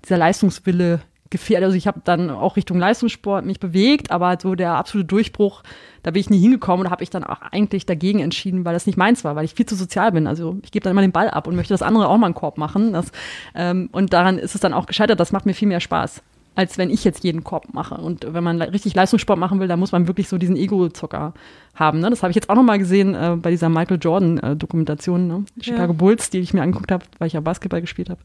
dieser 0.03 0.17
Leistungswille 0.17 0.99
gefehlt. 1.29 1.63
Also 1.63 1.77
ich 1.77 1.87
habe 1.87 2.01
dann 2.03 2.29
auch 2.29 2.57
Richtung 2.57 2.77
Leistungssport 2.77 3.45
mich 3.45 3.59
bewegt, 3.59 4.11
aber 4.11 4.37
so 4.39 4.53
der 4.53 4.73
absolute 4.73 5.07
Durchbruch, 5.07 5.63
da 6.03 6.11
bin 6.11 6.19
ich 6.19 6.29
nie 6.29 6.39
hingekommen 6.39 6.85
und 6.85 6.91
habe 6.91 7.03
ich 7.03 7.09
dann 7.09 7.23
auch 7.23 7.41
eigentlich 7.41 7.85
dagegen 7.85 8.19
entschieden, 8.19 8.65
weil 8.65 8.73
das 8.73 8.85
nicht 8.85 8.97
meins 8.97 9.23
war, 9.23 9.35
weil 9.35 9.45
ich 9.45 9.53
viel 9.53 9.65
zu 9.65 9.75
sozial 9.75 10.11
bin. 10.11 10.27
Also 10.27 10.57
ich 10.61 10.71
gebe 10.71 10.83
dann 10.83 10.91
immer 10.91 11.01
den 11.01 11.13
Ball 11.13 11.29
ab 11.29 11.47
und 11.47 11.55
möchte, 11.55 11.73
dass 11.73 11.81
andere 11.81 12.09
auch 12.09 12.17
mal 12.17 12.27
einen 12.27 12.35
Korb 12.35 12.57
machen. 12.57 12.91
Das, 12.91 13.11
ähm, 13.55 13.89
und 13.93 14.11
daran 14.11 14.37
ist 14.37 14.55
es 14.55 14.61
dann 14.61 14.73
auch 14.73 14.85
gescheitert. 14.85 15.19
Das 15.19 15.31
macht 15.31 15.45
mir 15.45 15.53
viel 15.53 15.69
mehr 15.69 15.79
Spaß, 15.79 16.21
als 16.55 16.77
wenn 16.77 16.89
ich 16.89 17.03
jetzt 17.03 17.23
jeden 17.23 17.43
Korb 17.43 17.73
mache. 17.73 17.95
Und 17.95 18.31
wenn 18.33 18.43
man 18.43 18.61
richtig 18.61 18.93
Leistungssport 18.93 19.39
machen 19.39 19.59
will, 19.59 19.67
dann 19.67 19.79
muss 19.79 19.91
man 19.91 20.07
wirklich 20.07 20.29
so 20.29 20.37
diesen 20.37 20.55
Ego-Zocker 20.55 21.33
haben. 21.75 21.99
Ne? 21.99 22.09
Das 22.09 22.21
habe 22.21 22.31
ich 22.31 22.35
jetzt 22.35 22.49
auch 22.49 22.55
noch 22.55 22.63
mal 22.63 22.77
gesehen 22.77 23.15
äh, 23.15 23.35
bei 23.41 23.49
dieser 23.51 23.69
Michael 23.69 23.97
Jordan-Dokumentation, 23.99 25.27
ne? 25.27 25.45
die 25.55 25.61
Ja. 25.69 25.73
Chicago 25.75 25.93
Bulls, 25.93 26.29
die 26.29 26.39
ich 26.39 26.53
mir 26.53 26.61
angeguckt 26.61 26.91
habe, 26.91 27.05
weil 27.17 27.27
ich 27.27 27.33
ja 27.33 27.39
Basketball 27.39 27.81
gespielt 27.81 28.09
habe, 28.09 28.19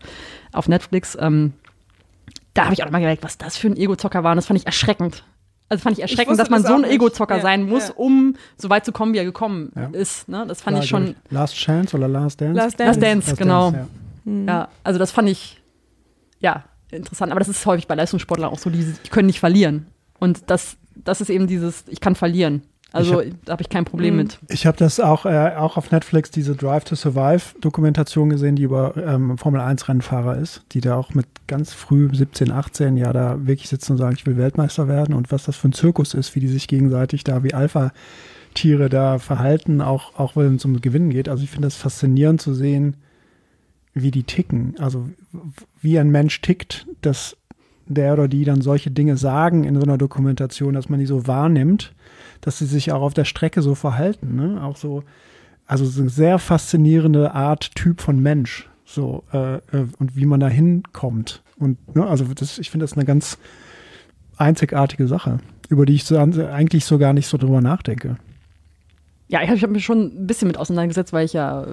auf 0.52 0.68
Netflix. 0.68 1.16
Ähm, 1.20 1.52
da 2.54 2.64
habe 2.64 2.74
ich 2.74 2.82
auch 2.82 2.86
noch 2.86 2.92
mal 2.92 2.98
gemerkt, 3.00 3.22
was 3.22 3.38
das 3.38 3.56
für 3.56 3.68
ein 3.68 3.76
Ego-Zocker 3.76 4.24
war. 4.24 4.32
Und 4.32 4.36
das 4.36 4.46
fand 4.46 4.58
ich 4.58 4.66
erschreckend. 4.66 5.24
Also 5.70 5.82
fand 5.82 5.96
ich 5.96 6.02
erschreckend, 6.02 6.30
wusste 6.30 6.42
dass 6.44 6.50
man 6.50 6.62
das 6.62 6.70
so 6.70 6.76
ein. 6.76 6.84
Ego-Zocker 6.84 7.36
Ja, 7.36 7.42
sein 7.42 7.68
muss, 7.68 7.88
ja. 7.88 7.94
um 7.96 8.36
so 8.56 8.70
weit 8.70 8.84
zu 8.84 8.92
kommen, 8.92 9.12
wie 9.12 9.18
er 9.18 9.24
gekommen 9.24 9.70
Ja. 9.76 9.88
ist. 9.92 10.28
Ne? 10.28 10.44
Das 10.48 10.62
fand 10.62 10.76
War, 10.76 10.82
ich 10.82 10.88
schon, 10.88 11.08
ich, 11.08 11.30
Last 11.30 11.54
Chance 11.56 11.96
oder 11.96 12.08
Last 12.08 12.40
Dance? 12.40 12.54
Last 12.56 12.78
Last 12.78 13.02
Dance, 13.02 13.36
genau. 13.36 13.72
ja. 13.72 13.86
ja, 14.46 14.68
also 14.82 14.98
das 14.98 15.10
fand 15.12 15.28
ich, 15.28 15.60
ja, 16.40 16.64
interessant. 16.90 17.32
Aber 17.32 17.40
das 17.40 17.48
ist 17.48 17.64
häufig 17.66 17.86
bei 17.86 17.94
Leistungssportlern 17.94 18.50
auch 18.50 18.58
so, 18.58 18.70
die, 18.70 18.84
die 18.84 19.10
können 19.10 19.26
nicht 19.26 19.40
verlieren. 19.40 19.86
Und 20.18 20.50
das, 20.50 20.76
das 20.94 21.20
ist 21.20 21.30
eben 21.30 21.46
dieses, 21.46 21.84
ich 21.88 22.00
kann 22.00 22.14
verlieren. 22.14 22.62
Also 22.90 23.20
Ich 23.20 23.34
da 23.44 23.52
habe 23.52 23.62
ich 23.62 23.68
kein 23.68 23.84
Problem 23.84 24.14
Mhm. 24.14 24.22
mit. 24.22 24.38
Ich 24.48 24.66
habe 24.66 24.78
das 24.78 24.98
auch, 24.98 25.26
äh, 25.26 25.54
auch 25.56 25.76
auf 25.76 25.90
Netflix, 25.90 26.30
diese 26.30 26.56
Drive 26.56 26.84
to 26.84 26.94
Survive 26.96 27.54
Dokumentation 27.60 28.30
gesehen, 28.30 28.56
die 28.56 28.62
über 28.62 28.96
ähm, 28.96 29.36
Formel 29.36 29.60
1 29.60 29.88
Rennfahrer 29.88 30.38
ist, 30.38 30.62
die 30.72 30.80
da 30.80 30.96
auch 30.96 31.12
mit 31.12 31.26
ganz 31.46 31.74
früh 31.74 32.08
17, 32.10 32.50
18 32.50 32.96
ja 32.96 33.12
da 33.12 33.46
wirklich 33.46 33.68
sitzen 33.68 33.92
und 33.92 33.98
sagen, 33.98 34.16
ich 34.16 34.24
will 34.24 34.38
Weltmeister 34.38 34.88
werden 34.88 35.14
und 35.14 35.30
was 35.30 35.44
das 35.44 35.56
für 35.56 35.68
ein 35.68 35.74
Zirkus 35.74 36.14
ist, 36.14 36.34
wie 36.34 36.40
die 36.40 36.48
sich 36.48 36.66
gegenseitig 36.66 37.24
da 37.24 37.42
wie 37.44 37.52
Alpha-Tiere 37.52 38.88
da 38.88 39.18
verhalten, 39.18 39.82
auch, 39.82 40.18
auch 40.18 40.34
wenn 40.36 40.56
es 40.56 40.64
um 40.64 40.80
Gewinnen 40.80 41.10
geht. 41.10 41.28
Also 41.28 41.44
ich 41.44 41.50
finde 41.50 41.66
das 41.66 41.76
faszinierend 41.76 42.40
zu 42.40 42.54
sehen, 42.54 42.96
wie 44.02 44.10
die 44.10 44.24
ticken. 44.24 44.74
Also 44.78 45.08
wie 45.80 45.98
ein 45.98 46.10
Mensch 46.10 46.40
tickt, 46.40 46.86
dass 47.02 47.36
der 47.86 48.12
oder 48.12 48.28
die 48.28 48.44
dann 48.44 48.60
solche 48.60 48.90
Dinge 48.90 49.16
sagen 49.16 49.64
in 49.64 49.74
so 49.76 49.82
einer 49.82 49.98
Dokumentation, 49.98 50.74
dass 50.74 50.88
man 50.88 51.00
die 51.00 51.06
so 51.06 51.26
wahrnimmt, 51.26 51.94
dass 52.40 52.58
sie 52.58 52.66
sich 52.66 52.92
auch 52.92 53.02
auf 53.02 53.14
der 53.14 53.24
Strecke 53.24 53.62
so 53.62 53.74
verhalten. 53.74 54.36
Ne? 54.36 54.62
Auch 54.62 54.76
so, 54.76 55.04
also 55.66 55.84
so 55.84 56.00
eine 56.00 56.10
sehr 56.10 56.38
faszinierende 56.38 57.32
Art, 57.34 57.74
Typ 57.74 58.00
von 58.00 58.20
Mensch. 58.20 58.68
So, 58.84 59.22
äh, 59.32 59.56
äh, 59.56 59.86
und 59.98 60.16
wie 60.16 60.24
man 60.24 60.40
da 60.40 60.48
hinkommt. 60.48 61.42
Und 61.58 61.94
ne, 61.94 62.06
also 62.06 62.24
das, 62.24 62.58
ich 62.58 62.70
finde 62.70 62.84
das 62.84 62.94
eine 62.94 63.04
ganz 63.04 63.38
einzigartige 64.38 65.06
Sache, 65.06 65.40
über 65.68 65.84
die 65.84 65.94
ich 65.94 66.04
so, 66.04 66.16
eigentlich 66.16 66.84
so 66.84 66.98
gar 66.98 67.12
nicht 67.12 67.26
so 67.26 67.36
drüber 67.36 67.60
nachdenke. 67.60 68.16
Ja, 69.28 69.42
ich 69.42 69.50
habe 69.50 69.60
hab 69.60 69.70
mich 69.70 69.84
schon 69.84 70.22
ein 70.22 70.26
bisschen 70.26 70.48
mit 70.48 70.56
auseinandergesetzt, 70.56 71.12
weil 71.12 71.26
ich 71.26 71.34
ja, 71.34 71.66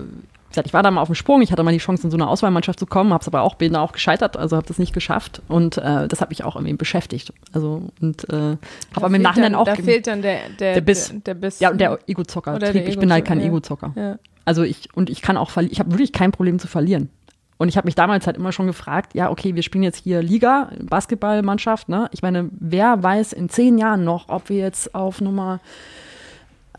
ich 0.63 0.73
war 0.73 0.83
da 0.83 0.91
mal 0.91 1.01
auf 1.01 1.09
dem 1.09 1.15
Sprung, 1.15 1.41
ich 1.41 1.51
hatte 1.51 1.63
mal 1.63 1.71
die 1.71 1.79
Chance, 1.79 2.03
in 2.05 2.11
so 2.11 2.17
eine 2.17 2.27
Auswahlmannschaft 2.27 2.79
zu 2.79 2.85
kommen, 2.85 3.11
habe 3.11 3.21
es 3.21 3.27
aber 3.27 3.41
auch, 3.41 3.55
bin 3.55 3.73
da 3.73 3.81
auch 3.81 3.91
gescheitert, 3.91 4.37
also 4.37 4.55
habe 4.55 4.67
das 4.67 4.79
nicht 4.79 4.93
geschafft 4.93 5.41
und 5.47 5.77
äh, 5.77 6.07
das 6.07 6.21
hat 6.21 6.29
mich 6.29 6.43
auch 6.43 6.55
irgendwie 6.55 6.73
beschäftigt. 6.75 7.33
Also 7.51 7.89
und 8.01 8.29
äh, 8.29 8.33
habe 8.33 8.57
aber 8.95 9.15
im 9.15 9.21
Nachhinein 9.21 9.53
dann, 9.53 9.61
auch 9.61 9.65
Da 9.65 9.75
fehlt 9.75 10.07
dann 10.07 10.21
der, 10.21 10.49
der, 10.59 10.75
Der 10.75 10.81
Biss. 10.81 11.09
Der, 11.09 11.19
der 11.19 11.33
Biss. 11.33 11.59
ja 11.59 11.71
und 11.71 11.79
der 11.79 11.99
Ego-Zocker. 12.07 12.61
Ich 12.73 12.97
bin 12.97 13.11
halt 13.11 13.25
kein 13.25 13.39
Ego-Zocker, 13.41 13.87
Ego-Zocker. 13.87 14.01
Ja. 14.01 14.19
Also 14.45 14.63
ich, 14.63 14.95
und 14.95 15.09
ich 15.09 15.21
kann 15.21 15.37
auch 15.37 15.49
verlieren, 15.49 15.73
ich 15.73 15.79
habe 15.79 15.91
wirklich 15.91 16.13
kein 16.13 16.31
Problem 16.31 16.59
zu 16.59 16.67
verlieren. 16.67 17.09
Und 17.57 17.69
ich 17.69 17.77
habe 17.77 17.87
mich 17.87 17.95
damals 17.95 18.27
halt 18.27 18.35
immer 18.35 18.51
schon 18.51 18.67
gefragt, 18.67 19.15
ja, 19.15 19.29
okay, 19.31 19.55
wir 19.55 19.63
spielen 19.63 19.83
jetzt 19.83 20.03
hier 20.03 20.21
Liga, 20.21 20.71
Basketballmannschaft, 20.81 21.87
ne? 21.87 22.09
Ich 22.11 22.21
meine, 22.21 22.49
wer 22.51 23.01
weiß 23.01 23.31
in 23.31 23.47
zehn 23.47 23.77
Jahren 23.77 24.03
noch, 24.03 24.27
ob 24.27 24.49
wir 24.49 24.57
jetzt 24.57 24.93
auf 24.93 25.21
Nummer 25.21 25.61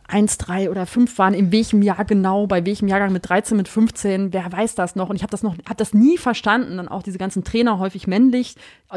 1, 0.09 0.39
3 0.39 0.71
oder 0.71 0.87
5 0.87 1.19
waren, 1.19 1.35
in 1.35 1.53
welchem 1.53 1.83
Jahr 1.83 2.05
genau, 2.05 2.47
bei 2.47 2.65
welchem 2.65 2.89
Jahrgang 2.89 3.13
mit 3.13 3.29
13, 3.29 3.57
mit 3.57 3.69
15, 3.69 4.33
wer 4.33 4.51
weiß 4.51 4.75
das 4.75 4.97
noch? 4.97 5.09
Und 5.09 5.17
ich 5.17 5.23
habe 5.23 5.31
das 5.31 5.43
noch, 5.43 5.55
habe 5.55 5.77
das 5.77 5.95
nie 5.95 6.17
verstanden. 6.19 6.77
Dann 6.77 6.89
auch 6.89 7.03
diese 7.03 7.19
ganzen 7.19 7.45
Trainer, 7.45 7.79
häufig 7.79 8.07
männlich, 8.07 8.55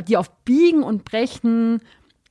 die 0.08 0.18
auf 0.18 0.30
Biegen 0.44 0.84
und 0.84 1.06
Brechen 1.06 1.82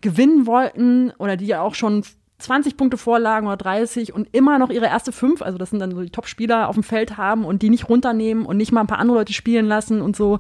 gewinnen 0.01 0.47
wollten 0.47 1.11
oder 1.18 1.37
die 1.37 1.47
ja 1.47 1.61
auch 1.62 1.74
schon 1.74 2.05
20 2.39 2.76
Punkte 2.76 2.97
vorlagen 2.97 3.47
oder 3.49 3.57
30 3.57 4.12
und 4.14 4.29
immer 4.33 4.59
noch 4.59 4.70
ihre 4.70 4.87
erste 4.87 5.11
fünf, 5.11 5.43
also 5.43 5.59
das 5.59 5.70
sind 5.70 5.81
dann 5.81 5.91
so 5.91 6.03
die 6.03 6.11
Top-Spieler 6.11 6.68
auf 6.68 6.76
dem 6.76 6.85
Feld 6.85 7.16
haben 7.16 7.45
und 7.45 7.62
die 7.62 7.70
nicht 7.70 7.89
runternehmen 7.89 8.47
und 8.47 8.57
nicht 8.57 8.70
mal 8.70 8.83
ein 8.83 8.87
paar 8.87 9.01
andere 9.01 9.18
Leute 9.18 9.33
spielen 9.33 9.66
lassen 9.66 10.01
und 10.01 10.14
so. 10.14 10.39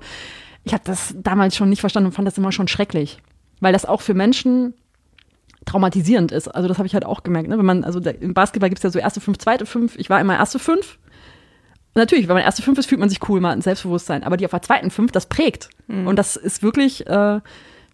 Ich 0.62 0.72
habe 0.72 0.84
das 0.84 1.14
damals 1.16 1.56
schon 1.56 1.68
nicht 1.68 1.80
verstanden 1.80 2.06
und 2.06 2.12
fand 2.12 2.28
das 2.28 2.38
immer 2.38 2.52
schon 2.52 2.68
schrecklich, 2.68 3.18
weil 3.60 3.72
das 3.72 3.84
auch 3.84 4.00
für 4.00 4.14
Menschen 4.14 4.74
traumatisierend 5.68 6.32
ist. 6.32 6.48
Also 6.48 6.68
das 6.68 6.78
habe 6.78 6.86
ich 6.86 6.94
halt 6.94 7.04
auch 7.04 7.22
gemerkt. 7.22 7.48
Ne? 7.48 7.58
Wenn 7.58 7.64
man, 7.66 7.84
also 7.84 8.00
im 8.00 8.34
Basketball 8.34 8.68
gibt 8.70 8.78
es 8.78 8.82
ja 8.82 8.90
so 8.90 8.98
erste 8.98 9.20
fünf, 9.20 9.38
zweite 9.38 9.66
fünf. 9.66 9.96
Ich 9.96 10.10
war 10.10 10.20
immer 10.20 10.36
erste 10.36 10.58
fünf. 10.58 10.98
Und 11.94 11.96
natürlich, 11.96 12.28
wenn 12.28 12.34
man 12.34 12.44
erste 12.44 12.62
fünf 12.62 12.78
ist, 12.78 12.86
fühlt 12.86 13.00
man 13.00 13.08
sich 13.08 13.28
cool, 13.28 13.40
man 13.40 13.52
hat 13.52 13.58
ein 13.58 13.62
Selbstbewusstsein. 13.62 14.24
Aber 14.24 14.36
die 14.36 14.44
auf 14.44 14.50
der 14.50 14.62
zweiten 14.62 14.90
fünf, 14.90 15.12
das 15.12 15.26
prägt. 15.26 15.70
Und 16.06 16.16
das 16.16 16.36
ist 16.36 16.62
wirklich 16.62 17.06
äh, 17.06 17.40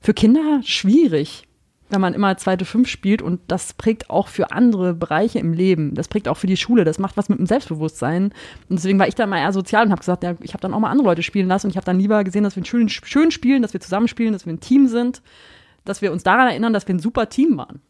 für 0.01 0.15
Kinder 0.15 0.61
schwierig, 0.63 1.47
wenn 1.91 2.01
man 2.01 2.13
immer 2.15 2.37
zweite 2.37 2.65
fünf 2.65 2.89
spielt. 2.89 3.23
Und 3.23 3.41
das 3.49 3.73
prägt 3.73 4.11
auch 4.11 4.29
für 4.29 4.53
andere 4.53 4.95
Bereiche 4.95 5.39
im 5.39 5.53
Leben. 5.53 5.95
Das 5.95 6.09
prägt 6.09 6.29
auch 6.29 6.37
für 6.37 6.47
die 6.47 6.57
Schule. 6.57 6.85
Das 6.85 6.99
macht 6.99 7.17
was 7.17 7.29
mit 7.29 7.39
dem 7.39 7.47
Selbstbewusstsein. 7.47 8.25
Und 8.69 8.79
deswegen 8.79 8.99
war 8.99 9.09
ich 9.09 9.15
dann 9.15 9.31
mal 9.31 9.39
eher 9.39 9.53
sozial 9.53 9.85
und 9.85 9.91
habe 9.91 10.01
gesagt, 10.01 10.23
ja, 10.25 10.35
ich 10.41 10.53
habe 10.55 10.61
dann 10.61 10.75
auch 10.75 10.81
mal 10.81 10.91
andere 10.91 11.09
Leute 11.09 11.23
spielen 11.23 11.49
lassen. 11.49 11.67
Und 11.67 11.71
ich 11.71 11.77
habe 11.77 11.87
dann 11.87 11.99
lieber 11.99 12.25
gesehen, 12.25 12.45
dass 12.45 12.57
wir 12.57 12.65
schön, 12.65 12.89
schön 12.89 13.31
spielen, 13.31 13.63
dass 13.63 13.73
wir 13.73 13.81
zusammen 13.81 14.09
spielen, 14.09 14.33
dass 14.33 14.45
wir 14.45 14.53
ein 14.53 14.61
Team 14.61 14.89
sind, 14.89 15.23
dass 15.85 16.03
wir 16.03 16.13
uns 16.13 16.23
daran 16.23 16.49
erinnern, 16.49 16.73
dass 16.73 16.87
wir 16.89 16.95
ein 16.95 17.01
super 17.01 17.29
Team 17.29 17.57
waren. 17.57 17.81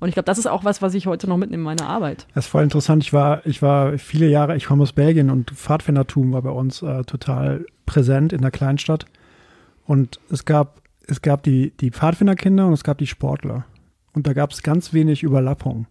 Und 0.00 0.08
ich 0.08 0.14
glaube, 0.14 0.26
das 0.26 0.38
ist 0.38 0.46
auch 0.46 0.64
was, 0.64 0.82
was 0.82 0.94
ich 0.94 1.06
heute 1.06 1.28
noch 1.28 1.36
mitnehme 1.36 1.60
in 1.60 1.64
meiner 1.64 1.88
Arbeit. 1.88 2.26
Das 2.34 2.46
ist 2.46 2.50
voll 2.50 2.64
interessant. 2.64 3.04
Ich 3.04 3.12
war, 3.12 3.46
ich 3.46 3.62
war 3.62 3.96
viele 3.98 4.26
Jahre, 4.26 4.56
ich 4.56 4.66
komme 4.66 4.82
aus 4.82 4.92
Belgien 4.92 5.30
und 5.30 5.52
Pfadfindertum 5.52 6.32
war 6.32 6.42
bei 6.42 6.50
uns 6.50 6.82
äh, 6.82 7.04
total 7.04 7.66
präsent 7.86 8.32
in 8.32 8.42
der 8.42 8.50
Kleinstadt. 8.50 9.06
Und 9.86 10.18
es 10.28 10.44
gab, 10.44 10.80
es 11.06 11.22
gab 11.22 11.44
die, 11.44 11.70
die 11.78 11.92
Pfadfinderkinder 11.92 12.66
und 12.66 12.72
es 12.72 12.82
gab 12.82 12.98
die 12.98 13.06
Sportler. 13.06 13.64
Und 14.12 14.26
da 14.26 14.32
gab 14.32 14.50
es 14.50 14.62
ganz 14.62 14.92
wenig 14.92 15.22
Überlappung. 15.22 15.86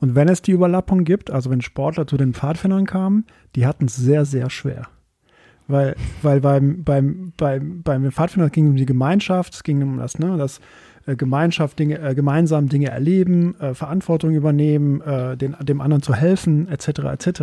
Und 0.00 0.14
wenn 0.14 0.28
es 0.28 0.40
die 0.40 0.52
Überlappung 0.52 1.04
gibt, 1.04 1.30
also 1.30 1.50
wenn 1.50 1.60
Sportler 1.60 2.06
zu 2.06 2.16
den 2.16 2.32
Pfadfindern 2.32 2.86
kamen, 2.86 3.26
die 3.54 3.66
hatten 3.66 3.84
es 3.84 3.96
sehr, 3.96 4.24
sehr 4.24 4.48
schwer. 4.48 4.88
Weil, 5.68 5.94
weil 6.22 6.40
beim, 6.40 6.84
beim, 6.84 7.32
beim, 7.36 7.82
beim 7.82 8.10
Pfadfinder 8.10 8.50
ging 8.50 8.64
es 8.64 8.70
um 8.70 8.76
die 8.76 8.86
Gemeinschaft, 8.86 9.54
es 9.54 9.62
ging 9.62 9.82
um 9.82 9.98
das, 9.98 10.18
ne, 10.18 10.36
das 10.38 10.60
Gemeinschaft, 11.06 11.78
Dinge, 11.78 11.98
äh, 11.98 12.14
gemeinsam 12.14 12.68
Dinge 12.68 12.90
erleben, 12.90 13.58
äh, 13.60 13.74
Verantwortung 13.74 14.32
übernehmen, 14.32 15.00
äh, 15.00 15.36
den, 15.36 15.56
dem 15.60 15.80
anderen 15.80 16.02
zu 16.02 16.14
helfen, 16.14 16.68
etc., 16.68 17.00
etc. 17.12 17.42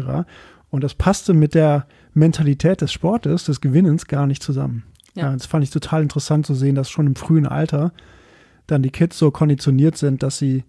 Und 0.70 0.84
das 0.84 0.96
passte 0.96 1.34
mit 1.34 1.56
der 1.56 1.86
Mentalität 2.14 2.82
des 2.82 2.94
Sportes, 2.94 3.46
des 3.46 3.62
Gewinnens 3.62 4.08
gar 4.08 4.28
nicht 4.28 4.44
zusammen. 4.44 4.84
Ja. 5.16 5.34
Das 5.34 5.46
fand 5.46 5.64
ich 5.64 5.72
total 5.72 6.02
interessant 6.02 6.46
zu 6.46 6.54
sehen, 6.54 6.76
dass 6.76 6.90
schon 6.90 7.08
im 7.08 7.16
frühen 7.16 7.48
Alter 7.48 7.92
dann 8.68 8.84
die 8.84 8.92
Kids 8.92 9.18
so 9.18 9.32
konditioniert 9.32 9.98
sind, 9.98 10.24
dass 10.24 10.38
sie 10.38 10.64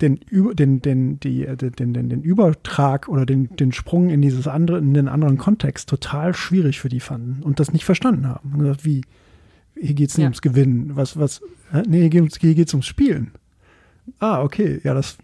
den, 0.00 0.20
den, 0.30 0.82
den, 0.82 1.20
die, 1.20 1.46
äh, 1.46 1.56
den, 1.56 1.92
den, 1.94 2.08
den 2.08 2.22
Übertrag 2.22 3.08
oder 3.08 3.24
den, 3.24 3.54
den 3.56 3.72
Sprung 3.72 4.10
in 4.10 4.20
dieses 4.22 4.48
andere, 4.48 4.78
in 4.78 4.92
den 4.92 5.08
anderen 5.08 5.38
Kontext 5.38 5.88
total 5.88 6.34
schwierig 6.34 6.80
für 6.80 6.88
die 6.88 7.00
fanden 7.00 7.42
und 7.42 7.60
das 7.60 7.72
nicht 7.72 7.84
verstanden 7.84 8.28
haben. 8.28 8.52
Und 8.52 8.58
gesagt, 8.58 8.84
wie, 8.84 9.02
hier 9.84 9.94
geht 9.94 10.10
es 10.10 10.16
nicht 10.16 10.22
ja. 10.22 10.28
ums 10.28 10.42
Gewinnen. 10.42 10.92
Was, 10.94 11.18
was, 11.18 11.42
nee, 11.86 12.00
hier 12.00 12.10
geht 12.10 12.32
es 12.32 12.38
hier 12.38 12.54
geht's 12.54 12.72
ums 12.72 12.86
Spielen. 12.86 13.32
Ah, 14.18 14.42
okay, 14.42 14.80
ja, 14.84 14.94
das, 14.94 15.18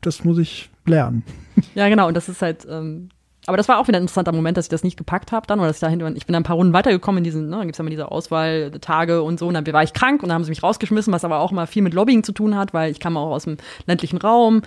das 0.00 0.24
muss 0.24 0.38
ich 0.38 0.70
lernen. 0.86 1.22
Ja, 1.76 1.88
genau, 1.88 2.08
und 2.08 2.14
das 2.14 2.28
ist 2.28 2.42
halt, 2.42 2.66
ähm, 2.68 3.10
aber 3.46 3.56
das 3.56 3.68
war 3.68 3.78
auch 3.78 3.86
wieder 3.86 3.98
ein 3.98 4.02
interessanter 4.02 4.32
Moment, 4.32 4.56
dass 4.56 4.64
ich 4.64 4.70
das 4.70 4.82
nicht 4.82 4.96
gepackt 4.96 5.30
habe 5.30 5.46
dann, 5.46 5.60
oder 5.60 5.68
dass 5.68 5.76
ich 5.76 5.80
dahin, 5.80 6.00
ich 6.16 6.26
bin 6.26 6.32
dann 6.32 6.42
ein 6.42 6.46
paar 6.46 6.56
Runden 6.56 6.72
weitergekommen 6.72 7.18
in 7.18 7.24
diesen, 7.24 7.44
ne, 7.48 7.58
dann 7.58 7.66
gibt 7.66 7.74
es 7.74 7.78
ja 7.78 7.82
immer 7.82 7.90
diese 7.90 8.10
Auswahltage 8.10 9.22
und 9.22 9.38
so, 9.38 9.46
und 9.46 9.54
dann 9.54 9.64
war 9.68 9.84
ich 9.84 9.92
krank 9.92 10.24
und 10.24 10.30
dann 10.30 10.34
haben 10.34 10.44
sie 10.44 10.50
mich 10.50 10.64
rausgeschmissen, 10.64 11.12
was 11.12 11.24
aber 11.24 11.38
auch 11.38 11.52
immer 11.52 11.68
viel 11.68 11.82
mit 11.82 11.94
Lobbying 11.94 12.24
zu 12.24 12.32
tun 12.32 12.56
hat, 12.56 12.74
weil 12.74 12.90
ich 12.90 12.98
kam 12.98 13.16
auch 13.16 13.30
aus 13.30 13.44
dem 13.44 13.56
ländlichen 13.86 14.18
Raum, 14.18 14.62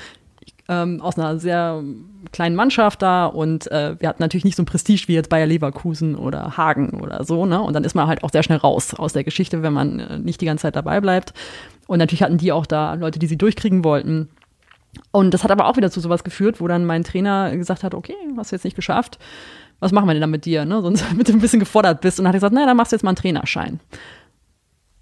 ähm, 0.69 1.01
aus 1.01 1.17
einer 1.17 1.39
sehr 1.39 1.83
kleinen 2.31 2.55
Mannschaft 2.55 3.01
da 3.01 3.25
und 3.25 3.71
äh, 3.71 3.99
wir 3.99 4.09
hatten 4.09 4.21
natürlich 4.21 4.43
nicht 4.43 4.57
so 4.57 4.63
ein 4.63 4.65
Prestige 4.65 5.07
wie 5.07 5.13
jetzt 5.13 5.29
Bayer 5.29 5.45
Leverkusen 5.45 6.15
oder 6.15 6.57
Hagen 6.57 6.99
oder 7.01 7.23
so, 7.23 7.45
ne? 7.45 7.61
Und 7.61 7.73
dann 7.73 7.83
ist 7.83 7.95
man 7.95 8.07
halt 8.07 8.23
auch 8.23 8.31
sehr 8.31 8.43
schnell 8.43 8.57
raus 8.57 8.93
aus 8.93 9.13
der 9.13 9.23
Geschichte, 9.23 9.63
wenn 9.63 9.73
man 9.73 9.99
äh, 9.99 10.19
nicht 10.19 10.41
die 10.41 10.45
ganze 10.45 10.63
Zeit 10.63 10.75
dabei 10.75 10.99
bleibt. 10.99 11.33
Und 11.87 11.99
natürlich 11.99 12.23
hatten 12.23 12.37
die 12.37 12.51
auch 12.51 12.65
da 12.65 12.95
Leute, 12.95 13.19
die 13.19 13.27
sie 13.27 13.37
durchkriegen 13.37 13.83
wollten. 13.83 14.29
Und 15.11 15.33
das 15.33 15.43
hat 15.43 15.51
aber 15.51 15.67
auch 15.67 15.77
wieder 15.77 15.91
zu 15.91 15.99
sowas 15.99 16.23
geführt, 16.23 16.59
wo 16.59 16.67
dann 16.67 16.85
mein 16.85 17.03
Trainer 17.03 17.55
gesagt 17.55 17.83
hat, 17.83 17.93
okay, 17.93 18.15
hast 18.35 18.51
du 18.51 18.55
jetzt 18.55 18.63
nicht 18.63 18.75
geschafft, 18.75 19.19
was 19.79 19.91
machen 19.91 20.07
wir 20.07 20.13
denn 20.13 20.21
da 20.21 20.27
mit 20.27 20.45
dir, 20.45 20.65
ne? 20.65 20.81
Sonst 20.81 21.13
mit 21.13 21.29
du 21.29 21.33
ein 21.33 21.39
bisschen 21.39 21.59
gefordert 21.59 22.01
bist. 22.01 22.19
Und 22.19 22.23
dann 22.23 22.29
hat 22.29 22.35
er 22.35 22.39
gesagt, 22.39 22.53
naja, 22.53 22.67
dann 22.67 22.77
machst 22.77 22.91
du 22.91 22.95
jetzt 22.95 23.03
mal 23.03 23.11
einen 23.11 23.17
Trainerschein. 23.17 23.79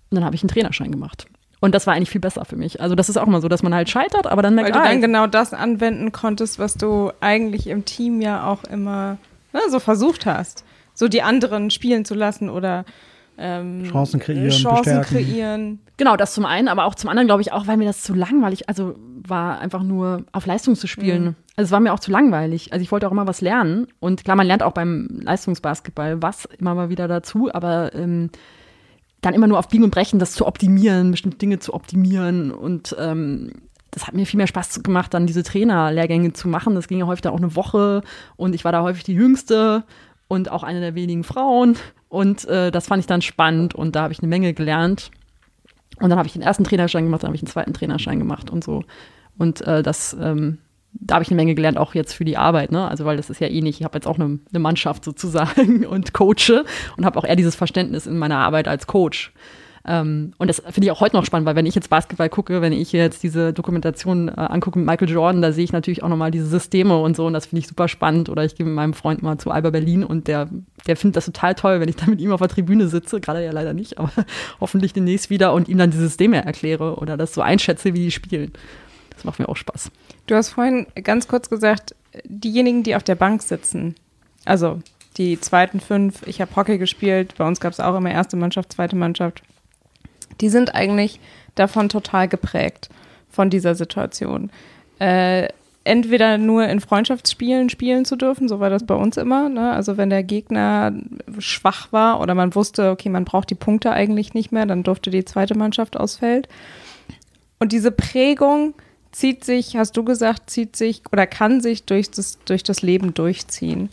Und 0.09 0.15
dann 0.15 0.25
habe 0.25 0.35
ich 0.35 0.43
einen 0.43 0.49
Trainerschein 0.49 0.91
gemacht. 0.91 1.25
Und 1.61 1.73
das 1.73 1.87
war 1.87 1.93
eigentlich 1.93 2.09
viel 2.09 2.21
besser 2.21 2.45
für 2.45 2.55
mich. 2.55 2.81
Also 2.81 2.95
das 2.95 3.09
ist 3.09 3.17
auch 3.17 3.25
mal 3.25 3.41
so, 3.41 3.47
dass 3.47 3.63
man 3.63 3.73
halt 3.73 3.89
scheitert, 3.89 4.27
aber 4.27 4.41
dann 4.41 4.55
merkt 4.55 4.73
Weil 4.73 4.81
du 4.81 4.87
dann 4.87 5.01
genau 5.01 5.27
das 5.27 5.53
anwenden 5.53 6.11
konntest, 6.11 6.59
was 6.59 6.75
du 6.75 7.11
eigentlich 7.21 7.67
im 7.67 7.85
Team 7.85 8.21
ja 8.21 8.45
auch 8.47 8.63
immer 8.65 9.17
ne, 9.53 9.61
so 9.69 9.79
versucht 9.79 10.25
hast. 10.25 10.63
So 10.93 11.07
die 11.07 11.21
anderen 11.21 11.71
spielen 11.71 12.05
zu 12.05 12.13
lassen 12.13 12.49
oder 12.49 12.85
ähm, 13.37 13.83
Chancen 13.89 14.19
kreieren, 14.19 14.49
Chancen 14.49 14.99
bestärken. 15.01 15.27
kreieren. 15.27 15.79
Genau, 15.97 16.15
das 16.15 16.33
zum 16.33 16.45
einen, 16.45 16.67
aber 16.67 16.85
auch 16.85 16.95
zum 16.95 17.09
anderen 17.09 17.27
glaube 17.27 17.41
ich 17.41 17.51
auch, 17.51 17.67
weil 17.67 17.77
mir 17.77 17.85
das 17.85 18.01
zu 18.01 18.13
langweilig, 18.13 18.69
also 18.69 18.95
war 19.27 19.59
einfach 19.59 19.83
nur 19.83 20.23
auf 20.31 20.45
Leistung 20.45 20.75
zu 20.75 20.87
spielen. 20.87 21.23
Mhm. 21.23 21.35
Also 21.55 21.67
es 21.67 21.71
war 21.71 21.79
mir 21.79 21.93
auch 21.93 21.99
zu 21.99 22.11
langweilig. 22.11 22.71
Also 22.73 22.83
ich 22.83 22.91
wollte 22.91 23.07
auch 23.07 23.11
immer 23.11 23.27
was 23.27 23.41
lernen 23.41 23.87
und 23.99 24.23
klar, 24.23 24.35
man 24.35 24.47
lernt 24.47 24.63
auch 24.63 24.73
beim 24.73 25.07
Leistungsbasketball 25.21 26.21
was 26.21 26.45
immer 26.59 26.75
mal 26.75 26.89
wieder 26.89 27.07
dazu, 27.07 27.49
aber 27.53 27.93
ähm, 27.93 28.29
dann 29.25 29.33
immer 29.33 29.47
nur 29.47 29.59
auf 29.59 29.69
Biegen 29.69 29.83
und 29.83 29.91
Brechen, 29.91 30.19
das 30.19 30.33
zu 30.33 30.45
optimieren, 30.45 31.11
bestimmte 31.11 31.37
Dinge 31.37 31.59
zu 31.59 31.73
optimieren. 31.73 32.51
Und 32.51 32.95
ähm, 32.99 33.51
das 33.91 34.07
hat 34.07 34.13
mir 34.13 34.25
viel 34.25 34.37
mehr 34.37 34.47
Spaß 34.47 34.83
gemacht, 34.83 35.13
dann 35.13 35.25
diese 35.25 35.43
Trainerlehrgänge 35.43 36.33
zu 36.33 36.47
machen. 36.47 36.75
Das 36.75 36.87
ging 36.87 36.99
ja 36.99 37.07
häufig 37.07 37.21
dann 37.21 37.33
auch 37.33 37.39
eine 37.39 37.55
Woche 37.55 38.01
und 38.35 38.53
ich 38.53 38.65
war 38.65 38.71
da 38.71 38.83
häufig 38.83 39.03
die 39.03 39.13
Jüngste 39.13 39.83
und 40.27 40.51
auch 40.51 40.63
eine 40.63 40.79
der 40.79 40.95
wenigen 40.95 41.23
Frauen. 41.23 41.77
Und 42.09 42.45
äh, 42.45 42.71
das 42.71 42.87
fand 42.87 42.99
ich 42.99 43.07
dann 43.07 43.21
spannend 43.21 43.73
und 43.73 43.95
da 43.95 44.03
habe 44.03 44.13
ich 44.13 44.19
eine 44.19 44.27
Menge 44.27 44.53
gelernt. 44.53 45.11
Und 46.01 46.09
dann 46.09 46.17
habe 46.17 46.27
ich 46.27 46.33
den 46.33 46.41
ersten 46.41 46.65
Trainerschein 46.65 47.05
gemacht, 47.05 47.23
dann 47.23 47.29
habe 47.29 47.35
ich 47.35 47.41
den 47.41 47.49
zweiten 47.49 47.73
Trainerschein 47.73 48.19
gemacht 48.19 48.49
und 48.49 48.63
so. 48.63 48.83
Und 49.37 49.61
äh, 49.61 49.81
das 49.81 50.15
ähm, 50.19 50.59
da 50.99 51.15
habe 51.15 51.23
ich 51.23 51.29
eine 51.29 51.35
Menge 51.35 51.55
gelernt, 51.55 51.77
auch 51.77 51.93
jetzt 51.93 52.13
für 52.13 52.25
die 52.25 52.37
Arbeit, 52.37 52.71
ne? 52.71 52.87
Also 52.87 53.05
weil 53.05 53.17
das 53.17 53.29
ist 53.29 53.39
ja 53.39 53.47
eh 53.47 53.61
nicht, 53.61 53.79
ich 53.79 53.83
habe 53.83 53.97
jetzt 53.97 54.07
auch 54.07 54.15
eine, 54.15 54.39
eine, 54.49 54.59
Mannschaft 54.59 55.03
sozusagen 55.03 55.85
und 55.87 56.13
coache 56.13 56.63
und 56.97 57.05
habe 57.05 57.19
auch 57.19 57.25
eher 57.25 57.35
dieses 57.35 57.55
Verständnis 57.55 58.07
in 58.07 58.17
meiner 58.17 58.37
Arbeit 58.37 58.67
als 58.67 58.87
Coach. 58.87 59.33
Ähm, 59.87 60.33
und 60.37 60.47
das 60.47 60.63
finde 60.65 60.87
ich 60.87 60.91
auch 60.91 60.99
heute 60.99 61.15
noch 61.15 61.25
spannend, 61.25 61.45
weil 61.45 61.55
wenn 61.55 61.67
ich 61.67 61.75
jetzt 61.75 61.89
Basketball 61.89 62.29
gucke, 62.29 62.61
wenn 62.61 62.73
ich 62.73 62.91
jetzt 62.91 63.21
diese 63.21 63.53
Dokumentation 63.53 64.29
äh, 64.29 64.31
angucke 64.31 64.79
mit 64.79 64.87
Michael 64.87 65.09
Jordan, 65.09 65.41
da 65.43 65.51
sehe 65.51 65.63
ich 65.63 65.73
natürlich 65.73 66.01
auch 66.01 66.09
nochmal 66.09 66.31
diese 66.31 66.47
Systeme 66.47 66.97
und 66.97 67.15
so 67.15 67.27
und 67.27 67.33
das 67.33 67.45
finde 67.45 67.59
ich 67.59 67.67
super 67.67 67.87
spannend. 67.87 68.29
Oder 68.29 68.43
ich 68.43 68.55
gehe 68.55 68.65
mit 68.65 68.73
meinem 68.73 68.93
Freund 68.93 69.21
mal 69.21 69.37
zu 69.37 69.51
Alba 69.51 69.69
Berlin 69.69 70.03
und 70.03 70.27
der, 70.27 70.49
der 70.87 70.97
findet 70.97 71.17
das 71.17 71.25
total 71.25 71.53
toll, 71.53 71.79
wenn 71.79 71.89
ich 71.89 71.97
da 71.97 72.07
mit 72.07 72.19
ihm 72.19 72.31
auf 72.31 72.39
der 72.39 72.49
Tribüne 72.49 72.87
sitze, 72.87 73.19
gerade 73.19 73.43
ja 73.43 73.51
leider 73.51 73.73
nicht, 73.73 73.99
aber 73.99 74.11
hoffentlich 74.59 74.93
demnächst 74.93 75.29
wieder 75.29 75.53
und 75.53 75.69
ihm 75.69 75.77
dann 75.77 75.91
die 75.91 75.97
Systeme 75.97 76.43
erkläre 76.43 76.95
oder 76.95 77.15
das 77.15 77.33
so 77.33 77.41
einschätze, 77.41 77.93
wie 77.93 78.05
die 78.05 78.11
spielen. 78.11 78.53
Das 79.15 79.23
macht 79.23 79.39
mir 79.39 79.49
auch 79.49 79.57
Spaß. 79.57 79.91
Du 80.27 80.35
hast 80.35 80.49
vorhin 80.49 80.87
ganz 81.03 81.27
kurz 81.27 81.49
gesagt, 81.49 81.95
diejenigen, 82.23 82.83
die 82.83 82.95
auf 82.95 83.03
der 83.03 83.15
Bank 83.15 83.41
sitzen, 83.41 83.95
also 84.45 84.81
die 85.17 85.39
zweiten 85.39 85.79
fünf, 85.79 86.25
ich 86.27 86.41
habe 86.41 86.55
Hockey 86.55 86.77
gespielt, 86.77 87.35
bei 87.37 87.47
uns 87.47 87.59
gab 87.59 87.71
es 87.71 87.79
auch 87.79 87.95
immer 87.95 88.11
erste 88.11 88.37
Mannschaft, 88.37 88.73
zweite 88.73 88.95
Mannschaft, 88.95 89.43
die 90.41 90.49
sind 90.49 90.75
eigentlich 90.75 91.19
davon 91.55 91.89
total 91.89 92.27
geprägt, 92.27 92.89
von 93.29 93.49
dieser 93.49 93.75
Situation. 93.75 94.49
Äh, 94.99 95.49
entweder 95.83 96.37
nur 96.37 96.67
in 96.67 96.79
Freundschaftsspielen 96.79 97.69
spielen 97.69 98.05
zu 98.05 98.15
dürfen, 98.15 98.49
so 98.49 98.59
war 98.59 98.69
das 98.69 98.85
bei 98.85 98.95
uns 98.95 99.17
immer. 99.17 99.49
Ne? 99.49 99.71
Also 99.71 99.97
wenn 99.97 100.09
der 100.09 100.23
Gegner 100.23 100.93
schwach 101.37 101.91
war 101.91 102.19
oder 102.21 102.33
man 102.33 102.55
wusste, 102.55 102.89
okay, 102.89 103.09
man 103.09 103.25
braucht 103.25 103.49
die 103.49 103.55
Punkte 103.55 103.91
eigentlich 103.91 104.33
nicht 104.33 104.51
mehr, 104.51 104.65
dann 104.65 104.83
durfte 104.83 105.11
die 105.11 105.25
zweite 105.25 105.55
Mannschaft 105.55 105.95
ausfällt. 105.95 106.49
Und 107.59 107.71
diese 107.71 107.91
Prägung 107.91 108.73
zieht 109.15 109.45
sich, 109.45 109.77
hast 109.77 109.95
du 109.95 110.03
gesagt, 110.03 110.49
zieht 110.49 110.75
sich 110.75 111.01
oder 111.09 111.25
kann 111.25 111.61
sich 111.61 111.85
durch 111.85 112.11
das, 112.11 112.37
durch 112.43 112.63
das 112.63 112.81
Leben 112.81 113.13
durchziehen. 113.13 113.89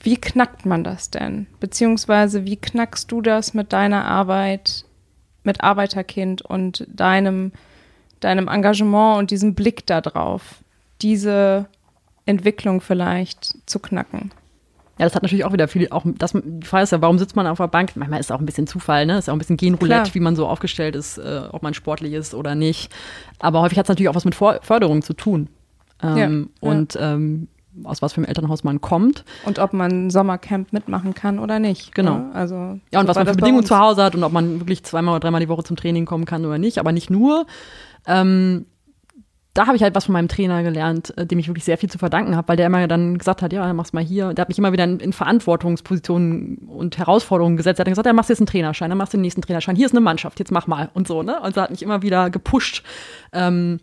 Wie 0.00 0.16
knackt 0.16 0.66
man 0.66 0.82
das 0.82 1.10
denn? 1.10 1.46
Beziehungsweise 1.60 2.44
wie 2.44 2.56
knackst 2.56 3.12
du 3.12 3.20
das 3.20 3.54
mit 3.54 3.72
deiner 3.72 4.06
Arbeit, 4.06 4.84
mit 5.44 5.62
Arbeiterkind 5.62 6.42
und 6.42 6.84
deinem, 6.88 7.52
deinem 8.18 8.48
Engagement 8.48 9.18
und 9.20 9.30
diesem 9.30 9.54
Blick 9.54 9.86
darauf, 9.86 10.64
diese 11.00 11.68
Entwicklung 12.26 12.80
vielleicht 12.80 13.56
zu 13.66 13.78
knacken? 13.78 14.32
Ja, 14.98 15.06
das 15.06 15.14
hat 15.14 15.22
natürlich 15.22 15.44
auch 15.44 15.52
wieder 15.52 15.68
viel, 15.68 15.88
auch 15.90 16.04
das, 16.06 16.32
die 16.32 16.66
Frage 16.66 16.84
ist 16.84 16.92
ja, 16.92 17.00
warum 17.00 17.18
sitzt 17.18 17.36
man 17.36 17.46
auf 17.46 17.58
der 17.58 17.68
Bank? 17.68 17.92
Manchmal 17.94 18.20
ist 18.20 18.26
es 18.26 18.30
auch 18.32 18.40
ein 18.40 18.46
bisschen 18.46 18.66
Zufall, 18.66 19.06
ne? 19.06 19.18
Ist 19.18 19.28
auch 19.28 19.32
ein 19.32 19.38
bisschen 19.38 19.56
Genroulette, 19.56 20.14
wie 20.14 20.20
man 20.20 20.36
so 20.36 20.46
aufgestellt 20.46 20.96
ist, 20.96 21.18
äh, 21.18 21.42
ob 21.52 21.62
man 21.62 21.74
sportlich 21.74 22.12
ist 22.12 22.34
oder 22.34 22.54
nicht. 22.54 22.92
Aber 23.38 23.60
häufig 23.60 23.78
hat 23.78 23.86
es 23.86 23.88
natürlich 23.88 24.08
auch 24.08 24.14
was 24.14 24.24
mit 24.24 24.34
For 24.34 24.58
Förderung 24.62 25.02
zu 25.02 25.14
tun. 25.14 25.48
Ähm, 26.02 26.50
ja, 26.60 26.68
und 26.68 26.94
ja. 26.94 27.14
Ähm, 27.14 27.48
aus 27.84 28.02
was 28.02 28.12
für 28.12 28.18
einem 28.18 28.26
Elternhaus 28.26 28.64
man 28.64 28.80
kommt. 28.80 29.24
Und 29.44 29.58
ob 29.58 29.72
man 29.72 30.10
Sommercamp 30.10 30.72
mitmachen 30.72 31.14
kann 31.14 31.38
oder 31.38 31.58
nicht. 31.58 31.94
Genau. 31.94 32.18
Ne? 32.18 32.30
Also, 32.34 32.54
ja, 32.92 33.00
und 33.00 33.06
so 33.06 33.08
was 33.08 33.16
man 33.16 33.26
für 33.26 33.34
Bedingungen 33.36 33.64
zu 33.64 33.78
Hause 33.78 34.02
hat 34.02 34.14
und 34.14 34.24
ob 34.24 34.32
man 34.32 34.60
wirklich 34.60 34.82
zweimal 34.84 35.14
oder 35.14 35.20
dreimal 35.20 35.40
die 35.40 35.48
Woche 35.48 35.64
zum 35.64 35.76
Training 35.76 36.04
kommen 36.04 36.24
kann 36.24 36.44
oder 36.44 36.58
nicht. 36.58 36.78
Aber 36.78 36.92
nicht 36.92 37.10
nur. 37.10 37.46
Ähm, 38.06 38.66
da 39.54 39.66
habe 39.66 39.76
ich 39.76 39.82
halt 39.82 39.94
was 39.94 40.04
von 40.04 40.12
meinem 40.12 40.28
Trainer 40.28 40.62
gelernt, 40.62 41.16
äh, 41.16 41.26
dem 41.26 41.38
ich 41.38 41.48
wirklich 41.48 41.64
sehr 41.64 41.78
viel 41.78 41.90
zu 41.90 41.98
verdanken 41.98 42.36
habe, 42.36 42.48
weil 42.48 42.56
der 42.56 42.66
immer 42.66 42.86
dann 42.86 43.18
gesagt 43.18 43.42
hat, 43.42 43.52
ja, 43.52 43.72
mach's 43.72 43.92
mal 43.92 44.04
hier. 44.04 44.32
Der 44.34 44.42
hat 44.42 44.48
mich 44.48 44.58
immer 44.58 44.72
wieder 44.72 44.84
in, 44.84 45.00
in 45.00 45.12
Verantwortungspositionen 45.12 46.68
und 46.68 46.98
Herausforderungen 46.98 47.56
gesetzt. 47.56 47.78
Er 47.78 47.82
hat 47.82 47.86
dann 47.86 47.92
gesagt, 47.92 48.06
ja, 48.06 48.12
machst 48.12 48.30
jetzt 48.30 48.40
einen 48.40 48.46
Trainerschein, 48.46 48.90
dann 48.90 48.98
machst 48.98 49.14
du 49.14 49.16
den 49.16 49.22
nächsten 49.22 49.42
Trainerschein. 49.42 49.76
Hier 49.76 49.86
ist 49.86 49.92
eine 49.92 50.00
Mannschaft, 50.00 50.38
jetzt 50.38 50.52
mach 50.52 50.66
mal 50.66 50.90
und 50.94 51.08
so, 51.08 51.22
ne? 51.22 51.40
Und 51.40 51.54
so 51.54 51.62
hat 51.62 51.70
mich 51.70 51.82
immer 51.82 52.02
wieder 52.02 52.30
gepusht. 52.30 52.84
Ähm, 53.32 53.80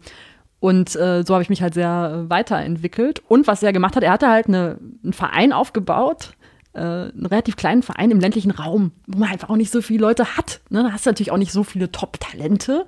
und 0.60 0.96
äh, 0.96 1.24
so 1.24 1.34
habe 1.34 1.44
ich 1.44 1.50
mich 1.50 1.62
halt 1.62 1.74
sehr 1.74 2.26
äh, 2.26 2.30
weiterentwickelt. 2.30 3.22
Und 3.28 3.46
was 3.46 3.62
er 3.62 3.74
gemacht 3.74 3.96
hat, 3.96 4.04
er 4.04 4.12
hatte 4.12 4.30
halt 4.30 4.48
eine, 4.48 4.80
einen 5.04 5.14
Verein 5.14 5.52
aufgebaut, 5.54 6.34
äh, 6.74 6.80
einen 6.80 7.26
relativ 7.26 7.56
kleinen 7.56 7.84
Verein 7.84 8.12
im 8.12 8.20
ländlichen 8.20 8.52
Raum, 8.52 8.92
wo 9.08 9.20
man 9.20 9.30
einfach 9.30 9.50
auch 9.50 9.58
nicht 9.58 9.72
so 9.72 9.82
viele 9.82 10.02
Leute 10.02 10.38
hat. 10.38 10.62
Ne? 10.70 10.84
Da 10.84 10.92
hast 10.92 11.06
du 11.06 11.10
natürlich 11.10 11.32
auch 11.32 11.38
nicht 11.38 11.52
so 11.52 11.64
viele 11.64 11.92
Top-Talente. 11.92 12.86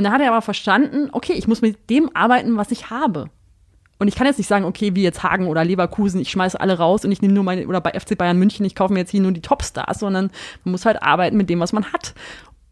Und 0.00 0.04
da 0.04 0.12
hat 0.12 0.22
er 0.22 0.28
aber 0.28 0.40
verstanden, 0.40 1.10
okay, 1.12 1.34
ich 1.34 1.46
muss 1.46 1.60
mit 1.60 1.90
dem 1.90 2.08
arbeiten, 2.16 2.56
was 2.56 2.70
ich 2.70 2.88
habe. 2.88 3.28
Und 3.98 4.08
ich 4.08 4.14
kann 4.14 4.26
jetzt 4.26 4.38
nicht 4.38 4.46
sagen, 4.46 4.64
okay, 4.64 4.94
wie 4.94 5.02
jetzt 5.02 5.22
Hagen 5.22 5.46
oder 5.46 5.62
Leverkusen, 5.62 6.22
ich 6.22 6.30
schmeiße 6.30 6.58
alle 6.58 6.78
raus 6.78 7.04
und 7.04 7.12
ich 7.12 7.20
nehme 7.20 7.34
nur 7.34 7.44
meine, 7.44 7.66
oder 7.66 7.82
bei 7.82 7.90
FC 7.90 8.16
Bayern 8.16 8.38
München, 8.38 8.64
ich 8.64 8.74
kaufe 8.74 8.94
mir 8.94 9.00
jetzt 9.00 9.10
hier 9.10 9.20
nur 9.20 9.32
die 9.32 9.42
Topstars, 9.42 9.98
sondern 9.98 10.30
man 10.64 10.72
muss 10.72 10.86
halt 10.86 11.02
arbeiten 11.02 11.36
mit 11.36 11.50
dem, 11.50 11.60
was 11.60 11.74
man 11.74 11.84
hat. 11.92 12.14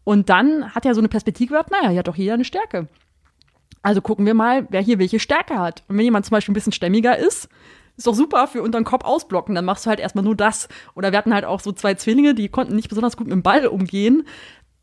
Und 0.05 0.29
dann 0.29 0.73
hat 0.73 0.87
er 0.87 0.95
so 0.95 1.01
eine 1.01 1.07
Perspektive 1.07 1.53
gehabt, 1.53 1.69
naja, 1.69 1.89
hier 1.89 1.99
hat 1.99 2.07
doch 2.07 2.15
jeder 2.15 2.33
eine 2.33 2.45
Stärke. 2.45 2.87
Also 3.83 4.01
gucken 4.01 4.25
wir 4.25 4.33
mal, 4.33 4.65
wer 4.71 4.81
hier 4.81 4.97
welche 4.97 5.19
Stärke 5.19 5.59
hat. 5.59 5.83
Und 5.87 5.99
wenn 5.99 6.05
jemand 6.05 6.25
zum 6.25 6.31
Beispiel 6.31 6.51
ein 6.51 6.55
bisschen 6.55 6.73
stämmiger 6.73 7.15
ist, 7.15 7.47
ist 7.95 8.07
doch 8.07 8.15
super 8.15 8.47
für 8.47 8.63
unter 8.63 8.79
den 8.79 8.85
Kopf 8.85 9.05
ausblocken, 9.05 9.53
dann 9.53 9.65
machst 9.65 9.85
du 9.85 9.91
halt 9.91 9.99
erstmal 9.99 10.23
nur 10.23 10.35
das. 10.35 10.67
Oder 10.95 11.11
wir 11.11 11.19
hatten 11.19 11.33
halt 11.35 11.45
auch 11.45 11.59
so 11.59 11.73
zwei 11.73 11.93
Zwillinge, 11.93 12.33
die 12.33 12.49
konnten 12.49 12.75
nicht 12.75 12.89
besonders 12.89 13.17
gut 13.17 13.27
mit 13.27 13.33
dem 13.33 13.43
Ball 13.43 13.67
umgehen 13.67 14.23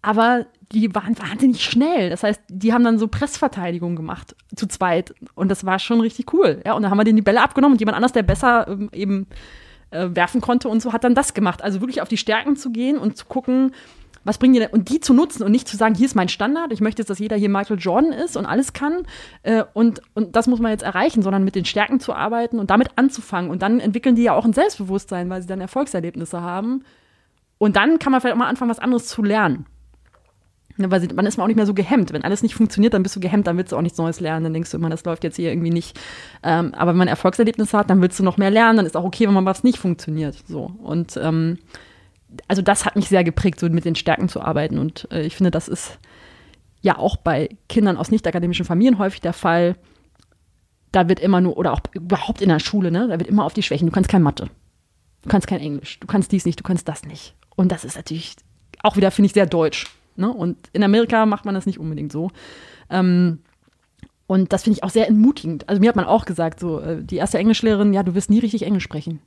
aber 0.06 0.46
die 0.72 0.94
waren 0.94 1.18
wahnsinnig 1.18 1.62
schnell. 1.62 2.10
Das 2.10 2.22
heißt, 2.22 2.40
die 2.48 2.72
haben 2.72 2.84
dann 2.84 2.98
so 2.98 3.08
Pressverteidigung 3.08 3.96
gemacht, 3.96 4.34
zu 4.54 4.66
zweit. 4.66 5.14
Und 5.34 5.48
das 5.48 5.64
war 5.64 5.78
schon 5.78 6.00
richtig 6.00 6.32
cool. 6.32 6.60
Ja, 6.64 6.74
und 6.74 6.82
dann 6.82 6.90
haben 6.90 6.98
wir 6.98 7.04
denen 7.04 7.16
die 7.16 7.22
Bälle 7.22 7.42
abgenommen 7.42 7.74
und 7.74 7.80
jemand 7.80 7.96
anders, 7.96 8.12
der 8.12 8.22
besser 8.22 8.66
ähm, 8.68 8.90
eben 8.92 9.26
äh, 9.90 10.08
werfen 10.10 10.40
konnte 10.40 10.68
und 10.68 10.80
so, 10.80 10.92
hat 10.92 11.04
dann 11.04 11.14
das 11.14 11.34
gemacht. 11.34 11.62
Also 11.62 11.80
wirklich 11.80 12.02
auf 12.02 12.08
die 12.08 12.16
Stärken 12.16 12.56
zu 12.56 12.70
gehen 12.70 12.98
und 12.98 13.16
zu 13.16 13.26
gucken, 13.26 13.72
was 14.24 14.38
bringen 14.38 14.54
die 14.54 14.58
denn? 14.58 14.70
Und 14.70 14.88
die 14.88 14.98
zu 14.98 15.14
nutzen 15.14 15.44
und 15.44 15.52
nicht 15.52 15.68
zu 15.68 15.76
sagen, 15.76 15.94
hier 15.94 16.06
ist 16.06 16.16
mein 16.16 16.28
Standard, 16.28 16.72
ich 16.72 16.80
möchte 16.80 17.00
jetzt, 17.00 17.10
dass 17.10 17.20
jeder 17.20 17.36
hier 17.36 17.48
Michael 17.48 17.78
Jordan 17.78 18.12
ist 18.12 18.36
und 18.36 18.44
alles 18.44 18.72
kann. 18.72 19.06
Äh, 19.44 19.62
und, 19.72 20.02
und 20.14 20.34
das 20.34 20.48
muss 20.48 20.58
man 20.58 20.72
jetzt 20.72 20.82
erreichen, 20.82 21.22
sondern 21.22 21.44
mit 21.44 21.54
den 21.54 21.64
Stärken 21.64 22.00
zu 22.00 22.12
arbeiten 22.12 22.58
und 22.58 22.70
damit 22.70 22.90
anzufangen. 22.96 23.52
Und 23.52 23.62
dann 23.62 23.78
entwickeln 23.78 24.16
die 24.16 24.24
ja 24.24 24.34
auch 24.34 24.44
ein 24.44 24.52
Selbstbewusstsein, 24.52 25.30
weil 25.30 25.42
sie 25.42 25.48
dann 25.48 25.60
Erfolgserlebnisse 25.60 26.40
haben. 26.40 26.82
Und 27.58 27.76
dann 27.76 28.00
kann 28.00 28.10
man 28.10 28.20
vielleicht 28.20 28.34
auch 28.34 28.40
mal 28.40 28.48
anfangen, 28.48 28.70
was 28.70 28.80
anderes 28.80 29.06
zu 29.06 29.22
lernen. 29.22 29.66
Ne, 30.78 30.90
weil 30.90 31.08
man 31.14 31.24
ist 31.24 31.38
man 31.38 31.44
auch 31.44 31.48
nicht 31.48 31.56
mehr 31.56 31.66
so 31.66 31.72
gehemmt. 31.72 32.12
Wenn 32.12 32.22
alles 32.22 32.42
nicht 32.42 32.54
funktioniert, 32.54 32.92
dann 32.92 33.02
bist 33.02 33.16
du 33.16 33.20
gehemmt, 33.20 33.46
dann 33.46 33.56
willst 33.56 33.72
du 33.72 33.76
auch 33.76 33.82
nichts 33.82 33.98
Neues 33.98 34.20
lernen. 34.20 34.44
Dann 34.44 34.52
denkst 34.52 34.70
du 34.70 34.76
immer, 34.76 34.90
das 34.90 35.04
läuft 35.04 35.24
jetzt 35.24 35.36
hier 35.36 35.50
irgendwie 35.50 35.70
nicht. 35.70 35.98
Ähm, 36.42 36.74
aber 36.74 36.90
wenn 36.90 36.98
man 36.98 37.08
Erfolgserlebnisse 37.08 37.78
hat, 37.78 37.88
dann 37.88 38.02
willst 38.02 38.18
du 38.18 38.22
noch 38.22 38.36
mehr 38.36 38.50
lernen. 38.50 38.76
Dann 38.76 38.86
ist 38.86 38.96
auch 38.96 39.04
okay, 39.04 39.26
wenn 39.26 39.34
man 39.34 39.46
was 39.46 39.64
nicht 39.64 39.78
funktioniert. 39.78 40.36
So. 40.46 40.70
Und 40.82 41.18
ähm, 41.22 41.58
also 42.46 42.60
das 42.60 42.84
hat 42.84 42.96
mich 42.96 43.08
sehr 43.08 43.24
geprägt, 43.24 43.58
so 43.58 43.68
mit 43.68 43.86
den 43.86 43.94
Stärken 43.94 44.28
zu 44.28 44.42
arbeiten. 44.42 44.78
Und 44.78 45.08
äh, 45.10 45.22
ich 45.22 45.34
finde, 45.34 45.50
das 45.50 45.68
ist 45.68 45.98
ja 46.82 46.98
auch 46.98 47.16
bei 47.16 47.48
Kindern 47.68 47.96
aus 47.96 48.10
nicht 48.10 48.26
akademischen 48.26 48.66
Familien 48.66 48.98
häufig 48.98 49.22
der 49.22 49.32
Fall. 49.32 49.76
Da 50.92 51.08
wird 51.08 51.20
immer 51.20 51.40
nur, 51.40 51.56
oder 51.56 51.72
auch 51.72 51.80
überhaupt 51.92 52.42
in 52.42 52.50
der 52.50 52.60
Schule, 52.60 52.90
ne, 52.90 53.08
da 53.08 53.18
wird 53.18 53.28
immer 53.28 53.44
auf 53.44 53.54
die 53.54 53.62
Schwächen. 53.62 53.86
Du 53.86 53.92
kannst 53.92 54.10
kein 54.10 54.22
Mathe. 54.22 54.50
Du 55.22 55.30
kannst 55.30 55.46
kein 55.46 55.60
Englisch. 55.60 55.98
Du 56.00 56.06
kannst 56.06 56.32
dies 56.32 56.44
nicht, 56.44 56.60
du 56.60 56.64
kannst 56.64 56.86
das 56.86 57.04
nicht. 57.04 57.34
Und 57.56 57.72
das 57.72 57.84
ist 57.84 57.96
natürlich 57.96 58.36
auch 58.82 58.96
wieder, 58.96 59.10
finde 59.10 59.26
ich, 59.26 59.32
sehr 59.32 59.46
deutsch 59.46 59.86
Ne? 60.18 60.32
Und 60.32 60.56
in 60.72 60.82
Amerika 60.82 61.26
macht 61.26 61.44
man 61.44 61.54
das 61.54 61.66
nicht 61.66 61.78
unbedingt 61.78 62.12
so. 62.12 62.30
Ähm, 62.90 63.40
und 64.26 64.52
das 64.52 64.64
finde 64.64 64.78
ich 64.78 64.84
auch 64.84 64.90
sehr 64.90 65.08
entmutigend. 65.08 65.68
Also 65.68 65.80
mir 65.80 65.88
hat 65.88 65.96
man 65.96 66.04
auch 66.04 66.24
gesagt, 66.24 66.60
so 66.60 66.80
äh, 66.80 67.02
die 67.02 67.16
erste 67.16 67.38
Englischlehrerin, 67.38 67.92
ja, 67.92 68.02
du 68.02 68.14
wirst 68.14 68.30
nie 68.30 68.40
richtig 68.40 68.64
Englisch 68.64 68.84
sprechen. 68.84 69.20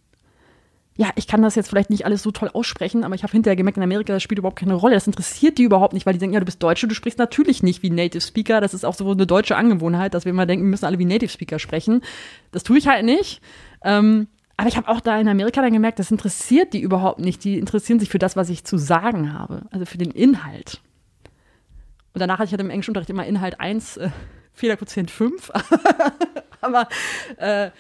Ja, 0.98 1.12
ich 1.16 1.28
kann 1.28 1.42
das 1.42 1.56
jetzt 1.56 1.70
vielleicht 1.70 1.90
nicht 1.90 2.06
alles 2.06 2.24
so 2.24 2.32
toll 2.32 2.50
aussprechen, 2.52 3.06
aber 3.06 3.16
ich 3.16 3.24
habe 3.24 3.32
hinterher 3.32 3.56
gemerkt, 3.56 3.78
in 3.78 3.84
Amerika, 3.84 4.12
das 4.12 4.22
spielt 4.22 4.40
überhaupt 4.40 4.60
keine 4.60 4.74
Rolle. 4.74 4.96
Das 4.96 5.08
interessiert 5.08 5.58
die 5.58 5.64
überhaupt 5.64 5.94
nicht, 5.94 6.06
weil 6.06 6.12
die 6.12 6.20
denken, 6.20 6.34
ja, 6.34 6.42
du 6.42 6.46
bist 6.46 6.62
Deutsche, 6.62 6.90
du 6.90 6.94
sprichst 6.94 7.18
natürlich 7.18 7.64
nicht 7.64 7.82
wie 7.84 7.90
Native 7.90 8.20
Speaker. 8.20 8.60
Das 8.60 8.74
ist 8.74 8.84
auch 8.84 8.94
so 8.96 9.10
eine 9.10 9.26
deutsche 9.26 9.56
Angewohnheit, 9.56 10.14
dass 10.14 10.26
wir 10.26 10.32
immer 10.32 10.46
denken, 10.46 10.66
wir 10.66 10.70
müssen 10.70 10.84
alle 10.84 11.00
wie 11.00 11.06
Native 11.06 11.30
Speaker 11.30 11.58
sprechen. 11.58 12.02
Das 12.52 12.64
tue 12.64 12.78
ich 12.78 12.90
halt 12.90 13.06
nicht. 13.06 13.40
Ähm, 13.82 14.28
aber 14.60 14.68
ich 14.68 14.76
habe 14.76 14.90
auch 14.90 15.00
da 15.00 15.18
in 15.18 15.30
Amerika 15.30 15.62
dann 15.62 15.72
gemerkt, 15.72 16.00
das 16.00 16.12
interessiert 16.12 16.74
die 16.74 16.82
überhaupt 16.82 17.20
nicht. 17.20 17.46
Die 17.46 17.58
interessieren 17.58 17.98
sich 17.98 18.10
für 18.10 18.20
das, 18.20 18.36
was 18.36 18.50
ich 18.50 18.66
zu 18.66 18.78
sagen 18.78 19.32
habe, 19.32 19.62
also 19.72 19.86
für 19.86 19.98
den 19.98 20.12
Inhalt. 20.12 20.82
Und 22.14 22.20
danach 22.20 22.40
hatte 22.40 22.48
ich 22.48 22.52
halt 22.52 22.60
im 22.60 22.70
Englischunterricht 22.70 23.10
immer 23.10 23.26
Inhalt 23.26 23.62
1, 23.62 23.96
äh, 23.96 24.10
Fehlerquotient 24.52 25.12
5. 25.12 25.50
aber 26.62 26.90
äh, 27.38 27.72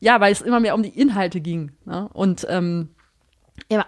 ja, 0.00 0.20
weil 0.20 0.30
es 0.30 0.42
immer 0.42 0.60
mehr 0.60 0.74
um 0.74 0.82
die 0.82 0.90
Inhalte 0.90 1.40
ging. 1.40 1.72
Ne? 1.86 2.06
Und 2.12 2.46
ähm, 2.50 2.90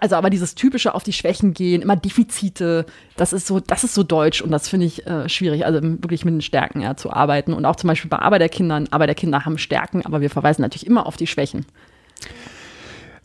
also 0.01 0.17
aber 0.17 0.31
dieses 0.31 0.55
typische 0.55 0.95
auf 0.95 1.03
die 1.03 1.13
Schwächen 1.13 1.53
gehen, 1.53 1.83
immer 1.83 1.97
Defizite, 1.97 2.87
das 3.19 3.35
ist 3.35 3.47
so, 3.47 3.61
das 3.61 3.85
ist 3.85 3.93
so 3.93 4.05
deutsch 4.05 4.41
und 4.41 4.51
das 4.51 4.71
finde 4.71 4.87
ich 4.87 5.07
äh, 5.07 5.29
schwierig, 5.29 5.67
also 5.67 5.83
wirklich 5.83 6.25
mit 6.25 6.33
den 6.33 6.41
Stärken 6.41 6.81
ja, 6.81 6.97
zu 6.97 7.13
arbeiten 7.13 7.53
und 7.53 7.67
auch 7.67 7.77
zum 7.77 7.89
Beispiel 7.89 8.09
bei 8.09 8.21
Arbeiterkindern. 8.21 8.89
Arbeiterkinder 8.91 9.45
haben 9.45 9.59
Stärken, 9.59 10.07
aber 10.07 10.23
wir 10.23 10.31
verweisen 10.31 10.63
natürlich 10.63 10.87
immer 10.87 11.05
auf 11.05 11.19
die 11.19 11.27
Schwächen. 11.27 11.67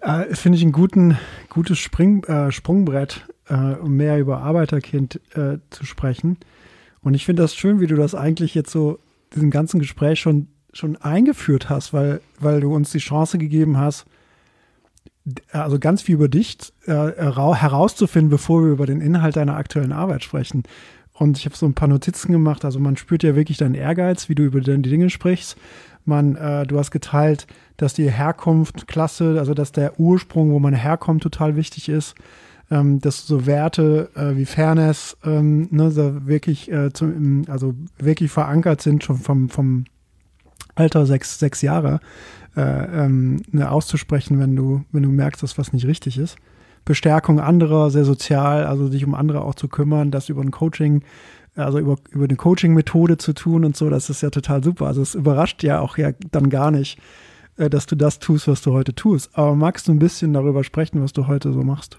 Äh, 0.02 0.36
Finde 0.36 0.58
ich 0.58 0.64
ein 0.64 0.72
guten, 0.72 1.18
gutes 1.50 1.78
Spring, 1.78 2.24
äh, 2.24 2.52
Sprungbrett, 2.52 3.28
äh, 3.48 3.54
um 3.54 3.96
mehr 3.96 4.20
über 4.20 4.42
Arbeiterkind 4.42 5.22
äh, 5.36 5.58
zu 5.70 5.86
sprechen. 5.86 6.38
Und 7.02 7.14
ich 7.14 7.26
finde 7.26 7.44
das 7.44 7.56
schön, 7.56 7.80
wie 7.80 7.88
du 7.88 7.96
das 7.96 8.16
eigentlich 8.16 8.56
jetzt 8.56 8.72
so, 8.72 9.00
diesen 9.34 9.52
ganzen 9.52 9.80
Gespräch 9.80 10.20
schon, 10.20 10.48
schon 10.74 10.98
eingeführt 10.98 11.70
hast, 11.70 11.94
weil, 11.94 12.22
weil 12.40 12.62
du 12.62 12.74
uns 12.74 12.92
die 12.92 13.00
Chance 13.00 13.38
gegeben 13.38 13.78
hast, 13.78 14.06
also 15.52 15.78
ganz 15.80 16.02
viel 16.02 16.16
über 16.16 16.30
dich 16.30 16.58
äh, 16.86 16.92
herauszufinden, 16.92 18.30
bevor 18.30 18.64
wir 18.64 18.72
über 18.72 18.88
den 18.88 19.02
Inhalt 19.02 19.36
deiner 19.36 19.56
aktuellen 19.56 19.92
Arbeit 19.92 20.24
sprechen. 20.24 20.64
Und 21.22 21.38
ich 21.38 21.46
habe 21.46 21.56
so 21.56 21.68
ein 21.68 21.76
paar 21.76 21.88
Notizen 21.88 22.32
gemacht. 22.32 22.66
Also 22.66 22.80
man 22.80 22.98
spürt 22.98 23.22
ja 23.22 23.36
wirklich 23.36 23.60
deinen 23.60 23.76
Ehrgeiz, 23.76 24.28
wie 24.28 24.34
du 24.34 24.42
über 24.42 24.60
die 24.60 24.82
Dinge 24.82 25.12
sprichst. 25.12 25.56
Man, 26.04 26.36
äh, 26.36 26.66
du 26.66 26.80
hast 26.80 26.90
geteilt, 26.90 27.46
dass 27.78 27.94
die 27.94 28.10
Herkunft 28.10 28.88
klasse, 28.88 29.36
also 29.38 29.54
dass 29.54 29.72
der 29.72 30.00
Ursprung, 30.00 30.50
wo 30.50 30.58
man 30.58 30.74
herkommt, 30.74 31.22
total 31.22 31.56
wichtig 31.56 31.90
ist. 31.90 32.16
Ähm, 32.72 33.02
dass 33.02 33.28
so 33.28 33.46
Werte 33.46 34.10
äh, 34.16 34.36
wie 34.36 34.46
Fairness 34.46 35.16
ähm, 35.24 35.68
ne, 35.70 35.92
so 35.92 36.26
wirklich, 36.26 36.72
äh, 36.72 36.92
zum, 36.92 37.44
also 37.48 37.76
wirklich 38.00 38.32
verankert 38.32 38.82
sind, 38.82 39.04
schon 39.04 39.18
vom, 39.18 39.50
vom 39.50 39.86
Alter 40.74 41.06
sechs, 41.06 41.38
sechs 41.38 41.62
Jahre, 41.62 42.00
äh, 42.56 42.62
ähm, 42.62 43.44
ne, 43.52 43.70
auszusprechen, 43.70 44.40
wenn 44.40 44.56
du, 44.56 44.86
wenn 44.92 45.04
du 45.04 45.10
merkst, 45.10 45.44
dass 45.44 45.60
was 45.60 45.72
nicht 45.72 45.86
richtig 45.86 46.18
ist. 46.18 46.38
Bestärkung 46.86 47.40
anderer, 47.40 47.90
sehr 47.90 48.06
sozial, 48.06 48.66
also 48.66 48.88
sich 48.88 49.06
um 49.06 49.16
andere 49.16 49.42
auch 49.42 49.56
zu 49.56 49.68
kümmern, 49.68 50.12
das 50.12 50.30
über 50.30 50.42
ein 50.42 50.52
Coaching 50.52 51.04
also 51.56 51.80
über, 51.80 51.98
über 52.12 52.26
eine 52.26 52.36
Coaching-Methode 52.36 53.18
zu 53.18 53.34
tun 53.34 53.66
und 53.66 53.76
so, 53.76 53.90
das 53.90 54.10
ist 54.10 54.22
ja 54.22 54.30
total 54.30 54.64
super. 54.64 54.88
Also 54.88 55.02
es 55.02 55.16
überrascht 55.16 55.64
ja 55.64 55.80
auch 55.82 55.98
ja 55.98 56.12
dann 56.32 56.50
gar 56.50 56.72
nicht, 56.72 56.98
äh, 57.58 57.70
dass 57.70 57.86
du 57.86 57.96
das 57.96 58.20
tust, 58.20 58.48
was 58.48 58.62
du 58.62 58.72
heute 58.72 58.96
tust. 58.96 59.32
Aber 59.34 59.56
magst 59.56 59.88
du 59.88 59.92
ein 59.92 60.00
bisschen 60.00 60.34
darüber 60.34 60.64
sprechen, 60.64 61.04
was 61.04 61.14
du 61.14 61.28
heute 61.28 61.52
so 61.52 61.62
machst? 61.62 61.98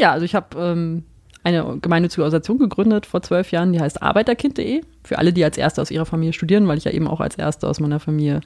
Ja, 0.00 0.12
also 0.12 0.24
ich 0.24 0.34
habe 0.34 0.58
ähm, 0.58 1.04
eine 1.44 1.78
gemeinnützige 1.80 2.22
Organisation 2.22 2.58
gegründet 2.58 3.06
vor 3.06 3.22
zwölf 3.22 3.52
Jahren, 3.52 3.72
die 3.72 3.80
heißt 3.80 4.02
Arbeiterkind.de. 4.02 4.82
Für 5.04 5.18
alle, 5.18 5.32
die 5.32 5.44
als 5.44 5.58
Erste 5.58 5.80
aus 5.80 5.90
ihrer 5.90 6.06
Familie 6.06 6.32
studieren, 6.32 6.66
weil 6.66 6.78
ich 6.78 6.84
ja 6.84 6.90
eben 6.90 7.06
auch 7.06 7.20
als 7.20 7.36
Erste 7.36 7.68
aus 7.68 7.80
meiner 7.80 8.00
Familie 8.00 8.40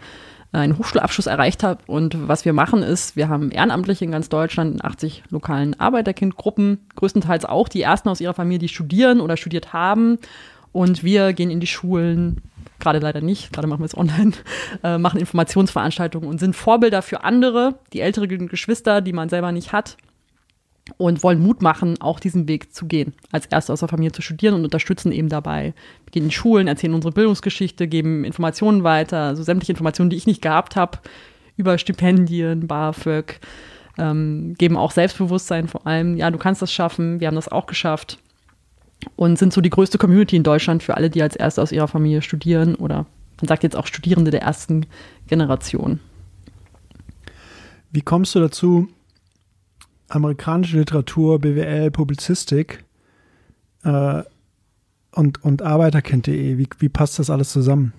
einen 0.52 0.78
Hochschulabschluss 0.78 1.26
erreicht 1.26 1.62
habe. 1.62 1.82
Und 1.86 2.28
was 2.28 2.44
wir 2.44 2.52
machen 2.52 2.82
ist, 2.82 3.16
wir 3.16 3.28
haben 3.28 3.50
Ehrenamtliche 3.50 4.04
in 4.04 4.10
ganz 4.10 4.28
Deutschland 4.28 4.74
in 4.74 4.84
80 4.84 5.24
lokalen 5.30 5.78
Arbeiterkindgruppen, 5.78 6.86
größtenteils 6.94 7.44
auch 7.44 7.68
die 7.68 7.82
ersten 7.82 8.08
aus 8.08 8.20
ihrer 8.20 8.34
Familie, 8.34 8.60
die 8.60 8.68
studieren 8.68 9.20
oder 9.20 9.36
studiert 9.36 9.72
haben. 9.72 10.18
Und 10.72 11.02
wir 11.02 11.32
gehen 11.32 11.50
in 11.50 11.60
die 11.60 11.66
Schulen, 11.66 12.42
gerade 12.78 12.98
leider 12.98 13.20
nicht, 13.20 13.52
gerade 13.52 13.66
machen 13.66 13.80
wir 13.80 13.86
es 13.86 13.96
online, 13.96 14.32
äh, 14.82 14.98
machen 14.98 15.20
Informationsveranstaltungen 15.20 16.28
und 16.28 16.38
sind 16.38 16.54
Vorbilder 16.54 17.02
für 17.02 17.24
andere, 17.24 17.76
die 17.92 18.00
älteren 18.00 18.48
Geschwister, 18.48 19.00
die 19.00 19.12
man 19.12 19.28
selber 19.28 19.52
nicht 19.52 19.72
hat, 19.72 19.96
und 20.96 21.22
wollen 21.22 21.40
Mut 21.40 21.62
machen, 21.62 22.00
auch 22.00 22.18
diesen 22.18 22.48
Weg 22.48 22.74
zu 22.74 22.86
gehen, 22.86 23.14
als 23.30 23.46
Erste 23.46 23.72
aus 23.72 23.80
der 23.80 23.88
Familie 23.88 24.12
zu 24.12 24.22
studieren 24.22 24.54
und 24.54 24.64
unterstützen 24.64 25.12
eben 25.12 25.28
dabei. 25.28 25.74
Wir 26.04 26.10
gehen 26.10 26.24
in 26.24 26.30
Schulen, 26.30 26.68
erzählen 26.68 26.94
unsere 26.94 27.12
Bildungsgeschichte, 27.12 27.86
geben 27.86 28.24
Informationen 28.24 28.82
weiter, 28.82 29.18
also 29.18 29.42
sämtliche 29.42 29.72
Informationen, 29.72 30.10
die 30.10 30.16
ich 30.16 30.26
nicht 30.26 30.42
gehabt 30.42 30.76
habe, 30.76 30.98
über 31.56 31.78
Stipendien, 31.78 32.66
BAföG, 32.66 33.40
ähm, 33.98 34.54
geben 34.58 34.76
auch 34.76 34.90
Selbstbewusstsein 34.90 35.68
vor 35.68 35.86
allem. 35.86 36.16
Ja, 36.16 36.30
du 36.30 36.38
kannst 36.38 36.62
das 36.62 36.72
schaffen, 36.72 37.20
wir 37.20 37.28
haben 37.28 37.36
das 37.36 37.48
auch 37.48 37.66
geschafft 37.66 38.18
und 39.16 39.38
sind 39.38 39.52
so 39.52 39.60
die 39.60 39.70
größte 39.70 39.98
Community 39.98 40.36
in 40.36 40.42
Deutschland 40.42 40.82
für 40.82 40.96
alle, 40.96 41.10
die 41.10 41.22
als 41.22 41.36
Erste 41.36 41.62
aus 41.62 41.72
ihrer 41.72 41.88
Familie 41.88 42.22
studieren 42.22 42.74
oder 42.74 43.06
man 43.40 43.48
sagt 43.48 43.62
jetzt 43.62 43.76
auch 43.76 43.86
Studierende 43.86 44.30
der 44.30 44.42
ersten 44.42 44.86
Generation. 45.26 46.00
Wie 47.90 48.02
kommst 48.02 48.34
du 48.34 48.40
dazu, 48.40 48.88
amerikanische 50.14 50.78
Literatur, 50.78 51.38
BWL, 51.38 51.90
Publizistik 51.90 52.84
äh, 53.84 54.22
und, 55.12 55.42
und 55.42 55.62
Arbeiterkind.de. 55.62 56.58
Wie, 56.58 56.68
wie 56.78 56.88
passt 56.88 57.18
das 57.18 57.30
alles 57.30 57.50
zusammen? 57.50 57.92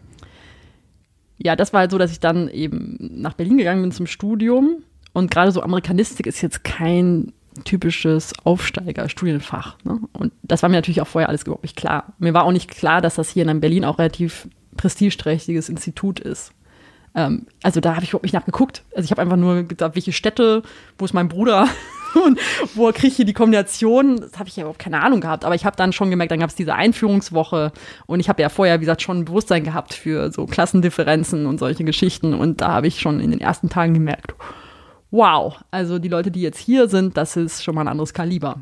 Ja, 1.37 1.55
das 1.55 1.73
war 1.73 1.81
halt 1.81 1.91
so, 1.91 1.97
dass 1.97 2.11
ich 2.11 2.19
dann 2.19 2.47
eben 2.49 2.97
nach 2.99 3.33
Berlin 3.33 3.57
gegangen 3.57 3.81
bin 3.81 3.91
zum 3.91 4.07
Studium. 4.07 4.83
Und 5.11 5.31
gerade 5.31 5.51
so 5.51 5.61
Amerikanistik 5.61 6.27
ist 6.27 6.41
jetzt 6.41 6.63
kein 6.63 7.33
typisches 7.65 8.33
Aufsteiger-Studienfach. 8.43 9.77
Ne? 9.83 9.99
Und 10.13 10.33
das 10.41 10.63
war 10.63 10.69
mir 10.69 10.77
natürlich 10.77 11.01
auch 11.01 11.07
vorher 11.07 11.29
alles 11.29 11.43
überhaupt 11.43 11.63
nicht 11.63 11.75
klar. 11.75 12.13
Mir 12.17 12.33
war 12.33 12.45
auch 12.45 12.51
nicht 12.51 12.69
klar, 12.69 13.01
dass 13.01 13.15
das 13.15 13.29
hier 13.29 13.47
in 13.47 13.59
Berlin 13.59 13.85
auch 13.85 13.99
relativ 13.99 14.47
prestigeträchtiges 14.77 15.69
Institut 15.69 16.19
ist. 16.19 16.51
Ähm, 17.15 17.45
also 17.61 17.79
da 17.79 17.95
habe 17.95 18.03
ich 18.03 18.09
überhaupt 18.09 18.23
nicht 18.23 18.33
nachgeguckt. 18.33 18.83
Also 18.95 19.05
ich 19.05 19.11
habe 19.11 19.21
einfach 19.21 19.37
nur 19.37 19.63
gesagt, 19.63 19.95
welche 19.95 20.13
Städte, 20.13 20.63
wo 20.97 21.05
ist 21.05 21.13
mein 21.13 21.29
Bruder 21.29 21.67
und 22.15 22.39
wo 22.75 22.91
kriege 22.91 23.07
ich 23.07 23.15
hier 23.15 23.25
die 23.25 23.33
Kombination? 23.33 24.17
Das 24.17 24.39
habe 24.39 24.49
ich 24.49 24.55
ja 24.55 24.63
überhaupt 24.63 24.79
keine 24.79 25.01
Ahnung 25.01 25.21
gehabt. 25.21 25.45
Aber 25.45 25.55
ich 25.55 25.65
habe 25.65 25.75
dann 25.75 25.93
schon 25.93 26.09
gemerkt, 26.09 26.31
dann 26.31 26.39
gab 26.39 26.49
es 26.49 26.55
diese 26.55 26.75
Einführungswoche 26.75 27.71
und 28.05 28.19
ich 28.19 28.29
habe 28.29 28.41
ja 28.41 28.49
vorher, 28.49 28.79
wie 28.79 28.85
gesagt, 28.85 29.01
schon 29.01 29.19
ein 29.19 29.25
Bewusstsein 29.25 29.63
gehabt 29.63 29.93
für 29.93 30.31
so 30.31 30.45
Klassendifferenzen 30.45 31.45
und 31.45 31.59
solche 31.59 31.83
Geschichten. 31.83 32.33
Und 32.33 32.61
da 32.61 32.69
habe 32.69 32.87
ich 32.87 32.99
schon 32.99 33.19
in 33.19 33.31
den 33.31 33.41
ersten 33.41 33.69
Tagen 33.69 33.93
gemerkt, 33.93 34.33
wow, 35.11 35.59
also 35.71 35.99
die 35.99 36.09
Leute, 36.09 36.31
die 36.31 36.41
jetzt 36.41 36.59
hier 36.59 36.87
sind, 36.87 37.17
das 37.17 37.35
ist 37.35 37.63
schon 37.63 37.75
mal 37.75 37.81
ein 37.81 37.87
anderes 37.87 38.13
Kaliber. 38.13 38.57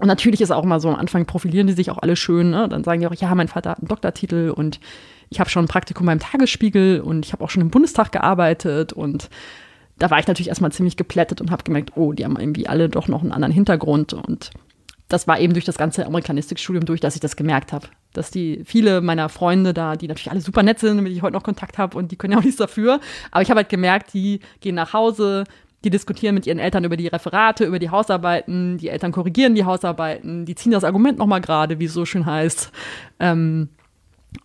Und 0.00 0.06
natürlich 0.06 0.40
ist 0.40 0.50
auch 0.50 0.64
mal 0.64 0.80
so 0.80 0.88
am 0.88 0.96
Anfang 0.96 1.26
profilieren 1.26 1.66
die 1.66 1.74
sich 1.74 1.90
auch 1.90 1.98
alle 1.98 2.16
schön. 2.16 2.50
Ne? 2.50 2.68
Dann 2.68 2.84
sagen 2.84 3.00
die 3.00 3.06
auch, 3.06 3.14
ja, 3.14 3.34
mein 3.34 3.48
Vater 3.48 3.70
hat 3.70 3.80
einen 3.80 3.88
Doktortitel 3.88 4.50
und 4.50 4.80
ich 5.28 5.38
habe 5.38 5.50
schon 5.50 5.64
ein 5.64 5.68
Praktikum 5.68 6.06
beim 6.06 6.18
Tagesspiegel 6.18 7.00
und 7.00 7.26
ich 7.26 7.32
habe 7.32 7.44
auch 7.44 7.50
schon 7.50 7.62
im 7.62 7.70
Bundestag 7.70 8.10
gearbeitet 8.10 8.92
und 8.92 9.28
da 10.00 10.10
war 10.10 10.18
ich 10.18 10.26
natürlich 10.26 10.48
erstmal 10.48 10.72
ziemlich 10.72 10.96
geplättet 10.96 11.40
und 11.40 11.50
habe 11.50 11.62
gemerkt, 11.62 11.92
oh, 11.94 12.12
die 12.12 12.24
haben 12.24 12.36
irgendwie 12.38 12.66
alle 12.66 12.88
doch 12.88 13.06
noch 13.06 13.22
einen 13.22 13.32
anderen 13.32 13.52
Hintergrund 13.52 14.14
und 14.14 14.50
das 15.08 15.28
war 15.28 15.38
eben 15.40 15.52
durch 15.52 15.64
das 15.64 15.76
ganze 15.76 16.06
Amerikanistikstudium 16.06 16.86
durch, 16.86 17.00
dass 17.00 17.16
ich 17.16 17.20
das 17.20 17.36
gemerkt 17.36 17.72
habe. 17.72 17.88
Dass 18.12 18.30
die 18.30 18.62
viele 18.64 19.00
meiner 19.00 19.28
Freunde 19.28 19.74
da, 19.74 19.96
die 19.96 20.08
natürlich 20.08 20.30
alle 20.30 20.40
super 20.40 20.62
nett 20.62 20.78
sind, 20.78 20.96
mit 20.96 21.06
denen 21.06 21.16
ich 21.16 21.22
heute 21.22 21.34
noch 21.34 21.42
Kontakt 21.42 21.78
habe 21.78 21.98
und 21.98 22.12
die 22.12 22.16
können 22.16 22.32
ja 22.32 22.38
auch 22.38 22.44
nichts 22.44 22.58
dafür. 22.58 23.00
Aber 23.30 23.42
ich 23.42 23.50
habe 23.50 23.58
halt 23.58 23.68
gemerkt, 23.68 24.14
die 24.14 24.40
gehen 24.60 24.76
nach 24.76 24.92
Hause, 24.92 25.44
die 25.84 25.90
diskutieren 25.90 26.34
mit 26.34 26.46
ihren 26.46 26.58
Eltern 26.58 26.84
über 26.84 26.96
die 26.96 27.08
Referate, 27.08 27.64
über 27.64 27.78
die 27.78 27.90
Hausarbeiten, 27.90 28.78
die 28.78 28.88
Eltern 28.88 29.12
korrigieren 29.12 29.54
die 29.54 29.64
Hausarbeiten, 29.64 30.46
die 30.46 30.54
ziehen 30.54 30.72
das 30.72 30.84
Argument 30.84 31.18
nochmal 31.18 31.40
gerade, 31.40 31.78
wie 31.78 31.86
es 31.86 31.92
so 31.92 32.06
schön 32.06 32.24
heißt. 32.24 32.70
Ähm, 33.18 33.68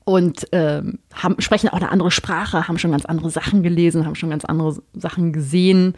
und 0.03 0.47
ähm, 0.51 0.99
haben, 1.13 1.36
sprechen 1.39 1.69
auch 1.69 1.77
eine 1.77 1.91
andere 1.91 2.11
Sprache, 2.11 2.67
haben 2.67 2.77
schon 2.77 2.91
ganz 2.91 3.05
andere 3.05 3.29
Sachen 3.29 3.63
gelesen, 3.63 4.05
haben 4.05 4.15
schon 4.15 4.29
ganz 4.29 4.45
andere 4.45 4.81
Sachen 4.93 5.33
gesehen. 5.33 5.95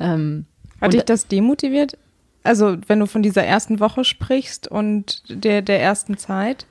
Ähm, 0.00 0.46
Hat 0.80 0.92
dich 0.92 1.04
das 1.04 1.26
demotiviert? 1.28 1.96
Also 2.42 2.76
wenn 2.86 3.00
du 3.00 3.06
von 3.06 3.22
dieser 3.22 3.44
ersten 3.44 3.80
Woche 3.80 4.04
sprichst 4.04 4.68
und 4.68 5.22
der, 5.28 5.62
der 5.62 5.80
ersten 5.82 6.16
Zeit. 6.16 6.66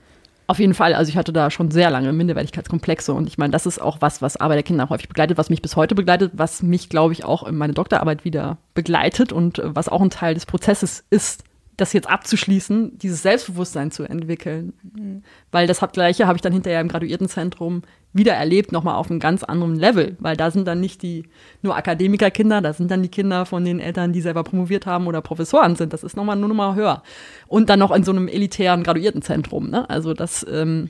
Auf 0.47 0.59
jeden 0.59 0.73
Fall. 0.73 0.93
Also 0.93 1.09
ich 1.09 1.17
hatte 1.17 1.33
da 1.33 1.51
schon 1.51 1.71
sehr 1.71 1.89
lange 1.89 2.13
Minderwertigkeitskomplexe 2.13 3.13
und 3.13 3.27
ich 3.27 3.37
meine, 3.37 3.51
das 3.51 3.65
ist 3.65 3.81
auch 3.81 3.97
was, 3.99 4.21
was 4.21 4.37
Arbeit 4.37 4.57
der 4.57 4.63
Kinder 4.63 4.89
häufig 4.89 5.09
begleitet, 5.09 5.37
was 5.37 5.49
mich 5.49 5.61
bis 5.61 5.75
heute 5.75 5.93
begleitet, 5.93 6.31
was 6.35 6.63
mich, 6.63 6.87
glaube 6.87 7.13
ich, 7.13 7.25
auch 7.25 7.45
in 7.45 7.57
meine 7.57 7.73
Doktorarbeit 7.73 8.23
wieder 8.23 8.57
begleitet 8.73 9.33
und 9.33 9.61
was 9.63 9.89
auch 9.89 10.01
ein 10.01 10.09
Teil 10.09 10.35
des 10.35 10.45
Prozesses 10.45 11.03
ist, 11.09 11.43
das 11.77 11.93
jetzt 11.93 12.09
abzuschließen, 12.09 12.97
dieses 12.97 13.21
Selbstbewusstsein 13.21 13.91
zu 13.91 14.03
entwickeln. 14.03 14.73
Mhm. 14.81 15.21
Weil 15.51 15.67
das 15.67 15.79
Gleiche 15.93 16.25
habe 16.25 16.35
ich 16.35 16.41
dann 16.41 16.51
hinterher 16.51 16.81
im 16.81 16.87
Graduiertenzentrum 16.87 17.83
wieder 18.13 18.33
erlebt, 18.33 18.71
nochmal 18.71 18.95
auf 18.95 19.11
einem 19.11 19.19
ganz 19.19 19.43
anderen 19.43 19.75
Level. 19.75 20.17
Weil 20.19 20.35
da 20.35 20.49
sind 20.49 20.67
dann 20.67 20.79
nicht 20.79 21.03
die 21.03 21.25
nur 21.61 21.77
Akademikerkinder, 21.77 22.61
da 22.61 22.73
sind 22.73 22.89
dann 22.89 23.03
die 23.03 23.09
Kinder 23.09 23.45
von 23.45 23.63
den 23.63 23.79
Eltern, 23.79 24.11
die 24.11 24.21
selber 24.21 24.43
promoviert 24.43 24.87
haben 24.87 25.05
oder 25.05 25.21
Professoren 25.21 25.75
sind. 25.75 25.93
Das 25.93 26.03
ist 26.03 26.17
nochmal 26.17 26.35
nur 26.35 26.49
nochmal 26.49 26.73
höher. 26.73 27.03
Und 27.47 27.69
dann 27.69 27.79
noch 27.79 27.91
in 27.95 28.03
so 28.03 28.11
einem 28.11 28.27
elitären 28.27 28.81
Graduiertenzentrum. 28.81 29.69
Ne? 29.69 29.87
Also 29.87 30.15
das, 30.15 30.45
ähm, 30.49 30.89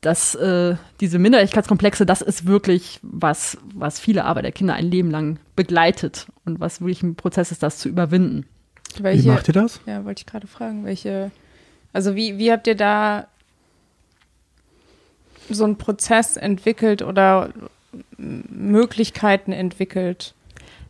das, 0.00 0.36
äh, 0.36 0.76
diese 1.00 1.18
Minderwertigkeitskomplexe, 1.18 2.06
das 2.06 2.22
ist 2.22 2.46
wirklich 2.46 3.00
was, 3.02 3.58
was 3.74 3.98
viele 3.98 4.26
Arbeiterkinder 4.26 4.74
ein 4.74 4.88
Leben 4.88 5.10
lang 5.10 5.40
begleitet 5.56 6.28
und 6.44 6.60
was 6.60 6.80
wirklich 6.80 7.02
ein 7.02 7.16
Prozess 7.16 7.50
ist, 7.50 7.64
das 7.64 7.78
zu 7.78 7.88
überwinden. 7.88 8.46
Welche, 8.98 9.24
wie 9.24 9.28
macht 9.28 9.48
ihr 9.48 9.54
das? 9.54 9.80
Ja, 9.86 10.04
wollte 10.04 10.20
ich 10.20 10.26
gerade 10.26 10.46
fragen. 10.46 10.84
Welche, 10.84 11.30
also 11.92 12.14
wie, 12.14 12.38
wie 12.38 12.50
habt 12.50 12.66
ihr 12.66 12.74
da 12.74 13.26
so 15.48 15.64
einen 15.64 15.76
Prozess 15.76 16.36
entwickelt 16.36 17.02
oder 17.02 17.50
Möglichkeiten 18.18 19.52
entwickelt? 19.52 20.34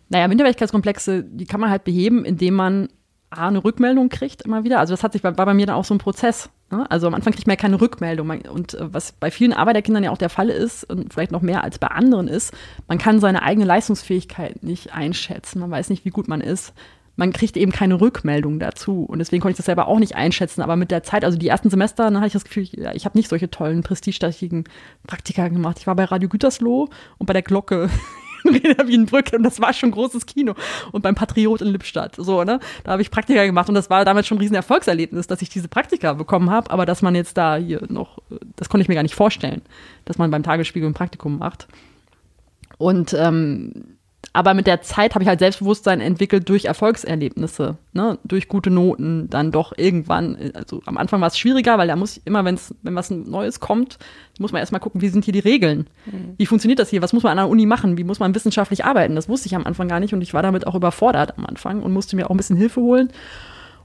Naja, 0.09 0.29
Minderwertigkeitskomplexe, 0.29 1.23
die 1.25 1.47
kann 1.47 1.61
man 1.61 1.71
halt 1.71 1.85
beheben, 1.85 2.25
indem 2.25 2.55
man 2.55 2.89
A, 3.31 3.47
eine 3.47 3.63
Rückmeldung 3.63 4.09
kriegt 4.09 4.43
immer 4.43 4.65
wieder. 4.65 4.81
Also 4.81 4.93
das 4.93 5.05
hat 5.05 5.13
sich 5.13 5.23
war 5.23 5.33
bei 5.33 5.55
mir 5.55 5.67
dann 5.67 5.77
auch 5.77 5.85
so 5.85 5.95
ein 5.95 5.99
Prozess. 5.99 6.51
Ne? 6.73 6.91
Also 6.91 7.07
am 7.07 7.15
Anfang 7.15 7.33
kriegt 7.33 7.47
man 7.47 7.55
ja 7.55 7.61
keine 7.61 7.81
Rückmeldung. 7.81 8.29
Und 8.29 8.75
äh, 8.75 8.93
was 8.93 9.13
bei 9.13 9.31
vielen 9.31 9.53
Arbeiterkindern 9.53 10.03
ja 10.03 10.11
auch 10.11 10.19
der 10.19 10.31
Fall 10.31 10.49
ist 10.49 10.83
und 10.85 11.13
vielleicht 11.13 11.31
noch 11.31 11.41
mehr 11.41 11.63
als 11.63 11.79
bei 11.79 11.87
anderen 11.87 12.27
ist, 12.27 12.53
man 12.89 12.99
kann 12.99 13.21
seine 13.21 13.43
eigene 13.43 13.67
Leistungsfähigkeit 13.67 14.65
nicht 14.65 14.93
einschätzen. 14.93 15.61
Man 15.61 15.71
weiß 15.71 15.91
nicht, 15.91 16.05
wie 16.05 16.11
gut 16.11 16.27
man 16.27 16.41
ist 16.41 16.73
man 17.17 17.33
kriegt 17.33 17.57
eben 17.57 17.73
keine 17.73 18.01
Rückmeldung 18.01 18.59
dazu. 18.59 19.05
Und 19.05 19.19
deswegen 19.19 19.43
konnte 19.43 19.53
ich 19.53 19.57
das 19.59 19.67
selber 19.67 19.89
auch 19.89 19.99
nicht 19.99 20.17
einschätzen. 20.17 20.63
Aber 20.63 20.77
mit 20.77 20.91
der 20.91 21.03
Zeit, 21.03 21.25
also 21.25 21.37
die 21.37 21.49
ersten 21.49 21.71
Semester, 21.71 22.05
dann 22.05 22.17
hatte 22.17 22.29
ich 22.29 22.33
das 22.33 22.45
Gefühl, 22.45 22.63
ich, 22.63 22.73
ja, 22.73 22.95
ich 22.95 23.05
habe 23.05 23.19
nicht 23.19 23.29
solche 23.29 23.51
tollen, 23.51 23.83
prestigeträchtigen 23.83 24.65
Praktika 25.07 25.49
gemacht. 25.49 25.79
Ich 25.81 25.87
war 25.87 25.95
bei 25.97 26.05
Radio 26.05 26.29
Gütersloh 26.29 26.89
und 27.19 27.27
bei 27.27 27.33
der 27.33 27.43
Glocke 27.43 27.91
in 28.45 28.55
Reda 28.55 28.87
Wienbrücke 28.87 29.37
und 29.37 29.43
das 29.43 29.61
war 29.61 29.73
schon 29.73 29.91
großes 29.91 30.27
Kino. 30.27 30.55
Und 30.93 31.03
beim 31.03 31.15
Patriot 31.15 31.61
in 31.61 31.69
Lippstadt, 31.69 32.17
so, 32.17 32.43
ne? 32.45 32.59
Da 32.85 32.93
habe 32.93 33.03
ich 33.03 33.11
Praktika 33.11 33.45
gemacht 33.45 33.69
und 33.69 33.75
das 33.75 33.91
war 33.91 34.05
damals 34.05 34.27
schon 34.27 34.39
ein 34.39 34.41
riesen 34.41 34.57
Erfolgserlebnis, 34.57 35.27
dass 35.27 35.43
ich 35.43 35.51
diese 35.51 35.69
Praktika 35.69 36.15
bekommen 36.15 36.51
habe. 36.51 36.71
Aber 36.71 36.87
dass 36.87 37.03
man 37.03 37.15
jetzt 37.15 37.37
da 37.37 37.57
hier 37.57 37.83
noch, 37.89 38.19
das 38.57 38.69
konnte 38.69 38.83
ich 38.83 38.89
mir 38.89 38.95
gar 38.95 39.03
nicht 39.03 39.15
vorstellen, 39.15 39.63
dass 40.07 40.19
man 40.19 40.31
beim 40.31 40.43
Tagesspiegel 40.43 40.89
ein 40.89 40.95
Praktikum 40.95 41.39
macht. 41.39 41.69
Und 42.79 43.13
ähm, 43.13 43.99
aber 44.33 44.55
mit 44.55 44.69
der 44.69 44.81
Zeit 44.81 45.15
habe 45.15 45.25
ich 45.25 45.29
halt 45.29 45.41
Selbstbewusstsein 45.41 46.01
entwickelt 46.01 46.49
durch 46.49 46.67
Erfolgserlebnisse, 46.67 47.77
ne? 47.93 48.19
durch 48.23 48.47
gute 48.47 48.71
Noten, 48.71 49.29
dann 49.29 49.51
doch 49.51 49.73
irgendwann, 49.77 50.53
also 50.55 50.81
am 50.87 50.97
Anfang 50.99 51.21
war 51.21 51.29
es 51.29 51.39
schwieriger, 51.39 51.79
weil 51.79 51.89
da 51.89 51.97
muss 51.97 52.19
ich 52.19 52.23
immer, 52.27 52.45
wenn's, 52.45 52.73
wenn 52.83 52.95
was 52.95 53.11
Neues 53.11 53.59
kommt, 53.59 53.99
muss 54.39 54.53
man 54.53 54.61
erstmal 54.61 54.81
gucken, 54.81 55.01
wie 55.01 55.09
sind 55.09 55.25
hier 55.25 55.33
die 55.33 55.41
Regeln? 55.41 55.89
Mhm. 56.07 56.35
Wie 56.37 56.47
funktioniert 56.47 56.79
das 56.79 56.91
hier? 56.91 57.03
Was 57.03 57.13
muss 57.13 57.25
man 57.25 57.33
an 57.33 57.45
der 57.45 57.49
Uni 57.49 57.67
machen? 57.67 57.99
Wie 57.99 58.05
muss 58.05 58.21
man 58.21 58.35
wissenschaftlich 58.35 58.85
arbeiten? 58.85 59.17
Das 59.17 59.29
wusste 59.29 59.49
ich 59.49 59.57
am 59.57 59.67
Anfang 59.67 59.89
gar 59.89 59.99
nicht 59.99 60.15
und 60.15 60.23
ich 60.23 60.33
war 60.33 60.43
damit 60.43 60.67
auch 60.67 60.77
überfordert 60.77 61.37
am 61.37 61.47
Anfang 61.47 61.83
und 61.83 61.93
musste 61.93 62.15
mir 62.15 62.27
auch 62.27 62.31
ein 62.31 62.37
bisschen 62.37 62.57
Hilfe 62.57 62.81
holen. 62.81 63.11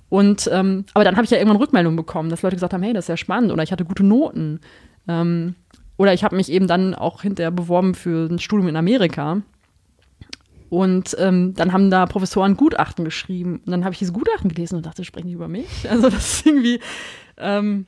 Und 0.09 0.47
ähm, 0.53 0.85
aber 0.93 1.03
dann 1.03 1.15
habe 1.15 1.25
ich 1.25 1.31
ja 1.31 1.37
irgendwann 1.37 1.57
Rückmeldungen 1.57 1.97
bekommen, 1.97 2.29
dass 2.29 2.43
Leute 2.43 2.55
gesagt 2.55 2.73
haben, 2.73 2.83
hey, 2.83 2.93
das 2.93 3.05
ist 3.05 3.09
ja 3.09 3.17
spannend 3.17 3.51
oder 3.51 3.63
ich 3.63 3.71
hatte 3.71 3.83
gute 3.83 4.03
Noten. 4.03 4.59
Ähm, 5.07 5.55
oder 5.97 6.13
ich 6.13 6.23
habe 6.23 6.35
mich 6.35 6.51
eben 6.51 6.67
dann 6.67 6.93
auch 6.93 7.23
hinterher 7.23 7.51
beworben 7.51 7.95
für 7.95 8.29
ein 8.29 8.37
Studium 8.39 8.67
in 8.67 8.75
Amerika 8.75 9.41
und 10.75 11.15
ähm, 11.19 11.53
dann 11.53 11.71
haben 11.71 11.89
da 11.89 12.05
Professoren 12.05 12.57
Gutachten 12.57 13.05
geschrieben. 13.05 13.61
Und 13.65 13.71
dann 13.71 13.85
habe 13.85 13.93
ich 13.93 13.99
diese 13.99 14.11
Gutachten 14.11 14.49
gelesen 14.49 14.75
und 14.75 14.85
dachte, 14.85 15.05
sprechen 15.05 15.27
die 15.27 15.33
über 15.33 15.47
mich? 15.47 15.67
Also 15.89 16.09
das 16.09 16.33
ist 16.33 16.45
irgendwie. 16.45 16.81
Ähm, 17.37 17.87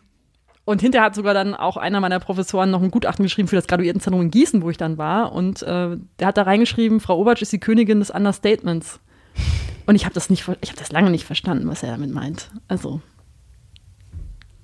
und 0.64 0.80
hinterher 0.80 1.06
hat 1.06 1.16
sogar 1.16 1.34
dann 1.34 1.54
auch 1.54 1.76
einer 1.76 2.00
meiner 2.00 2.22
Professoren 2.22 2.72
noch 2.72 2.82
ein 2.82 2.90
Gutachten 2.90 3.24
geschrieben 3.24 3.50
für 3.50 3.58
das 3.58 3.68
Graduiertenzentrum 3.68 4.22
in 4.22 4.32
Gießen, 4.32 4.62
wo 4.62 4.70
ich 4.70 4.78
dann 4.78 4.98
war. 4.98 5.34
Und 5.34 5.64
äh, 5.64 5.98
der 6.20 6.28
hat 6.28 6.38
da 6.38 6.44
reingeschrieben, 6.44 7.02
Frau 7.02 7.20
Obertsch 7.20 7.42
ist 7.42 7.52
die 7.52 7.60
Königin 7.60 8.00
des 8.00 8.10
Understatements. 8.10 9.02
Und 9.86 9.96
ich 9.96 10.06
habe 10.06 10.14
das 10.14 10.30
nicht, 10.30 10.48
ich 10.62 10.70
habe 10.70 10.80
das 10.80 10.92
lange 10.92 11.10
nicht 11.10 11.26
verstanden, 11.26 11.68
was 11.68 11.84
er 11.84 11.92
damit 11.92 12.14
meint. 12.14 12.50
Also, 12.70 13.02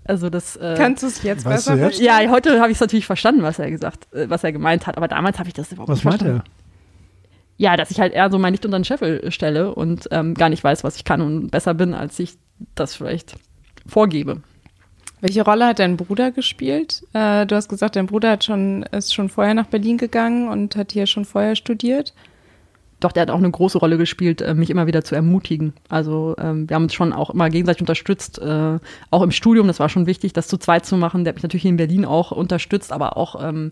also 0.05 0.29
das. 0.29 0.55
Äh, 0.55 0.75
Kannst 0.77 1.03
du 1.03 1.07
es 1.07 1.23
jetzt 1.23 1.43
weißt 1.43 1.67
besser 1.67 1.77
jetzt? 1.77 1.99
Ja, 1.99 2.19
heute 2.29 2.61
habe 2.61 2.71
ich 2.71 2.77
es 2.77 2.81
natürlich 2.81 3.05
verstanden, 3.05 3.41
was 3.41 3.59
er 3.59 3.69
gesagt, 3.69 4.13
äh, 4.13 4.29
was 4.29 4.45
er 4.45 4.53
gemeint 4.53 4.87
hat. 4.87 4.95
Aber 4.95 5.09
damals 5.09 5.39
habe 5.39 5.49
ich 5.49 5.53
das 5.53 5.73
überhaupt 5.73 5.89
was 5.89 5.97
nicht 5.97 6.03
verstanden. 6.03 6.35
Was 6.37 6.43
meint 6.43 6.47
er? 6.47 6.62
Ja, 7.57 7.77
dass 7.77 7.91
ich 7.91 7.99
halt 7.99 8.13
eher 8.13 8.31
so 8.31 8.39
mein 8.39 8.53
Licht 8.53 8.65
unter 8.65 8.79
den 8.79 8.85
Scheffel 8.85 9.31
stelle 9.31 9.73
und 9.73 10.07
ähm, 10.11 10.33
gar 10.33 10.49
nicht 10.49 10.63
weiß, 10.63 10.83
was 10.83 10.95
ich 10.95 11.05
kann 11.05 11.21
und 11.21 11.49
besser 11.49 11.73
bin, 11.73 11.93
als 11.93 12.19
ich 12.19 12.35
das 12.75 12.95
vielleicht 12.95 13.35
vorgebe. 13.85 14.41
Welche 15.21 15.45
Rolle 15.45 15.67
hat 15.67 15.79
dein 15.79 15.95
Bruder 15.95 16.31
gespielt? 16.31 17.03
Äh, 17.13 17.45
du 17.45 17.55
hast 17.55 17.69
gesagt, 17.69 17.95
dein 17.95 18.07
Bruder 18.07 18.31
hat 18.31 18.43
schon, 18.43 18.83
ist 18.91 19.13
schon 19.13 19.29
vorher 19.29 19.53
nach 19.53 19.67
Berlin 19.67 19.97
gegangen 19.97 20.49
und 20.49 20.75
hat 20.75 20.91
hier 20.91 21.07
schon 21.07 21.23
vorher 21.23 21.55
studiert. 21.55 22.13
Doch, 22.99 23.11
der 23.11 23.21
hat 23.21 23.29
auch 23.29 23.37
eine 23.37 23.51
große 23.51 23.77
Rolle 23.77 23.97
gespielt, 23.97 24.41
äh, 24.41 24.53
mich 24.53 24.69
immer 24.69 24.87
wieder 24.87 25.03
zu 25.03 25.15
ermutigen. 25.15 25.73
Also 25.89 26.35
ähm, 26.39 26.69
wir 26.69 26.75
haben 26.75 26.83
uns 26.83 26.93
schon 26.93 27.13
auch 27.13 27.29
immer 27.29 27.49
gegenseitig 27.49 27.81
unterstützt, 27.81 28.39
äh, 28.39 28.79
auch 29.11 29.21
im 29.21 29.31
Studium. 29.31 29.67
Das 29.67 29.79
war 29.79 29.89
schon 29.89 30.07
wichtig, 30.07 30.33
das 30.33 30.47
zu 30.47 30.57
zweit 30.57 30.85
zu 30.85 30.97
machen. 30.97 31.23
Der 31.23 31.31
hat 31.31 31.35
mich 31.35 31.43
natürlich 31.43 31.63
hier 31.63 31.71
in 31.71 31.77
Berlin 31.77 32.05
auch 32.05 32.31
unterstützt, 32.31 32.91
aber 32.91 33.17
auch 33.17 33.41
ähm, 33.43 33.71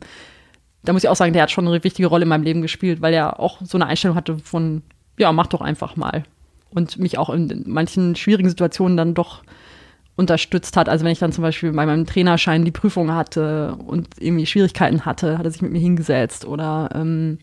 da 0.83 0.93
muss 0.93 1.03
ich 1.03 1.09
auch 1.09 1.15
sagen, 1.15 1.33
der 1.33 1.43
hat 1.43 1.51
schon 1.51 1.67
eine 1.67 1.83
wichtige 1.83 2.07
Rolle 2.07 2.23
in 2.23 2.29
meinem 2.29 2.43
Leben 2.43 2.61
gespielt, 2.61 3.01
weil 3.01 3.13
er 3.13 3.39
auch 3.39 3.59
so 3.63 3.77
eine 3.77 3.87
Einstellung 3.87 4.17
hatte 4.17 4.39
von, 4.39 4.81
ja, 5.17 5.31
mach 5.31 5.47
doch 5.47 5.61
einfach 5.61 5.95
mal. 5.95 6.23
Und 6.71 6.97
mich 6.97 7.17
auch 7.17 7.29
in 7.29 7.63
manchen 7.67 8.15
schwierigen 8.15 8.49
Situationen 8.49 8.97
dann 8.97 9.13
doch 9.13 9.43
unterstützt 10.15 10.77
hat. 10.77 10.89
Also 10.89 11.03
wenn 11.05 11.11
ich 11.11 11.19
dann 11.19 11.31
zum 11.31 11.41
Beispiel 11.41 11.71
bei 11.71 11.85
meinem 11.85 12.05
Trainerschein 12.05 12.65
die 12.65 12.71
Prüfung 12.71 13.13
hatte 13.13 13.75
und 13.85 14.07
irgendwie 14.19 14.45
Schwierigkeiten 14.45 15.05
hatte, 15.05 15.37
hat 15.37 15.45
er 15.45 15.51
sich 15.51 15.61
mit 15.61 15.71
mir 15.71 15.79
hingesetzt. 15.79 16.45
Oder 16.45 16.89
ähm, 16.93 17.39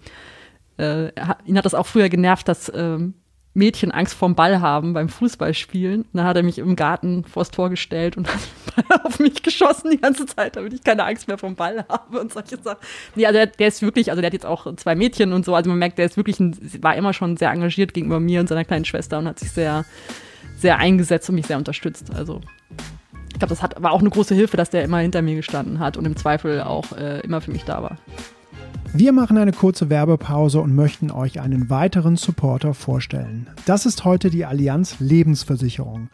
äh, 0.78 1.09
ihn 1.45 1.59
hat 1.59 1.64
das 1.64 1.74
auch 1.74 1.86
früher 1.86 2.09
genervt, 2.09 2.49
dass 2.49 2.72
ähm, 2.74 3.14
Mädchen 3.59 3.91
Angst 3.91 4.15
vorm 4.15 4.35
Ball 4.35 4.61
haben 4.61 4.95
beim 4.95 5.09
Fußballspielen. 5.09 6.03
Und 6.03 6.09
dann 6.13 6.25
hat 6.25 6.37
er 6.37 6.43
mich 6.43 6.59
im 6.59 6.77
Garten 6.77 7.25
vors 7.25 7.51
Tor 7.51 7.69
gestellt 7.69 8.17
und 8.17 8.29
hat 8.89 9.05
auf 9.05 9.19
mich 9.19 9.43
geschossen 9.43 9.91
die 9.91 10.01
ganze 10.01 10.25
Zeit, 10.25 10.57
damit 10.57 10.73
ich 10.73 10.83
keine 10.83 11.05
Angst 11.05 11.29
mehr 11.29 11.37
vom 11.37 11.55
Ball 11.55 11.85
habe 11.89 12.21
und 12.21 12.33
solche 12.33 12.57
Sachen. 12.57 12.79
Nee, 13.15 13.27
also 13.27 13.37
der, 13.37 13.47
der, 13.47 13.69
ist 13.69 13.83
wirklich, 13.83 14.11
also 14.11 14.23
der 14.23 14.29
hat 14.29 14.33
jetzt 14.33 14.47
auch 14.47 14.75
zwei 14.77 14.95
Mädchen 14.95 15.33
und 15.33 15.45
so, 15.45 15.55
also 15.55 15.69
man 15.69 15.79
merkt, 15.79 15.99
der 15.99 16.07
ist 16.07 16.17
wirklich, 16.17 16.41
ein, 16.41 16.57
war 16.81 16.97
immer 16.97 17.13
schon 17.13 17.37
sehr 17.37 17.51
engagiert 17.51 17.93
gegenüber 17.93 18.21
mir 18.21 18.41
und 18.41 18.49
seiner 18.49 18.65
kleinen 18.65 18.85
Schwester 18.85 19.19
und 19.19 19.27
hat 19.27 19.39
sich 19.41 19.51
sehr, 19.51 19.85
sehr 20.57 20.79
eingesetzt 20.79 21.29
und 21.29 21.35
mich 21.35 21.47
sehr 21.47 21.59
unterstützt. 21.59 22.15
Also 22.15 22.41
ich 23.33 23.39
glaube, 23.39 23.51
das 23.51 23.63
hat, 23.63 23.83
war 23.83 23.93
auch 23.93 24.01
eine 24.01 24.11
große 24.11 24.35
Hilfe, 24.35 24.57
dass 24.57 24.71
der 24.71 24.85
immer 24.85 24.99
hinter 24.99 25.21
mir 25.23 25.35
gestanden 25.35 25.81
hat 25.81 25.97
und 25.97 26.07
im 26.07 26.17
Zweifel 26.17 26.63
auch 26.63 26.93
äh, 26.97 27.21
immer 27.21 27.41
für 27.41 27.51
mich 27.51 27.65
da 27.65 27.83
war. 27.83 27.99
Wir 28.93 29.12
machen 29.12 29.37
eine 29.39 29.53
kurze 29.53 29.91
Werbepause 29.91 30.61
und 30.61 30.74
möchten 30.74 31.11
euch 31.11 31.41
einen 31.41 31.70
weiteren 31.70 32.16
Supporter 32.16 32.74
vorstellen. 32.74 33.49
Das 33.66 33.87
ist 33.87 34.05
heute 34.05 34.31
die 34.31 34.45
Allianz 34.45 34.97
Lebensversicherung. 34.99 36.09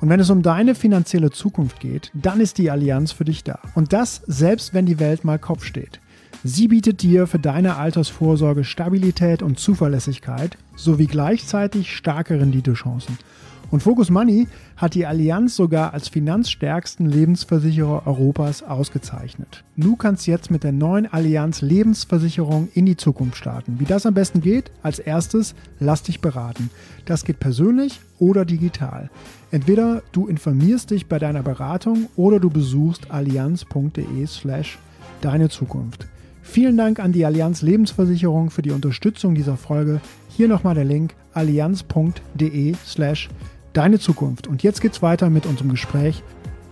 Und 0.00 0.08
wenn 0.08 0.20
es 0.20 0.30
um 0.30 0.42
deine 0.42 0.74
finanzielle 0.74 1.30
Zukunft 1.30 1.80
geht, 1.80 2.10
dann 2.14 2.40
ist 2.40 2.58
die 2.58 2.70
Allianz 2.70 3.12
für 3.12 3.24
dich 3.24 3.44
da. 3.44 3.58
Und 3.74 3.92
das 3.92 4.22
selbst 4.26 4.74
wenn 4.74 4.86
die 4.86 4.98
Welt 4.98 5.24
mal 5.24 5.38
Kopf 5.38 5.64
steht. 5.64 6.00
Sie 6.42 6.68
bietet 6.68 7.02
dir 7.02 7.26
für 7.26 7.38
deine 7.38 7.76
Altersvorsorge 7.76 8.64
Stabilität 8.64 9.42
und 9.42 9.58
Zuverlässigkeit 9.58 10.56
sowie 10.74 11.06
gleichzeitig 11.06 11.94
starke 11.94 12.40
Renditechancen. 12.40 13.18
Und 13.70 13.82
Focus 13.82 14.10
Money 14.10 14.48
hat 14.76 14.94
die 14.94 15.06
Allianz 15.06 15.54
sogar 15.54 15.94
als 15.94 16.08
finanzstärksten 16.08 17.06
Lebensversicherer 17.06 18.06
Europas 18.06 18.62
ausgezeichnet. 18.62 19.64
Du 19.76 19.96
kannst 19.96 20.26
jetzt 20.26 20.50
mit 20.50 20.64
der 20.64 20.72
neuen 20.72 21.06
Allianz 21.06 21.62
Lebensversicherung 21.62 22.68
in 22.74 22.86
die 22.86 22.96
Zukunft 22.96 23.36
starten. 23.36 23.78
Wie 23.78 23.84
das 23.84 24.06
am 24.06 24.14
besten 24.14 24.40
geht? 24.40 24.72
Als 24.82 24.98
erstes, 24.98 25.54
lass 25.78 26.02
dich 26.02 26.20
beraten. 26.20 26.70
Das 27.04 27.24
geht 27.24 27.38
persönlich 27.38 28.00
oder 28.18 28.44
digital. 28.44 29.08
Entweder 29.52 30.02
du 30.12 30.26
informierst 30.26 30.90
dich 30.90 31.06
bei 31.06 31.18
deiner 31.18 31.42
Beratung 31.42 32.08
oder 32.16 32.40
du 32.40 32.50
besuchst 32.50 33.10
allianz.de 33.10 34.26
slash 34.26 34.78
deine 35.20 35.48
Zukunft. 35.48 36.06
Vielen 36.42 36.76
Dank 36.76 36.98
an 36.98 37.12
die 37.12 37.24
Allianz 37.24 37.62
Lebensversicherung 37.62 38.50
für 38.50 38.62
die 38.62 38.72
Unterstützung 38.72 39.36
dieser 39.36 39.56
Folge. 39.56 40.00
Hier 40.28 40.48
nochmal 40.48 40.74
der 40.74 40.84
Link 40.84 41.14
allianz.de 41.32 42.74
slash 42.84 43.28
deine 43.72 43.98
Zukunft. 43.98 44.46
Und 44.46 44.62
jetzt 44.62 44.80
geht's 44.80 45.02
weiter 45.02 45.30
mit 45.30 45.46
unserem 45.46 45.70
Gespräch. 45.70 46.22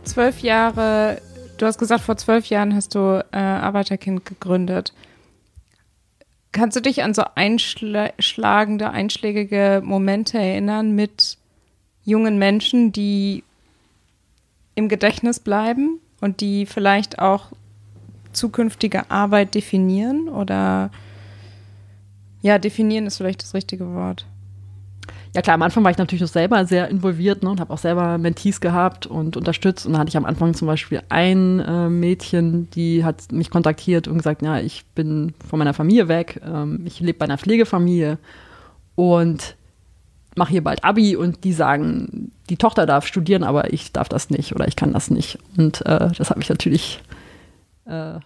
Zwölf 0.05 0.41
Jahre, 0.41 1.21
du 1.59 1.67
hast 1.67 1.79
gesagt, 1.79 2.03
vor 2.03 2.17
zwölf 2.17 2.47
Jahren 2.47 2.75
hast 2.75 2.95
du 2.95 3.25
äh, 3.33 3.37
Arbeiterkind 3.37 4.25
gegründet. 4.25 4.93
Kannst 6.53 6.77
du 6.77 6.81
dich 6.81 7.03
an 7.03 7.15
so 7.15 7.25
einschlagende, 7.35 8.91
einschlägige 8.91 9.83
Momente 9.85 10.39
erinnern 10.39 10.95
mit 10.95 11.37
jungen 12.05 12.39
Menschen, 12.39 12.91
die 12.91 13.45
im 14.75 14.89
Gedächtnis 14.89 15.41
bleiben 15.41 16.01
und 16.21 16.41
die 16.41 16.65
vielleicht 16.65 17.19
auch 17.19 17.53
zukünftige 18.33 19.11
Arbeit 19.11 19.55
definieren 19.55 20.29
oder 20.29 20.91
ja, 22.41 22.59
definieren 22.59 23.07
ist 23.07 23.17
vielleicht 23.19 23.43
das 23.43 23.55
richtige 23.55 23.93
Wort. 23.95 24.25
Ja 25.39 25.43
klar, 25.43 25.55
am 25.55 25.63
Anfang 25.63 25.85
war 25.85 25.93
ich 25.93 25.99
natürlich 25.99 26.23
noch 26.23 26.29
selber 26.29 26.67
sehr 26.67 26.89
involviert 26.89 27.45
ne, 27.45 27.51
und 27.51 27.61
habe 27.61 27.73
auch 27.73 27.79
selber 27.79 28.19
Mentees 28.19 28.61
gehabt 28.61 29.07
und 29.07 29.37
unterstützt. 29.37 29.87
Und 29.87 29.93
da 29.93 30.01
hatte 30.01 30.09
ich 30.09 30.17
am 30.17 30.25
Anfang 30.25 30.53
zum 30.53 30.67
Beispiel 30.67 31.01
ein 31.11 31.61
äh, 31.61 31.89
Mädchen, 31.89 32.69
die 32.71 33.05
hat 33.05 33.31
mich 33.31 33.49
kontaktiert 33.49 34.09
und 34.09 34.17
gesagt, 34.17 34.43
ja, 34.43 34.59
ich 34.59 34.85
bin 34.97 35.35
von 35.49 35.61
meiner 35.61 35.75
Familie 35.75 36.09
weg, 36.09 36.41
ähm, 36.45 36.83
ich 36.87 36.99
lebe 36.99 37.21
bei 37.21 37.27
einer 37.27 37.39
Pflegefamilie 37.39 38.19
und 38.97 39.55
mache 40.35 40.51
hier 40.51 40.65
bald 40.65 40.83
Abi 40.83 41.15
und 41.15 41.45
die 41.45 41.53
sagen, 41.53 42.33
die 42.51 42.57
Tochter 42.57 42.85
darf 42.85 43.07
studieren, 43.07 43.45
aber 43.45 43.73
ich 43.73 43.93
darf 43.93 44.09
das 44.09 44.31
nicht 44.31 44.57
oder 44.57 44.67
ich 44.67 44.75
kann 44.75 44.93
das 44.93 45.09
nicht. 45.09 45.39
Und 45.57 45.87
äh, 45.87 46.11
das 46.19 46.31
hat 46.31 46.39
mich 46.39 46.49
natürlich 46.49 47.01
äh, 47.85 48.19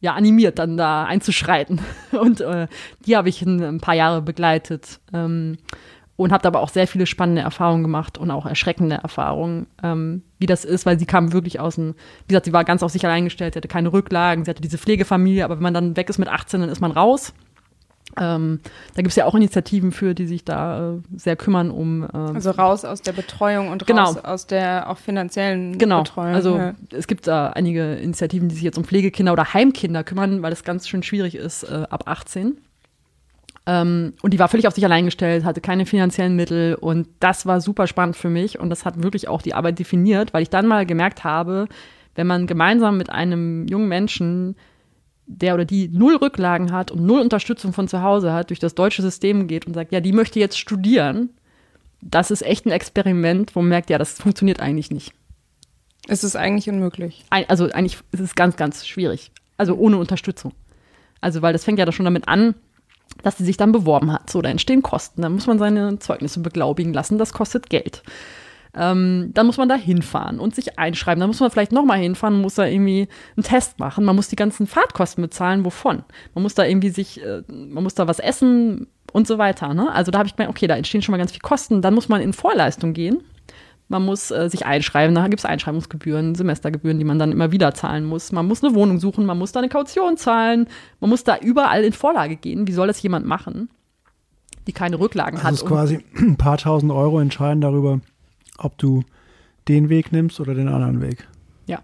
ja, 0.00 0.14
animiert, 0.14 0.58
dann 0.58 0.76
da 0.76 1.04
einzuschreiten. 1.04 1.80
Und 2.12 2.40
äh, 2.40 2.68
die 3.06 3.16
habe 3.16 3.28
ich 3.28 3.42
ein, 3.42 3.62
ein, 3.62 3.80
paar 3.80 3.94
Jahre 3.94 4.22
begleitet. 4.22 5.00
Ähm, 5.12 5.58
und 6.18 6.32
habe 6.32 6.48
aber 6.48 6.60
auch 6.60 6.68
sehr 6.68 6.88
viele 6.88 7.06
spannende 7.06 7.42
Erfahrungen 7.42 7.84
gemacht 7.84 8.18
und 8.18 8.32
auch 8.32 8.44
erschreckende 8.44 8.96
Erfahrungen, 8.96 9.68
ähm, 9.84 10.22
wie 10.38 10.46
das 10.46 10.64
ist, 10.64 10.84
weil 10.84 10.98
sie 10.98 11.06
kam 11.06 11.32
wirklich 11.32 11.60
aus 11.60 11.76
dem, 11.76 11.94
wie 12.26 12.28
gesagt, 12.28 12.46
sie 12.46 12.52
war 12.52 12.64
ganz 12.64 12.82
auf 12.82 12.90
sich 12.90 13.06
allein 13.06 13.24
gestellt, 13.24 13.54
sie 13.54 13.58
hatte 13.58 13.68
keine 13.68 13.92
Rücklagen, 13.92 14.44
sie 14.44 14.50
hatte 14.50 14.60
diese 14.60 14.78
Pflegefamilie, 14.78 15.44
aber 15.44 15.56
wenn 15.56 15.62
man 15.62 15.74
dann 15.74 15.96
weg 15.96 16.10
ist 16.10 16.18
mit 16.18 16.28
18, 16.28 16.60
dann 16.60 16.70
ist 16.70 16.80
man 16.80 16.90
raus. 16.90 17.32
Ähm, 18.16 18.58
da 18.94 19.02
gibt 19.02 19.10
es 19.10 19.16
ja 19.16 19.26
auch 19.26 19.34
Initiativen 19.36 19.92
für, 19.92 20.12
die 20.12 20.26
sich 20.26 20.44
da 20.44 20.94
äh, 20.94 20.98
sehr 21.14 21.36
kümmern 21.36 21.70
um. 21.70 22.02
Ähm, 22.02 22.34
also 22.34 22.50
raus 22.50 22.84
aus 22.84 23.00
der 23.00 23.12
Betreuung 23.12 23.68
und 23.68 23.86
genau. 23.86 24.06
raus 24.06 24.16
aus 24.16 24.46
der 24.48 24.90
auch 24.90 24.98
finanziellen 24.98 25.78
genau. 25.78 26.02
Betreuung. 26.02 26.34
Also 26.34 26.56
ja. 26.56 26.74
es 26.90 27.06
gibt 27.06 27.28
da 27.28 27.50
einige 27.50 27.94
Initiativen, 27.94 28.48
die 28.48 28.56
sich 28.56 28.64
jetzt 28.64 28.78
um 28.78 28.82
Pflegekinder 28.82 29.32
oder 29.32 29.54
Heimkinder 29.54 30.02
kümmern, 30.02 30.42
weil 30.42 30.50
das 30.50 30.64
ganz 30.64 30.88
schön 30.88 31.04
schwierig 31.04 31.36
ist 31.36 31.62
äh, 31.62 31.86
ab 31.88 32.04
18. 32.06 32.58
Ähm, 33.68 34.14
und 34.22 34.32
die 34.32 34.38
war 34.38 34.48
völlig 34.48 34.66
auf 34.66 34.74
sich 34.74 34.84
allein 34.86 35.04
gestellt, 35.04 35.44
hatte 35.44 35.60
keine 35.60 35.84
finanziellen 35.84 36.34
Mittel 36.34 36.74
und 36.74 37.06
das 37.20 37.44
war 37.44 37.60
super 37.60 37.86
spannend 37.86 38.16
für 38.16 38.30
mich 38.30 38.58
und 38.58 38.70
das 38.70 38.86
hat 38.86 39.02
wirklich 39.02 39.28
auch 39.28 39.42
die 39.42 39.52
Arbeit 39.52 39.78
definiert, 39.78 40.32
weil 40.32 40.42
ich 40.42 40.48
dann 40.48 40.66
mal 40.66 40.86
gemerkt 40.86 41.22
habe, 41.22 41.68
wenn 42.14 42.26
man 42.26 42.46
gemeinsam 42.46 42.96
mit 42.96 43.10
einem 43.10 43.66
jungen 43.68 43.88
Menschen, 43.88 44.56
der 45.26 45.52
oder 45.52 45.66
die 45.66 45.88
null 45.88 46.16
Rücklagen 46.16 46.72
hat 46.72 46.90
und 46.90 47.04
null 47.04 47.20
Unterstützung 47.20 47.74
von 47.74 47.88
zu 47.88 48.00
Hause 48.00 48.32
hat, 48.32 48.48
durch 48.48 48.58
das 48.58 48.74
deutsche 48.74 49.02
System 49.02 49.46
geht 49.48 49.66
und 49.66 49.74
sagt, 49.74 49.92
ja, 49.92 50.00
die 50.00 50.12
möchte 50.12 50.40
jetzt 50.40 50.58
studieren, 50.58 51.28
das 52.00 52.30
ist 52.30 52.40
echt 52.40 52.64
ein 52.64 52.70
Experiment, 52.70 53.54
wo 53.54 53.60
man 53.60 53.68
merkt, 53.68 53.90
ja, 53.90 53.98
das 53.98 54.14
funktioniert 54.14 54.60
eigentlich 54.60 54.90
nicht. 54.90 55.12
Es 56.06 56.24
ist 56.24 56.36
eigentlich 56.36 56.70
unmöglich. 56.70 57.26
Also 57.28 57.70
eigentlich 57.70 57.98
ist 58.12 58.20
es 58.20 58.34
ganz, 58.34 58.56
ganz 58.56 58.86
schwierig. 58.86 59.30
Also 59.58 59.74
ohne 59.74 59.98
Unterstützung. 59.98 60.54
Also, 61.20 61.42
weil 61.42 61.52
das 61.52 61.64
fängt 61.64 61.78
ja 61.78 61.84
da 61.84 61.92
schon 61.92 62.04
damit 62.04 62.28
an, 62.28 62.54
dass 63.22 63.38
sie 63.38 63.44
sich 63.44 63.56
dann 63.56 63.72
beworben 63.72 64.12
hat. 64.12 64.30
So, 64.30 64.42
da 64.42 64.48
entstehen 64.48 64.82
Kosten. 64.82 65.22
Da 65.22 65.28
muss 65.28 65.46
man 65.46 65.58
seine 65.58 65.98
Zeugnisse 65.98 66.40
beglaubigen 66.40 66.92
lassen. 66.92 67.18
Das 67.18 67.32
kostet 67.32 67.70
Geld. 67.70 68.02
Ähm, 68.74 69.30
dann 69.34 69.46
muss 69.46 69.56
man 69.56 69.68
da 69.68 69.74
hinfahren 69.74 70.38
und 70.38 70.54
sich 70.54 70.78
einschreiben. 70.78 71.20
Dann 71.20 71.30
muss 71.30 71.40
man 71.40 71.50
vielleicht 71.50 71.72
nochmal 71.72 71.98
hinfahren, 71.98 72.40
muss 72.40 72.54
da 72.54 72.66
irgendwie 72.66 73.08
einen 73.36 73.44
Test 73.44 73.78
machen. 73.78 74.04
Man 74.04 74.16
muss 74.16 74.28
die 74.28 74.36
ganzen 74.36 74.66
Fahrtkosten 74.66 75.22
bezahlen. 75.22 75.64
Wovon? 75.64 76.04
Man 76.34 76.42
muss 76.42 76.54
da 76.54 76.64
irgendwie 76.64 76.90
sich, 76.90 77.22
äh, 77.22 77.42
man 77.48 77.82
muss 77.82 77.94
da 77.94 78.06
was 78.06 78.18
essen 78.18 78.86
und 79.12 79.26
so 79.26 79.38
weiter. 79.38 79.74
Ne? 79.74 79.90
Also 79.92 80.10
da 80.10 80.18
habe 80.18 80.28
ich 80.28 80.36
gemeint, 80.36 80.50
okay, 80.50 80.66
da 80.66 80.76
entstehen 80.76 81.02
schon 81.02 81.12
mal 81.12 81.18
ganz 81.18 81.32
viele 81.32 81.42
Kosten. 81.42 81.82
Dann 81.82 81.94
muss 81.94 82.08
man 82.08 82.20
in 82.20 82.32
Vorleistung 82.32 82.92
gehen. 82.92 83.22
Man 83.88 84.04
muss 84.04 84.30
äh, 84.30 84.50
sich 84.50 84.66
einschreiben, 84.66 85.14
da 85.14 85.26
gibt 85.28 85.40
es 85.40 85.46
Einschreibungsgebühren, 85.46 86.34
Semestergebühren, 86.34 86.98
die 86.98 87.04
man 87.04 87.18
dann 87.18 87.32
immer 87.32 87.52
wieder 87.52 87.72
zahlen 87.72 88.04
muss. 88.04 88.32
Man 88.32 88.46
muss 88.46 88.62
eine 88.62 88.74
Wohnung 88.74 89.00
suchen, 89.00 89.24
man 89.24 89.38
muss 89.38 89.52
da 89.52 89.60
eine 89.60 89.70
Kaution 89.70 90.18
zahlen, 90.18 90.68
man 91.00 91.08
muss 91.08 91.24
da 91.24 91.38
überall 91.38 91.84
in 91.84 91.94
Vorlage 91.94 92.36
gehen. 92.36 92.68
Wie 92.68 92.72
soll 92.72 92.86
das 92.86 93.00
jemand 93.00 93.24
machen, 93.24 93.70
die 94.66 94.72
keine 94.72 95.00
Rücklagen 95.00 95.38
also 95.38 95.46
hat? 95.46 95.52
Also 95.52 95.66
quasi 95.66 96.04
ein 96.18 96.36
paar 96.36 96.58
tausend 96.58 96.92
Euro 96.92 97.18
entscheiden 97.18 97.62
darüber, 97.62 98.00
ob 98.58 98.76
du 98.76 99.04
den 99.68 99.88
Weg 99.88 100.12
nimmst 100.12 100.38
oder 100.38 100.54
den 100.54 100.68
anderen 100.68 101.00
Weg. 101.00 101.26
Ja. 101.66 101.80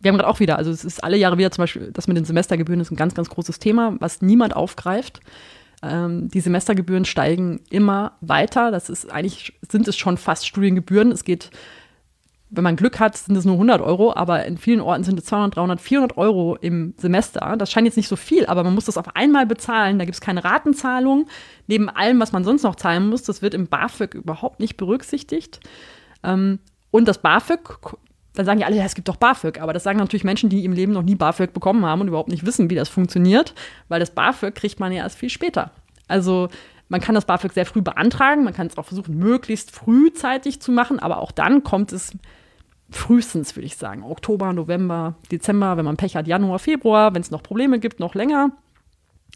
Wir 0.00 0.10
haben 0.10 0.18
gerade 0.18 0.28
auch 0.28 0.40
wieder, 0.40 0.58
also 0.58 0.72
es 0.72 0.84
ist 0.84 1.04
alle 1.04 1.16
Jahre 1.16 1.38
wieder 1.38 1.52
zum 1.52 1.62
Beispiel, 1.62 1.92
das 1.92 2.08
mit 2.08 2.16
den 2.16 2.24
Semestergebühren 2.24 2.80
ist 2.80 2.90
ein 2.90 2.96
ganz, 2.96 3.14
ganz 3.14 3.30
großes 3.30 3.60
Thema, 3.60 3.94
was 4.00 4.20
niemand 4.20 4.56
aufgreift. 4.56 5.20
Ähm, 5.82 6.28
die 6.28 6.40
Semestergebühren 6.40 7.04
steigen 7.04 7.60
immer 7.70 8.12
weiter. 8.20 8.70
Das 8.70 8.90
ist 8.90 9.10
eigentlich, 9.10 9.58
sind 9.70 9.88
es 9.88 9.96
schon 9.96 10.16
fast 10.16 10.46
Studiengebühren. 10.46 11.10
Es 11.10 11.24
geht, 11.24 11.50
wenn 12.50 12.64
man 12.64 12.76
Glück 12.76 13.00
hat, 13.00 13.16
sind 13.16 13.36
es 13.36 13.44
nur 13.44 13.54
100 13.54 13.80
Euro, 13.80 14.14
aber 14.14 14.44
in 14.44 14.58
vielen 14.58 14.80
Orten 14.80 15.04
sind 15.04 15.18
es 15.18 15.26
200, 15.26 15.56
300, 15.56 15.80
400 15.80 16.18
Euro 16.18 16.56
im 16.56 16.94
Semester. 16.98 17.56
Das 17.56 17.70
scheint 17.70 17.86
jetzt 17.86 17.96
nicht 17.96 18.08
so 18.08 18.16
viel, 18.16 18.46
aber 18.46 18.64
man 18.64 18.74
muss 18.74 18.84
das 18.84 18.98
auf 18.98 19.16
einmal 19.16 19.46
bezahlen. 19.46 19.98
Da 19.98 20.04
gibt 20.04 20.14
es 20.14 20.20
keine 20.20 20.44
Ratenzahlung. 20.44 21.26
Neben 21.66 21.88
allem, 21.88 22.20
was 22.20 22.32
man 22.32 22.44
sonst 22.44 22.62
noch 22.62 22.76
zahlen 22.76 23.08
muss, 23.08 23.22
das 23.22 23.40
wird 23.40 23.54
im 23.54 23.66
BAföG 23.66 24.14
überhaupt 24.14 24.60
nicht 24.60 24.76
berücksichtigt. 24.76 25.60
Ähm, 26.22 26.58
und 26.90 27.06
das 27.06 27.22
BAföG 27.22 27.96
dann 28.40 28.46
sagen 28.46 28.60
ja 28.60 28.66
alle, 28.66 28.76
ja, 28.76 28.84
es 28.84 28.94
gibt 28.94 29.08
doch 29.08 29.16
BAföG. 29.16 29.60
Aber 29.60 29.72
das 29.72 29.84
sagen 29.84 29.98
natürlich 29.98 30.24
Menschen, 30.24 30.48
die 30.50 30.64
im 30.64 30.72
Leben 30.72 30.92
noch 30.92 31.02
nie 31.02 31.14
BAföG 31.14 31.52
bekommen 31.52 31.84
haben 31.84 32.00
und 32.00 32.08
überhaupt 32.08 32.28
nicht 32.28 32.44
wissen, 32.44 32.70
wie 32.70 32.74
das 32.74 32.88
funktioniert, 32.88 33.54
weil 33.88 34.00
das 34.00 34.10
BAföG 34.10 34.54
kriegt 34.54 34.80
man 34.80 34.92
ja 34.92 35.02
erst 35.02 35.18
viel 35.18 35.30
später. 35.30 35.70
Also 36.08 36.48
man 36.88 37.00
kann 37.00 37.14
das 37.14 37.24
BAföG 37.24 37.52
sehr 37.52 37.66
früh 37.66 37.82
beantragen, 37.82 38.42
man 38.42 38.52
kann 38.52 38.66
es 38.66 38.76
auch 38.76 38.84
versuchen, 38.84 39.16
möglichst 39.16 39.70
frühzeitig 39.70 40.60
zu 40.60 40.72
machen, 40.72 40.98
aber 40.98 41.18
auch 41.18 41.30
dann 41.30 41.62
kommt 41.62 41.92
es 41.92 42.12
frühestens, 42.90 43.54
würde 43.54 43.66
ich 43.66 43.76
sagen, 43.76 44.02
Oktober, 44.02 44.52
November, 44.52 45.14
Dezember, 45.30 45.76
wenn 45.76 45.84
man 45.84 45.96
Pech 45.96 46.16
hat, 46.16 46.26
Januar, 46.26 46.58
Februar, 46.58 47.14
wenn 47.14 47.22
es 47.22 47.30
noch 47.30 47.44
Probleme 47.44 47.78
gibt, 47.78 48.00
noch 48.00 48.16
länger. 48.16 48.50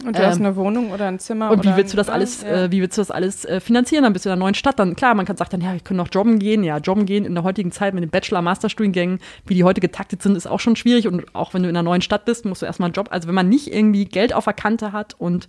Und 0.03 0.17
du 0.17 0.23
ähm, 0.23 0.29
hast 0.29 0.41
eine 0.41 0.57
Wohnung 0.57 0.91
oder 0.91 1.07
ein 1.07 1.19
Zimmer. 1.19 1.51
Und 1.51 1.65
wie 1.65 1.77
willst 1.77 1.93
du 1.93 1.97
das 1.97 2.09
alles, 2.09 2.43
ja. 2.43 2.65
äh, 2.65 2.73
wie 2.73 2.81
willst 2.81 2.99
du 2.99 3.01
das 3.01 3.11
alles 3.11 3.45
äh, 3.45 3.61
finanzieren? 3.61 4.03
Dann 4.03 4.13
bist 4.13 4.25
du 4.25 4.29
in 4.29 4.33
einer 4.33 4.41
neuen 4.41 4.55
Stadt. 4.55 4.79
Dann 4.79 4.97
klar, 4.97 5.15
man 5.15 5.25
kann 5.25 5.37
sagen 5.37 5.51
dann, 5.53 5.61
ja, 5.61 5.75
ich 5.75 5.85
kann 5.85 5.97
noch 5.97 6.09
jobben 6.11 6.39
gehen. 6.39 6.65
Ja, 6.65 6.79
jobben 6.79 7.07
gehen 7.07 7.25
in 7.25 7.35
der 7.35 7.45
heutigen 7.45 7.71
Zeit 7.71 7.95
mit 7.95 8.03
den 8.03 8.11
Bachelor-Masterstudiengängen, 8.11 9.21
wie 9.47 9.55
die 9.55 9.65
heute 9.65 9.81
getaktet 9.81 10.23
sind, 10.23 10.37
ist 10.37 10.47
auch 10.47 10.61
schon 10.61 10.77
schwierig. 10.77 11.07
Und 11.07 11.35
auch 11.35 11.55
wenn 11.55 11.63
du 11.63 11.69
in 11.69 11.77
einer 11.77 11.85
neuen 11.85 12.03
Stadt 12.03 12.25
bist, 12.25 12.45
musst 12.45 12.63
du 12.63 12.67
erstmal 12.67 12.89
einen 12.89 12.95
Job. 12.95 13.09
Also 13.11 13.29
wenn 13.29 13.35
man 13.35 13.49
nicht 13.49 13.73
irgendwie 13.73 14.05
Geld 14.05 14.35
auf 14.35 14.45
der 14.45 14.55
Kante 14.55 14.93
hat 14.93 15.15
und 15.19 15.49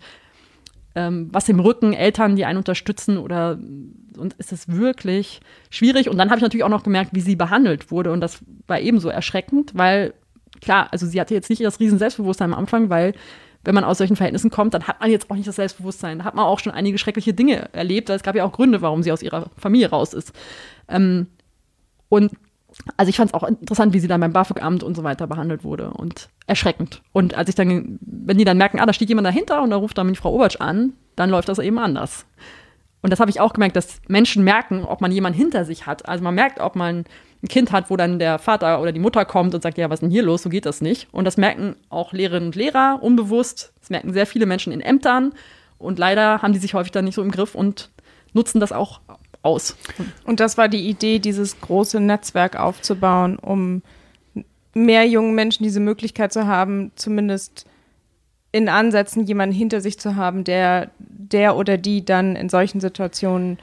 ähm, 0.96 1.30
was 1.32 1.50
im 1.50 1.60
Rücken, 1.60 1.93
Eltern, 1.93 2.36
die 2.36 2.46
einen 2.46 2.58
unterstützen 2.58 3.18
oder 3.18 3.58
und 4.18 4.34
ist 4.36 4.54
es 4.54 4.70
wirklich 4.70 5.41
schwierig. 5.70 6.10
Und 6.10 6.18
dann 6.18 6.30
habe 6.30 6.38
ich 6.38 6.43
natürlich 6.43 6.64
auch 6.64 6.70
noch 6.70 6.84
gemerkt, 6.84 7.12
wie 7.14 7.22
sie 7.22 7.36
behandelt 7.36 7.91
wurde. 7.91 8.12
Und 8.12 8.22
das 8.22 8.39
war 8.68 8.80
ebenso 8.80 9.10
erschreckend, 9.10 9.72
weil 9.76 10.14
klar, 10.62 10.88
also 10.91 11.06
sie 11.06 11.20
hatte 11.20 11.34
jetzt 11.34 11.50
nicht 11.50 11.64
das 11.64 11.80
riesen 11.80 12.00
Selbstbewusstsein 12.00 12.54
am 12.54 12.60
Anfang, 12.60 12.89
weil 12.89 13.14
wenn 13.66 13.76
man 13.76 13.84
aus 13.84 13.97
solchen 13.97 14.16
Verhältnissen 14.16 14.51
kommt, 14.51 14.74
dann 14.74 14.88
hat 14.88 14.99
man 15.01 15.11
jetzt 15.11 15.30
auch 15.30 15.36
nicht 15.36 15.47
das 15.47 15.55
Selbstbewusstsein. 15.55 16.20
Da 16.20 16.26
hat 16.26 16.36
man 16.36 16.45
auch 16.45 16.59
schon 16.59 16.72
einige 16.72 16.97
schreckliche 16.97 17.34
Dinge 17.34 17.74
erlebt. 17.74 18.09
Es 18.09 18.24
gab 18.24 18.36
ja 18.36 18.45
auch 18.45 18.51
Gründe, 18.51 18.82
warum 18.82 19.03
sie 19.03 19.11
aus 19.11 19.22
ihrer 19.22 19.49
Familie 19.57 19.89
raus 19.89 20.13
ist. 20.13 20.32
Ähm, 20.88 21.28
und 22.09 22.32
also 22.97 23.09
ich 23.09 23.18
fand 23.18 23.32
es 23.32 23.34
auch 23.34 23.43
interessant, 23.43 23.93
wie 23.93 23.99
sie 23.99 24.07
dann 24.07 24.22
beim 24.22 24.34
BAföG-Amt 24.34 24.84
und 24.84 24.95
so 24.95 25.03
weiter 25.03 25.28
behandelt 25.28 25.63
wurde 25.63 25.91
und 25.91 26.30
erschreckend. 26.45 27.01
Und 27.13 27.34
als 27.34 27.49
ich 27.49 27.55
dann, 27.55 27.99
wenn 28.01 28.38
die 28.38 28.45
dann 28.45 28.57
merken, 28.57 28.80
ah, 28.80 28.86
da 28.86 28.93
steht 28.93 29.09
jemand 29.09 29.28
dahinter 29.28 29.61
und 29.61 29.70
da 29.70 29.78
ruft 29.78 29.97
dann 29.97 30.09
die 30.09 30.16
Frau 30.16 30.34
Obertsch 30.34 30.59
an, 30.59 30.93
dann 31.16 31.30
läuft 31.30 31.49
das 31.49 31.59
eben 31.59 31.80
anders. 31.80 32.26
Und 33.01 33.11
das 33.11 33.20
habe 33.20 33.30
ich 33.30 33.39
auch 33.39 33.53
gemerkt, 33.53 33.76
dass 33.76 34.01
Menschen 34.07 34.43
merken, 34.43 34.84
ob 34.84 34.99
man 34.99 35.11
jemanden 35.11 35.38
hinter 35.38 35.63
sich 35.63 35.86
hat. 35.86 36.07
Also 36.09 36.24
man 36.24 36.36
merkt, 36.36 36.59
ob 36.59 36.76
man 36.76 37.05
ein 37.46 37.48
Kind 37.48 37.72
hat, 37.72 37.89
wo 37.89 37.98
dann 37.98 38.20
der 38.20 38.39
Vater 38.39 38.82
oder 38.82 38.91
die 38.91 39.00
Mutter 39.00 39.24
kommt 39.26 39.54
und 39.54 39.62
sagt, 39.62 39.78
ja, 39.78 39.89
was 39.89 39.98
ist 39.98 40.02
denn 40.02 40.12
hier 40.12 40.24
los? 40.24 40.43
So 40.43 40.50
geht 40.50 40.66
das 40.66 40.82
nicht. 40.82 41.08
Und 41.12 41.26
das 41.26 41.38
merken 41.38 41.76
auch 41.89 42.12
Lehrerinnen 42.12 42.48
und 42.48 42.56
Lehrer 42.56 43.00
unbewusst. 43.02 43.74
Das 43.80 43.89
merken 43.89 44.14
sehr 44.14 44.26
viele 44.26 44.46
Menschen 44.46 44.74
in 44.74 44.82
Ämtern. 44.82 45.34
Und 45.78 46.00
leider 46.00 46.41
haben 46.41 46.54
die 46.54 46.60
sich 46.60 46.74
häufig 46.74 46.91
dann 46.91 47.06
nicht 47.06 47.16
so 47.16 47.22
im 47.22 47.32
Griff 47.32 47.56
und 47.56 47.89
nutzen 48.34 48.60
das 48.60 48.72
auch 48.72 49.00
aus. 49.41 49.78
Und 50.26 50.39
das 50.39 50.58
war 50.58 50.68
die 50.68 50.89
Idee, 50.89 51.20
dieses 51.20 51.62
große 51.62 52.00
Netzwerk 52.00 52.60
aufzubauen, 52.60 53.38
um 53.38 53.84
mehr 54.74 55.08
jungen 55.08 55.36
Menschen 55.36 55.64
diese 55.64 55.80
Möglichkeit 55.80 56.34
zu 56.34 56.48
haben, 56.48 56.91
zumindest 56.96 57.66
in 58.52 58.70
Ansätzen 58.70 59.26
jemanden 59.26 59.56
hinter 59.56 59.82
sich 59.82 60.00
zu 60.00 60.16
haben, 60.16 60.43
der 60.43 60.89
der 60.98 61.58
oder 61.58 61.78
die 61.78 62.06
dann 62.06 62.36
in 62.36 62.50
solchen 62.50 62.80
Situationen 62.80 63.58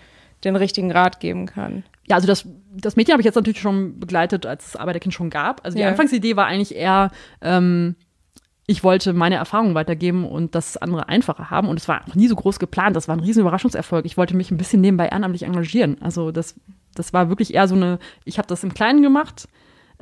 den 0.45 0.57
richtigen 0.57 0.91
Rat 0.91 1.21
geben 1.21 1.47
kann. 1.47 1.85
Ja, 2.09 2.17
also 2.17 2.27
das, 2.27 2.47
das 2.75 2.97
Mädchen 2.97 3.13
habe 3.13 3.23
ich 3.23 3.27
jetzt 3.27 3.37
natürlich 3.37 3.61
schon 3.61 4.01
begleitet, 4.01 4.45
als 4.47 4.69
es 4.69 4.77
Arbeiterkind 4.77 5.15
schon 5.15 5.31
gab. 5.31 5.65
Also 5.65 5.77
die 5.77 5.83
ja. 5.83 5.89
Anfangsidee 5.89 6.37
war 6.37 6.47
eigentlich 6.47 6.75
eher, 6.75 7.11
ähm, 7.41 7.95
ich 8.67 8.83
wollte 8.83 9.13
meine 9.13 9.37
Erfahrungen 9.37 9.75
weitergeben 9.75 10.25
und 10.27 10.55
das 10.55 10.77
andere 10.77 11.09
einfacher 11.09 11.51
haben. 11.51 11.69
Und 11.69 11.79
es 11.79 11.89
war 11.89 12.03
auch 12.09 12.15
nie 12.15 12.29
so 12.29 12.37
groß 12.37 12.59
geplant. 12.59 12.97
Das 12.97 13.09
war 13.09 13.17
ein 13.17 13.21
riesen 13.21 13.41
Überraschungserfolg. 13.41 14.05
Ich 14.05 14.17
wollte 14.17 14.37
mich 14.37 14.51
ein 14.51 14.57
bisschen 14.57 14.81
nebenbei 14.81 15.09
ehrenamtlich 15.09 15.45
engagieren. 15.45 15.97
Also 16.01 16.33
das, 16.33 16.55
das 16.95 17.13
war 17.13 17.29
wirklich 17.29 17.55
eher 17.55 17.69
so 17.69 17.75
eine, 17.75 17.99
ich 18.25 18.39
habe 18.39 18.49
das 18.49 18.65
im 18.65 18.75
Kleinen 18.75 19.03
gemacht. 19.03 19.49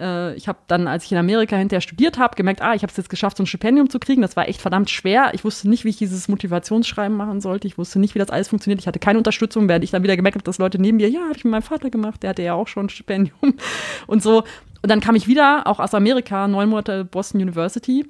Äh, 0.00 0.34
ich 0.34 0.48
habe 0.48 0.58
dann, 0.66 0.88
als 0.88 1.04
ich 1.04 1.12
in 1.12 1.18
Amerika 1.18 1.56
hinterher 1.56 1.80
studiert 1.80 2.18
habe, 2.18 2.34
gemerkt, 2.34 2.62
ah, 2.62 2.74
ich 2.74 2.82
habe 2.82 2.90
es 2.90 2.96
jetzt 2.96 3.10
geschafft, 3.10 3.36
so 3.36 3.42
ein 3.42 3.46
Stipendium 3.46 3.90
zu 3.90 3.98
kriegen. 3.98 4.22
Das 4.22 4.36
war 4.36 4.48
echt 4.48 4.60
verdammt 4.60 4.90
schwer. 4.90 5.30
Ich 5.34 5.44
wusste 5.44 5.68
nicht, 5.68 5.84
wie 5.84 5.90
ich 5.90 5.98
dieses 5.98 6.28
Motivationsschreiben 6.28 7.16
machen 7.16 7.40
sollte. 7.40 7.66
Ich 7.66 7.78
wusste 7.78 8.00
nicht, 8.00 8.14
wie 8.14 8.18
das 8.18 8.30
alles 8.30 8.48
funktioniert. 8.48 8.80
Ich 8.80 8.86
hatte 8.86 8.98
keine 8.98 9.18
Unterstützung, 9.18 9.68
während 9.68 9.84
ich 9.84 9.90
dann 9.90 10.02
wieder 10.02 10.16
gemerkt 10.16 10.36
habe, 10.36 10.44
dass 10.44 10.58
Leute 10.58 10.80
neben 10.80 10.96
mir, 10.96 11.08
ja, 11.08 11.20
habe 11.20 11.36
ich 11.36 11.44
mit 11.44 11.50
meinem 11.50 11.62
Vater 11.62 11.90
gemacht, 11.90 12.22
der 12.22 12.30
hatte 12.30 12.42
ja 12.42 12.54
auch 12.54 12.68
schon 12.68 12.86
ein 12.86 12.88
Stipendium 12.88 13.54
und 14.06 14.22
so. 14.22 14.44
Und 14.82 14.90
dann 14.90 15.00
kam 15.00 15.14
ich 15.14 15.28
wieder, 15.28 15.66
auch 15.66 15.78
aus 15.78 15.94
Amerika, 15.94 16.48
neun 16.48 16.70
Monate 16.70 17.04
Boston 17.04 17.40
University. 17.40 18.06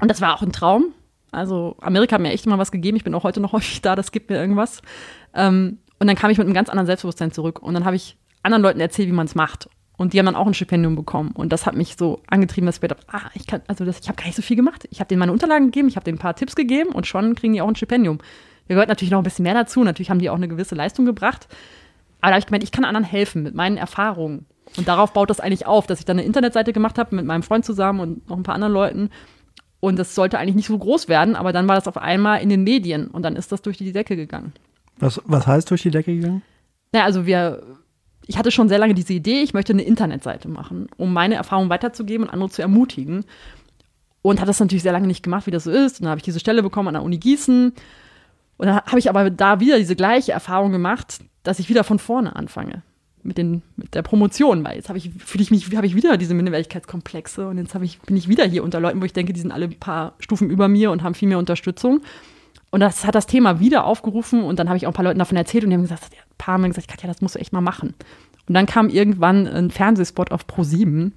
Und 0.00 0.08
das 0.08 0.20
war 0.20 0.34
auch 0.34 0.42
ein 0.42 0.52
Traum. 0.52 0.92
Also 1.30 1.76
Amerika 1.80 2.14
hat 2.14 2.22
mir 2.22 2.30
echt 2.30 2.46
immer 2.46 2.58
was 2.58 2.70
gegeben. 2.70 2.96
Ich 2.96 3.04
bin 3.04 3.14
auch 3.14 3.24
heute 3.24 3.40
noch 3.40 3.52
häufig 3.54 3.82
da, 3.82 3.96
das 3.96 4.12
gibt 4.12 4.30
mir 4.30 4.36
irgendwas. 4.36 4.80
Ähm, 5.34 5.78
und 5.98 6.06
dann 6.06 6.16
kam 6.16 6.30
ich 6.30 6.38
mit 6.38 6.46
einem 6.46 6.54
ganz 6.54 6.68
anderen 6.68 6.86
Selbstbewusstsein 6.86 7.32
zurück. 7.32 7.60
Und 7.60 7.74
dann 7.74 7.84
habe 7.84 7.96
ich 7.96 8.16
anderen 8.42 8.62
Leuten 8.62 8.80
erzählt, 8.80 9.08
wie 9.08 9.12
man 9.12 9.26
es 9.26 9.34
macht. 9.34 9.68
Und 9.98 10.12
die 10.12 10.18
haben 10.20 10.26
dann 10.26 10.36
auch 10.36 10.46
ein 10.46 10.54
Stipendium 10.54 10.94
bekommen. 10.94 11.32
Und 11.32 11.52
das 11.52 11.66
hat 11.66 11.74
mich 11.74 11.96
so 11.98 12.22
angetrieben, 12.28 12.66
dass 12.66 12.76
ich 12.76 12.80
gedacht 12.80 13.04
ah, 13.08 13.30
ich 13.34 13.48
kann, 13.48 13.62
also 13.66 13.84
das, 13.84 13.98
ich 13.98 14.08
habe 14.08 14.16
gar 14.16 14.26
nicht 14.26 14.36
so 14.36 14.42
viel 14.42 14.56
gemacht. 14.56 14.88
Ich 14.90 15.00
habe 15.00 15.08
denen 15.08 15.18
meine 15.18 15.32
Unterlagen 15.32 15.66
gegeben, 15.66 15.88
ich 15.88 15.96
habe 15.96 16.04
denen 16.04 16.18
ein 16.18 16.20
paar 16.20 16.36
Tipps 16.36 16.54
gegeben 16.54 16.90
und 16.90 17.06
schon 17.06 17.34
kriegen 17.34 17.52
die 17.52 17.60
auch 17.60 17.68
ein 17.68 17.74
Stipendium. 17.74 18.18
Da 18.68 18.74
gehört 18.74 18.88
natürlich 18.88 19.10
noch 19.10 19.18
ein 19.18 19.24
bisschen 19.24 19.42
mehr 19.42 19.54
dazu. 19.54 19.82
Natürlich 19.82 20.08
haben 20.08 20.20
die 20.20 20.30
auch 20.30 20.36
eine 20.36 20.46
gewisse 20.46 20.76
Leistung 20.76 21.04
gebracht. 21.04 21.48
Aber 22.20 22.30
da 22.30 22.34
habe 22.34 22.38
ich 22.38 22.46
gemeint, 22.46 22.62
ich 22.62 22.70
kann 22.70 22.84
anderen 22.84 23.04
helfen 23.04 23.42
mit 23.42 23.56
meinen 23.56 23.76
Erfahrungen. 23.76 24.46
Und 24.76 24.86
darauf 24.86 25.12
baut 25.12 25.30
das 25.30 25.40
eigentlich 25.40 25.66
auf, 25.66 25.88
dass 25.88 25.98
ich 25.98 26.04
dann 26.04 26.18
eine 26.18 26.26
Internetseite 26.26 26.72
gemacht 26.72 26.96
habe 26.96 27.16
mit 27.16 27.24
meinem 27.24 27.42
Freund 27.42 27.64
zusammen 27.64 28.00
und 28.00 28.28
noch 28.28 28.36
ein 28.36 28.42
paar 28.44 28.54
anderen 28.54 28.72
Leuten. 28.72 29.10
Und 29.80 29.98
das 29.98 30.14
sollte 30.14 30.38
eigentlich 30.38 30.56
nicht 30.56 30.66
so 30.66 30.78
groß 30.78 31.08
werden, 31.08 31.34
aber 31.34 31.52
dann 31.52 31.66
war 31.66 31.74
das 31.74 31.88
auf 31.88 31.96
einmal 31.96 32.40
in 32.40 32.48
den 32.48 32.62
Medien 32.64 33.08
und 33.08 33.22
dann 33.22 33.36
ist 33.36 33.50
das 33.50 33.62
durch 33.62 33.78
die 33.78 33.92
Decke 33.92 34.16
gegangen. 34.16 34.52
Was, 34.98 35.20
was 35.24 35.46
heißt 35.46 35.70
durch 35.70 35.82
die 35.82 35.90
Decke 35.90 36.14
gegangen? 36.14 36.42
Naja, 36.92 37.04
also 37.04 37.26
wir, 37.26 37.62
ich 38.28 38.36
hatte 38.36 38.50
schon 38.50 38.68
sehr 38.68 38.78
lange 38.78 38.94
diese 38.94 39.14
Idee, 39.14 39.40
ich 39.40 39.54
möchte 39.54 39.72
eine 39.72 39.82
Internetseite 39.82 40.48
machen, 40.48 40.88
um 40.98 41.14
meine 41.14 41.34
Erfahrungen 41.34 41.70
weiterzugeben 41.70 42.26
und 42.26 42.32
andere 42.32 42.50
zu 42.50 42.60
ermutigen. 42.60 43.24
Und 44.20 44.40
hat 44.40 44.48
das 44.48 44.60
natürlich 44.60 44.82
sehr 44.82 44.92
lange 44.92 45.06
nicht 45.06 45.22
gemacht, 45.22 45.46
wie 45.46 45.50
das 45.50 45.64
so 45.64 45.70
ist. 45.70 45.98
Und 45.98 46.04
dann 46.04 46.10
habe 46.10 46.18
ich 46.18 46.24
diese 46.24 46.38
Stelle 46.38 46.62
bekommen 46.62 46.88
an 46.88 46.94
der 46.94 47.02
Uni 47.02 47.16
Gießen. 47.16 47.72
Und 48.58 48.66
dann 48.66 48.76
habe 48.76 48.98
ich 48.98 49.08
aber 49.08 49.30
da 49.30 49.60
wieder 49.60 49.78
diese 49.78 49.96
gleiche 49.96 50.32
Erfahrung 50.32 50.72
gemacht, 50.72 51.20
dass 51.42 51.58
ich 51.58 51.70
wieder 51.70 51.84
von 51.84 51.98
vorne 51.98 52.36
anfange 52.36 52.82
mit, 53.22 53.38
den, 53.38 53.62
mit 53.76 53.94
der 53.94 54.02
Promotion, 54.02 54.62
weil 54.62 54.76
jetzt 54.76 54.90
habe 54.90 54.98
ich, 54.98 55.10
fühle 55.24 55.42
ich 55.42 55.50
mich, 55.50 55.74
habe 55.74 55.86
ich 55.86 55.96
wieder 55.96 56.18
diese 56.18 56.34
Minderwertigkeitskomplexe 56.34 57.48
und 57.48 57.56
jetzt 57.56 57.74
ich, 57.76 57.98
bin 58.00 58.16
ich 58.16 58.28
wieder 58.28 58.44
hier 58.44 58.62
unter 58.62 58.80
Leuten, 58.80 59.00
wo 59.00 59.06
ich 59.06 59.14
denke, 59.14 59.32
die 59.32 59.40
sind 59.40 59.52
alle 59.52 59.66
ein 59.66 59.80
paar 59.80 60.14
Stufen 60.18 60.50
über 60.50 60.68
mir 60.68 60.90
und 60.90 61.02
haben 61.02 61.14
viel 61.14 61.28
mehr 61.28 61.38
Unterstützung. 61.38 62.02
Und 62.70 62.80
das 62.80 63.06
hat 63.06 63.14
das 63.14 63.26
Thema 63.26 63.60
wieder 63.60 63.84
aufgerufen 63.84 64.42
und 64.42 64.58
dann 64.58 64.68
habe 64.68 64.76
ich 64.76 64.86
auch 64.86 64.90
ein 64.90 64.94
paar 64.94 65.04
Leuten 65.04 65.18
davon 65.18 65.38
erzählt 65.38 65.64
und 65.64 65.70
die 65.70 65.76
haben 65.76 65.82
gesagt, 65.82 66.04
ein 66.12 66.27
paar 66.38 66.58
Mal 66.58 66.68
gesagt, 66.68 66.88
Katja, 66.88 67.08
das 67.08 67.20
musst 67.20 67.34
du 67.34 67.38
echt 67.38 67.52
mal 67.52 67.60
machen. 67.60 67.94
Und 68.46 68.54
dann 68.54 68.66
kam 68.66 68.88
irgendwann 68.88 69.46
ein 69.46 69.70
Fernsehspot 69.70 70.32
auf 70.32 70.46
Pro7. 70.46 71.12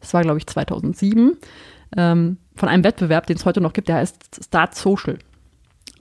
Das 0.00 0.12
war, 0.12 0.22
glaube 0.22 0.38
ich, 0.38 0.46
2007. 0.46 1.36
Ähm, 1.96 2.36
von 2.54 2.68
einem 2.68 2.84
Wettbewerb, 2.84 3.26
den 3.26 3.36
es 3.36 3.46
heute 3.46 3.60
noch 3.60 3.72
gibt, 3.72 3.88
der 3.88 3.96
heißt 3.96 4.44
Start 4.44 4.74
Social. 4.74 5.18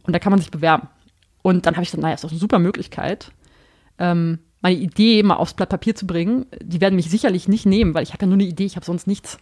Und 0.04 0.14
da 0.14 0.20
kann 0.20 0.32
man 0.32 0.40
sich 0.40 0.52
bewerben. 0.52 0.88
Und 1.42 1.66
dann 1.66 1.76
habe 1.76 1.84
ich 1.84 1.90
gesagt, 1.90 2.02
naja, 2.02 2.16
ist 2.16 2.24
doch 2.24 2.32
eine 2.32 2.40
super 2.40 2.60
Möglichkeit, 2.60 3.32
ähm, 3.98 4.40
meine 4.62 4.76
Idee 4.76 5.24
mal 5.24 5.36
aufs 5.36 5.54
Blatt 5.54 5.70
Papier 5.70 5.96
zu 5.96 6.06
bringen. 6.06 6.46
Die 6.62 6.82
werden 6.82 6.96
mich 6.96 7.10
sicherlich 7.10 7.48
nicht 7.48 7.66
nehmen, 7.66 7.94
weil 7.94 8.04
ich 8.04 8.14
habe 8.14 8.26
ja 8.26 8.28
nur 8.28 8.36
eine 8.36 8.44
Idee, 8.44 8.66
ich 8.66 8.76
habe 8.76 8.86
sonst 8.86 9.08
nichts. 9.08 9.38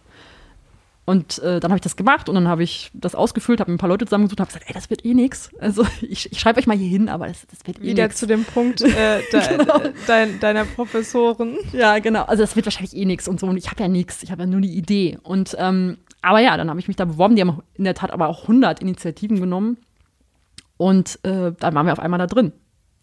Und 1.08 1.38
äh, 1.38 1.58
dann 1.58 1.70
habe 1.70 1.78
ich 1.78 1.82
das 1.82 1.96
gemacht 1.96 2.28
und 2.28 2.34
dann 2.34 2.48
habe 2.48 2.62
ich 2.62 2.90
das 2.92 3.14
ausgefüllt, 3.14 3.60
habe 3.60 3.72
ein 3.72 3.78
paar 3.78 3.88
Leute 3.88 4.04
zusammengesucht 4.04 4.40
und 4.40 4.42
habe 4.42 4.52
gesagt, 4.52 4.66
ey, 4.68 4.74
das 4.74 4.90
wird 4.90 5.06
eh 5.06 5.14
nix. 5.14 5.48
Also 5.58 5.86
ich, 6.02 6.30
ich 6.30 6.38
schreibe 6.38 6.60
euch 6.60 6.66
mal 6.66 6.76
hier 6.76 6.90
hin, 6.90 7.08
aber 7.08 7.28
das, 7.28 7.46
das 7.46 7.66
wird 7.66 7.78
eh 7.78 7.92
Wieder 7.92 8.02
nix. 8.02 8.16
zu 8.16 8.26
dem 8.26 8.44
Punkt 8.44 8.82
äh, 8.82 9.22
de, 9.32 9.56
genau. 9.56 9.80
dein, 10.06 10.38
deiner 10.38 10.66
Professoren. 10.66 11.56
Ja, 11.72 11.98
genau. 11.98 12.24
Also 12.24 12.42
das 12.42 12.56
wird 12.56 12.66
wahrscheinlich 12.66 12.94
eh 12.94 13.06
nix 13.06 13.26
und 13.26 13.40
so. 13.40 13.46
Und 13.46 13.56
ich 13.56 13.70
habe 13.70 13.82
ja 13.82 13.88
nichts, 13.88 14.22
ich 14.22 14.30
habe 14.30 14.42
ja 14.42 14.46
nur 14.46 14.60
die 14.60 14.76
Idee. 14.76 15.16
Und 15.22 15.56
ähm, 15.58 15.96
aber 16.20 16.40
ja, 16.40 16.58
dann 16.58 16.68
habe 16.68 16.78
ich 16.78 16.88
mich 16.88 16.98
da 16.98 17.06
beworben. 17.06 17.36
Die 17.36 17.40
haben 17.40 17.62
in 17.72 17.84
der 17.84 17.94
Tat 17.94 18.10
aber 18.10 18.28
auch 18.28 18.42
100 18.42 18.82
Initiativen 18.82 19.40
genommen. 19.40 19.78
Und 20.76 21.20
äh, 21.22 21.52
dann 21.58 21.74
waren 21.74 21.86
wir 21.86 21.94
auf 21.94 22.00
einmal 22.00 22.18
da 22.18 22.26
drin. 22.26 22.52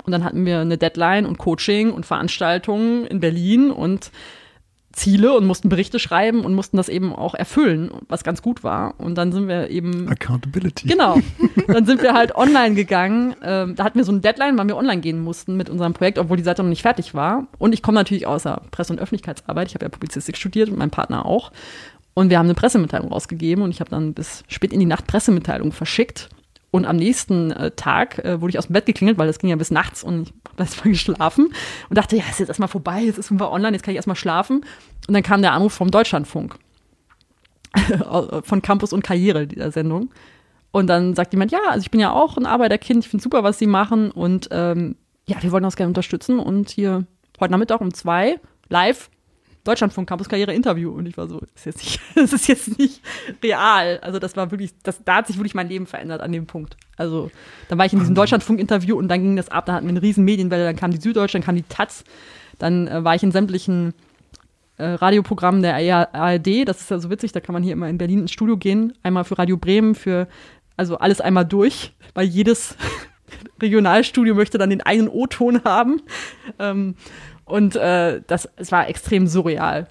Und 0.03 0.11
dann 0.11 0.23
hatten 0.23 0.45
wir 0.45 0.59
eine 0.59 0.77
Deadline 0.77 1.25
und 1.25 1.39
Coaching 1.39 1.91
und 1.91 2.05
Veranstaltungen 2.05 3.07
in 3.07 3.19
Berlin 3.19 3.71
und 3.71 4.11
Ziele 4.95 5.33
und 5.33 5.45
mussten 5.45 5.69
Berichte 5.69 5.99
schreiben 5.99 6.45
und 6.45 6.53
mussten 6.53 6.77
das 6.77 6.89
eben 6.89 7.13
auch 7.13 7.35
erfüllen, 7.35 7.91
was 8.07 8.23
ganz 8.23 8.41
gut 8.41 8.63
war. 8.63 8.95
Und 8.97 9.15
dann 9.15 9.31
sind 9.31 9.47
wir 9.47 9.69
eben. 9.69 10.07
Accountability. 10.07 10.87
Genau. 10.87 11.19
Dann 11.67 11.85
sind 11.85 12.03
wir 12.03 12.13
halt 12.13 12.35
online 12.35 12.75
gegangen. 12.75 13.35
Ähm, 13.41 13.75
da 13.75 13.83
hatten 13.85 13.97
wir 13.97 14.05
so 14.05 14.11
eine 14.11 14.21
Deadline, 14.21 14.57
weil 14.57 14.67
wir 14.67 14.77
online 14.77 15.01
gehen 15.01 15.19
mussten 15.19 15.57
mit 15.57 15.69
unserem 15.69 15.93
Projekt, 15.93 16.19
obwohl 16.19 16.37
die 16.37 16.43
Seite 16.43 16.61
noch 16.61 16.69
nicht 16.69 16.83
fertig 16.83 17.13
war. 17.15 17.47
Und 17.57 17.73
ich 17.73 17.81
komme 17.81 17.95
natürlich 17.95 18.27
aus 18.27 18.43
der 18.43 18.61
Presse- 18.71 18.93
und 18.93 18.99
Öffentlichkeitsarbeit. 18.99 19.67
Ich 19.67 19.73
habe 19.73 19.85
ja 19.85 19.89
Publizistik 19.89 20.37
studiert 20.37 20.69
und 20.69 20.77
mein 20.77 20.91
Partner 20.91 21.25
auch. 21.25 21.51
Und 22.13 22.29
wir 22.29 22.37
haben 22.37 22.45
eine 22.45 22.53
Pressemitteilung 22.53 23.11
rausgegeben 23.11 23.63
und 23.63 23.71
ich 23.71 23.79
habe 23.79 23.89
dann 23.89 24.13
bis 24.13 24.43
spät 24.47 24.71
in 24.71 24.79
die 24.79 24.85
Nacht 24.85 25.07
Pressemitteilungen 25.07 25.73
verschickt. 25.73 26.29
Und 26.76 26.86
am 26.86 26.97
nächsten 26.97 27.51
äh, 27.51 27.71
Tag 27.71 28.19
äh, 28.19 28.41
wurde 28.41 28.49
ich 28.49 28.59
aus 28.59 28.67
dem 28.67 28.73
Bett 28.73 28.86
geklingelt, 28.86 29.17
weil 29.17 29.28
das 29.28 29.39
ging 29.39 29.49
ja 29.49 29.55
bis 29.55 29.71
nachts 29.71 30.03
und 30.03 30.23
ich 30.23 30.34
habe 30.51 30.63
erstmal 30.63 30.91
geschlafen 30.91 31.53
und 31.89 31.97
dachte, 31.97 32.17
ja, 32.17 32.23
ist 32.30 32.39
jetzt 32.39 32.49
erstmal 32.49 32.67
vorbei, 32.67 32.99
jetzt 32.99 33.17
ist 33.17 33.32
wir 33.32 33.49
online, 33.49 33.78
jetzt 33.78 33.84
kann 33.84 33.93
ich 33.93 33.95
erstmal 33.95 34.17
schlafen. 34.17 34.65
Und 35.07 35.13
dann 35.13 35.23
kam 35.23 35.41
der 35.41 35.53
Anruf 35.53 35.71
vom 35.71 35.89
Deutschlandfunk 35.89 36.57
von 38.43 38.61
Campus 38.61 38.91
und 38.91 39.05
Karriere, 39.05 39.47
dieser 39.47 39.71
Sendung. 39.71 40.09
Und 40.71 40.88
dann 40.88 41.15
sagt 41.15 41.32
jemand, 41.32 41.53
ja, 41.53 41.59
also 41.69 41.80
ich 41.80 41.91
bin 41.91 42.01
ja 42.01 42.11
auch 42.11 42.36
ein 42.36 42.45
Arbeiterkind, 42.45 43.05
ich 43.05 43.09
finde 43.09 43.23
super, 43.23 43.41
was 43.41 43.57
sie 43.57 43.67
machen 43.67 44.11
und 44.11 44.49
ähm, 44.51 44.97
ja, 45.30 45.41
wir 45.41 45.53
wollen 45.53 45.63
das 45.63 45.78
gerne 45.78 45.91
unterstützen 45.91 46.39
und 46.39 46.71
hier 46.71 47.05
heute 47.39 47.53
Nachmittag 47.53 47.80
um 47.80 47.93
zwei 47.93 48.41
live 48.67 49.09
Deutschlandfunk 49.66 50.07
Campus 50.07 50.30
Karriere 50.30 50.53
Interview. 50.53 50.91
Und 50.91 51.05
ich 51.07 51.18
war 51.18 51.28
so, 51.28 51.39
das 51.39 51.49
ist 51.55 51.66
jetzt 51.66 51.84
nicht, 51.84 51.99
das 52.16 52.34
ist 52.34 52.47
jetzt 52.47 52.80
nicht 52.80 53.01
real. 53.43 53.99
Also 54.01 54.20
das 54.20 54.38
war 54.38 54.51
wirklich, 54.51 54.72
das, 54.84 55.03
da 55.03 55.18
hat 55.18 55.28
sich 55.28 55.38
wirklich 55.38 55.55
mein 55.55 55.68
Leben 55.68 55.86
verändert 55.86 56.22
an 56.22 56.32
dem 56.32 56.47
Punkt. 56.47 56.78
Also 56.95 57.30
dann 57.68 57.78
war 57.78 57.86
ich 57.86 57.93
in 57.93 57.99
diesem 57.99 58.16
Deutschlandfunk 58.16 58.59
Interview 58.59 58.97
und 58.97 59.09
dann 59.09 59.22
ging 59.22 59.36
das 59.36 59.49
ab, 59.49 59.66
da 59.66 59.74
hatten 59.74 59.86
wir 59.86 59.91
eine 59.91 60.01
riesen 60.01 60.24
Medienwelle, 60.24 60.63
dann 60.63 60.78
kam 60.78 60.91
die 60.91 61.01
Süddeutsche, 61.01 61.38
dann 61.38 61.45
kam 61.45 61.55
die 61.55 61.63
Taz, 61.63 62.05
dann 62.57 62.88
äh, 62.88 63.03
war 63.03 63.16
ich 63.16 63.24
in 63.24 63.32
sämtlichen 63.32 63.93
äh, 64.78 64.86
Radioprogrammen 64.86 65.61
der 65.61 65.76
ARD, 66.13 66.68
das 66.68 66.80
ist 66.82 66.91
ja 66.91 66.99
so 66.99 67.09
witzig, 67.09 67.34
da 67.34 67.41
kann 67.41 67.53
man 67.53 67.63
hier 67.63 67.74
immer 67.74 67.89
in 67.89 67.97
Berlin 67.97 68.20
ins 68.20 68.32
Studio 68.32 68.55
gehen, 68.55 68.93
einmal 69.03 69.26
für 69.26 69.38
Radio 69.38 69.57
Bremen, 69.57 69.95
für 69.95 70.28
also 70.78 70.97
alles 70.97 71.22
einmal 71.22 71.45
durch, 71.45 71.93
weil 72.13 72.26
jedes 72.28 72.78
Regionalstudio 73.61 74.36
möchte 74.36 74.57
dann 74.57 74.70
den 74.70 74.82
einen 74.82 75.07
O-Ton 75.07 75.63
haben. 75.63 76.01
Ähm, 76.59 76.95
und 77.45 77.75
äh, 77.75 78.21
das, 78.27 78.49
es 78.55 78.71
war 78.71 78.89
extrem 78.89 79.27
surreal. 79.27 79.87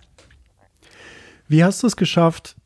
Wie 1.48 1.62
hast 1.62 1.82
du 1.82 1.86
es 1.86 1.96
geschafft, 1.96 2.56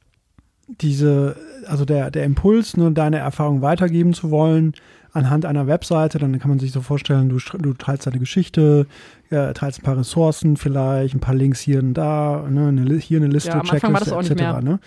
diese, 0.67 1.37
also 1.67 1.85
der, 1.85 2.11
der 2.11 2.25
Impuls, 2.25 2.77
nur 2.77 2.91
deine 2.91 3.19
Erfahrung 3.19 3.63
weitergeben 3.63 4.15
zu 4.15 4.31
wollen, 4.31 4.75
anhand 5.13 5.47
einer 5.47 5.67
Webseite, 5.67 6.19
dann 6.19 6.39
kann 6.39 6.51
man 6.51 6.59
sich 6.59 6.73
so 6.73 6.81
vorstellen, 6.81 7.29
du, 7.29 7.39
du 7.59 7.73
teilst 7.73 8.07
deine 8.07 8.19
Geschichte, 8.19 8.87
ja, 9.31 9.53
teilst 9.53 9.81
ein 9.81 9.83
paar 9.83 9.99
Ressourcen 9.99 10.57
vielleicht, 10.57 11.15
ein 11.15 11.21
paar 11.21 11.35
Links 11.35 11.61
hier 11.61 11.81
und 11.81 11.95
da, 11.95 12.47
ne, 12.49 12.69
eine, 12.69 12.97
hier 12.97 13.19
eine 13.19 13.29
Liste, 13.29 13.51
ja, 13.51 13.63
Checkliste 13.63 14.15
etc. 14.15 14.63
Ne? 14.63 14.79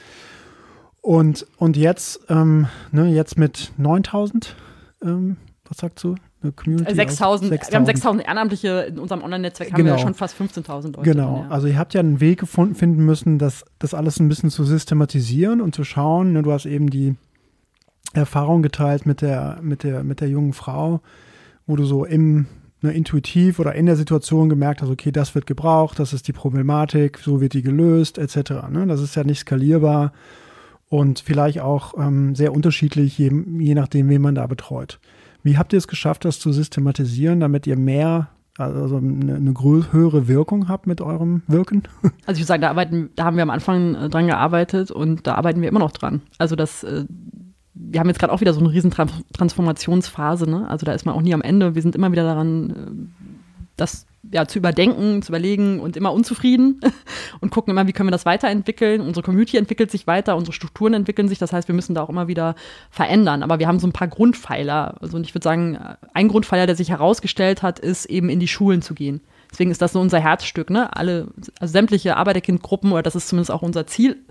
Und, 1.02 1.48
und 1.58 1.78
jetzt, 1.78 2.22
ähm, 2.30 2.68
ne, 2.92 3.08
jetzt 3.08 3.38
mit 3.38 3.72
9000, 3.78 4.56
ähm, 5.04 5.38
was 5.68 5.78
sagst 5.78 6.04
du? 6.04 6.16
Eine 6.42 6.52
Community. 6.52 6.94
6000, 6.94 7.50
6000. 7.50 7.72
Wir 7.72 7.78
haben 7.78 7.86
6000 7.86 8.26
Ehrenamtliche 8.26 8.70
in 8.90 9.00
unserem 9.00 9.24
Online-Netzwerk, 9.24 9.72
haben 9.72 9.78
genau. 9.78 9.96
wir 9.96 10.00
schon 10.00 10.14
fast 10.14 10.40
15.000 10.40 10.96
Leute. 10.96 11.02
Genau, 11.02 11.36
drin, 11.36 11.44
ja. 11.44 11.50
also 11.50 11.68
ihr 11.68 11.78
habt 11.78 11.94
ja 11.94 12.00
einen 12.00 12.20
Weg 12.20 12.40
gefunden, 12.40 12.76
finden 12.76 13.06
müssen, 13.06 13.38
das, 13.38 13.66
das 13.80 13.94
alles 13.94 14.20
ein 14.20 14.30
bisschen 14.30 14.50
zu 14.50 14.64
systematisieren 14.64 15.62
und 15.62 15.76
zu 15.76 15.84
schauen. 15.84 16.34
Ne, 16.34 16.42
du 16.42 16.52
hast 16.52 16.66
eben 16.66 16.90
die 16.90 17.16
Erfahrung 18.14 18.62
geteilt 18.62 19.06
mit 19.06 19.22
der, 19.22 19.60
mit 19.62 19.84
der, 19.84 20.04
mit 20.04 20.22
der 20.22 20.30
jungen 20.30 20.54
Frau, 20.54 21.02
wo 21.66 21.76
du 21.76 21.86
so 21.86 22.06
im 22.06 22.48
ne, 22.82 22.92
intuitiv 22.92 23.60
oder 23.60 23.76
in 23.76 23.86
der 23.86 23.96
Situation 23.96 24.50
gemerkt 24.50 24.82
hast, 24.82 24.90
okay, 24.90 25.12
das 25.12 25.36
wird 25.36 25.46
gebraucht, 25.46 26.00
das 26.00 26.14
ist 26.14 26.28
die 26.28 26.34
Problematik, 26.34 27.20
so 27.20 27.42
wird 27.42 27.54
die 27.54 27.62
gelöst, 27.62 28.18
etc. 28.18 28.68
Ne? 28.70 28.86
Das 28.88 29.02
ist 29.02 29.16
ja 29.16 29.24
nicht 29.24 29.40
skalierbar 29.40 30.12
und 30.90 31.20
vielleicht 31.20 31.62
auch 31.62 31.94
ähm, 31.98 32.36
sehr 32.36 32.54
unterschiedlich, 32.54 33.18
je, 33.18 33.32
je 33.60 33.76
nachdem, 33.76 34.10
wen 34.10 34.22
man 34.22 34.36
da 34.36 34.48
betreut. 34.48 35.00
Wie 35.44 35.58
habt 35.58 35.74
ihr 35.74 35.78
es 35.78 35.88
geschafft, 35.88 36.26
das 36.26 36.40
zu 36.40 36.52
systematisieren, 36.52 37.40
damit 37.40 37.68
ihr 37.68 37.78
mehr, 37.78 38.30
also 38.58 38.98
eine, 38.98 39.36
eine 39.36 39.54
höhere 39.92 40.28
Wirkung 40.28 40.68
habt 40.68 40.88
mit 40.88 41.02
eurem 41.02 41.42
Wirken? 41.48 41.84
Also 42.26 42.34
ich 42.34 42.40
würde 42.40 42.48
sagen, 42.48 42.62
da, 42.62 42.70
arbeiten, 42.70 43.10
da 43.16 43.26
haben 43.26 43.36
wir 43.36 43.44
am 43.44 43.50
Anfang 43.50 43.96
äh, 43.96 44.10
dran 44.10 44.28
gearbeitet 44.28 44.92
und 44.92 45.26
da 45.28 45.36
arbeiten 45.36 45.62
wir 45.62 45.70
immer 45.70 45.80
noch 45.80 45.92
dran. 45.92 46.22
Also 46.38 46.56
das, 46.56 46.84
äh, 46.84 47.06
wir 47.74 48.00
haben 48.00 48.08
jetzt 48.08 48.20
gerade 48.20 48.32
auch 48.32 48.42
wieder 48.42 48.54
so 48.54 48.60
eine 48.60 48.72
riesen 48.72 48.92
Transformationsphase, 48.92 50.50
ne? 50.50 50.70
Also 50.70 50.86
da 50.86 50.94
ist 50.94 51.06
man 51.06 51.16
auch 51.16 51.22
nie 51.22 51.34
am 51.34 51.42
Ende. 51.42 51.76
Wir 51.76 51.82
sind 51.82 51.96
immer 51.96 52.12
wieder 52.12 52.24
daran, 52.24 52.70
äh, 52.70 53.22
das 53.76 54.06
ja, 54.32 54.48
zu 54.48 54.60
überdenken, 54.60 55.22
zu 55.22 55.32
überlegen 55.32 55.80
und 55.80 55.98
immer 55.98 56.14
unzufrieden 56.14 56.80
und 57.42 57.50
gucken 57.52 57.72
immer, 57.72 57.88
wie 57.88 57.94
können 57.94 58.08
wir 58.08 58.12
das 58.12 58.26
weiterentwickeln. 58.26 59.02
Unsere 59.02 59.24
Community 59.24 59.58
entwickelt 59.58 59.90
sich 59.90 60.06
weiter, 60.06 60.38
unsere 60.38 60.54
Strukturen 60.54 60.94
entwickeln 60.94 61.28
sich. 61.28 61.40
Das 61.40 61.54
heißt, 61.54 61.68
wir 61.68 61.76
müssen 61.76 61.96
da 61.96 62.04
auch 62.04 62.10
immer 62.10 62.28
wieder 62.28 62.56
verändern. 62.92 63.42
Aber 63.42 63.60
wir 63.60 63.68
haben 63.68 63.80
so 63.80 63.88
ein 63.88 63.94
paar 63.94 64.08
Grundpfeiler. 64.08 65.02
Also 65.02 65.18
ich 65.20 65.34
würde 65.34 65.44
sagen, 65.44 65.80
ein 66.14 66.28
Grundpfeiler, 66.28 66.68
der 66.68 66.76
sich 66.76 66.90
herausgestellt 66.90 67.64
hat, 67.64 67.80
ist 67.80 68.06
eben 68.06 68.30
in 68.30 68.40
die 68.40 68.48
Schulen 68.48 68.82
zu 68.82 68.94
gehen. 68.94 69.22
Deswegen 69.52 69.72
ist 69.72 69.82
das 69.82 69.94
so 69.94 70.00
unser 70.00 70.20
Herzstück, 70.20 70.70
ne? 70.70 70.96
Alle, 70.96 71.28
also 71.60 71.72
sämtliche 71.72 72.16
Arbeiterkindgruppen, 72.16 72.92
oder 72.92 73.04
das 73.04 73.16
ist 73.16 73.28
zumindest 73.28 73.52
auch 73.52 73.62
unser 73.62 73.86
Ziel, 73.86 74.24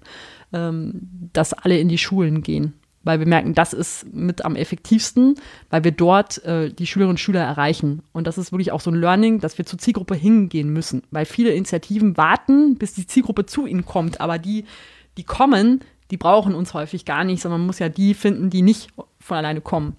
ähm, 0.53 1.29
dass 1.33 1.53
alle 1.53 1.79
in 1.79 1.89
die 1.89 1.99
Schulen 1.99 2.43
gehen. 2.43 2.80
Weil 3.03 3.19
wir 3.19 3.27
merken, 3.27 3.55
das 3.55 3.73
ist 3.73 4.13
mit 4.13 4.45
am 4.45 4.57
effektivsten, 4.57 5.37
weil 5.71 5.85
wir 5.85 5.93
dort 5.93 6.45
äh, 6.45 6.71
die 6.71 6.87
Schülerinnen 6.87 7.15
und 7.15 7.21
Schüler 7.21 7.41
erreichen. 7.41 8.03
Und 8.13 8.27
das 8.27 8.37
ist 8.37 8.53
wirklich 8.53 8.73
auch 8.73 8.83
so 8.83 8.91
ein 8.91 8.97
Learning, 8.97 9.41
dass 9.41 9.57
wir 9.57 9.65
zur 9.65 9.79
Zielgruppe 9.79 10.15
hingehen 10.15 10.71
müssen. 10.71 11.03
Weil 11.11 11.25
viele 11.25 11.53
Initiativen 11.53 12.19
warten, 12.19 12.77
bis 12.77 12.93
die 12.93 13.07
Zielgruppe 13.07 13.47
zu 13.47 13.67
ihnen 13.67 13.87
kommt. 13.87 14.21
Aber 14.21 14.39
die, 14.39 14.67
die 15.17 15.25
kommen, 15.25 15.81
die 16.11 16.19
brauchen 16.19 16.55
uns 16.55 16.75
häufig 16.75 17.07
gar 17.07 17.25
nicht, 17.25 17.41
sondern 17.41 17.63
man 17.63 17.69
muss 17.69 17.79
ja 17.79 17.89
die 17.89 18.13
finden, 18.13 18.51
die 18.51 18.63
nicht 18.63 18.89
von 19.19 19.37
alleine 19.39 19.63
kommen. 19.63 19.97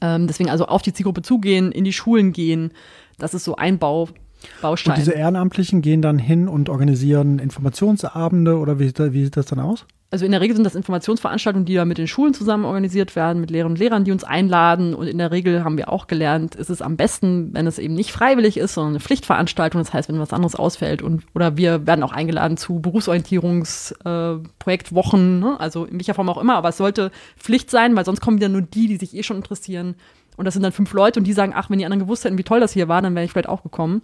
Ähm, 0.00 0.26
deswegen 0.26 0.50
also 0.50 0.66
auf 0.66 0.82
die 0.82 0.92
Zielgruppe 0.92 1.22
zugehen, 1.22 1.70
in 1.70 1.84
die 1.84 1.92
Schulen 1.92 2.32
gehen, 2.32 2.72
das 3.18 3.34
ist 3.34 3.44
so 3.44 3.56
ein 3.56 3.78
Bau, 3.78 4.08
Baustein. 4.60 4.92
Und 4.92 4.98
diese 4.98 5.12
Ehrenamtlichen 5.12 5.82
gehen 5.82 6.02
dann 6.02 6.18
hin 6.18 6.48
und 6.48 6.68
organisieren 6.68 7.38
Informationsabende 7.38 8.58
oder 8.58 8.78
wie, 8.78 8.92
wie 8.94 9.24
sieht 9.24 9.36
das 9.36 9.46
dann 9.46 9.60
aus? 9.60 9.86
Also 10.10 10.24
in 10.24 10.30
der 10.30 10.40
Regel 10.40 10.54
sind 10.54 10.64
das 10.64 10.76
Informationsveranstaltungen, 10.76 11.66
die 11.66 11.74
da 11.74 11.84
mit 11.84 11.98
den 11.98 12.06
Schulen 12.06 12.32
zusammen 12.32 12.64
organisiert 12.64 13.16
werden, 13.16 13.40
mit 13.40 13.50
Lehrern 13.50 13.72
und 13.72 13.78
Lehrern, 13.78 14.04
die 14.04 14.12
uns 14.12 14.22
einladen. 14.22 14.94
Und 14.94 15.08
in 15.08 15.18
der 15.18 15.32
Regel 15.32 15.64
haben 15.64 15.76
wir 15.76 15.90
auch 15.90 16.06
gelernt, 16.06 16.54
ist 16.54 16.70
es 16.70 16.80
am 16.80 16.96
besten, 16.96 17.52
wenn 17.52 17.66
es 17.66 17.80
eben 17.80 17.94
nicht 17.94 18.12
freiwillig 18.12 18.56
ist, 18.56 18.74
sondern 18.74 18.92
eine 18.92 19.00
Pflichtveranstaltung. 19.00 19.80
Das 19.80 19.92
heißt, 19.92 20.08
wenn 20.08 20.20
was 20.20 20.32
anderes 20.32 20.54
ausfällt 20.54 21.02
und 21.02 21.24
oder 21.34 21.56
wir 21.56 21.88
werden 21.88 22.04
auch 22.04 22.12
eingeladen 22.12 22.56
zu 22.56 22.78
Berufsorientierungsprojektwochen, 22.78 25.42
äh, 25.42 25.44
ne? 25.44 25.58
also 25.58 25.84
in 25.84 25.94
welcher 25.94 26.14
Form 26.14 26.28
auch 26.28 26.38
immer. 26.38 26.54
Aber 26.54 26.68
es 26.68 26.76
sollte 26.76 27.10
Pflicht 27.36 27.68
sein, 27.70 27.96
weil 27.96 28.04
sonst 28.04 28.20
kommen 28.20 28.36
wieder 28.36 28.48
nur 28.48 28.62
die, 28.62 28.86
die 28.86 28.98
sich 28.98 29.16
eh 29.16 29.24
schon 29.24 29.38
interessieren. 29.38 29.96
Und 30.36 30.44
das 30.44 30.54
sind 30.54 30.62
dann 30.62 30.70
fünf 30.70 30.92
Leute 30.92 31.18
und 31.18 31.24
die 31.24 31.32
sagen, 31.32 31.52
ach, 31.56 31.68
wenn 31.68 31.80
die 31.80 31.84
anderen 31.84 32.04
gewusst 32.04 32.24
hätten, 32.24 32.38
wie 32.38 32.44
toll 32.44 32.60
das 32.60 32.72
hier 32.72 32.86
war, 32.86 33.02
dann 33.02 33.16
wäre 33.16 33.24
ich 33.24 33.32
vielleicht 33.32 33.48
auch 33.48 33.64
gekommen. 33.64 34.02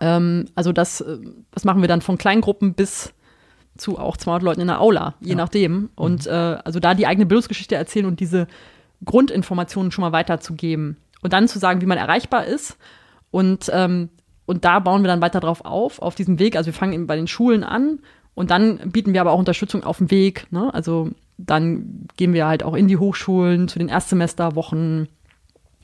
Ähm, 0.00 0.44
also 0.54 0.72
das, 0.72 1.00
äh, 1.00 1.18
das 1.50 1.64
machen 1.64 1.80
wir 1.80 1.88
dann 1.88 2.00
von 2.00 2.16
Kleingruppen 2.16 2.74
bis 2.74 3.12
zu 3.76 3.98
auch 3.98 4.16
200 4.16 4.42
Leuten 4.42 4.60
in 4.60 4.66
der 4.66 4.80
Aula, 4.80 5.14
je 5.20 5.30
ja. 5.30 5.36
nachdem. 5.36 5.90
Und 5.94 6.26
mhm. 6.26 6.32
äh, 6.32 6.58
also 6.64 6.80
da 6.80 6.94
die 6.94 7.06
eigene 7.06 7.26
Bildungsgeschichte 7.26 7.74
erzählen 7.74 8.06
und 8.06 8.20
diese 8.20 8.46
Grundinformationen 9.04 9.92
schon 9.92 10.02
mal 10.02 10.12
weiterzugeben 10.12 10.96
und 11.22 11.32
dann 11.32 11.48
zu 11.48 11.58
sagen, 11.58 11.80
wie 11.80 11.86
man 11.86 11.98
erreichbar 11.98 12.44
ist. 12.44 12.76
Und, 13.30 13.70
ähm, 13.72 14.10
und 14.46 14.64
da 14.64 14.80
bauen 14.80 15.02
wir 15.02 15.08
dann 15.08 15.22
weiter 15.22 15.40
drauf 15.40 15.64
auf, 15.64 16.00
auf 16.00 16.14
diesem 16.14 16.38
Weg. 16.38 16.56
Also 16.56 16.66
wir 16.66 16.74
fangen 16.74 16.92
eben 16.92 17.06
bei 17.06 17.16
den 17.16 17.28
Schulen 17.28 17.64
an 17.64 18.00
und 18.34 18.50
dann 18.50 18.78
bieten 18.90 19.12
wir 19.12 19.20
aber 19.20 19.32
auch 19.32 19.38
Unterstützung 19.38 19.84
auf 19.84 19.98
dem 19.98 20.10
Weg. 20.10 20.46
Ne? 20.50 20.72
Also 20.72 21.10
dann 21.38 22.06
gehen 22.16 22.32
wir 22.32 22.46
halt 22.46 22.62
auch 22.62 22.74
in 22.74 22.88
die 22.88 22.96
Hochschulen 22.96 23.68
zu 23.68 23.78
den 23.78 23.88
Erstsemesterwochen, 23.88 25.08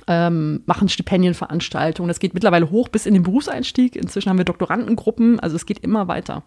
ähm, 0.06 0.62
machen 0.66 0.88
Stipendienveranstaltungen. 0.88 2.08
Das 2.08 2.18
geht 2.18 2.34
mittlerweile 2.34 2.70
hoch 2.70 2.88
bis 2.88 3.06
in 3.06 3.14
den 3.14 3.22
Berufseinstieg. 3.22 3.96
Inzwischen 3.96 4.28
haben 4.28 4.38
wir 4.38 4.44
Doktorandengruppen. 4.44 5.40
Also 5.40 5.56
es 5.56 5.66
geht 5.66 5.78
immer 5.78 6.08
weiter. 6.08 6.42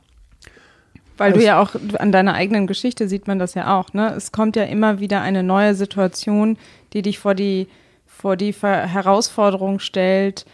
Weil 1.19 1.33
du 1.33 1.43
ja 1.43 1.61
auch 1.61 1.75
an 1.97 2.11
deiner 2.11 2.33
eigenen 2.33 2.65
Geschichte 2.65 3.07
sieht 3.07 3.27
man 3.27 3.39
das 3.39 3.53
ja 3.53 3.77
auch, 3.77 3.93
ne? 3.93 4.13
Es 4.15 4.31
kommt 4.31 4.55
ja 4.55 4.63
immer 4.63 4.99
wieder 4.99 5.21
eine 5.21 5.43
neue 5.43 5.75
Situation, 5.75 6.57
die 6.93 7.01
dich 7.01 7.19
vor 7.19 7.35
die, 7.35 7.67
vor 8.05 8.35
die 8.35 8.53
Herausforderung 8.53 9.79
stellt, 9.79 10.45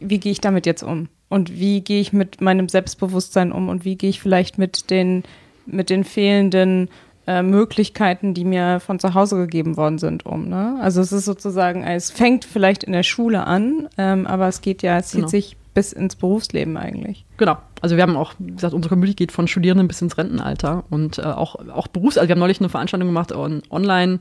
wie 0.00 0.18
gehe 0.18 0.32
ich 0.32 0.40
damit 0.40 0.66
jetzt 0.66 0.82
um? 0.82 1.08
Und 1.28 1.58
wie 1.58 1.80
gehe 1.80 2.00
ich 2.00 2.12
mit 2.12 2.40
meinem 2.40 2.68
Selbstbewusstsein 2.68 3.52
um? 3.52 3.68
Und 3.68 3.84
wie 3.84 3.96
gehe 3.96 4.10
ich 4.10 4.20
vielleicht 4.20 4.58
mit 4.58 4.90
den, 4.90 5.22
mit 5.66 5.90
den 5.90 6.04
fehlenden 6.04 6.88
äh, 7.26 7.42
Möglichkeiten, 7.42 8.34
die 8.34 8.44
mir 8.44 8.80
von 8.80 8.98
zu 8.98 9.14
Hause 9.14 9.36
gegeben 9.36 9.76
worden 9.76 9.98
sind, 9.98 10.26
um? 10.26 10.48
Ne? 10.48 10.78
Also 10.80 11.00
es 11.00 11.12
ist 11.12 11.26
sozusagen, 11.26 11.84
es 11.84 12.10
fängt 12.10 12.44
vielleicht 12.44 12.82
in 12.82 12.92
der 12.92 13.04
Schule 13.04 13.46
an, 13.46 13.88
ähm, 13.96 14.26
aber 14.26 14.48
es 14.48 14.60
geht 14.60 14.82
ja, 14.82 14.98
es 14.98 15.08
zieht 15.08 15.20
genau. 15.20 15.28
sich 15.28 15.56
bis 15.72 15.92
ins 15.92 16.16
Berufsleben 16.16 16.76
eigentlich. 16.76 17.24
Genau. 17.36 17.58
Also 17.80 17.96
wir 17.96 18.02
haben 18.02 18.16
auch, 18.16 18.34
wie 18.38 18.52
gesagt, 18.52 18.74
unsere 18.74 18.90
Community 18.90 19.14
geht 19.14 19.32
von 19.32 19.48
Studierenden 19.48 19.88
bis 19.88 20.02
ins 20.02 20.18
Rentenalter 20.18 20.84
und 20.90 21.18
äh, 21.18 21.22
auch, 21.22 21.56
auch 21.70 21.88
Berufs-, 21.88 22.18
also 22.18 22.28
wir 22.28 22.34
haben 22.34 22.40
neulich 22.40 22.60
eine 22.60 22.68
Veranstaltung 22.68 23.08
gemacht 23.08 23.32
on, 23.32 23.62
online 23.70 24.20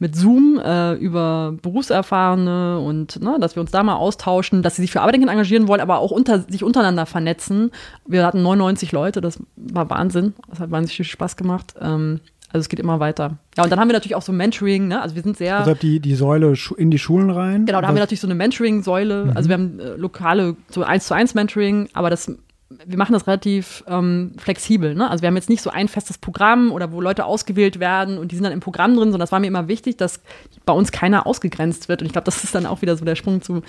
mit 0.00 0.14
Zoom 0.14 0.60
äh, 0.64 0.94
über 0.94 1.54
Berufserfahrene 1.60 2.78
und 2.78 3.20
ne, 3.20 3.36
dass 3.40 3.56
wir 3.56 3.60
uns 3.60 3.70
da 3.70 3.82
mal 3.82 3.96
austauschen, 3.96 4.62
dass 4.62 4.76
sie 4.76 4.82
sich 4.82 4.92
für 4.92 5.00
Arbeiten 5.00 5.26
engagieren 5.26 5.66
wollen, 5.66 5.80
aber 5.80 5.98
auch 5.98 6.12
unter, 6.12 6.40
sich 6.40 6.62
untereinander 6.62 7.06
vernetzen. 7.06 7.72
Wir 8.06 8.24
hatten 8.24 8.42
99 8.42 8.92
Leute, 8.92 9.20
das 9.20 9.42
war 9.56 9.90
Wahnsinn. 9.90 10.34
Das 10.48 10.60
hat 10.60 10.70
wahnsinnig 10.70 10.96
viel 10.96 11.04
Spaß 11.04 11.36
gemacht. 11.36 11.74
Ähm, 11.80 12.20
also 12.50 12.60
es 12.60 12.68
geht 12.68 12.80
immer 12.80 12.98
weiter. 12.98 13.38
Ja, 13.56 13.64
und 13.64 13.70
dann 13.70 13.78
haben 13.78 13.88
wir 13.88 13.92
natürlich 13.92 14.14
auch 14.14 14.22
so 14.22 14.32
Mentoring, 14.32 14.88
ne? 14.88 15.02
Also 15.02 15.14
wir 15.14 15.22
sind 15.22 15.36
sehr. 15.36 15.58
Also 15.58 15.74
die, 15.74 16.00
die 16.00 16.14
Säule 16.14 16.54
in 16.78 16.90
die 16.90 16.98
Schulen 16.98 17.28
rein. 17.28 17.66
Genau, 17.66 17.80
da 17.80 17.88
haben 17.88 17.94
wir 17.94 18.00
natürlich 18.00 18.20
so 18.20 18.26
eine 18.26 18.36
Mentoring-Säule. 18.36 19.26
Mhm. 19.26 19.36
Also 19.36 19.50
wir 19.50 19.54
haben 19.54 19.80
äh, 19.80 19.96
lokale, 19.96 20.56
so 20.70 20.82
eins 20.82 21.06
zu 21.06 21.14
eins 21.14 21.34
Mentoring, 21.34 21.90
aber 21.92 22.08
das, 22.08 22.32
wir 22.70 22.98
machen 22.98 23.14
das 23.14 23.26
relativ 23.26 23.82
ähm, 23.86 24.32
flexibel, 24.36 24.94
ne? 24.94 25.10
Also 25.10 25.22
wir 25.22 25.28
haben 25.28 25.36
jetzt 25.36 25.48
nicht 25.48 25.62
so 25.62 25.70
ein 25.70 25.88
festes 25.88 26.18
Programm 26.18 26.70
oder 26.70 26.92
wo 26.92 27.00
Leute 27.00 27.24
ausgewählt 27.24 27.80
werden 27.80 28.18
und 28.18 28.30
die 28.30 28.36
sind 28.36 28.44
dann 28.44 28.52
im 28.52 28.60
Programm 28.60 28.94
drin, 28.94 29.10
sondern 29.10 29.20
das 29.20 29.32
war 29.32 29.40
mir 29.40 29.46
immer 29.46 29.68
wichtig, 29.68 29.96
dass 29.96 30.20
bei 30.66 30.72
uns 30.74 30.92
keiner 30.92 31.26
ausgegrenzt 31.26 31.88
wird. 31.88 32.02
Und 32.02 32.06
ich 32.06 32.12
glaube, 32.12 32.26
das 32.26 32.44
ist 32.44 32.54
dann 32.54 32.66
auch 32.66 32.82
wieder 32.82 32.96
so 32.96 33.04
der 33.04 33.14
Sprung 33.14 33.40
zu, 33.40 33.62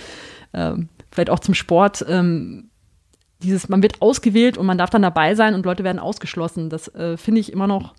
äh, 0.52 0.74
vielleicht 1.12 1.30
auch 1.30 1.39
zum 1.39 1.54
Sport. 1.54 2.06
Ähm, 2.10 2.70
dieses, 3.41 3.70
man 3.70 3.82
wird 3.82 4.02
ausgewählt 4.02 4.58
und 4.58 4.66
man 4.66 4.78
darf 4.78 4.89
dann 4.89 5.02
dabei 5.02 5.34
sein 5.34 5.54
und 5.54 5.66
Leute 5.66 5.86
werden 5.86 6.00
ausgeschlossen. 6.00 6.70
Das 6.70 6.93
äh, 6.93 7.16
finde 7.16 7.39
ich 7.39 7.54
immer 7.54 7.68
noch 7.68 7.95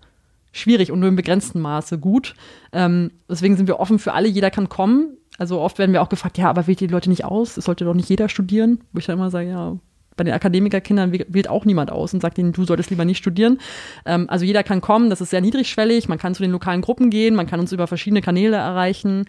schwierig 0.51 0.91
und 0.91 0.99
nur 0.99 1.09
im 1.09 1.15
begrenzten 1.15 1.61
Maße 1.61 1.97
gut. 1.97 2.35
Ähm, 2.73 3.11
deswegen 3.27 3.57
sind 3.57 3.67
wir 3.67 3.79
offen 3.79 3.97
für 3.97 4.13
alle, 4.13 4.27
jeder 4.27 4.51
kann 4.51 4.69
kommen. 4.69 5.17
Also 5.39 5.59
oft 5.59 5.79
werden 5.79 5.93
wir 5.93 6.03
auch 6.03 6.09
gefragt, 6.09 6.37
ja, 6.37 6.47
aber 6.47 6.67
wählt 6.67 6.79
die 6.79 6.87
Leute 6.87 7.09
nicht 7.09 7.25
aus? 7.25 7.57
Es 7.57 7.65
sollte 7.65 7.85
doch 7.85 7.95
nicht 7.95 8.09
jeder 8.09 8.29
studieren. 8.29 8.81
Wo 8.91 8.99
ich 8.99 9.07
dann 9.07 9.17
immer 9.17 9.31
sage, 9.31 9.49
ja, 9.49 9.77
bei 10.21 10.25
den 10.25 10.35
Akademikerkindern 10.35 11.11
wählt 11.11 11.49
auch 11.49 11.65
niemand 11.65 11.91
aus 11.91 12.13
und 12.13 12.21
sagt 12.21 12.37
ihnen, 12.37 12.51
du 12.53 12.63
solltest 12.63 12.91
lieber 12.91 13.05
nicht 13.05 13.17
studieren. 13.17 13.57
Ähm, 14.05 14.29
also 14.29 14.45
jeder 14.45 14.61
kann 14.61 14.79
kommen, 14.79 15.09
das 15.09 15.19
ist 15.19 15.31
sehr 15.31 15.41
niedrigschwellig, 15.41 16.07
man 16.07 16.19
kann 16.19 16.35
zu 16.35 16.43
den 16.43 16.51
lokalen 16.51 16.81
Gruppen 16.81 17.09
gehen, 17.09 17.33
man 17.33 17.47
kann 17.47 17.59
uns 17.59 17.71
über 17.71 17.87
verschiedene 17.87 18.21
Kanäle 18.21 18.57
erreichen. 18.57 19.25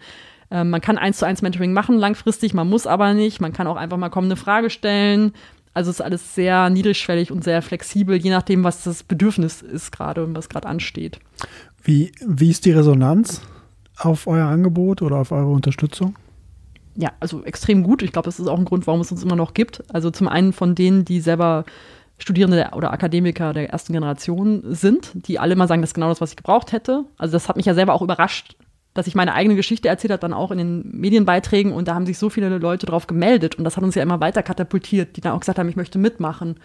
Ähm, 0.51 0.69
man 0.69 0.81
kann 0.81 0.99
eins 0.99 1.17
zu 1.17 1.25
eins 1.25 1.41
Mentoring 1.41 1.73
machen 1.73 1.97
langfristig, 1.97 2.53
man 2.53 2.69
muss 2.69 2.85
aber 2.85 3.15
nicht. 3.15 3.41
Man 3.41 3.53
kann 3.53 3.65
auch 3.65 3.75
einfach 3.75 3.97
mal 3.97 4.09
kommen, 4.09 4.27
eine 4.27 4.35
Frage 4.35 4.69
stellen. 4.69 5.31
Also 5.73 5.89
ist 5.89 6.01
alles 6.01 6.35
sehr 6.35 6.69
niedrigschwellig 6.69 7.31
und 7.31 7.43
sehr 7.43 7.63
flexibel, 7.63 8.15
je 8.15 8.29
nachdem, 8.29 8.63
was 8.63 8.83
das 8.83 9.01
Bedürfnis 9.01 9.63
ist 9.63 9.91
gerade 9.91 10.23
und 10.23 10.35
was 10.35 10.47
gerade 10.47 10.67
ansteht. 10.67 11.19
Wie, 11.83 12.11
wie 12.23 12.51
ist 12.51 12.65
die 12.65 12.71
Resonanz 12.71 13.41
auf 13.97 14.27
euer 14.27 14.45
Angebot 14.45 15.01
oder 15.01 15.17
auf 15.17 15.31
eure 15.31 15.49
Unterstützung? 15.49 16.15
Ja, 16.95 17.11
also 17.19 17.43
extrem 17.43 17.83
gut. 17.83 18.01
Ich 18.03 18.11
glaube, 18.11 18.25
das 18.25 18.39
ist 18.39 18.47
auch 18.47 18.57
ein 18.57 18.65
Grund, 18.65 18.85
warum 18.87 19.01
es 19.01 19.11
uns 19.11 19.23
immer 19.23 19.35
noch 19.35 19.53
gibt. 19.53 19.83
Also 19.93 20.11
zum 20.11 20.27
einen 20.27 20.53
von 20.53 20.75
denen, 20.75 21.05
die 21.05 21.21
selber 21.21 21.65
Studierende 22.19 22.69
oder 22.73 22.91
Akademiker 22.91 23.53
der 23.53 23.69
ersten 23.71 23.93
Generation 23.93 24.63
sind, 24.67 25.11
die 25.13 25.39
alle 25.39 25.55
mal 25.55 25.67
sagen, 25.67 25.81
das 25.81 25.89
ist 25.89 25.95
genau 25.95 26.09
das, 26.09 26.21
was 26.21 26.31
ich 26.31 26.37
gebraucht 26.37 26.71
hätte. 26.71 27.05
Also 27.17 27.33
das 27.33 27.49
hat 27.49 27.57
mich 27.57 27.65
ja 27.65 27.73
selber 27.73 27.93
auch 27.93 28.01
überrascht, 28.01 28.55
dass 28.93 29.07
ich 29.07 29.15
meine 29.15 29.33
eigene 29.33 29.55
Geschichte 29.55 29.87
erzählt 29.87 30.11
habe, 30.11 30.21
dann 30.21 30.33
auch 30.33 30.51
in 30.51 30.59
den 30.59 30.91
Medienbeiträgen 30.91 31.73
und 31.73 31.87
da 31.87 31.95
haben 31.95 32.05
sich 32.05 32.19
so 32.19 32.29
viele 32.29 32.57
Leute 32.59 32.85
drauf 32.85 33.07
gemeldet 33.07 33.55
und 33.55 33.63
das 33.63 33.75
hat 33.75 33.83
uns 33.83 33.95
ja 33.95 34.03
immer 34.03 34.21
weiter 34.21 34.43
katapultiert, 34.43 35.17
die 35.17 35.21
dann 35.21 35.33
auch 35.33 35.39
gesagt 35.39 35.57
haben, 35.57 35.69
ich 35.69 35.75
möchte 35.75 35.97
mitmachen. 35.97 36.57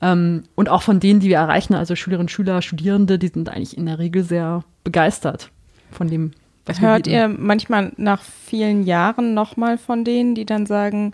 Ähm, 0.00 0.44
und 0.54 0.68
auch 0.68 0.82
von 0.82 1.00
denen, 1.00 1.20
die 1.20 1.28
wir 1.28 1.36
erreichen, 1.36 1.74
also 1.74 1.94
Schülerinnen, 1.94 2.28
Schüler, 2.28 2.60
Studierende, 2.62 3.18
die 3.18 3.28
sind 3.28 3.48
eigentlich 3.48 3.76
in 3.76 3.86
der 3.86 3.98
Regel 3.98 4.24
sehr 4.24 4.64
begeistert 4.84 5.50
von 5.90 6.08
dem, 6.08 6.32
Hört 6.78 7.06
ihr 7.06 7.28
manchmal 7.28 7.92
nach 7.96 8.22
vielen 8.22 8.84
Jahren 8.84 9.34
nochmal 9.34 9.78
von 9.78 10.04
denen, 10.04 10.34
die 10.34 10.44
dann 10.44 10.66
sagen, 10.66 11.12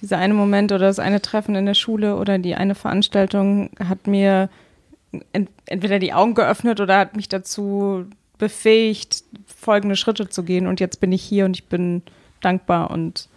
dieser 0.00 0.18
eine 0.18 0.34
Moment 0.34 0.72
oder 0.72 0.86
das 0.86 0.98
eine 0.98 1.22
Treffen 1.22 1.54
in 1.54 1.66
der 1.66 1.74
Schule 1.74 2.16
oder 2.16 2.38
die 2.38 2.54
eine 2.54 2.74
Veranstaltung 2.74 3.70
hat 3.78 4.06
mir 4.06 4.48
ent 5.32 5.50
entweder 5.66 5.98
die 5.98 6.12
Augen 6.12 6.34
geöffnet 6.34 6.80
oder 6.80 6.98
hat 6.98 7.16
mich 7.16 7.28
dazu 7.28 8.06
befähigt, 8.38 9.24
folgende 9.46 9.96
Schritte 9.96 10.28
zu 10.28 10.42
gehen. 10.42 10.66
Und 10.66 10.80
jetzt 10.80 11.00
bin 11.00 11.12
ich 11.12 11.22
hier 11.22 11.44
und 11.44 11.56
ich 11.56 11.66
bin 11.66 12.02
dankbar 12.40 12.90
und 12.90 13.28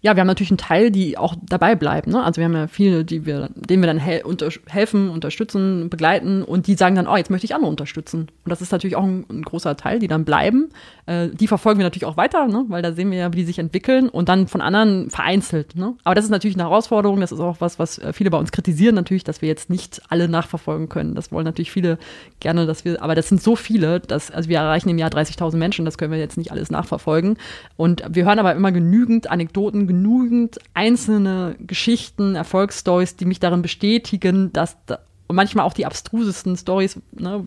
ja, 0.00 0.14
wir 0.14 0.20
haben 0.20 0.28
natürlich 0.28 0.52
einen 0.52 0.58
Teil, 0.58 0.92
die 0.92 1.18
auch 1.18 1.34
dabei 1.42 1.74
bleiben. 1.74 2.12
Ne? 2.12 2.22
Also 2.22 2.38
wir 2.38 2.44
haben 2.44 2.54
ja 2.54 2.68
viele, 2.68 3.04
die 3.04 3.26
wir, 3.26 3.50
denen 3.56 3.82
wir 3.82 3.88
dann 3.88 3.98
hel 3.98 4.22
unter 4.22 4.48
helfen, 4.68 5.10
unterstützen, 5.10 5.90
begleiten 5.90 6.44
und 6.44 6.68
die 6.68 6.74
sagen 6.74 6.94
dann, 6.94 7.08
oh, 7.08 7.16
jetzt 7.16 7.30
möchte 7.30 7.46
ich 7.46 7.54
andere 7.54 7.68
unterstützen. 7.70 8.28
Und 8.44 8.50
das 8.50 8.62
ist 8.62 8.70
natürlich 8.70 8.94
auch 8.94 9.02
ein, 9.02 9.26
ein 9.28 9.42
großer 9.42 9.76
Teil, 9.76 9.98
die 9.98 10.06
dann 10.06 10.24
bleiben. 10.24 10.68
Äh, 11.06 11.30
die 11.30 11.48
verfolgen 11.48 11.80
wir 11.80 11.84
natürlich 11.84 12.04
auch 12.04 12.16
weiter, 12.16 12.46
ne? 12.46 12.64
weil 12.68 12.80
da 12.80 12.92
sehen 12.92 13.10
wir 13.10 13.18
ja, 13.18 13.32
wie 13.32 13.38
die 13.38 13.44
sich 13.44 13.58
entwickeln 13.58 14.08
und 14.08 14.28
dann 14.28 14.46
von 14.46 14.60
anderen 14.60 15.10
vereinzelt. 15.10 15.74
Ne? 15.74 15.94
Aber 16.04 16.14
das 16.14 16.24
ist 16.24 16.30
natürlich 16.30 16.56
eine 16.56 16.64
Herausforderung. 16.64 17.20
Das 17.20 17.32
ist 17.32 17.40
auch 17.40 17.56
was, 17.58 17.80
was 17.80 17.98
äh, 17.98 18.12
viele 18.12 18.30
bei 18.30 18.38
uns 18.38 18.52
kritisieren 18.52 18.94
natürlich, 18.94 19.24
dass 19.24 19.42
wir 19.42 19.48
jetzt 19.48 19.68
nicht 19.68 20.00
alle 20.10 20.28
nachverfolgen 20.28 20.88
können. 20.88 21.16
Das 21.16 21.32
wollen 21.32 21.44
natürlich 21.44 21.72
viele 21.72 21.98
gerne, 22.38 22.66
dass 22.66 22.84
wir, 22.84 23.02
aber 23.02 23.16
das 23.16 23.28
sind 23.28 23.42
so 23.42 23.56
viele, 23.56 23.98
dass, 23.98 24.30
also 24.30 24.48
wir 24.48 24.58
erreichen 24.58 24.90
im 24.90 24.98
Jahr 24.98 25.10
30.000 25.10 25.56
Menschen, 25.56 25.84
das 25.84 25.98
können 25.98 26.12
wir 26.12 26.20
jetzt 26.20 26.36
nicht 26.36 26.52
alles 26.52 26.70
nachverfolgen. 26.70 27.36
Und 27.76 28.04
wir 28.08 28.24
hören 28.24 28.38
aber 28.38 28.54
immer 28.54 28.70
genügend 28.70 29.28
Anekdoten, 29.28 29.87
genügend 29.88 30.58
einzelne 30.74 31.56
Geschichten, 31.58 32.36
Erfolgsstories, 32.36 33.16
die 33.16 33.24
mich 33.24 33.40
darin 33.40 33.62
bestätigen, 33.62 34.52
dass 34.52 34.76
da, 34.86 35.00
und 35.26 35.36
manchmal 35.36 35.66
auch 35.66 35.74
die 35.74 35.84
abstrusesten 35.84 36.56
Stories, 36.56 37.00
ne, 37.12 37.46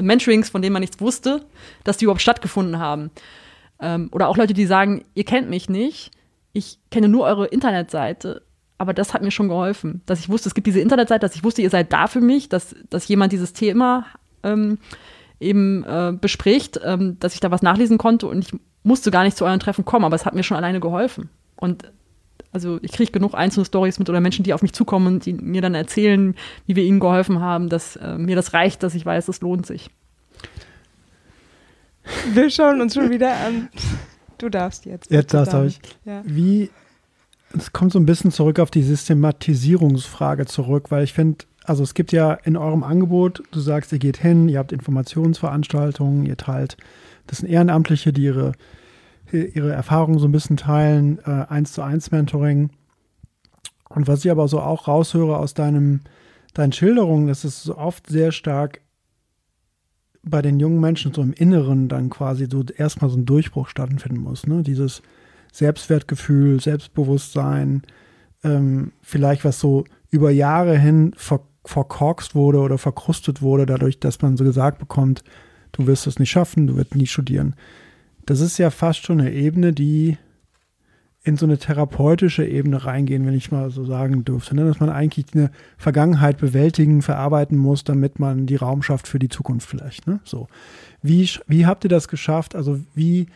Mentorings, 0.00 0.50
von 0.50 0.60
denen 0.60 0.72
man 0.72 0.80
nichts 0.80 1.00
wusste, 1.00 1.44
dass 1.84 1.96
die 1.96 2.04
überhaupt 2.04 2.20
stattgefunden 2.20 2.78
haben. 2.78 3.10
Ähm, 3.80 4.08
oder 4.12 4.28
auch 4.28 4.36
Leute, 4.36 4.54
die 4.54 4.66
sagen, 4.66 5.04
ihr 5.14 5.24
kennt 5.24 5.48
mich 5.48 5.68
nicht, 5.68 6.10
ich 6.52 6.78
kenne 6.90 7.08
nur 7.08 7.24
eure 7.24 7.46
Internetseite, 7.46 8.42
aber 8.76 8.92
das 8.92 9.14
hat 9.14 9.22
mir 9.22 9.30
schon 9.30 9.48
geholfen, 9.48 10.02
dass 10.06 10.20
ich 10.20 10.28
wusste, 10.28 10.48
es 10.48 10.54
gibt 10.54 10.66
diese 10.66 10.80
Internetseite, 10.80 11.20
dass 11.20 11.34
ich 11.34 11.44
wusste, 11.44 11.62
ihr 11.62 11.70
seid 11.70 11.92
da 11.92 12.06
für 12.06 12.20
mich, 12.20 12.48
dass, 12.48 12.74
dass 12.90 13.08
jemand 13.08 13.32
dieses 13.32 13.52
Thema 13.52 14.06
ähm, 14.42 14.78
eben 15.40 15.84
äh, 15.84 16.12
bespricht, 16.12 16.80
ähm, 16.84 17.16
dass 17.18 17.34
ich 17.34 17.40
da 17.40 17.50
was 17.50 17.62
nachlesen 17.62 17.96
konnte 17.96 18.26
und 18.26 18.44
ich 18.44 18.52
musste 18.82 19.10
gar 19.10 19.24
nicht 19.24 19.36
zu 19.36 19.44
euren 19.44 19.60
Treffen 19.60 19.84
kommen, 19.84 20.04
aber 20.04 20.16
es 20.16 20.26
hat 20.26 20.34
mir 20.34 20.42
schon 20.42 20.56
alleine 20.56 20.80
geholfen. 20.80 21.30
Und 21.62 21.92
also 22.50 22.78
ich 22.82 22.90
kriege 22.90 23.12
genug 23.12 23.34
einzelne 23.34 23.64
Stories 23.64 23.98
mit 24.00 24.10
oder 24.10 24.20
Menschen, 24.20 24.42
die 24.42 24.52
auf 24.52 24.62
mich 24.62 24.72
zukommen 24.72 25.06
und 25.06 25.26
die 25.26 25.32
mir 25.32 25.62
dann 25.62 25.74
erzählen, 25.74 26.34
wie 26.66 26.74
wir 26.74 26.82
ihnen 26.82 26.98
geholfen 26.98 27.40
haben, 27.40 27.68
dass 27.68 27.96
äh, 27.96 28.18
mir 28.18 28.34
das 28.34 28.52
reicht, 28.52 28.82
dass 28.82 28.94
ich 28.96 29.06
weiß, 29.06 29.28
es 29.28 29.40
lohnt 29.40 29.64
sich. 29.64 29.90
Wir 32.34 32.50
schauen 32.50 32.80
uns 32.80 32.94
schon 32.94 33.10
wieder 33.10 33.36
an. 33.36 33.68
Du 34.38 34.48
darfst 34.48 34.86
jetzt. 34.86 35.08
Jetzt 35.08 35.32
darfst 35.32 35.52
du. 35.52 35.70
Ja. 36.04 36.22
Wie, 36.24 36.68
es 37.56 37.72
kommt 37.72 37.92
so 37.92 38.00
ein 38.00 38.06
bisschen 38.06 38.32
zurück 38.32 38.58
auf 38.58 38.72
die 38.72 38.82
Systematisierungsfrage 38.82 40.46
zurück, 40.46 40.90
weil 40.90 41.04
ich 41.04 41.12
finde, 41.12 41.44
also 41.62 41.84
es 41.84 41.94
gibt 41.94 42.10
ja 42.10 42.32
in 42.34 42.56
eurem 42.56 42.82
Angebot, 42.82 43.44
du 43.52 43.60
sagst, 43.60 43.92
ihr 43.92 44.00
geht 44.00 44.16
hin, 44.16 44.48
ihr 44.48 44.58
habt 44.58 44.72
Informationsveranstaltungen, 44.72 46.26
ihr 46.26 46.36
teilt, 46.36 46.76
das 47.28 47.38
sind 47.38 47.48
Ehrenamtliche, 47.48 48.12
die 48.12 48.24
ihre, 48.24 48.52
ihre 49.32 49.72
Erfahrungen 49.72 50.18
so 50.18 50.26
ein 50.26 50.32
bisschen 50.32 50.56
teilen, 50.56 51.18
äh, 51.26 51.46
eins 51.48 51.72
zu 51.72 51.82
eins 51.82 52.10
Mentoring. 52.10 52.70
Und 53.88 54.08
was 54.08 54.24
ich 54.24 54.30
aber 54.30 54.48
so 54.48 54.60
auch 54.60 54.88
raushöre 54.88 55.36
aus 55.36 55.54
deinem, 55.54 56.00
deinen 56.54 56.72
Schilderungen, 56.72 57.26
dass 57.26 57.44
es 57.44 57.62
so 57.62 57.76
oft 57.76 58.08
sehr 58.08 58.32
stark 58.32 58.80
bei 60.24 60.40
den 60.40 60.60
jungen 60.60 60.80
Menschen 60.80 61.12
so 61.12 61.22
im 61.22 61.32
Inneren 61.32 61.88
dann 61.88 62.08
quasi 62.08 62.46
so 62.50 62.64
erstmal 62.76 63.10
so 63.10 63.16
ein 63.16 63.26
Durchbruch 63.26 63.68
stattfinden 63.68 64.20
muss. 64.20 64.46
Ne? 64.46 64.62
Dieses 64.62 65.02
Selbstwertgefühl, 65.52 66.60
Selbstbewusstsein, 66.60 67.82
ähm, 68.44 68.92
vielleicht 69.02 69.44
was 69.44 69.58
so 69.60 69.84
über 70.10 70.30
Jahre 70.30 70.78
hin 70.78 71.12
ver 71.16 71.40
verkorkst 71.64 72.34
wurde 72.34 72.58
oder 72.58 72.76
verkrustet 72.76 73.40
wurde, 73.40 73.66
dadurch, 73.66 74.00
dass 74.00 74.20
man 74.20 74.36
so 74.36 74.42
gesagt 74.42 74.80
bekommt, 74.80 75.22
du 75.70 75.86
wirst 75.86 76.08
es 76.08 76.18
nicht 76.18 76.30
schaffen, 76.30 76.66
du 76.66 76.76
wirst 76.76 76.96
nie 76.96 77.06
studieren. 77.06 77.54
Das 78.26 78.40
ist 78.40 78.58
ja 78.58 78.70
fast 78.70 79.04
schon 79.04 79.20
eine 79.20 79.32
Ebene, 79.32 79.72
die 79.72 80.16
in 81.24 81.36
so 81.36 81.46
eine 81.46 81.58
therapeutische 81.58 82.44
Ebene 82.44 82.84
reingehen, 82.84 83.24
wenn 83.24 83.34
ich 83.34 83.52
mal 83.52 83.70
so 83.70 83.84
sagen 83.84 84.24
dürfte, 84.24 84.56
ne? 84.56 84.64
dass 84.64 84.80
man 84.80 84.90
eigentlich 84.90 85.26
eine 85.34 85.52
Vergangenheit 85.78 86.38
bewältigen, 86.38 87.00
verarbeiten 87.00 87.56
muss, 87.56 87.84
damit 87.84 88.18
man 88.18 88.46
die 88.46 88.56
Raum 88.56 88.82
schafft 88.82 89.06
für 89.06 89.20
die 89.20 89.28
Zukunft 89.28 89.68
vielleicht. 89.68 90.08
Ne? 90.08 90.20
So, 90.24 90.48
wie, 91.00 91.28
wie 91.46 91.64
habt 91.64 91.84
ihr 91.84 91.90
das 91.90 92.08
geschafft? 92.08 92.56
Also 92.56 92.80
wie 92.94 93.26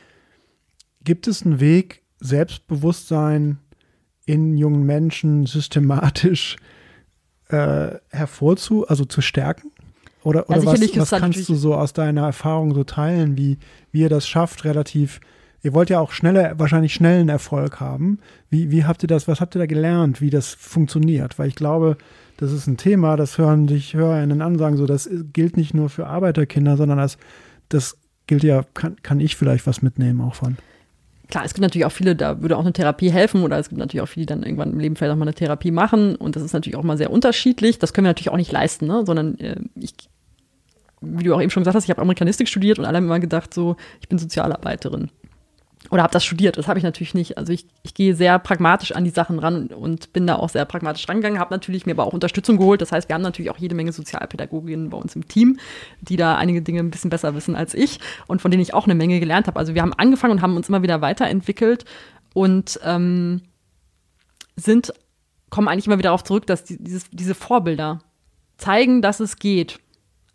gibt 1.05 1.29
es 1.29 1.45
einen 1.45 1.61
Weg, 1.61 2.03
Selbstbewusstsein 2.19 3.59
in 4.25 4.57
jungen 4.57 4.85
Menschen 4.85 5.47
systematisch 5.47 6.57
äh, 7.49 7.91
hervorzu, 8.11 8.89
also 8.89 9.05
zu 9.05 9.21
stärken? 9.21 9.71
Oder, 10.27 10.51
oder 10.51 10.59
ja, 10.59 10.67
was, 10.67 10.81
was 10.97 11.21
kannst 11.21 11.49
du 11.49 11.55
so 11.55 11.75
aus 11.75 11.93
deiner 11.93 12.23
Erfahrung 12.23 12.75
so 12.75 12.83
teilen, 12.83 13.39
wie, 13.39 13.59
wie 13.93 14.01
ihr 14.01 14.09
das 14.09 14.27
schafft, 14.27 14.65
relativ 14.65 15.21
Ihr 15.63 15.75
wollt 15.75 15.91
ja 15.91 15.99
auch 15.99 16.13
schneller, 16.13 16.57
wahrscheinlich 16.59 16.95
schnellen 16.95 17.29
Erfolg 17.29 17.81
haben. 17.81 18.21
Wie, 18.51 18.71
wie 18.71 18.85
habt 18.85 19.03
ihr 19.03 19.09
das, 19.09 19.27
was 19.27 19.41
habt 19.41 19.57
ihr 19.57 19.59
da 19.59 19.67
gelernt, 19.67 20.21
wie 20.21 20.31
das 20.31 20.55
funktioniert? 20.55 21.41
Weil 21.41 21.49
ich 21.49 21.57
glaube, 21.57 21.97
das 22.37 22.53
ist 22.53 22.69
ein 22.69 22.77
Thema, 22.77 23.17
das 23.17 23.37
hören 23.37 23.67
sich 23.67 23.95
HörerInnen 23.95 24.43
an, 24.43 24.59
sagen 24.59 24.77
so, 24.77 24.87
das 24.87 25.11
gilt 25.33 25.57
nicht 25.57 25.75
nur 25.75 25.89
für 25.89 26.07
Arbeiterkinder, 26.07 26.77
sondern 26.77 26.99
das, 26.99 27.19
das 27.69 27.97
gilt 28.29 28.45
ja, 28.45 28.63
kann, 28.75 28.95
kann 29.03 29.19
ich 29.19 29.35
vielleicht 29.35 29.67
was 29.67 29.83
mitnehmen 29.83 30.21
auch 30.21 30.37
von. 30.37 30.57
Klar, 31.31 31.45
es 31.45 31.55
gibt 31.55 31.63
natürlich 31.63 31.87
auch 31.87 31.93
viele, 31.93 32.15
da 32.15 32.41
würde 32.41 32.57
auch 32.57 32.63
eine 32.63 32.73
Therapie 32.73 33.11
helfen 33.11 33.43
oder 33.43 33.59
es 33.59 33.69
gibt 33.69 33.81
natürlich 33.81 34.03
auch 34.03 34.09
viele, 34.09 34.27
die 34.27 34.33
dann 34.33 34.45
irgendwann 34.45 34.73
im 34.73 34.79
Leben 34.79 34.95
vielleicht 34.95 35.13
auch 35.13 35.17
mal 35.19 35.25
eine 35.25 35.35
Therapie 35.35 35.73
machen 35.73 36.15
und 36.15 36.37
das 36.37 36.45
ist 36.45 36.53
natürlich 36.53 36.77
auch 36.77 36.85
mal 36.85 36.97
sehr 36.97 37.11
unterschiedlich. 37.11 37.81
Das 37.81 37.93
können 37.93 38.05
wir 38.05 38.11
natürlich 38.11 38.31
auch 38.31 38.37
nicht 38.37 38.53
leisten, 38.53 38.87
ne? 38.87 39.03
sondern 39.05 39.37
äh, 39.39 39.57
ich, 39.75 39.95
wie 41.01 41.25
du 41.25 41.35
auch 41.35 41.41
eben 41.41 41.51
schon 41.51 41.63
gesagt 41.63 41.77
hast, 41.77 41.85
ich 41.85 41.91
habe 41.91 42.03
Amerikanistik 42.03 42.49
studiert 42.49 42.79
und 42.79 42.85
alle 42.85 42.97
haben 42.97 43.05
immer 43.05 43.21
gedacht, 43.21 43.53
so, 43.53 43.77
ich 44.01 44.09
bin 44.09 44.19
Sozialarbeiterin 44.19 45.11
oder 45.91 46.03
habe 46.03 46.13
das 46.13 46.25
studiert. 46.25 46.57
Das 46.57 46.69
habe 46.69 46.79
ich 46.79 46.85
natürlich 46.85 47.15
nicht. 47.15 47.39
Also 47.39 47.53
ich, 47.53 47.67
ich 47.83 47.95
gehe 47.95 48.15
sehr 48.15 48.39
pragmatisch 48.39 48.93
an 48.93 49.05
die 49.05 49.11
Sachen 49.11 49.39
ran 49.39 49.69
und 49.69 50.13
bin 50.13 50.27
da 50.27 50.37
auch 50.37 50.49
sehr 50.49 50.65
pragmatisch 50.65 51.09
rangegangen, 51.09 51.39
habe 51.39 51.55
natürlich 51.55 51.87
mir 51.87 51.93
aber 51.93 52.07
auch 52.07 52.13
Unterstützung 52.13 52.57
geholt. 52.57 52.81
Das 52.81 52.93
heißt, 52.93 53.09
wir 53.09 53.15
haben 53.15 53.23
natürlich 53.23 53.51
auch 53.51 53.59
jede 53.59 53.75
Menge 53.75 53.93
Sozialpädagoginnen 53.93 54.91
bei 54.91 54.97
uns 54.97 55.15
im 55.15 55.29
Team, 55.29 55.59
die 56.01 56.17
da 56.17 56.37
einige 56.37 56.63
Dinge 56.63 56.81
ein 56.81 56.91
bisschen 56.91 57.11
besser 57.11 57.35
wissen 57.35 57.55
als 57.55 57.75
ich 57.75 58.01
und 58.27 58.43
von 58.43 58.51
denen 58.51 58.63
ich 58.63 58.75
auch 58.75 58.85
eine 58.85 58.95
Menge 58.95 59.21
gelernt 59.21 59.47
habe. 59.47 59.59
Also 59.59 59.75
wir 59.75 59.83
haben 59.83 59.93
angefangen 59.95 60.33
und 60.33 60.43
haben 60.43 60.57
uns 60.57 60.69
immer 60.69 60.83
wieder 60.83 61.01
weiterentwickelt 61.01 61.85
und 62.35 62.81
ähm, 62.85 63.43
sind, 64.57 64.93
kommen 65.51 65.69
eigentlich 65.69 65.87
immer 65.87 65.99
wieder 65.99 66.09
darauf 66.09 66.25
zurück, 66.25 66.47
dass 66.47 66.65
die, 66.65 66.83
dieses, 66.83 67.09
diese 67.11 67.35
Vorbilder 67.35 68.01
zeigen, 68.57 69.03
dass 69.03 69.21
es 69.21 69.37
geht 69.37 69.79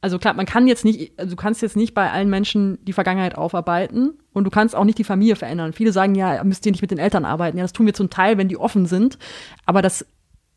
also 0.01 0.17
klar, 0.17 0.33
man 0.33 0.47
kann 0.47 0.67
jetzt 0.67 0.83
nicht, 0.83 1.17
also 1.17 1.31
du 1.31 1.35
kannst 1.35 1.61
jetzt 1.61 1.75
nicht 1.75 1.93
bei 1.93 2.11
allen 2.11 2.29
Menschen 2.29 2.83
die 2.85 2.93
Vergangenheit 2.93 3.35
aufarbeiten 3.35 4.17
und 4.33 4.43
du 4.45 4.49
kannst 4.49 4.75
auch 4.75 4.83
nicht 4.83 4.97
die 4.97 5.03
Familie 5.03 5.35
verändern. 5.35 5.73
Viele 5.73 5.91
sagen, 5.91 6.15
ja, 6.15 6.43
müsst 6.43 6.65
ihr 6.65 6.71
nicht 6.71 6.81
mit 6.81 6.89
den 6.89 6.97
Eltern 6.97 7.23
arbeiten. 7.23 7.57
Ja, 7.57 7.63
das 7.63 7.73
tun 7.73 7.85
wir 7.85 7.93
zum 7.93 8.09
Teil, 8.09 8.39
wenn 8.39 8.47
die 8.47 8.57
offen 8.57 8.87
sind. 8.87 9.19
Aber 9.67 9.83
das, 9.83 10.05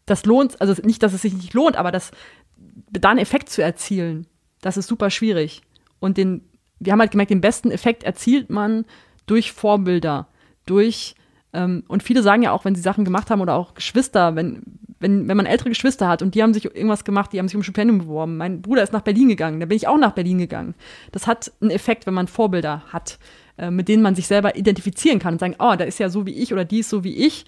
das 0.06 0.24
lohnt, 0.24 0.58
also 0.62 0.74
nicht, 0.82 1.02
dass 1.02 1.12
es 1.12 1.22
sich 1.22 1.34
nicht 1.34 1.52
lohnt, 1.52 1.76
aber 1.76 1.92
das, 1.92 2.10
da 2.90 3.10
einen 3.10 3.18
Effekt 3.18 3.50
zu 3.50 3.62
erzielen, 3.62 4.26
das 4.62 4.78
ist 4.78 4.86
super 4.86 5.10
schwierig. 5.10 5.60
Und 6.00 6.16
den, 6.16 6.40
wir 6.80 6.92
haben 6.92 7.00
halt 7.00 7.10
gemerkt, 7.10 7.30
den 7.30 7.42
besten 7.42 7.70
Effekt 7.70 8.02
erzielt 8.02 8.48
man 8.48 8.86
durch 9.26 9.52
Vorbilder, 9.52 10.26
durch, 10.64 11.16
ähm, 11.52 11.84
und 11.88 12.02
viele 12.02 12.22
sagen 12.22 12.42
ja 12.42 12.52
auch, 12.52 12.64
wenn 12.64 12.74
sie 12.74 12.80
Sachen 12.80 13.04
gemacht 13.04 13.30
haben 13.30 13.42
oder 13.42 13.56
auch 13.56 13.74
Geschwister, 13.74 14.36
wenn, 14.36 14.62
wenn, 15.00 15.28
wenn 15.28 15.36
man 15.36 15.46
ältere 15.46 15.68
Geschwister 15.68 16.08
hat 16.08 16.22
und 16.22 16.34
die 16.34 16.42
haben 16.42 16.54
sich 16.54 16.64
irgendwas 16.64 17.04
gemacht, 17.04 17.32
die 17.32 17.38
haben 17.38 17.48
sich 17.48 17.56
um 17.56 17.62
Stipendium 17.62 17.98
beworben. 17.98 18.36
Mein 18.36 18.62
Bruder 18.62 18.82
ist 18.82 18.92
nach 18.92 19.02
Berlin 19.02 19.28
gegangen, 19.28 19.60
da 19.60 19.66
bin 19.66 19.76
ich 19.76 19.88
auch 19.88 19.98
nach 19.98 20.12
Berlin 20.12 20.38
gegangen. 20.38 20.74
Das 21.12 21.26
hat 21.26 21.52
einen 21.60 21.70
Effekt, 21.70 22.06
wenn 22.06 22.14
man 22.14 22.28
Vorbilder 22.28 22.82
hat, 22.88 23.18
äh, 23.58 23.70
mit 23.70 23.88
denen 23.88 24.02
man 24.02 24.14
sich 24.14 24.26
selber 24.26 24.56
identifizieren 24.56 25.18
kann 25.18 25.34
und 25.34 25.40
sagen, 25.40 25.56
oh, 25.58 25.74
da 25.76 25.84
ist 25.84 25.98
ja 25.98 26.08
so 26.08 26.26
wie 26.26 26.34
ich 26.34 26.52
oder 26.52 26.64
die 26.64 26.80
ist 26.80 26.90
so 26.90 27.04
wie 27.04 27.26
ich. 27.26 27.44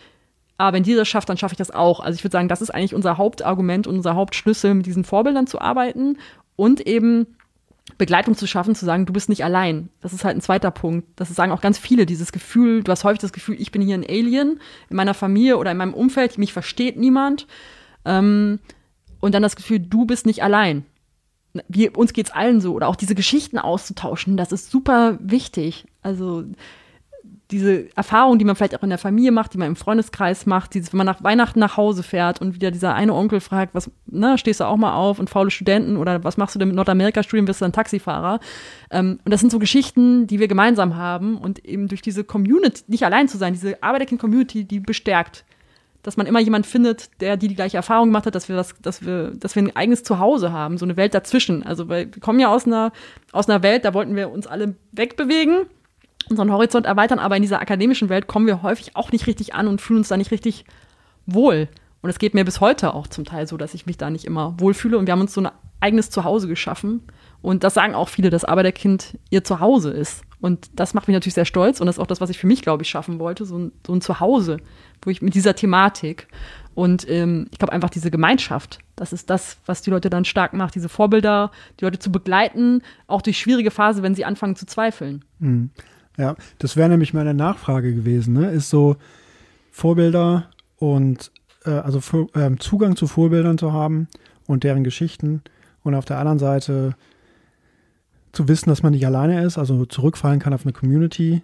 Aber 0.58 0.74
wenn 0.74 0.82
die 0.82 0.94
das 0.94 1.08
schafft, 1.08 1.28
dann 1.28 1.36
schaffe 1.36 1.52
ich 1.52 1.58
das 1.58 1.70
auch. 1.70 2.00
Also 2.00 2.16
ich 2.16 2.24
würde 2.24 2.32
sagen, 2.32 2.48
das 2.48 2.62
ist 2.62 2.70
eigentlich 2.70 2.94
unser 2.94 3.18
Hauptargument, 3.18 3.86
unser 3.86 4.14
Hauptschlüssel, 4.14 4.74
mit 4.74 4.86
diesen 4.86 5.04
Vorbildern 5.04 5.46
zu 5.46 5.60
arbeiten 5.60 6.18
und 6.56 6.80
eben 6.86 7.35
Begleitung 7.98 8.36
zu 8.36 8.46
schaffen, 8.46 8.74
zu 8.74 8.84
sagen, 8.84 9.06
du 9.06 9.12
bist 9.12 9.28
nicht 9.28 9.44
allein. 9.44 9.88
Das 10.00 10.12
ist 10.12 10.24
halt 10.24 10.36
ein 10.36 10.40
zweiter 10.40 10.70
Punkt. 10.70 11.08
Das 11.16 11.28
sagen 11.28 11.52
auch 11.52 11.60
ganz 11.60 11.78
viele, 11.78 12.04
dieses 12.04 12.32
Gefühl, 12.32 12.82
du 12.82 12.90
hast 12.90 13.04
häufig 13.04 13.20
das 13.20 13.32
Gefühl, 13.32 13.56
ich 13.60 13.70
bin 13.70 13.80
hier 13.80 13.94
ein 13.96 14.06
Alien 14.06 14.60
in 14.90 14.96
meiner 14.96 15.14
Familie 15.14 15.56
oder 15.56 15.70
in 15.70 15.76
meinem 15.76 15.94
Umfeld, 15.94 16.36
mich 16.36 16.52
versteht 16.52 16.96
niemand. 16.96 17.46
Ähm, 18.04 18.58
und 19.20 19.34
dann 19.34 19.42
das 19.42 19.56
Gefühl, 19.56 19.78
du 19.78 20.04
bist 20.04 20.26
nicht 20.26 20.42
allein. 20.42 20.84
Wir, 21.68 21.96
uns 21.96 22.12
geht's 22.12 22.32
allen 22.32 22.60
so. 22.60 22.74
Oder 22.74 22.88
auch 22.88 22.96
diese 22.96 23.14
Geschichten 23.14 23.58
auszutauschen, 23.58 24.36
das 24.36 24.52
ist 24.52 24.70
super 24.70 25.18
wichtig. 25.20 25.86
Also 26.02 26.44
diese 27.50 27.94
Erfahrung, 27.96 28.38
die 28.38 28.44
man 28.44 28.56
vielleicht 28.56 28.76
auch 28.76 28.82
in 28.82 28.88
der 28.88 28.98
Familie 28.98 29.30
macht, 29.30 29.54
die 29.54 29.58
man 29.58 29.68
im 29.68 29.76
Freundeskreis 29.76 30.46
macht, 30.46 30.74
dieses, 30.74 30.92
wenn 30.92 30.98
man 30.98 31.06
nach 31.06 31.22
Weihnachten 31.22 31.60
nach 31.60 31.76
Hause 31.76 32.02
fährt 32.02 32.40
und 32.40 32.54
wieder 32.54 32.72
dieser 32.72 32.94
eine 32.94 33.14
Onkel 33.14 33.40
fragt, 33.40 33.74
was, 33.74 33.90
ne, 34.06 34.36
stehst 34.36 34.60
du 34.60 34.64
auch 34.64 34.76
mal 34.76 34.94
auf 34.94 35.20
und 35.20 35.30
faule 35.30 35.50
Studenten 35.50 35.96
oder 35.96 36.24
was 36.24 36.36
machst 36.36 36.56
du 36.56 36.58
denn 36.58 36.68
mit 36.68 36.76
Nordamerika-Studien, 36.76 37.44
bist 37.44 37.60
du 37.60 37.64
ein 37.64 37.72
Taxifahrer? 37.72 38.40
Ähm, 38.90 39.20
und 39.24 39.30
das 39.30 39.40
sind 39.40 39.50
so 39.50 39.60
Geschichten, 39.60 40.26
die 40.26 40.40
wir 40.40 40.48
gemeinsam 40.48 40.96
haben 40.96 41.38
und 41.38 41.64
eben 41.64 41.86
durch 41.86 42.02
diese 42.02 42.24
Community, 42.24 42.82
nicht 42.88 43.04
allein 43.04 43.28
zu 43.28 43.38
sein, 43.38 43.52
diese 43.52 43.80
Arbeiterkind-Community, 43.80 44.64
die 44.64 44.80
bestärkt, 44.80 45.44
dass 46.02 46.16
man 46.16 46.26
immer 46.26 46.40
jemand 46.40 46.66
findet, 46.66 47.20
der 47.20 47.36
die 47.36 47.48
die 47.48 47.56
gleiche 47.56 47.76
Erfahrung 47.76 48.08
gemacht 48.08 48.26
hat, 48.26 48.34
dass 48.34 48.48
wir 48.48 48.56
das, 48.56 48.74
dass 48.80 49.04
wir, 49.04 49.32
dass 49.36 49.54
wir 49.54 49.62
ein 49.62 49.74
eigenes 49.74 50.02
Zuhause 50.02 50.52
haben, 50.52 50.78
so 50.78 50.86
eine 50.86 50.96
Welt 50.96 51.14
dazwischen. 51.14 51.64
Also 51.64 51.88
weil 51.88 52.12
wir 52.12 52.20
kommen 52.20 52.38
ja 52.40 52.48
aus 52.48 52.66
einer, 52.66 52.92
aus 53.32 53.48
einer 53.48 53.62
Welt, 53.62 53.84
da 53.84 53.94
wollten 53.94 54.16
wir 54.16 54.30
uns 54.30 54.46
alle 54.46 54.74
wegbewegen 54.92 55.66
unseren 56.28 56.50
Horizont 56.50 56.86
erweitern, 56.86 57.18
aber 57.18 57.36
in 57.36 57.42
dieser 57.42 57.60
akademischen 57.60 58.08
Welt 58.08 58.26
kommen 58.26 58.46
wir 58.46 58.62
häufig 58.62 58.96
auch 58.96 59.12
nicht 59.12 59.26
richtig 59.26 59.54
an 59.54 59.68
und 59.68 59.80
fühlen 59.80 59.98
uns 59.98 60.08
da 60.08 60.16
nicht 60.16 60.30
richtig 60.30 60.64
wohl. 61.26 61.68
Und 62.02 62.10
es 62.10 62.18
geht 62.18 62.34
mir 62.34 62.44
bis 62.44 62.60
heute 62.60 62.94
auch 62.94 63.06
zum 63.06 63.24
Teil 63.24 63.46
so, 63.46 63.56
dass 63.56 63.74
ich 63.74 63.86
mich 63.86 63.96
da 63.96 64.10
nicht 64.10 64.24
immer 64.24 64.54
wohlfühle. 64.58 64.98
Und 64.98 65.06
wir 65.06 65.12
haben 65.12 65.20
uns 65.20 65.34
so 65.34 65.40
ein 65.40 65.50
eigenes 65.80 66.10
Zuhause 66.10 66.46
geschaffen. 66.46 67.02
Und 67.42 67.64
das 67.64 67.74
sagen 67.74 67.94
auch 67.94 68.08
viele, 68.08 68.30
dass 68.30 68.44
Arbeiterkind 68.44 69.18
ihr 69.30 69.44
Zuhause 69.44 69.90
ist. 69.90 70.22
Und 70.40 70.68
das 70.78 70.94
macht 70.94 71.08
mich 71.08 71.14
natürlich 71.14 71.34
sehr 71.34 71.44
stolz. 71.44 71.80
Und 71.80 71.86
das 71.86 71.96
ist 71.96 72.00
auch 72.00 72.06
das, 72.06 72.20
was 72.20 72.30
ich 72.30 72.38
für 72.38 72.46
mich, 72.46 72.62
glaube 72.62 72.82
ich, 72.82 72.88
schaffen 72.88 73.18
wollte. 73.18 73.44
So 73.44 73.58
ein, 73.58 73.72
so 73.86 73.92
ein 73.92 74.00
Zuhause, 74.00 74.58
wo 75.02 75.10
ich 75.10 75.22
mit 75.22 75.34
dieser 75.34 75.56
Thematik 75.56 76.28
und 76.76 77.08
ähm, 77.08 77.46
ich 77.50 77.58
glaube 77.58 77.72
einfach 77.72 77.88
diese 77.88 78.10
Gemeinschaft, 78.10 78.80
das 78.96 79.14
ist 79.14 79.30
das, 79.30 79.56
was 79.64 79.80
die 79.80 79.88
Leute 79.88 80.10
dann 80.10 80.26
stark 80.26 80.52
macht, 80.52 80.74
diese 80.74 80.90
Vorbilder, 80.90 81.50
die 81.80 81.84
Leute 81.86 81.98
zu 81.98 82.12
begleiten, 82.12 82.82
auch 83.06 83.22
durch 83.22 83.38
schwierige 83.38 83.70
Phase, 83.70 84.02
wenn 84.02 84.14
sie 84.14 84.26
anfangen 84.26 84.56
zu 84.56 84.66
zweifeln. 84.66 85.24
Mhm. 85.38 85.70
Ja, 86.16 86.36
das 86.58 86.76
wäre 86.76 86.88
nämlich 86.88 87.14
meine 87.14 87.34
Nachfrage 87.34 87.94
gewesen. 87.94 88.34
Ne? 88.34 88.50
Ist 88.50 88.70
so 88.70 88.96
Vorbilder 89.70 90.50
und 90.76 91.30
äh, 91.64 91.70
also 91.70 92.00
für, 92.00 92.28
äh, 92.34 92.56
Zugang 92.58 92.96
zu 92.96 93.06
Vorbildern 93.06 93.58
zu 93.58 93.72
haben 93.72 94.08
und 94.46 94.64
deren 94.64 94.84
Geschichten 94.84 95.42
und 95.82 95.94
auf 95.94 96.04
der 96.04 96.18
anderen 96.18 96.38
Seite 96.38 96.94
zu 98.32 98.48
wissen, 98.48 98.68
dass 98.68 98.82
man 98.82 98.92
nicht 98.92 99.06
alleine 99.06 99.42
ist, 99.42 99.58
also 99.58 99.86
zurückfallen 99.86 100.40
kann 100.40 100.52
auf 100.52 100.64
eine 100.64 100.72
Community. 100.72 101.42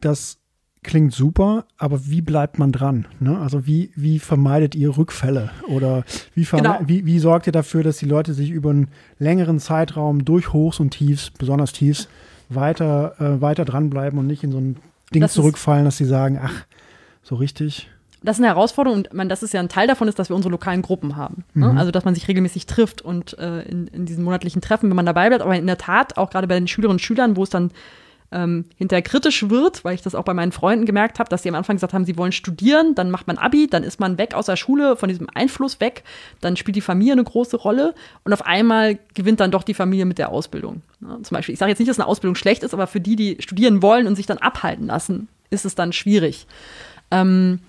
Das 0.00 0.38
klingt 0.82 1.12
super, 1.12 1.64
aber 1.78 2.06
wie 2.06 2.22
bleibt 2.22 2.58
man 2.58 2.72
dran? 2.72 3.06
Ne? 3.18 3.38
Also 3.38 3.66
wie, 3.66 3.90
wie 3.96 4.18
vermeidet 4.18 4.74
ihr 4.74 4.96
Rückfälle? 4.96 5.50
Oder 5.68 6.04
wie, 6.34 6.44
genau. 6.44 6.78
wie, 6.86 7.04
wie 7.06 7.18
sorgt 7.18 7.46
ihr 7.46 7.52
dafür, 7.52 7.82
dass 7.82 7.96
die 7.96 8.06
Leute 8.06 8.34
sich 8.34 8.50
über 8.50 8.70
einen 8.70 8.88
längeren 9.18 9.58
Zeitraum 9.58 10.24
durch 10.24 10.52
Hochs 10.52 10.78
und 10.78 10.90
Tiefs, 10.90 11.30
besonders 11.30 11.72
Tiefs, 11.72 12.08
weiter, 12.48 13.14
äh, 13.18 13.40
weiter 13.40 13.64
dranbleiben 13.64 14.18
und 14.18 14.26
nicht 14.26 14.44
in 14.44 14.52
so 14.52 14.58
ein 14.58 14.76
Ding 15.14 15.22
das 15.22 15.34
zurückfallen, 15.34 15.84
dass 15.84 15.96
sie 15.96 16.04
sagen, 16.04 16.40
ach, 16.42 16.64
so 17.22 17.34
richtig 17.36 17.88
das 18.26 18.36
ist 18.36 18.40
eine 18.40 18.48
Herausforderung 18.48 18.98
und 18.98 19.14
man, 19.14 19.28
das 19.28 19.42
ist 19.42 19.54
ja 19.54 19.60
ein 19.60 19.68
Teil 19.68 19.86
davon 19.86 20.08
ist, 20.08 20.18
dass 20.18 20.28
wir 20.28 20.36
unsere 20.36 20.50
lokalen 20.50 20.82
Gruppen 20.82 21.16
haben. 21.16 21.44
Ne? 21.54 21.68
Mhm. 21.70 21.78
Also 21.78 21.92
dass 21.92 22.04
man 22.04 22.14
sich 22.14 22.26
regelmäßig 22.26 22.66
trifft 22.66 23.00
und 23.00 23.38
äh, 23.38 23.60
in, 23.62 23.86
in, 23.88 24.04
diesen 24.04 24.24
monatlichen 24.24 24.60
Treffen, 24.60 24.88
wenn 24.90 24.96
man 24.96 25.06
dabei 25.06 25.28
bleibt, 25.28 25.42
aber 25.42 25.56
in 25.56 25.66
der 25.66 25.78
Tat 25.78 26.16
auch 26.16 26.30
gerade 26.30 26.48
bei 26.48 26.54
den 26.54 26.66
Schülerinnen 26.66 26.96
und 26.96 27.00
Schülern, 27.00 27.36
wo 27.36 27.44
es 27.44 27.50
dann 27.50 27.70
ähm, 28.32 28.64
hinterher 28.76 29.02
kritisch 29.02 29.48
wird, 29.48 29.84
weil 29.84 29.94
ich 29.94 30.02
das 30.02 30.14
auch 30.14 30.24
bei 30.24 30.34
meinen 30.34 30.52
Freunden 30.52 30.84
gemerkt 30.84 31.18
habe, 31.18 31.28
dass 31.28 31.42
sie 31.42 31.48
am 31.48 31.54
Anfang 31.54 31.76
gesagt 31.76 31.92
haben, 31.92 32.04
sie 32.04 32.16
wollen 32.16 32.32
studieren, 32.32 32.94
dann 32.94 33.10
macht 33.10 33.26
man 33.26 33.38
Abi, 33.38 33.66
dann 33.68 33.82
ist 33.82 34.00
man 34.00 34.18
weg 34.18 34.34
aus 34.34 34.46
der 34.46 34.56
Schule, 34.56 34.96
von 34.96 35.08
diesem 35.08 35.28
Einfluss 35.34 35.80
weg, 35.80 36.02
dann 36.40 36.56
spielt 36.56 36.76
die 36.76 36.80
Familie 36.80 37.12
eine 37.12 37.24
große 37.24 37.56
Rolle 37.56 37.94
und 38.24 38.32
auf 38.32 38.44
einmal 38.44 38.98
gewinnt 39.14 39.40
dann 39.40 39.50
doch 39.50 39.62
die 39.62 39.74
Familie 39.74 40.06
mit 40.06 40.18
der 40.18 40.30
Ausbildung. 40.30 40.82
Ja, 41.00 41.18
zum 41.22 41.34
Beispiel, 41.34 41.52
ich 41.52 41.58
sage 41.58 41.70
jetzt 41.70 41.78
nicht, 41.78 41.88
dass 41.88 41.98
eine 41.98 42.08
Ausbildung 42.08 42.34
schlecht 42.34 42.62
ist, 42.62 42.74
aber 42.74 42.86
für 42.86 43.00
die, 43.00 43.16
die 43.16 43.36
studieren 43.40 43.82
wollen 43.82 44.06
und 44.06 44.16
sich 44.16 44.26
dann 44.26 44.38
abhalten 44.38 44.86
lassen, 44.86 45.28
ist 45.50 45.64
es 45.64 45.74
dann 45.74 45.92
schwierig. 45.92 46.46
Ähm, 47.10 47.60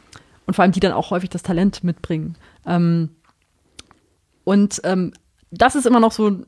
und 0.45 0.55
vor 0.55 0.63
allem 0.63 0.71
die 0.71 0.79
dann 0.79 0.93
auch 0.93 1.11
häufig 1.11 1.29
das 1.29 1.43
Talent 1.43 1.83
mitbringen. 1.83 2.35
Ähm, 2.65 3.09
und 4.43 4.81
ähm, 4.85 5.13
das 5.51 5.75
ist 5.75 5.85
immer 5.85 5.99
noch 5.99 6.11
so 6.11 6.45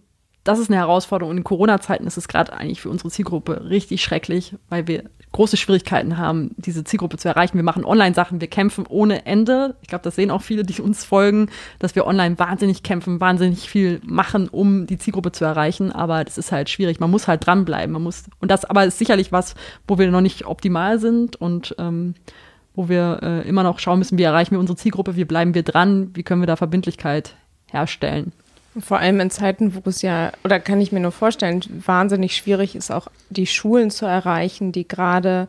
das 0.50 0.58
ist 0.58 0.72
eine 0.72 0.78
Herausforderung. 0.78 1.30
Und 1.30 1.38
in 1.38 1.44
Corona-Zeiten 1.44 2.08
ist 2.08 2.18
es 2.18 2.28
gerade 2.28 2.54
eigentlich 2.54 2.82
für 2.82 2.90
unsere 2.90 3.12
Zielgruppe 3.12 3.70
richtig 3.70 4.02
schrecklich, 4.02 4.56
weil 4.68 4.88
wir 4.88 5.04
große 5.32 5.58
Schwierigkeiten 5.58 6.18
haben, 6.18 6.56
diese 6.58 6.84
Zielgruppe 6.84 7.18
zu 7.18 7.28
erreichen. 7.28 7.56
Wir 7.56 7.64
machen 7.64 7.86
Online-Sachen, 7.86 8.42
wir 8.42 8.48
kämpfen 8.48 8.88
ohne 8.90 9.28
Ende. 9.28 9.76
Ich 9.84 9.90
glaube, 9.90 10.04
das 10.04 10.16
sehen 10.16 10.32
auch 10.32 10.42
viele, 10.42 10.64
die 10.64 10.82
uns 10.82 11.06
folgen, 11.06 11.50
dass 11.78 11.94
wir 11.94 12.08
online 12.08 12.40
wahnsinnig 12.40 12.82
kämpfen, 12.82 13.22
wahnsinnig 13.22 13.70
viel 13.70 14.02
machen, 14.04 14.50
um 14.50 14.88
die 14.88 14.98
Zielgruppe 14.98 15.32
zu 15.32 15.46
erreichen. 15.46 15.92
Aber 15.92 16.24
das 16.24 16.40
ist 16.40 16.52
halt 16.52 16.68
schwierig. 16.68 17.00
Man 17.00 17.12
muss 17.12 17.28
halt 17.28 17.46
dranbleiben. 17.46 17.94
Man 17.94 18.02
muss, 18.02 18.24
und 18.40 18.50
das 18.50 18.66
aber 18.66 18.86
ist 18.86 18.98
sicherlich 18.98 19.32
was, 19.32 19.54
wo 19.88 20.00
wir 20.00 20.10
noch 20.10 20.22
nicht 20.22 20.48
optimal 20.48 20.98
sind 20.98 21.36
und 21.36 21.76
ähm, 21.78 22.16
wo 22.74 22.90
wir 22.90 23.20
äh, 23.22 23.48
immer 23.48 23.62
noch 23.62 23.78
schauen 23.78 24.00
müssen, 24.00 24.18
wie 24.18 24.24
erreichen 24.24 24.52
wir 24.52 24.60
unsere 24.60 24.78
Zielgruppe, 24.78 25.16
wie 25.16 25.26
bleiben 25.26 25.54
wir 25.54 25.62
dran, 25.62 26.10
wie 26.16 26.24
können 26.24 26.42
wir 26.42 26.48
da 26.48 26.56
Verbindlichkeit 26.56 27.36
herstellen. 27.68 28.32
Vor 28.82 29.00
allem 29.00 29.20
in 29.20 29.30
Zeiten, 29.30 29.76
wo 29.76 29.82
es 29.90 30.02
ja, 30.02 30.32
oder 30.44 30.60
kann 30.60 30.82
ich 30.82 30.92
mir 30.92 31.00
nur 31.00 31.12
vorstellen, 31.12 31.62
wahnsinnig 31.86 32.36
schwierig 32.36 32.76
ist 32.76 32.92
auch 32.92 33.08
die 33.30 33.48
Schulen 33.48 33.92
zu 33.92 34.06
erreichen, 34.06 34.72
die 34.72 34.88
gerade 34.88 35.48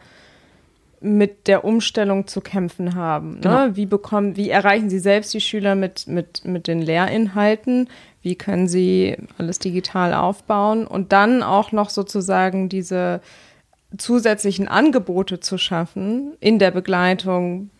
mit 1.00 1.46
der 1.46 1.64
Umstellung 1.64 2.26
zu 2.26 2.40
kämpfen 2.40 2.94
haben. 2.94 3.34
Ne? 3.34 3.40
Genau. 3.40 3.76
Wie, 3.76 3.86
bekommen, 3.86 4.36
wie 4.36 4.50
erreichen 4.50 4.90
Sie 4.90 4.98
selbst 4.98 5.32
die 5.32 5.40
Schüler 5.40 5.74
mit, 5.74 6.06
mit, 6.06 6.44
mit 6.44 6.66
den 6.66 6.82
Lehrinhalten? 6.82 7.88
Wie 8.22 8.34
können 8.34 8.68
Sie 8.68 9.16
alles 9.38 9.58
digital 9.58 10.12
aufbauen? 10.12 10.86
Und 10.86 11.12
dann 11.12 11.42
auch 11.42 11.72
noch 11.72 11.88
sozusagen 11.88 12.68
diese 12.68 13.22
zusätzlichen 13.98 14.68
Angebote 14.68 15.40
zu 15.40 15.58
schaffen 15.58 16.34
in 16.38 16.58
der 16.58 16.70
Begleitung, 16.70 17.70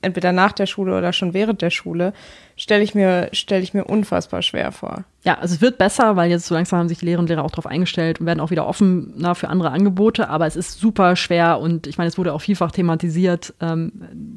entweder 0.00 0.32
nach 0.32 0.52
der 0.52 0.66
Schule 0.66 0.96
oder 0.96 1.12
schon 1.12 1.34
während 1.34 1.62
der 1.62 1.70
Schule, 1.70 2.12
stelle 2.56 2.84
ich 2.84 2.94
mir, 2.94 3.28
stelle 3.32 3.62
ich 3.62 3.74
mir 3.74 3.84
unfassbar 3.84 4.42
schwer 4.42 4.70
vor. 4.70 5.04
Ja, 5.24 5.38
also 5.38 5.54
es 5.54 5.60
wird 5.60 5.78
besser, 5.78 6.16
weil 6.16 6.30
jetzt 6.30 6.46
so 6.46 6.54
langsam 6.54 6.80
haben 6.80 6.88
sich 6.88 6.98
die 6.98 7.06
Lehrerinnen 7.06 7.24
und 7.24 7.28
Lehrer 7.28 7.44
auch 7.44 7.50
darauf 7.50 7.66
eingestellt 7.66 8.20
und 8.20 8.26
werden 8.26 8.40
auch 8.40 8.50
wieder 8.50 8.66
offener 8.66 9.34
für 9.34 9.48
andere 9.48 9.70
Angebote, 9.70 10.28
aber 10.28 10.46
es 10.46 10.54
ist 10.54 10.78
super 10.78 11.16
schwer 11.16 11.58
und 11.58 11.86
ich 11.86 11.98
meine, 11.98 12.08
es 12.08 12.18
wurde 12.18 12.34
auch 12.34 12.40
vielfach 12.40 12.70
thematisiert, 12.70 13.54
ähm, 13.60 13.92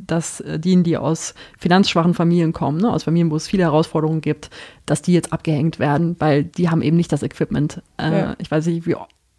dass 0.08 0.40
äh, 0.42 0.60
diejenigen, 0.60 0.84
die 0.84 0.98
aus 0.98 1.36
finanzschwachen 1.60 2.14
Familien 2.16 2.54
kommen, 2.54 2.80
ne, 2.80 2.92
aus 2.92 3.04
Familien, 3.04 3.30
wo 3.30 3.36
es 3.36 3.48
viele 3.48 3.64
Herausforderungen 3.64 4.22
gibt, 4.22 4.50
dass 4.86 5.02
die 5.02 5.14
jetzt 5.14 5.34
abgehängt 5.34 5.78
werden, 5.78 6.16
weil 6.20 6.44
die 6.44 6.70
haben 6.70 6.82
eben 6.82 6.98
nicht 6.98 7.12
das 7.12 7.22
Equipment. 7.22 7.82
Äh, 7.98 8.12
ja. 8.12 8.36
Ich 8.40 8.50
weiß 8.50 8.66
nicht, 8.68 8.88
wie 8.88 8.96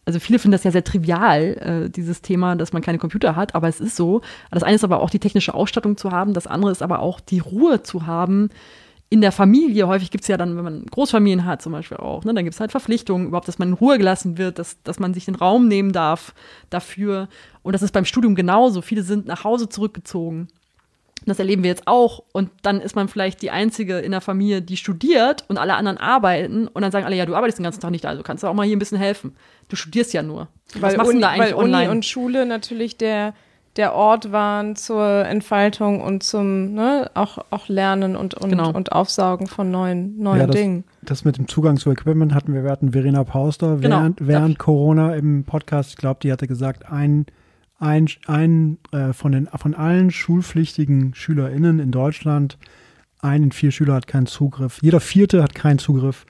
also 0.07 0.21
viele 0.21 0.39
finden 0.39 0.53
das 0.53 0.65
ja 0.65 0.71
sehr 0.71 0.85
trivial, 0.85 1.43
äh, 1.87 1.91
dieses 1.91 2.23
Thema, 2.23 2.55
dass 2.55 2.73
man 2.73 2.81
keine 2.81 2.99
Computer 2.99 3.35
hat, 3.35 3.55
aber 3.55 3.69
es 3.69 3.81
ist 3.81 3.97
so. 3.97 4.23
Das 4.53 4.63
eine 4.63 4.77
ist 4.77 4.85
aber 4.85 5.01
auch 5.01 5.11
die 5.11 5.19
technische 5.19 5.53
Ausstattung 5.53 5.97
zu 5.97 6.13
haben, 6.13 6.33
das 6.33 6.47
andere 6.47 6.71
ist 6.71 6.83
aber 6.83 7.01
auch 7.01 7.21
die 7.21 7.41
Ruhe 7.41 7.83
zu 7.83 8.07
haben 8.07 8.51
in 9.09 9.21
der 9.21 9.33
Familie. 9.33 9.89
Häufig 9.89 10.13
gibt 10.13 10.23
es 10.23 10.29
ja 10.29 10.37
dann, 10.37 10.57
wenn 10.57 10.65
man 10.65 10.87
Großfamilien 10.87 11.45
hat 11.45 11.61
zum 11.61 11.73
Beispiel 11.73 11.97
auch, 11.97 12.25
ne, 12.25 12.35
dann 12.35 12.45
gibt 12.45 12.55
es 12.55 12.61
halt 12.61 12.71
Verpflichtungen, 12.71 13.27
überhaupt, 13.27 13.49
dass 13.49 13.59
man 13.59 13.69
in 13.69 13.75
Ruhe 13.75 13.99
gelassen 13.99 14.39
wird, 14.39 14.61
dass, 14.61 14.81
dass 14.85 15.01
man 15.01 15.13
sich 15.13 15.25
den 15.25 15.35
Raum 15.35 15.67
nehmen 15.67 15.93
darf 15.93 16.35
dafür. 16.71 17.29
Und 17.63 17.73
das 17.73 17.83
ist 17.83 17.93
beim 17.93 18.05
Studium 18.05 18.37
genauso. 18.37 18.83
Viele 18.83 19.03
sind 19.03 19.27
nach 19.27 19.43
Hause 19.43 19.69
zurückgezogen 19.69 20.49
das 21.25 21.39
erleben 21.39 21.63
wir 21.63 21.71
jetzt 21.71 21.87
auch. 21.87 22.23
Und 22.33 22.51
dann 22.63 22.81
ist 22.81 22.95
man 22.95 23.09
vielleicht 23.09 23.43
die 23.43 23.51
Einzige 23.51 23.99
in 23.99 24.13
der 24.13 24.21
Familie, 24.21 24.63
die 24.63 24.77
studiert 24.77 25.45
und 25.49 25.59
alle 25.59 25.75
anderen 25.75 25.99
arbeiten. 25.99 26.69
Und 26.69 26.83
dann 26.83 26.93
sagen 26.93 27.05
alle, 27.05 27.17
ja, 27.17 27.27
du 27.27 27.35
arbeitest 27.35 27.59
den 27.59 27.65
ganzen 27.65 27.81
Tag 27.81 27.91
nicht, 27.91 28.07
also 28.07 28.23
kannst 28.23 28.45
du 28.45 28.49
auch 28.49 28.55
mal 28.55 28.67
hier 28.67 28.77
ein 28.77 28.79
bisschen 28.79 28.99
helfen. 28.99 29.35
Du 29.69 29.77
studierst 29.77 30.13
ja 30.13 30.23
nur. 30.23 30.49
Was 30.75 30.83
weil 30.83 30.97
machst 30.97 31.11
Uni, 31.11 31.21
du 31.21 31.23
da 31.23 31.31
eigentlich 31.31 31.55
weil 31.55 31.65
online? 31.65 31.89
Uni 31.89 31.97
und 31.97 32.05
Schule 32.05 32.47
natürlich 32.47 32.97
der, 32.97 33.35
der 33.77 33.95
Ort 33.95 34.31
waren 34.31 34.77
zur 34.77 35.25
Entfaltung 35.25 36.01
und 36.01 36.23
zum 36.23 36.75
ne, 36.75 37.11
auch, 37.15 37.39
auch 37.51 37.69
Lernen 37.69 38.15
und, 38.15 38.35
und, 38.35 38.51
genau. 38.51 38.71
und 38.71 38.93
Aufsaugen 38.93 39.49
von 39.49 39.71
neuen, 39.71 40.19
neuen 40.19 40.41
ja, 40.41 40.47
das, 40.47 40.57
Dingen. 40.57 40.85
Das 41.03 41.25
mit 41.25 41.39
dem 41.39 41.49
Zugang 41.49 41.77
zu 41.77 41.91
Equipment 41.91 42.35
hatten 42.35 42.55
wir, 42.55 42.63
wir 42.63 42.71
hatten 42.71 42.93
Verena 42.93 43.25
Pauster 43.25 43.79
genau, 43.79 44.01
während, 44.01 44.27
während 44.27 44.59
Corona 44.61 45.17
im 45.17 45.45
Podcast, 45.45 45.91
ich 45.91 45.97
glaube, 45.97 46.21
die 46.23 46.31
hatte 46.31 46.47
gesagt, 46.47 46.91
ein 46.91 47.27
ein, 47.79 48.09
ein 48.27 48.79
äh, 48.93 49.13
von, 49.13 49.33
den, 49.33 49.49
von 49.55 49.75
allen 49.75 50.11
schulpflichtigen 50.11 51.15
SchülerInnen 51.15 51.79
in 51.79 51.91
Deutschland, 51.91 52.59
ein 53.21 53.43
in 53.43 53.53
vier 53.53 53.71
Schüler 53.71 53.95
hat 53.95 54.07
keinen 54.07 54.27
Zugriff. 54.27 54.79
Jeder 54.83 55.01
vierte 55.01 55.43
hat 55.43 55.55
keinen 55.55 55.79
Zugriff 55.79 56.27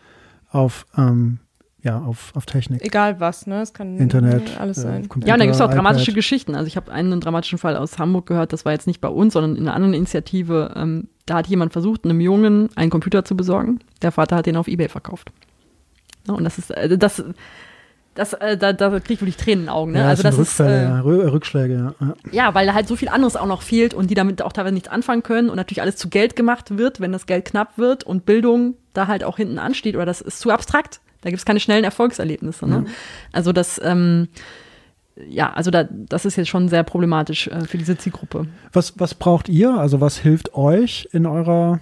auf, 0.51 0.87
ähm, 0.97 1.39
ja, 1.83 2.01
auf, 2.01 2.33
auf 2.35 2.47
Technik. 2.47 2.85
Egal 2.85 3.21
was, 3.21 3.47
ne? 3.47 3.61
Es 3.61 3.73
kann 3.73 3.97
Internet, 3.99 4.59
alles 4.59 4.79
sein. 4.79 5.05
Äh, 5.05 5.07
Computer, 5.07 5.29
ja, 5.29 5.35
und 5.35 5.41
da 5.41 5.47
gibt 5.47 5.55
es 5.55 5.61
auch 5.61 5.71
dramatische 5.71 6.11
iPad. 6.11 6.17
Geschichten. 6.17 6.55
Also 6.55 6.67
ich 6.67 6.77
habe 6.77 6.91
einen 6.91 7.21
dramatischen 7.21 7.59
Fall 7.59 7.77
aus 7.77 7.99
Hamburg 7.99 8.27
gehört, 8.27 8.53
das 8.53 8.65
war 8.65 8.73
jetzt 8.73 8.87
nicht 8.87 9.01
bei 9.01 9.09
uns, 9.09 9.35
sondern 9.35 9.57
in 9.57 9.63
einer 9.63 9.75
anderen 9.75 9.95
Initiative. 9.95 10.73
Ähm, 10.75 11.09
da 11.27 11.37
hat 11.37 11.47
jemand 11.49 11.73
versucht, 11.73 12.05
einem 12.05 12.21
Jungen 12.21 12.71
einen 12.77 12.91
Computer 12.91 13.25
zu 13.25 13.37
besorgen. 13.37 13.81
Der 14.03 14.13
Vater 14.13 14.37
hat 14.37 14.47
den 14.47 14.57
auf 14.57 14.69
Ebay 14.69 14.89
verkauft. 14.89 15.31
Ja, 16.27 16.35
und 16.35 16.45
das 16.45 16.59
ist, 16.59 16.71
äh, 16.71 16.97
das, 16.97 17.23
das, 18.17 18.33
äh, 18.33 18.57
da, 18.57 18.73
da 18.73 18.91
kriege 18.99 19.15
ich 19.15 19.21
wirklich 19.21 19.37
Tränen 19.37 19.61
in 19.61 19.67
den 19.67 19.69
Augen. 19.69 19.93
Ne? 19.93 20.01
Ja, 20.01 20.09
also 20.09 20.23
das 20.23 20.39
Rückfälle, 20.39 20.77
ist, 20.77 20.83
äh, 20.83 20.89
ja. 20.89 21.01
Rückschläge, 21.01 21.95
ja. 22.01 22.15
Ja, 22.33 22.55
weil 22.55 22.67
da 22.67 22.75
halt 22.75 22.89
so 22.89 22.97
viel 22.97 23.09
anderes 23.09 23.37
auch 23.37 23.47
noch 23.47 23.63
fehlt 23.63 23.95
und 23.95 24.11
die 24.11 24.15
damit 24.15 24.43
auch 24.43 24.53
teilweise 24.53 24.75
nichts 24.75 24.89
anfangen 24.89 25.23
können 25.23 25.51
und 25.51 25.57
natürlich 25.57 25.83
alles 25.83 25.97
zu 25.97 26.09
Geld 26.09 26.35
gemacht 26.35 26.77
wird, 26.77 27.01
wenn 27.01 27.13
das 27.13 27.27
Geld 27.27 27.45
knapp 27.45 27.79
wird 27.79 28.05
und 28.05 28.27
Bildung 28.27 28.75
da 28.95 29.07
halt 29.07 29.23
auch 29.23 29.37
hinten 29.37 29.59
ansteht 29.59 29.95
oder 29.95 30.07
das 30.07 30.21
ist 30.21 30.41
zu 30.41 30.51
abstrakt. 30.51 31.01
Da 31.21 31.31
gibt 31.31 31.39
es 31.39 31.45
keine 31.45 31.61
schnellen 31.61 31.85
Erfolgserlebnisse. 31.85 32.67
Ne? 32.69 32.87
Also 33.33 33.53
das, 33.53 33.81
ähm, 33.83 34.29
ja, 35.29 35.53
also 35.53 35.71
da, 35.71 35.85
das 35.85 36.25
ist 36.25 36.37
jetzt 36.37 36.49
schon 36.49 36.69
sehr 36.69 36.83
problematisch 36.83 37.49
äh, 37.49 37.65
für 37.65 37.79
diese 37.79 37.97
Zielgruppe. 37.97 38.47
Was, 38.73 38.99
was 38.99 39.15
braucht 39.15 39.49
ihr? 39.49 39.75
Also 39.75 40.01
was 40.01 40.19
hilft 40.19 40.55
euch 40.55 41.09
in 41.13 41.27
eurer, 41.27 41.81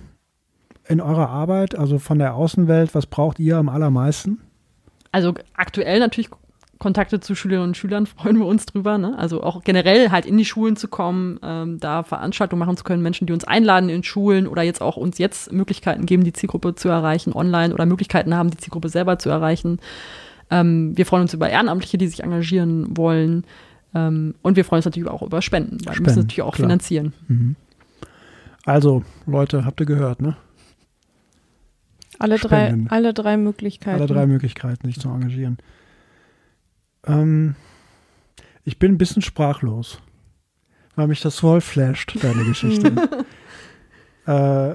in 0.88 1.00
eurer 1.00 1.28
Arbeit, 1.28 1.76
also 1.76 1.98
von 1.98 2.18
der 2.18 2.34
Außenwelt? 2.34 2.94
Was 2.94 3.06
braucht 3.06 3.38
ihr 3.38 3.56
am 3.56 3.68
allermeisten? 3.68 4.40
Also 5.14 5.32
aktuell 5.56 6.00
natürlich 6.00 6.28
Kontakte 6.80 7.20
zu 7.20 7.36
Schülerinnen 7.36 7.68
und 7.68 7.76
Schülern 7.76 8.06
freuen 8.18 8.36
wir 8.36 8.46
uns 8.46 8.66
drüber. 8.66 8.98
Ne? 8.98 9.16
Also 9.16 9.42
auch 9.44 9.62
generell 9.62 10.10
halt 10.10 10.26
in 10.26 10.36
die 10.36 10.44
Schulen 10.44 10.76
zu 10.76 10.88
kommen, 10.88 11.38
ähm, 11.42 11.78
da 11.78 12.02
Veranstaltungen 12.02 12.58
machen 12.58 12.76
zu 12.76 12.82
können, 12.82 13.02
Menschen, 13.02 13.26
die 13.26 13.32
uns 13.32 13.44
einladen 13.44 13.88
in 13.88 14.02
Schulen 14.02 14.48
oder 14.48 14.62
jetzt 14.62 14.82
auch 14.82 14.96
uns 14.96 15.18
jetzt 15.18 15.52
Möglichkeiten 15.52 16.04
geben, 16.04 16.24
die 16.24 16.32
Zielgruppe 16.32 16.74
zu 16.74 16.88
erreichen 16.88 17.32
online 17.32 17.72
oder 17.72 17.86
Möglichkeiten 17.86 18.34
haben, 18.34 18.50
die 18.50 18.56
Zielgruppe 18.56 18.88
selber 18.88 19.18
zu 19.18 19.30
erreichen. 19.30 19.78
Ähm, 20.50 20.96
wir 20.96 21.06
freuen 21.06 21.22
uns 21.22 21.32
über 21.32 21.48
Ehrenamtliche, 21.48 21.96
die 21.96 22.08
sich 22.08 22.24
engagieren 22.24 22.96
wollen. 22.96 23.44
Ähm, 23.94 24.34
und 24.42 24.56
wir 24.56 24.64
freuen 24.64 24.78
uns 24.78 24.86
natürlich 24.86 25.08
auch 25.08 25.22
über 25.22 25.42
Spenden, 25.42 25.78
weil 25.84 25.94
Spenden, 25.94 25.98
wir 25.98 26.02
müssen 26.02 26.18
natürlich 26.22 26.42
auch 26.42 26.56
klar. 26.56 26.68
finanzieren. 26.68 27.12
Mhm. 27.28 27.56
Also, 28.64 29.04
Leute, 29.26 29.64
habt 29.64 29.78
ihr 29.80 29.86
gehört, 29.86 30.20
ne? 30.20 30.36
Alle 32.18 32.38
drei, 32.38 32.76
alle 32.88 33.14
drei 33.14 33.36
Möglichkeiten. 33.36 34.00
Alle 34.00 34.06
drei 34.06 34.26
Möglichkeiten, 34.26 34.86
sich 34.86 35.00
zu 35.00 35.08
engagieren. 35.08 35.58
Ähm, 37.06 37.56
ich 38.64 38.78
bin 38.78 38.92
ein 38.92 38.98
bisschen 38.98 39.22
sprachlos, 39.22 40.00
weil 40.96 41.08
mich 41.08 41.20
das 41.20 41.40
voll 41.40 41.60
flasht, 41.60 42.16
deine 42.22 42.44
Geschichte. 42.46 42.92
äh, 44.26 44.74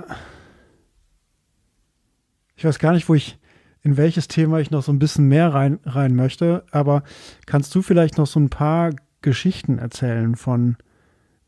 ich 2.56 2.66
weiß 2.66 2.80
gar 2.80 2.94
nicht, 2.94 3.07
wo 3.07 3.16
ich, 3.16 3.40
in 3.82 3.98
welches 3.98 4.28
Thema 4.28 4.60
ich 4.60 4.72
noch 4.72 4.84
so 4.84 4.91
ein 4.91 4.99
bisschen 4.99 5.28
mehr 5.28 5.53
rein, 5.53 5.80
rein 5.86 6.16
möchte, 6.16 6.66
aber 6.72 7.03
kannst 7.45 7.74
du 7.74 7.82
vielleicht 7.82 8.18
noch 8.18 8.28
so 8.28 8.40
ein 8.40 8.49
paar 8.49 8.91
Geschichten 9.22 9.80
erzählen 9.80 10.36
von 10.36 10.78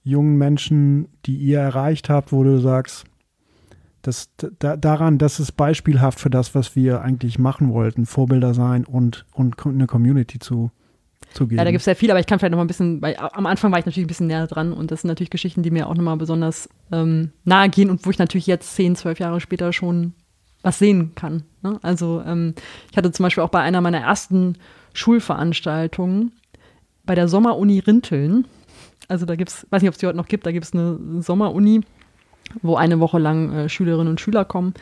jungen 0.04 0.38
Menschen, 0.38 1.10
die 1.26 1.36
ihr 1.36 1.60
erreicht 1.60 2.10
habt, 2.10 2.32
wo 2.32 2.44
du 2.44 2.60
sagst, 2.60 3.06
das, 4.02 4.30
da, 4.60 4.78
daran, 4.78 5.18
das 5.18 5.40
ist 5.40 5.54
beispielhaft 5.54 6.20
für 6.20 6.30
das, 6.30 6.56
was 6.56 6.76
wir 6.76 7.02
eigentlich 7.02 7.40
machen 7.40 7.74
wollten, 7.74 8.06
Vorbilder 8.06 8.54
sein 8.54 8.86
und, 8.86 9.26
und 9.34 9.56
eine 9.66 9.88
Community 9.88 10.40
zu, 10.40 10.72
zugeben. 11.34 11.60
Ja, 11.60 11.66
da 11.66 11.72
gibt 11.72 11.82
es 11.82 11.86
sehr 11.86 11.96
viel, 11.96 12.12
aber 12.12 12.20
ich 12.20 12.26
kann 12.26 12.40
vielleicht 12.40 12.52
noch 12.52 12.58
mal 12.58 12.64
ein 12.64 12.68
bisschen, 12.68 13.02
weil 13.02 13.16
am 13.18 13.46
Anfang 13.46 13.72
war 13.72 13.80
ich 13.80 13.86
natürlich 13.86 14.06
ein 14.06 14.08
bisschen 14.08 14.28
näher 14.28 14.48
dran 14.48 14.74
und 14.74 14.92
das 14.92 15.02
sind 15.02 15.10
natürlich 15.10 15.30
Geschichten, 15.30 15.64
die 15.64 15.72
mir 15.72 15.88
auch 15.88 15.96
nochmal 15.96 16.18
besonders 16.18 16.70
ähm, 16.92 17.32
nahe 17.44 17.70
gehen 17.70 17.90
und 17.90 18.06
wo 18.06 18.10
ich 18.10 18.20
natürlich 18.20 18.48
jetzt 18.48 18.76
zehn, 18.76 18.96
zwölf 18.96 19.20
Jahre 19.20 19.40
später 19.40 19.74
schon 19.74 20.14
was 20.64 20.80
sehen 20.80 21.14
kann. 21.16 21.44
Ne? 21.64 21.80
Also 21.82 22.22
ähm, 22.26 22.54
ich 22.92 22.98
hatte 22.98 23.12
zum 23.12 23.24
Beispiel 23.24 23.44
auch 23.44 23.50
bei 23.50 23.62
einer 23.62 23.82
meiner 23.82 24.00
ersten 24.00 24.58
Schulveranstaltungen 24.94 26.34
bei 27.04 27.16
der 27.16 27.28
Sommeruni 27.28 27.80
Rinteln, 27.80 28.46
also 29.08 29.26
da 29.26 29.36
gibt 29.36 29.50
es, 29.50 29.68
weiß 29.70 29.82
nicht, 29.82 29.90
ob 29.90 29.94
es 29.94 30.00
die 30.00 30.08
heute 30.08 30.18
noch 30.18 30.28
gibt, 30.28 30.46
da 30.46 30.52
gibt 30.52 30.66
es 30.66 30.74
eine 30.74 31.22
Sommeruni, 31.22 31.82
wo 32.62 32.76
eine 32.76 33.00
Woche 33.00 33.20
lang 33.20 33.54
äh, 33.54 33.70
Schülerinnen 33.70 34.10
und 34.10 34.22
Schüler 34.22 34.46
kommen. 34.46 34.74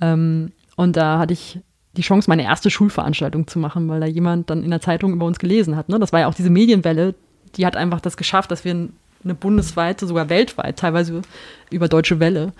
Ähm, 0.00 0.52
und 0.76 0.96
da 0.96 1.18
hatte 1.18 1.32
ich 1.32 1.60
die 1.96 2.02
Chance, 2.02 2.28
meine 2.30 2.44
erste 2.44 2.70
Schulveranstaltung 2.70 3.46
zu 3.46 3.58
machen, 3.58 3.88
weil 3.88 4.00
da 4.00 4.06
jemand 4.06 4.48
dann 4.50 4.62
in 4.62 4.70
der 4.70 4.80
Zeitung 4.80 5.12
über 5.12 5.26
uns 5.26 5.38
gelesen 5.38 5.76
hat. 5.76 5.88
Ne? 5.88 5.98
Das 5.98 6.12
war 6.12 6.20
ja 6.20 6.28
auch 6.28 6.34
diese 6.34 6.50
Medienwelle, 6.50 7.14
die 7.56 7.66
hat 7.66 7.76
einfach 7.76 8.00
das 8.00 8.16
geschafft, 8.16 8.50
dass 8.50 8.64
wir 8.64 8.88
eine 9.24 9.34
bundesweite, 9.34 10.06
sogar 10.06 10.28
weltweit, 10.28 10.78
teilweise 10.78 11.22
über 11.70 11.88
Deutsche 11.88 12.18
Welle, 12.18 12.52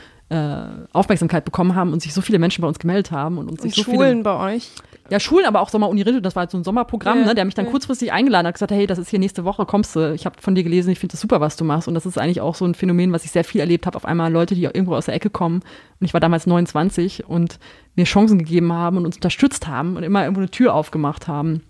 Aufmerksamkeit 0.93 1.45
bekommen 1.45 1.75
haben 1.75 1.93
und 1.93 2.03
sich 2.03 2.15
so 2.15 2.21
viele 2.21 2.39
Menschen 2.39 2.63
bei 2.63 2.69
uns 2.69 2.79
gemeldet 2.79 3.11
haben 3.11 3.39
und 3.39 3.49
uns 3.51 3.61
Und 3.63 3.69
sich 3.69 3.75
so 3.75 3.83
Schulen 3.91 4.11
viele 4.11 4.23
bei 4.23 4.55
euch. 4.55 4.71
ja, 5.11 5.21
Schulen, 5.21 5.45
aber 5.47 5.61
auch 5.61 5.69
Sommer 5.69 5.89
Uni 5.89 6.03
Ritte, 6.03 6.23
das 6.23 6.35
war 6.37 6.43
halt 6.43 6.51
so 6.51 6.59
ein 6.59 6.65
Sommerprogramm, 6.65 7.21
Ja, 7.21 7.27
ne? 7.27 7.35
Der 7.35 7.45
mich 7.45 7.55
dann 7.55 7.67
ja. 7.67 7.71
kurzfristig 7.71 8.13
eingeladen, 8.13 8.47
hat 8.47 8.55
gesagt, 8.55 8.73
hey, 8.73 8.87
das 8.87 8.99
ist 8.99 9.11
hier 9.11 9.19
nächste 9.19 9.45
Woche, 9.45 9.67
kommst 9.67 9.95
du? 9.97 10.13
Ich 10.15 10.25
habe 10.25 10.41
von 10.41 10.55
dir 10.55 10.63
gelesen, 10.63 10.91
ich 10.91 10.99
finde 10.99 11.13
das 11.13 11.21
super, 11.21 11.41
was 11.41 11.57
du 11.57 11.65
machst. 11.65 11.89
Und 11.89 11.95
das 11.95 12.07
ist 12.07 12.19
eigentlich 12.19 12.41
auch 12.41 12.55
so 12.55 12.65
ein 12.65 12.75
Phänomen, 12.75 13.13
was 13.13 13.25
ich 13.25 13.31
sehr 13.31 13.45
viel 13.45 13.61
erlebt 13.61 13.87
habe. 13.87 13.97
Auf 13.97 14.05
einmal 14.05 14.33
Leute, 14.33 14.55
die 14.55 14.63
irgendwo 14.63 14.95
aus 14.95 15.07
der 15.07 15.15
Ecke 15.15 15.29
kommen. 15.31 15.57
Und 16.01 16.05
ich 16.05 16.15
war 16.15 16.21
damals 16.21 16.47
29 16.47 17.29
und 17.29 17.59
mir 17.95 18.05
Chancen 18.05 18.39
gegeben 18.39 18.73
haben 18.73 18.97
und 18.97 19.07
uns 19.07 19.17
unterstützt 19.17 19.67
haben 19.67 19.97
und 19.97 20.03
immer 20.03 20.23
irgendwo 20.23 20.41
eine 20.41 20.51
Tür 20.51 20.75
aufgemacht 20.75 21.29
haben. 21.29 21.63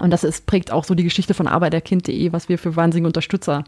Und 0.00 0.10
das 0.10 0.24
ist, 0.24 0.46
prägt 0.46 0.70
auch 0.70 0.84
so 0.84 0.94
die 0.94 1.04
Geschichte 1.04 1.34
von 1.34 1.46
arbeiterkind.de, 1.46 2.32
was 2.32 2.48
wir 2.48 2.58
für 2.58 2.76
wahnsinnige 2.76 3.06
Unterstützer 3.06 3.64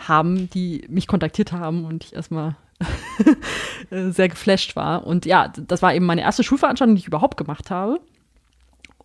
haben, 0.00 0.48
die 0.50 0.84
mich 0.88 1.06
kontaktiert 1.06 1.52
haben 1.52 1.84
und 1.84 2.04
ich 2.04 2.14
erstmal 2.14 2.50
äh, 2.50 2.54
sehr 3.90 4.28
geflasht 4.28 4.76
war. 4.76 5.06
Und 5.06 5.26
ja, 5.26 5.48
das 5.48 5.82
war 5.82 5.94
eben 5.94 6.06
meine 6.06 6.22
erste 6.22 6.42
Schulveranstaltung, 6.42 6.96
die 6.96 7.00
ich 7.00 7.08
überhaupt 7.08 7.36
gemacht 7.36 7.70
habe. 7.70 8.00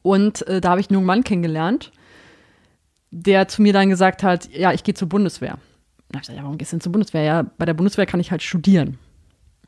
Und 0.02 0.48
äh, 0.48 0.62
da 0.62 0.72
habe 0.72 0.82
ich 0.82 0.90
einen 0.90 0.96
jungen 0.96 1.08
Mann 1.08 1.24
kennengelernt, 1.24 1.92
der 3.12 3.48
zu 3.48 3.62
mir 3.62 3.74
dann 3.74 3.90
gesagt 3.90 4.24
hat, 4.24 4.50
ja, 4.52 4.72
ich 4.72 4.84
gehe 4.84 4.94
zur 4.94 5.10
Bundeswehr. 5.10 5.58
Dann 6.10 6.16
habe 6.16 6.16
ich 6.16 6.22
gesagt, 6.22 6.38
ja, 6.38 6.44
warum 6.44 6.58
gehst 6.58 6.72
du 6.72 6.78
denn 6.78 6.82
zur 6.82 6.92
Bundeswehr? 6.92 7.24
Ja, 7.24 7.44
bei 7.58 7.66
der 7.66 7.74
Bundeswehr 7.74 8.06
kann 8.06 8.20
ich 8.20 8.32
halt 8.32 8.42
studieren. 8.42 8.98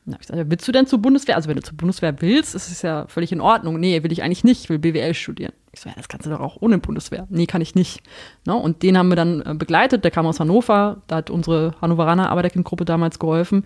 Dann 0.04 0.14
habe 0.14 0.22
ich 0.22 0.28
gesagt, 0.28 0.50
willst 0.50 0.66
du 0.66 0.72
denn 0.72 0.86
zur 0.86 1.00
Bundeswehr? 1.00 1.36
Also 1.36 1.48
wenn 1.48 1.56
du 1.56 1.62
zur 1.62 1.76
Bundeswehr 1.76 2.20
willst, 2.20 2.56
ist 2.56 2.70
es 2.70 2.82
ja 2.82 3.06
völlig 3.06 3.30
in 3.30 3.40
Ordnung. 3.40 3.78
Nee, 3.78 4.02
will 4.02 4.10
ich 4.10 4.22
eigentlich 4.22 4.42
nicht, 4.42 4.64
ich 4.64 4.68
will 4.68 4.78
BWL 4.80 5.14
studieren. 5.14 5.52
Ich 5.72 5.80
so, 5.80 5.88
ja, 5.88 5.94
das 5.96 6.08
kannst 6.08 6.26
du 6.26 6.30
doch 6.30 6.40
auch 6.40 6.56
ohne 6.60 6.78
Bundeswehr. 6.78 7.26
Nee, 7.30 7.46
kann 7.46 7.60
ich 7.60 7.76
nicht. 7.76 8.02
Ne? 8.44 8.54
Und 8.54 8.82
den 8.82 8.98
haben 8.98 9.08
wir 9.08 9.16
dann 9.16 9.42
äh, 9.42 9.54
begleitet, 9.54 10.02
der 10.02 10.10
kam 10.10 10.26
aus 10.26 10.40
Hannover, 10.40 11.02
da 11.06 11.16
hat 11.16 11.30
unsere 11.30 11.74
Hannoveraner 11.80 12.30
Arbeiterkindgruppe 12.30 12.84
damals 12.84 13.20
geholfen. 13.20 13.64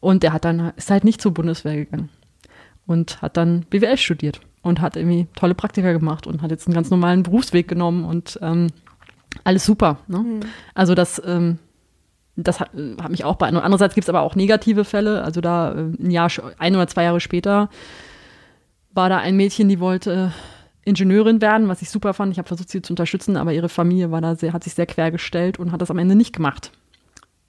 Und 0.00 0.22
der 0.22 0.32
hat 0.34 0.44
dann, 0.44 0.72
ist 0.76 0.90
halt 0.90 1.04
nicht 1.04 1.22
zur 1.22 1.32
Bundeswehr 1.32 1.76
gegangen. 1.76 2.10
Und 2.86 3.22
hat 3.22 3.36
dann 3.36 3.62
BWL 3.70 3.96
studiert 3.96 4.40
und 4.62 4.80
hat 4.80 4.96
irgendwie 4.96 5.26
tolle 5.36 5.54
Praktika 5.54 5.92
gemacht 5.92 6.26
und 6.26 6.42
hat 6.42 6.50
jetzt 6.50 6.66
einen 6.66 6.74
ganz 6.74 6.90
normalen 6.90 7.22
Berufsweg 7.22 7.66
genommen 7.66 8.04
und 8.04 8.38
ähm, 8.42 8.68
alles 9.44 9.64
super. 9.64 9.98
Ne? 10.06 10.40
Also 10.74 10.94
das, 10.94 11.20
ähm, 11.24 11.58
das 12.44 12.60
hat, 12.60 12.70
hat 13.02 13.10
mich 13.10 13.24
auch 13.24 13.36
beeindruckt. 13.36 13.64
Andererseits 13.64 13.94
gibt 13.94 14.04
es 14.04 14.08
aber 14.08 14.20
auch 14.20 14.34
negative 14.36 14.84
Fälle. 14.84 15.22
Also 15.24 15.40
da 15.40 15.72
äh, 15.72 15.74
ein 16.00 16.10
Jahr, 16.10 16.30
ein 16.58 16.74
oder 16.76 16.86
zwei 16.86 17.04
Jahre 17.04 17.20
später 17.20 17.68
war 18.92 19.08
da 19.08 19.18
ein 19.18 19.36
Mädchen, 19.36 19.68
die 19.68 19.80
wollte 19.80 20.30
äh, 20.32 20.88
Ingenieurin 20.88 21.40
werden, 21.40 21.68
was 21.68 21.82
ich 21.82 21.90
super 21.90 22.14
fand. 22.14 22.32
Ich 22.32 22.38
habe 22.38 22.48
versucht, 22.48 22.70
sie 22.70 22.80
zu 22.82 22.92
unterstützen, 22.92 23.36
aber 23.36 23.52
ihre 23.52 23.68
Familie 23.68 24.10
war 24.10 24.20
da 24.20 24.34
sehr, 24.36 24.52
hat 24.52 24.64
sich 24.64 24.74
sehr 24.74 24.86
quergestellt 24.86 25.58
und 25.58 25.72
hat 25.72 25.82
das 25.82 25.90
am 25.90 25.98
Ende 25.98 26.14
nicht 26.14 26.34
gemacht. 26.34 26.70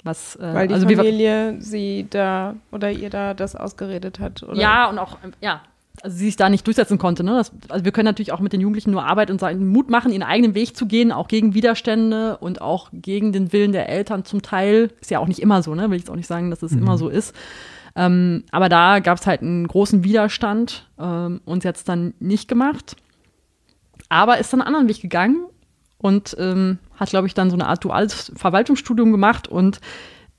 Was, 0.04 0.36
äh, 0.38 0.54
Weil 0.54 0.68
die 0.68 0.74
also 0.74 0.88
wir- 0.90 0.98
Familie 0.98 1.56
sie 1.60 2.08
da 2.10 2.56
oder 2.72 2.92
ihr 2.92 3.10
da 3.10 3.34
das 3.34 3.56
ausgeredet 3.56 4.20
hat. 4.20 4.44
Oder? 4.44 4.56
Ja, 4.60 4.90
und 4.90 4.98
auch, 4.98 5.18
ähm, 5.24 5.34
ja, 5.42 5.62
also 6.04 6.18
sie 6.18 6.26
sich 6.26 6.36
da 6.36 6.50
nicht 6.50 6.66
durchsetzen 6.66 6.98
konnte. 6.98 7.24
Ne? 7.24 7.32
Das, 7.32 7.52
also 7.70 7.86
wir 7.86 7.92
können 7.92 8.06
natürlich 8.06 8.32
auch 8.32 8.40
mit 8.40 8.54
den 8.54 8.62
Jugendlichen 8.62 8.92
nur 8.92 9.06
Arbeit 9.06 9.32
und 9.32 9.40
sagen, 9.40 9.68
Mut 9.68 9.90
machen, 9.90 10.12
ihren 10.12 10.24
eigenen 10.24 10.56
Weg 10.56 10.76
zu 10.76 10.86
gehen, 10.86 11.12
auch 11.12 11.28
gegen 11.28 11.54
Widerstände 11.54 12.38
und 12.38 12.62
auch 12.62 12.90
gegen 12.94 13.32
den 13.32 13.52
Willen 13.54 13.72
der 13.72 13.90
Eltern 13.90 14.26
zum 14.26 14.42
Teil. 14.42 14.92
Ist 15.02 15.12
ja 15.12 15.20
auch 15.20 15.28
nicht 15.28 15.42
immer 15.42 15.64
so, 15.64 15.76
ne? 15.76 15.90
Will 15.90 15.98
ich 15.98 16.04
jetzt 16.04 16.12
auch 16.12 16.16
nicht 16.16 16.28
sagen, 16.28 16.50
dass 16.50 16.64
es 16.64 16.72
immer 16.72 16.98
so 16.98 17.10
ist. 17.10 17.36
Ähm, 17.96 18.44
aber 18.52 18.70
da 18.70 19.00
gab 19.00 19.18
es 19.18 19.28
halt 19.28 19.42
einen 19.42 19.68
großen 19.68 20.04
Widerstand 20.04 20.88
ähm, 21.00 21.42
und 21.46 21.64
sie 21.64 21.68
hat 21.68 21.78
es 21.78 21.84
dann 21.84 22.14
nicht 22.20 22.48
gemacht. 22.48 22.96
Aber 24.10 24.38
ist 24.38 24.54
dann 24.54 24.62
einen 24.62 24.68
anderen 24.68 24.88
Weg 24.88 25.02
gegangen 25.02 25.46
und 25.98 26.36
ähm, 26.40 26.80
hat, 26.96 27.10
glaube 27.10 27.28
ich, 27.28 27.34
dann 27.34 27.50
so 27.50 27.56
eine 27.56 27.68
Art 27.68 27.84
duales 27.84 28.32
Verwaltungsstudium 28.36 29.12
gemacht 29.12 29.48
und 29.48 29.80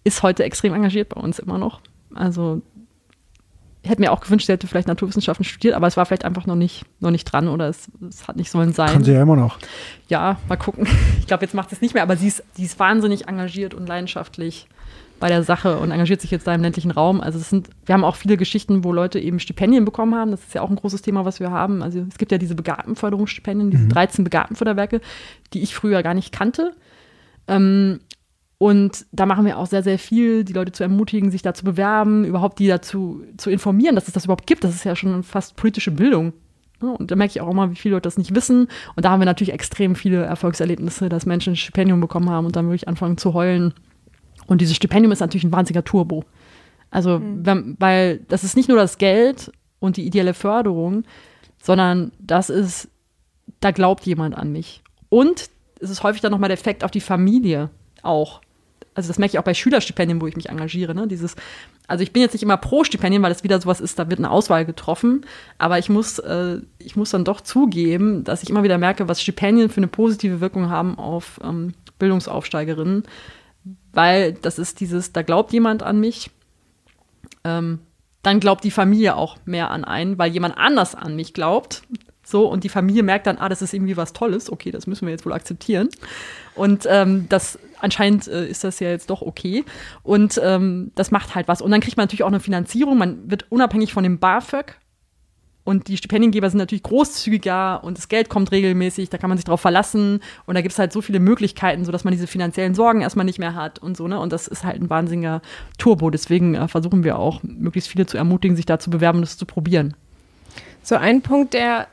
ist 0.04 0.22
heute 0.22 0.44
extrem 0.44 0.74
engagiert 0.74 1.10
bei 1.10 1.20
uns 1.20 1.38
immer 1.38 1.58
noch. 1.58 1.80
Also 2.14 2.62
hätte 3.84 4.00
mir 4.00 4.12
auch 4.12 4.20
gewünscht, 4.20 4.46
sie 4.46 4.52
hätte 4.52 4.66
vielleicht 4.66 4.88
Naturwissenschaften 4.88 5.44
studiert, 5.44 5.74
aber 5.74 5.86
es 5.86 5.96
war 5.96 6.04
vielleicht 6.06 6.24
einfach 6.24 6.46
noch 6.46 6.56
nicht, 6.56 6.84
noch 7.00 7.10
nicht 7.10 7.24
dran 7.24 7.48
oder 7.48 7.68
es, 7.68 7.88
es 8.08 8.28
hat 8.28 8.36
nicht 8.36 8.50
sollen 8.50 8.72
sein. 8.72 8.92
Kann 8.92 9.04
sie 9.04 9.12
ja 9.12 9.22
immer 9.22 9.36
noch. 9.36 9.58
Ja, 10.08 10.38
mal 10.48 10.56
gucken. 10.56 10.86
Ich 11.20 11.26
glaube, 11.26 11.44
jetzt 11.44 11.54
macht 11.54 11.70
sie 11.70 11.76
es 11.76 11.80
nicht 11.80 11.94
mehr, 11.94 12.02
aber 12.02 12.16
sie 12.16 12.26
ist, 12.26 12.42
sie 12.54 12.64
ist 12.64 12.78
wahnsinnig 12.80 13.28
engagiert 13.28 13.72
und 13.72 13.86
leidenschaftlich 13.86 14.66
bei 15.20 15.28
der 15.28 15.44
Sache 15.44 15.78
und 15.78 15.92
engagiert 15.92 16.20
sich 16.20 16.30
jetzt 16.32 16.46
da 16.46 16.54
im 16.54 16.62
ländlichen 16.62 16.90
Raum. 16.90 17.20
Also 17.20 17.38
es 17.38 17.50
sind, 17.50 17.68
wir 17.86 17.92
haben 17.92 18.02
auch 18.04 18.16
viele 18.16 18.36
Geschichten, 18.36 18.82
wo 18.82 18.92
Leute 18.92 19.20
eben 19.20 19.38
Stipendien 19.38 19.84
bekommen 19.84 20.14
haben. 20.14 20.32
Das 20.32 20.40
ist 20.40 20.54
ja 20.54 20.62
auch 20.62 20.70
ein 20.70 20.76
großes 20.76 21.02
Thema, 21.02 21.24
was 21.24 21.38
wir 21.38 21.50
haben. 21.50 21.82
Also 21.82 22.04
es 22.08 22.18
gibt 22.18 22.32
ja 22.32 22.38
diese 22.38 22.56
Begabtenförderungsstipendien, 22.56 23.70
diese 23.70 23.86
13 23.86 24.24
Begabtenförderwerke, 24.24 25.00
die 25.52 25.62
ich 25.62 25.74
früher 25.74 26.02
gar 26.02 26.14
nicht 26.14 26.32
kannte. 26.32 26.74
Ähm, 27.46 28.00
und 28.62 29.06
da 29.10 29.24
machen 29.24 29.46
wir 29.46 29.56
auch 29.56 29.64
sehr, 29.64 29.82
sehr 29.82 29.98
viel, 29.98 30.44
die 30.44 30.52
Leute 30.52 30.70
zu 30.70 30.82
ermutigen, 30.82 31.30
sich 31.30 31.40
da 31.40 31.54
zu 31.54 31.64
bewerben, 31.64 32.26
überhaupt 32.26 32.58
die 32.58 32.66
dazu 32.66 33.24
zu 33.38 33.48
informieren, 33.48 33.94
dass 33.94 34.06
es 34.06 34.12
das 34.12 34.26
überhaupt 34.26 34.46
gibt. 34.46 34.64
Das 34.64 34.74
ist 34.74 34.84
ja 34.84 34.94
schon 34.94 35.22
fast 35.22 35.56
politische 35.56 35.90
Bildung. 35.90 36.34
Und 36.78 37.10
da 37.10 37.16
merke 37.16 37.30
ich 37.30 37.40
auch 37.40 37.50
immer, 37.50 37.70
wie 37.70 37.76
viele 37.76 37.94
Leute 37.94 38.02
das 38.02 38.18
nicht 38.18 38.34
wissen. 38.34 38.68
Und 38.96 39.06
da 39.06 39.10
haben 39.10 39.20
wir 39.22 39.24
natürlich 39.24 39.54
extrem 39.54 39.94
viele 39.94 40.24
Erfolgserlebnisse, 40.24 41.08
dass 41.08 41.24
Menschen 41.24 41.54
ein 41.54 41.56
Stipendium 41.56 42.02
bekommen 42.02 42.28
haben 42.28 42.44
und 42.44 42.54
dann 42.54 42.66
wirklich 42.66 42.86
anfangen 42.86 43.16
zu 43.16 43.32
heulen. 43.32 43.72
Und 44.46 44.60
dieses 44.60 44.76
Stipendium 44.76 45.10
ist 45.10 45.20
natürlich 45.20 45.44
ein 45.44 45.52
wahnsinniger 45.52 45.84
Turbo. 45.84 46.26
Also, 46.90 47.18
wenn, 47.22 47.76
weil 47.78 48.18
das 48.28 48.44
ist 48.44 48.56
nicht 48.56 48.68
nur 48.68 48.76
das 48.76 48.98
Geld 48.98 49.52
und 49.78 49.96
die 49.96 50.04
ideelle 50.04 50.34
Förderung, 50.34 51.04
sondern 51.62 52.12
das 52.18 52.50
ist, 52.50 52.90
da 53.60 53.70
glaubt 53.70 54.04
jemand 54.04 54.34
an 54.34 54.52
mich. 54.52 54.82
Und 55.08 55.48
es 55.80 55.88
ist 55.88 56.02
häufig 56.02 56.20
dann 56.20 56.32
nochmal 56.32 56.50
der 56.50 56.58
Effekt 56.58 56.84
auf 56.84 56.90
die 56.90 57.00
Familie 57.00 57.70
auch. 58.02 58.42
Also 58.94 59.08
das 59.08 59.18
merke 59.18 59.34
ich 59.34 59.38
auch 59.38 59.44
bei 59.44 59.54
Schülerstipendien, 59.54 60.20
wo 60.20 60.26
ich 60.26 60.36
mich 60.36 60.48
engagiere. 60.48 60.94
Ne? 60.94 61.06
Dieses, 61.06 61.36
also 61.86 62.02
ich 62.02 62.12
bin 62.12 62.22
jetzt 62.22 62.32
nicht 62.32 62.42
immer 62.42 62.56
pro 62.56 62.84
Stipendien, 62.84 63.22
weil 63.22 63.32
es 63.32 63.44
wieder 63.44 63.60
sowas 63.60 63.80
ist, 63.80 63.98
da 63.98 64.10
wird 64.10 64.18
eine 64.18 64.30
Auswahl 64.30 64.64
getroffen. 64.64 65.24
Aber 65.58 65.78
ich 65.78 65.88
muss, 65.88 66.18
äh, 66.18 66.58
ich 66.78 66.96
muss 66.96 67.10
dann 67.10 67.24
doch 67.24 67.40
zugeben, 67.40 68.24
dass 68.24 68.42
ich 68.42 68.50
immer 68.50 68.62
wieder 68.62 68.78
merke, 68.78 69.08
was 69.08 69.22
Stipendien 69.22 69.70
für 69.70 69.78
eine 69.78 69.88
positive 69.88 70.40
Wirkung 70.40 70.70
haben 70.70 70.98
auf 70.98 71.40
ähm, 71.42 71.74
Bildungsaufsteigerinnen. 71.98 73.04
Weil 73.92 74.32
das 74.32 74.58
ist 74.58 74.80
dieses, 74.80 75.12
da 75.12 75.22
glaubt 75.22 75.52
jemand 75.52 75.82
an 75.82 76.00
mich. 76.00 76.30
Ähm, 77.44 77.80
dann 78.22 78.40
glaubt 78.40 78.64
die 78.64 78.70
Familie 78.70 79.16
auch 79.16 79.38
mehr 79.44 79.70
an 79.70 79.84
einen, 79.84 80.18
weil 80.18 80.30
jemand 80.30 80.58
anders 80.58 80.94
an 80.94 81.16
mich 81.16 81.32
glaubt. 81.32 81.82
So, 82.22 82.46
und 82.46 82.64
die 82.64 82.68
Familie 82.68 83.02
merkt 83.02 83.26
dann, 83.26 83.38
ah, 83.38 83.48
das 83.48 83.62
ist 83.62 83.72
irgendwie 83.72 83.96
was 83.96 84.12
Tolles, 84.12 84.52
okay, 84.52 84.70
das 84.70 84.86
müssen 84.86 85.06
wir 85.06 85.12
jetzt 85.12 85.26
wohl 85.26 85.32
akzeptieren. 85.32 85.88
Und 86.54 86.86
ähm, 86.88 87.26
das 87.28 87.58
anscheinend 87.80 88.28
äh, 88.28 88.46
ist 88.46 88.64
das 88.64 88.80
ja 88.80 88.88
jetzt 88.88 89.10
doch 89.10 89.22
okay. 89.22 89.64
Und 90.02 90.40
ähm, 90.42 90.92
das 90.94 91.10
macht 91.10 91.34
halt 91.34 91.48
was. 91.48 91.62
Und 91.62 91.70
dann 91.70 91.80
kriegt 91.80 91.96
man 91.96 92.04
natürlich 92.04 92.22
auch 92.22 92.28
eine 92.28 92.40
Finanzierung. 92.40 92.98
Man 92.98 93.30
wird 93.30 93.46
unabhängig 93.50 93.92
von 93.92 94.04
dem 94.04 94.18
BAföG. 94.18 94.76
Und 95.62 95.88
die 95.88 95.96
Stipendiengeber 95.96 96.48
sind 96.48 96.58
natürlich 96.58 96.82
großzügiger 96.82 97.84
und 97.84 97.98
das 97.98 98.08
Geld 98.08 98.28
kommt 98.28 98.50
regelmäßig, 98.50 99.10
da 99.10 99.18
kann 99.18 99.28
man 99.28 99.36
sich 99.36 99.44
drauf 99.44 99.60
verlassen. 99.60 100.20
Und 100.46 100.54
da 100.54 100.62
gibt 100.62 100.72
es 100.72 100.78
halt 100.78 100.92
so 100.92 101.02
viele 101.02 101.20
Möglichkeiten, 101.20 101.84
sodass 101.84 102.02
man 102.02 102.12
diese 102.12 102.26
finanziellen 102.26 102.74
Sorgen 102.74 103.02
erstmal 103.02 103.26
nicht 103.26 103.38
mehr 103.38 103.54
hat 103.54 103.78
und 103.78 103.96
so, 103.96 104.08
ne? 104.08 104.18
Und 104.18 104.32
das 104.32 104.48
ist 104.48 104.64
halt 104.64 104.80
ein 104.80 104.88
wahnsinniger 104.88 105.42
Turbo. 105.78 106.10
Deswegen 106.10 106.54
äh, 106.54 106.66
versuchen 106.66 107.04
wir 107.04 107.18
auch, 107.18 107.42
möglichst 107.42 107.90
viele 107.90 108.06
zu 108.06 108.16
ermutigen, 108.16 108.56
sich 108.56 108.66
da 108.66 108.78
zu 108.78 108.90
bewerben 108.90 109.18
und 109.18 109.22
das 109.22 109.36
zu 109.36 109.46
probieren. 109.46 109.94
So 110.82 110.96
ein 110.96 111.20
Punkt, 111.20 111.52
der, 111.52 111.88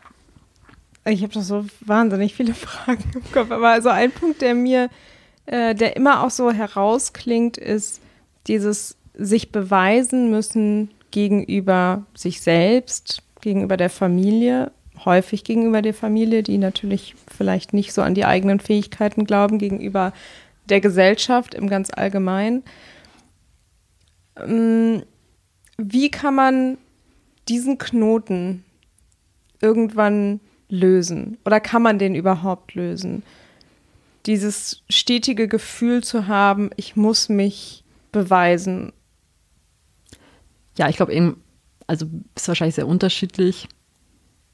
ich 1.06 1.22
habe 1.22 1.34
doch 1.34 1.42
so 1.42 1.66
wahnsinnig 1.82 2.36
viele 2.36 2.54
Fragen 2.56 3.04
im 3.14 3.32
Kopf, 3.32 3.52
aber 3.52 3.82
so 3.82 3.90
ein 3.90 4.12
Punkt, 4.12 4.42
der 4.42 4.56
mir, 4.56 4.90
äh, 5.48 5.74
der 5.74 5.96
immer 5.96 6.24
auch 6.24 6.30
so 6.30 6.52
herausklingt, 6.52 7.58
ist 7.58 8.02
dieses 8.48 8.98
sich 9.14 9.52
beweisen 9.52 10.30
müssen 10.30 10.92
gegenüber 11.12 12.06
sich 12.14 12.42
selbst, 12.42 13.24
gegenüber 13.42 13.78
der 13.78 13.90
Familie, 13.90 14.72
häufig 15.06 15.44
gegenüber 15.44 15.82
der 15.82 15.94
Familie, 15.94 16.44
die 16.44 16.58
natürlich 16.58 17.16
vielleicht 17.28 17.74
nicht 17.74 17.94
so 17.94 18.02
an 18.02 18.14
die 18.14 18.26
eigenen 18.26 18.60
Fähigkeiten 18.60 19.26
glauben, 19.26 19.58
gegenüber 19.58 20.14
der 20.70 20.82
Gesellschaft 20.82 21.54
im 21.54 21.70
ganz 21.70 21.90
Allgemeinen. 21.92 22.64
Ähm, 24.36 25.04
Wie 25.78 26.12
kann 26.12 26.36
man 26.36 26.78
diesen 27.48 27.78
Knoten 27.78 28.66
irgendwann 29.62 30.42
lösen? 30.70 31.38
Oder 31.46 31.60
kann 31.60 31.82
man 31.82 32.00
den 32.00 32.16
überhaupt 32.16 32.76
lösen? 32.76 33.24
Dieses 34.28 34.84
stetige 34.90 35.48
Gefühl 35.48 36.04
zu 36.04 36.28
haben, 36.28 36.70
ich 36.76 36.96
muss 36.96 37.30
mich 37.30 37.84
beweisen. 38.12 38.92
Ja, 40.78 40.90
ich 40.90 40.98
glaube 40.98 41.14
eben, 41.14 41.42
also 41.88 42.06
ist 42.36 42.48
wahrscheinlich 42.48 42.76
sehr 42.76 42.88
unterschiedlich. 42.88 43.70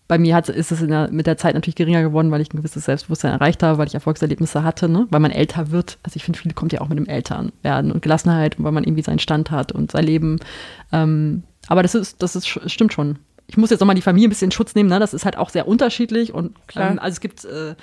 Bei 0.08 0.18
mir 0.18 0.36
hat, 0.36 0.48
ist 0.50 0.72
es 0.72 0.86
der, 0.86 1.10
mit 1.12 1.26
der 1.26 1.38
Zeit 1.38 1.56
natürlich 1.56 1.76
geringer 1.76 2.04
geworden, 2.04 2.30
weil 2.30 2.42
ich 2.42 2.54
ein 2.54 2.58
gewisses 2.58 2.86
Selbstbewusstsein 2.86 3.32
erreicht 3.32 3.64
habe, 3.64 3.80
weil 3.80 3.88
ich 3.88 3.96
Erfolgserlebnisse 3.96 4.64
hatte, 4.64 4.88
ne? 4.88 5.08
weil 5.10 5.20
man 5.20 5.32
älter 5.32 5.72
wird. 5.72 5.98
Also 6.04 6.18
ich 6.18 6.24
finde, 6.24 6.40
viele 6.40 6.54
kommt 6.54 6.72
ja 6.72 6.82
auch 6.82 6.90
mit 6.90 7.00
dem 7.00 7.08
Elternwerden 7.08 7.92
und 7.92 8.02
Gelassenheit, 8.02 8.62
weil 8.62 8.72
man 8.72 8.84
irgendwie 8.84 9.02
seinen 9.02 9.20
Stand 9.20 9.50
hat 9.50 9.72
und 9.72 9.92
sein 9.92 10.06
Leben. 10.06 10.40
Ähm, 10.92 11.44
aber 11.68 11.82
das 11.82 11.96
ist, 11.96 12.22
das 12.22 12.36
ist, 12.36 12.48
stimmt 12.48 12.94
schon. 12.94 13.18
Ich 13.48 13.58
muss 13.58 13.72
jetzt 13.72 13.80
nochmal 13.80 13.96
die 13.96 14.02
Familie 14.02 14.28
ein 14.28 14.30
bisschen 14.30 14.48
in 14.48 14.52
Schutz 14.52 14.76
nehmen, 14.76 14.90
ne? 14.90 15.00
das 15.00 15.14
ist 15.14 15.26
halt 15.26 15.38
auch 15.38 15.50
sehr 15.50 15.68
unterschiedlich 15.68 16.34
und 16.34 16.56
ähm, 16.76 17.00
also 17.00 17.14
es 17.14 17.20
gibt, 17.20 17.46
äh, 17.46 17.76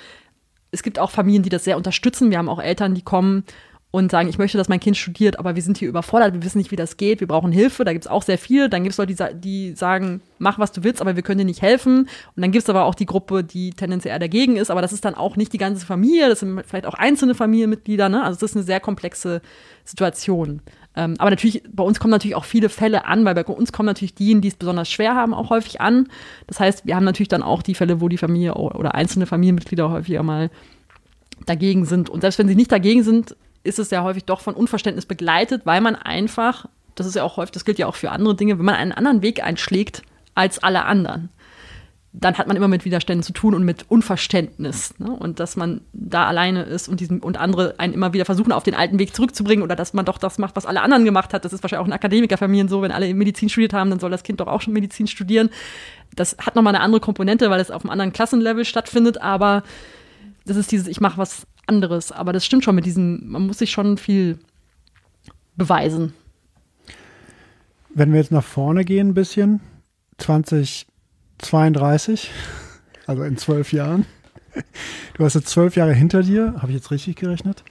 es 0.71 0.83
gibt 0.83 0.99
auch 0.99 1.11
Familien, 1.11 1.43
die 1.43 1.49
das 1.49 1.63
sehr 1.63 1.77
unterstützen. 1.77 2.31
Wir 2.31 2.37
haben 2.37 2.49
auch 2.49 2.61
Eltern, 2.61 2.95
die 2.95 3.01
kommen 3.01 3.43
und 3.91 4.09
sagen, 4.09 4.29
ich 4.29 4.37
möchte, 4.37 4.57
dass 4.57 4.69
mein 4.69 4.79
Kind 4.79 4.95
studiert, 4.95 5.37
aber 5.37 5.55
wir 5.55 5.61
sind 5.61 5.77
hier 5.77 5.89
überfordert, 5.89 6.33
wir 6.33 6.43
wissen 6.43 6.59
nicht, 6.59 6.71
wie 6.71 6.77
das 6.77 6.95
geht, 6.95 7.19
wir 7.19 7.27
brauchen 7.27 7.51
Hilfe. 7.51 7.83
Da 7.83 7.91
gibt 7.91 8.05
es 8.05 8.11
auch 8.11 8.23
sehr 8.23 8.37
viele. 8.37 8.69
Dann 8.69 8.83
gibt 8.83 8.93
es 8.93 8.97
Leute, 8.97 9.13
die, 9.13 9.39
die, 9.41 9.75
sagen, 9.75 10.21
mach, 10.39 10.59
was 10.59 10.71
du 10.71 10.85
willst, 10.85 11.01
aber 11.01 11.17
wir 11.17 11.23
können 11.23 11.39
dir 11.39 11.45
nicht 11.45 11.61
helfen. 11.61 12.07
Und 12.35 12.41
dann 12.41 12.51
gibt 12.51 12.63
es 12.63 12.69
aber 12.69 12.85
auch 12.85 12.95
die 12.95 13.05
Gruppe, 13.05 13.43
die 13.43 13.71
tendenziell 13.71 14.13
eher 14.13 14.19
dagegen 14.19 14.55
ist, 14.55 14.71
aber 14.71 14.81
das 14.81 14.93
ist 14.93 15.03
dann 15.03 15.15
auch 15.15 15.35
nicht 15.35 15.51
die 15.51 15.57
ganze 15.57 15.85
Familie, 15.85 16.29
das 16.29 16.39
sind 16.39 16.63
vielleicht 16.65 16.85
auch 16.85 16.93
einzelne 16.93 17.35
Familienmitglieder. 17.35 18.07
Ne? 18.07 18.23
Also 18.23 18.39
das 18.39 18.51
ist 18.51 18.55
eine 18.55 18.65
sehr 18.65 18.79
komplexe 18.79 19.41
Situation. 19.83 20.61
Ähm, 20.95 21.15
aber 21.19 21.29
natürlich, 21.29 21.63
bei 21.71 21.83
uns 21.83 21.99
kommen 21.99 22.11
natürlich 22.11 22.35
auch 22.35 22.43
viele 22.43 22.69
Fälle 22.69 23.05
an, 23.05 23.23
weil 23.23 23.33
bei 23.33 23.43
uns 23.43 23.71
kommen 23.71 23.87
natürlich 23.87 24.13
diejenigen, 24.13 24.41
die 24.41 24.49
es 24.49 24.55
besonders 24.55 24.89
schwer 24.89 25.15
haben, 25.15 25.33
auch 25.33 25.49
häufig 25.49 25.79
an. 25.79 26.09
Das 26.47 26.59
heißt, 26.59 26.85
wir 26.85 26.95
haben 26.95 27.05
natürlich 27.05 27.29
dann 27.29 27.43
auch 27.43 27.61
die 27.61 27.75
Fälle, 27.75 28.01
wo 28.01 28.09
die 28.09 28.17
Familie 28.17 28.55
oder 28.55 28.93
einzelne 28.93 29.25
Familienmitglieder 29.25 29.89
häufiger 29.89 30.23
mal 30.23 30.49
dagegen 31.45 31.85
sind. 31.85 32.09
Und 32.09 32.21
selbst 32.21 32.39
wenn 32.39 32.47
sie 32.47 32.55
nicht 32.55 32.71
dagegen 32.71 33.03
sind, 33.03 33.35
ist 33.63 33.79
es 33.79 33.89
ja 33.91 34.03
häufig 34.03 34.25
doch 34.25 34.41
von 34.41 34.53
Unverständnis 34.53 35.05
begleitet, 35.05 35.65
weil 35.65 35.81
man 35.81 35.95
einfach, 35.95 36.65
das 36.95 37.07
ist 37.07 37.15
ja 37.15 37.23
auch 37.23 37.37
häufig, 37.37 37.51
das 37.51 37.65
gilt 37.65 37.79
ja 37.79 37.87
auch 37.87 37.95
für 37.95 38.11
andere 38.11 38.35
Dinge, 38.35 38.57
wenn 38.57 38.65
man 38.65 38.75
einen 38.75 38.91
anderen 38.91 39.21
Weg 39.21 39.43
einschlägt 39.43 40.01
als 40.35 40.59
alle 40.63 40.85
anderen, 40.85 41.29
dann 42.13 42.37
hat 42.37 42.47
man 42.47 42.57
immer 42.57 42.67
mit 42.67 42.83
Widerständen 42.83 43.23
zu 43.23 43.31
tun 43.31 43.55
und 43.55 43.63
mit 43.63 43.89
Unverständnis. 43.89 44.99
Ne? 44.99 45.11
Und 45.11 45.39
dass 45.39 45.55
man 45.55 45.81
da 45.93 46.25
alleine 46.27 46.63
ist 46.63 46.89
und, 46.89 46.99
diesen, 46.99 47.21
und 47.21 47.37
andere 47.37 47.75
einen 47.77 47.93
immer 47.93 48.11
wieder 48.11 48.25
versuchen, 48.25 48.51
auf 48.51 48.63
den 48.63 48.75
alten 48.75 48.99
Weg 48.99 49.15
zurückzubringen 49.15 49.63
oder 49.63 49.77
dass 49.77 49.93
man 49.93 50.03
doch 50.03 50.17
das 50.17 50.37
macht, 50.37 50.57
was 50.57 50.65
alle 50.65 50.81
anderen 50.81 51.05
gemacht 51.05 51.33
hat. 51.33 51.45
Das 51.45 51.53
ist 51.53 51.63
wahrscheinlich 51.63 51.83
auch 51.83 51.87
in 51.87 51.93
Akademikerfamilien 51.93 52.67
so, 52.67 52.81
wenn 52.81 52.91
alle 52.91 53.13
Medizin 53.13 53.47
studiert 53.47 53.73
haben, 53.73 53.89
dann 53.89 53.99
soll 53.99 54.11
das 54.11 54.23
Kind 54.23 54.41
doch 54.41 54.47
auch 54.47 54.59
schon 54.59 54.73
Medizin 54.73 55.07
studieren. 55.07 55.49
Das 56.13 56.35
hat 56.37 56.55
nochmal 56.55 56.75
eine 56.75 56.83
andere 56.83 56.99
Komponente, 56.99 57.49
weil 57.49 57.61
es 57.61 57.71
auf 57.71 57.83
einem 57.83 57.91
anderen 57.91 58.11
Klassenlevel 58.11 58.65
stattfindet, 58.65 59.21
aber 59.21 59.63
das 60.45 60.57
ist 60.57 60.71
dieses, 60.71 60.87
ich 60.87 60.99
mache 60.99 61.17
was 61.17 61.47
anderes. 61.65 62.11
Aber 62.11 62.33
das 62.33 62.45
stimmt 62.45 62.65
schon 62.65 62.75
mit 62.75 62.85
diesem, 62.85 63.31
man 63.31 63.47
muss 63.47 63.59
sich 63.59 63.71
schon 63.71 63.97
viel 63.97 64.37
beweisen. 65.55 66.13
Wenn 67.93 68.11
wir 68.11 68.19
jetzt 68.19 68.31
nach 68.31 68.43
vorne 68.43 68.83
gehen 68.83 69.09
ein 69.09 69.13
bisschen, 69.13 69.61
2032, 71.41 72.31
also 73.07 73.23
in 73.23 73.37
zwölf 73.37 73.73
Jahren. 73.73 74.05
Du 75.15 75.23
hast 75.23 75.35
jetzt 75.35 75.49
zwölf 75.49 75.75
Jahre 75.75 75.93
hinter 75.93 76.23
dir, 76.23 76.55
habe 76.57 76.67
ich 76.69 76.75
jetzt 76.75 76.91
richtig 76.91 77.15
gerechnet? 77.15 77.63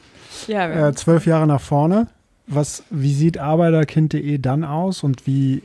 Ja. 0.46 0.88
Äh, 0.88 0.94
zwölf 0.94 1.26
Jahre 1.26 1.46
nach 1.46 1.60
vorne. 1.60 2.08
Was, 2.46 2.84
wie 2.90 3.14
sieht 3.14 3.38
Arbeiterkind.de 3.38 4.38
dann 4.38 4.64
aus 4.64 5.02
und 5.02 5.26
wie, 5.26 5.62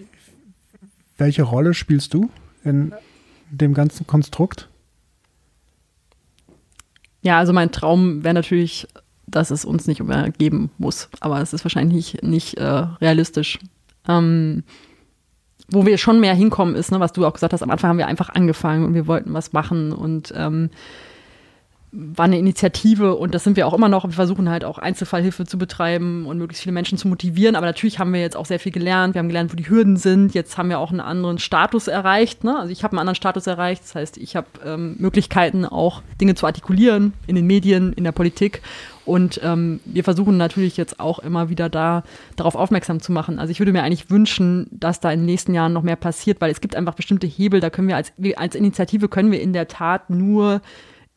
welche 1.17 1.43
Rolle 1.43 1.73
spielst 1.73 2.13
du 2.13 2.29
in 2.63 2.93
dem 3.49 3.73
ganzen 3.73 4.05
Konstrukt? 4.05 4.69
Ja, 7.21 7.39
also 7.39 7.53
mein 7.53 7.71
Traum 7.71 8.23
wäre 8.23 8.35
natürlich, 8.35 8.87
dass 9.25 9.49
es 9.49 9.65
uns 9.65 9.87
nicht 9.87 10.03
mehr 10.03 10.29
geben 10.29 10.69
muss. 10.77 11.09
Aber 11.21 11.41
es 11.41 11.53
ist 11.53 11.65
wahrscheinlich 11.65 12.13
nicht, 12.13 12.23
nicht 12.23 12.57
äh, 12.57 12.63
realistisch. 13.01 13.57
Ähm, 14.07 14.63
wo 15.69 15.85
wir 15.85 15.97
schon 15.97 16.19
mehr 16.19 16.33
hinkommen 16.33 16.75
ist, 16.75 16.91
ne, 16.91 16.99
was 16.99 17.13
du 17.13 17.25
auch 17.25 17.33
gesagt 17.33 17.53
hast, 17.53 17.63
am 17.63 17.71
Anfang 17.71 17.89
haben 17.89 17.97
wir 17.97 18.07
einfach 18.07 18.29
angefangen 18.29 18.85
und 18.85 18.93
wir 18.93 19.07
wollten 19.07 19.33
was 19.33 19.53
machen 19.53 19.91
und 19.91 20.33
ähm, 20.35 20.69
war 21.95 22.25
eine 22.25 22.37
Initiative 22.37 23.15
und 23.15 23.33
das 23.33 23.43
sind 23.43 23.55
wir 23.55 23.67
auch 23.67 23.73
immer 23.73 23.87
noch. 23.87 24.03
Wir 24.03 24.11
versuchen 24.11 24.49
halt 24.49 24.65
auch 24.65 24.77
Einzelfallhilfe 24.77 25.45
zu 25.45 25.57
betreiben 25.57 26.25
und 26.25 26.37
möglichst 26.37 26.63
viele 26.63 26.73
Menschen 26.73 26.97
zu 26.97 27.07
motivieren. 27.07 27.55
Aber 27.55 27.65
natürlich 27.65 27.99
haben 27.99 28.11
wir 28.11 28.19
jetzt 28.19 28.35
auch 28.35 28.45
sehr 28.45 28.59
viel 28.59 28.71
gelernt. 28.71 29.15
Wir 29.15 29.19
haben 29.19 29.29
gelernt, 29.29 29.51
wo 29.51 29.55
die 29.55 29.69
Hürden 29.69 29.95
sind. 29.95 30.33
Jetzt 30.33 30.57
haben 30.57 30.69
wir 30.69 30.79
auch 30.79 30.91
einen 30.91 30.99
anderen 30.99 31.39
Status 31.39 31.87
erreicht. 31.87 32.43
Ne? 32.43 32.57
Also 32.57 32.71
ich 32.71 32.83
habe 32.83 32.93
einen 32.93 32.99
anderen 32.99 33.15
Status 33.15 33.47
erreicht. 33.47 33.83
Das 33.83 33.95
heißt, 33.95 34.17
ich 34.17 34.35
habe 34.35 34.47
ähm, 34.65 34.95
Möglichkeiten, 34.99 35.65
auch 35.65 36.01
Dinge 36.19 36.35
zu 36.35 36.45
artikulieren 36.45 37.13
in 37.27 37.35
den 37.35 37.47
Medien, 37.47 37.93
in 37.93 38.03
der 38.03 38.11
Politik. 38.11 38.61
Und 39.05 39.39
ähm, 39.43 39.79
wir 39.85 40.03
versuchen 40.03 40.37
natürlich 40.37 40.77
jetzt 40.77 40.99
auch 40.99 41.19
immer 41.19 41.49
wieder 41.49 41.69
da 41.69 42.03
darauf 42.35 42.55
aufmerksam 42.55 43.01
zu 43.01 43.11
machen. 43.11 43.37
Also 43.39 43.51
ich 43.51 43.59
würde 43.59 43.71
mir 43.71 43.83
eigentlich 43.83 44.09
wünschen, 44.09 44.67
dass 44.71 44.99
da 44.99 45.11
in 45.11 45.19
den 45.19 45.25
nächsten 45.27 45.53
Jahren 45.53 45.73
noch 45.73 45.83
mehr 45.83 45.95
passiert, 45.95 46.41
weil 46.41 46.51
es 46.51 46.61
gibt 46.61 46.75
einfach 46.75 46.95
bestimmte 46.95 47.27
Hebel. 47.27 47.59
Da 47.59 47.69
können 47.69 47.87
wir 47.87 47.95
als, 47.95 48.11
als 48.35 48.55
Initiative 48.55 49.07
können 49.07 49.31
wir 49.31 49.41
in 49.41 49.53
der 49.53 49.67
Tat 49.67 50.09
nur 50.09 50.61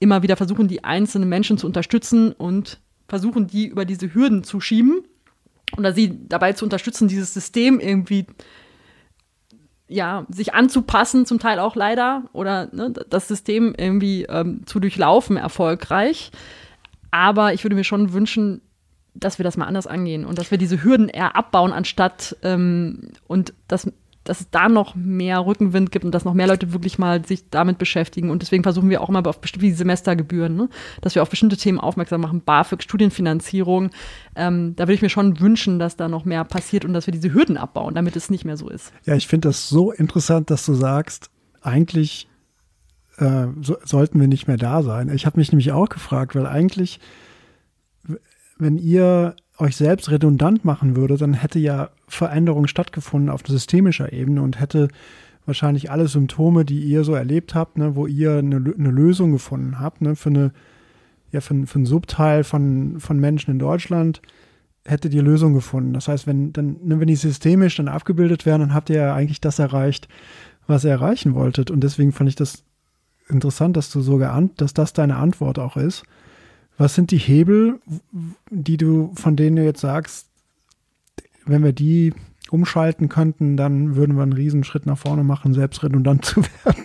immer 0.01 0.23
wieder 0.23 0.37
versuchen, 0.37 0.69
die 0.69 0.85
einzelnen 0.85 1.29
Menschen 1.29 1.59
zu 1.59 1.67
unterstützen 1.67 2.33
und 2.33 2.79
versuchen, 3.09 3.47
die 3.47 3.67
über 3.67 3.85
diese 3.85 4.15
Hürden 4.15 4.45
zu 4.45 4.61
schieben 4.61 5.03
oder 5.77 5.93
sie 5.93 6.19
dabei 6.29 6.53
zu 6.53 6.65
unterstützen, 6.65 7.09
dieses 7.09 7.35
System 7.35 7.81
irgendwie 7.81 8.27
ja, 9.89 10.27
sich 10.29 10.53
anzupassen, 10.55 11.25
zum 11.25 11.39
Teil 11.39 11.59
auch 11.59 11.75
leider, 11.75 12.25
oder 12.35 12.69
ne, 12.73 12.93
das 13.09 13.27
System 13.27 13.75
irgendwie 13.77 14.25
ähm, 14.25 14.61
zu 14.67 14.81
durchlaufen 14.81 15.39
erfolgreich. 15.39 16.31
Aber 17.11 17.55
ich 17.55 17.65
würde 17.65 17.77
mir 17.77 17.85
schon 17.85 18.13
wünschen, 18.13 18.61
dass 19.15 19.39
wir 19.39 19.45
das 19.45 19.57
mal 19.57 19.67
anders 19.67 19.87
angehen 19.87 20.25
und 20.25 20.39
dass 20.39 20.51
wir 20.51 20.59
diese 20.59 20.83
Hürden 20.83 21.09
eher 21.09 21.37
abbauen, 21.37 21.73
anstatt 21.73 22.37
ähm, 22.43 23.11
und 23.27 23.53
das 23.67 23.91
dass 24.29 24.41
es 24.41 24.51
da 24.51 24.69
noch 24.69 24.95
mehr 24.95 25.45
Rückenwind 25.45 25.91
gibt 25.91 26.05
und 26.05 26.13
dass 26.13 26.27
noch 26.27 26.35
mehr 26.35 26.47
Leute 26.47 26.73
wirklich 26.73 26.99
mal 26.99 27.25
sich 27.25 27.49
damit 27.49 27.79
beschäftigen. 27.79 28.31
Und 28.31 28.43
deswegen 28.43 28.63
versuchen 28.63 28.91
wir 28.91 29.01
auch 29.01 29.09
immer 29.09 29.27
auf 29.27 29.41
bestimmte 29.41 29.73
Semestergebühren, 29.73 30.55
ne? 30.55 30.69
dass 31.01 31.15
wir 31.15 31.23
auf 31.23 31.31
bestimmte 31.31 31.57
Themen 31.57 31.81
aufmerksam 31.81 32.21
machen, 32.21 32.43
BAföG, 32.43 32.83
Studienfinanzierung. 32.83 33.91
Ähm, 34.37 34.77
da 34.77 34.85
würde 34.85 34.95
ich 34.95 35.03
mir 35.03 35.09
schon 35.09 35.41
wünschen, 35.41 35.79
dass 35.79 35.97
da 35.97 36.09
noch 36.09 36.27
mehr 36.27 36.45
passiert 36.45 36.85
und 36.85 36.93
dass 36.93 37.07
wir 37.07 37.13
diese 37.13 37.33
Hürden 37.33 37.57
abbauen, 37.57 37.95
damit 37.95 38.17
es 38.17 38.29
nicht 38.29 38.45
mehr 38.45 38.59
so 38.59 38.69
ist. 38.69 38.93
Ja, 39.07 39.15
ich 39.15 39.27
finde 39.27 39.49
das 39.49 39.69
so 39.71 39.93
interessant, 39.93 40.51
dass 40.51 40.67
du 40.67 40.75
sagst, 40.75 41.31
eigentlich 41.63 42.29
äh, 43.19 43.47
so, 43.61 43.77
sollten 43.85 44.21
wir 44.21 44.29
nicht 44.29 44.47
mehr 44.47 44.57
da 44.57 44.83
sein. 44.83 45.11
Ich 45.11 45.27
habe 45.27 45.39
mich 45.39 45.53
nämlich 45.53 45.73
auch 45.73 45.89
gefragt, 45.89 46.35
weil 46.35 46.47
eigentlich, 46.47 47.01
wenn 48.59 48.79
ihr 48.79 49.35
euch 49.59 49.77
selbst 49.77 50.11
redundant 50.11 50.65
machen 50.65 50.97
würde, 50.97 51.17
dann 51.17 51.35
hätte 51.35 51.59
ja 51.59 51.91
Veränderung 52.07 52.67
stattgefunden 52.69 53.31
auf 53.31 53.43
systemischer 53.47 54.13
Ebene 54.13 54.43
und 54.43 54.61
hätte 54.61 54.89
wahrscheinlich 55.47 55.91
alle 55.91 56.09
Symptome, 56.09 56.65
die 56.65 56.81
ihr 56.81 57.05
so 57.05 57.15
erlebt 57.15 57.55
habt, 57.55 57.79
ne, 57.79 57.97
wo 57.97 58.07
ihr 58.07 58.39
eine, 58.39 58.57
eine 58.57 58.91
Lösung 58.91 59.33
gefunden 59.33 59.81
habt, 59.81 60.01
ne, 60.01 60.15
für, 60.15 60.29
eine, 60.29 60.53
ja, 61.33 61.41
für, 61.41 61.67
für 61.67 61.77
einen 61.77 61.87
Subteil 61.87 62.45
von, 62.45 63.01
von 63.01 63.19
Menschen 63.19 63.51
in 63.51 63.59
Deutschland, 63.59 64.21
hättet 64.85 65.13
ihr 65.15 65.23
Lösung 65.23 65.55
gefunden. 65.55 65.93
Das 65.93 66.07
heißt, 66.07 66.27
wenn, 66.27 66.53
dann, 66.53 66.77
ne, 66.85 67.01
wenn 67.01 67.09
die 67.09 67.17
systemisch 67.17 67.77
dann 67.77 67.89
abgebildet 67.89 68.47
werden, 68.47 68.61
dann 68.61 68.75
habt 68.75 68.91
ihr 68.91 68.97
ja 68.97 69.15
eigentlich 69.15 69.41
das 69.41 69.59
erreicht, 69.59 70.09
was 70.67 70.85
ihr 70.85 70.91
erreichen 70.91 71.35
wolltet. 71.35 71.71
Und 71.71 71.81
deswegen 71.81 72.13
fand 72.13 72.29
ich 72.29 72.37
das 72.37 72.65
interessant, 73.29 73.77
dass 73.77 73.91
du 73.91 74.01
sogar, 74.01 74.33
an, 74.33 74.51
dass 74.57 74.75
das 74.75 74.93
deine 74.93 75.17
Antwort 75.17 75.59
auch 75.59 75.77
ist. 75.77 76.05
Was 76.77 76.95
sind 76.95 77.11
die 77.11 77.19
Hebel, 77.19 77.81
die 78.51 78.77
du, 78.77 79.13
von 79.15 79.37
denen 79.37 79.57
du 79.57 79.65
jetzt 79.65 79.81
sagst, 79.81 80.29
wenn 81.45 81.65
wir 81.65 81.73
die 81.73 82.15
umschalten 82.51 83.09
könnten, 83.09 83.57
dann 83.57 83.97
würden 83.97 84.17
wir 84.17 84.23
einen 84.23 84.33
Riesenschritt 84.33 84.87
nach 84.87 84.99
vorne 84.99 85.25
machen, 85.25 85.55
selbst 85.55 85.83
redundant 85.83 86.25
zu 86.25 86.43
werden? 86.43 86.85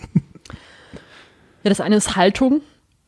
Ja, 1.63 1.69
das 1.69 1.79
eine 1.79 1.95
ist 1.95 2.15
Haltung, 2.15 2.61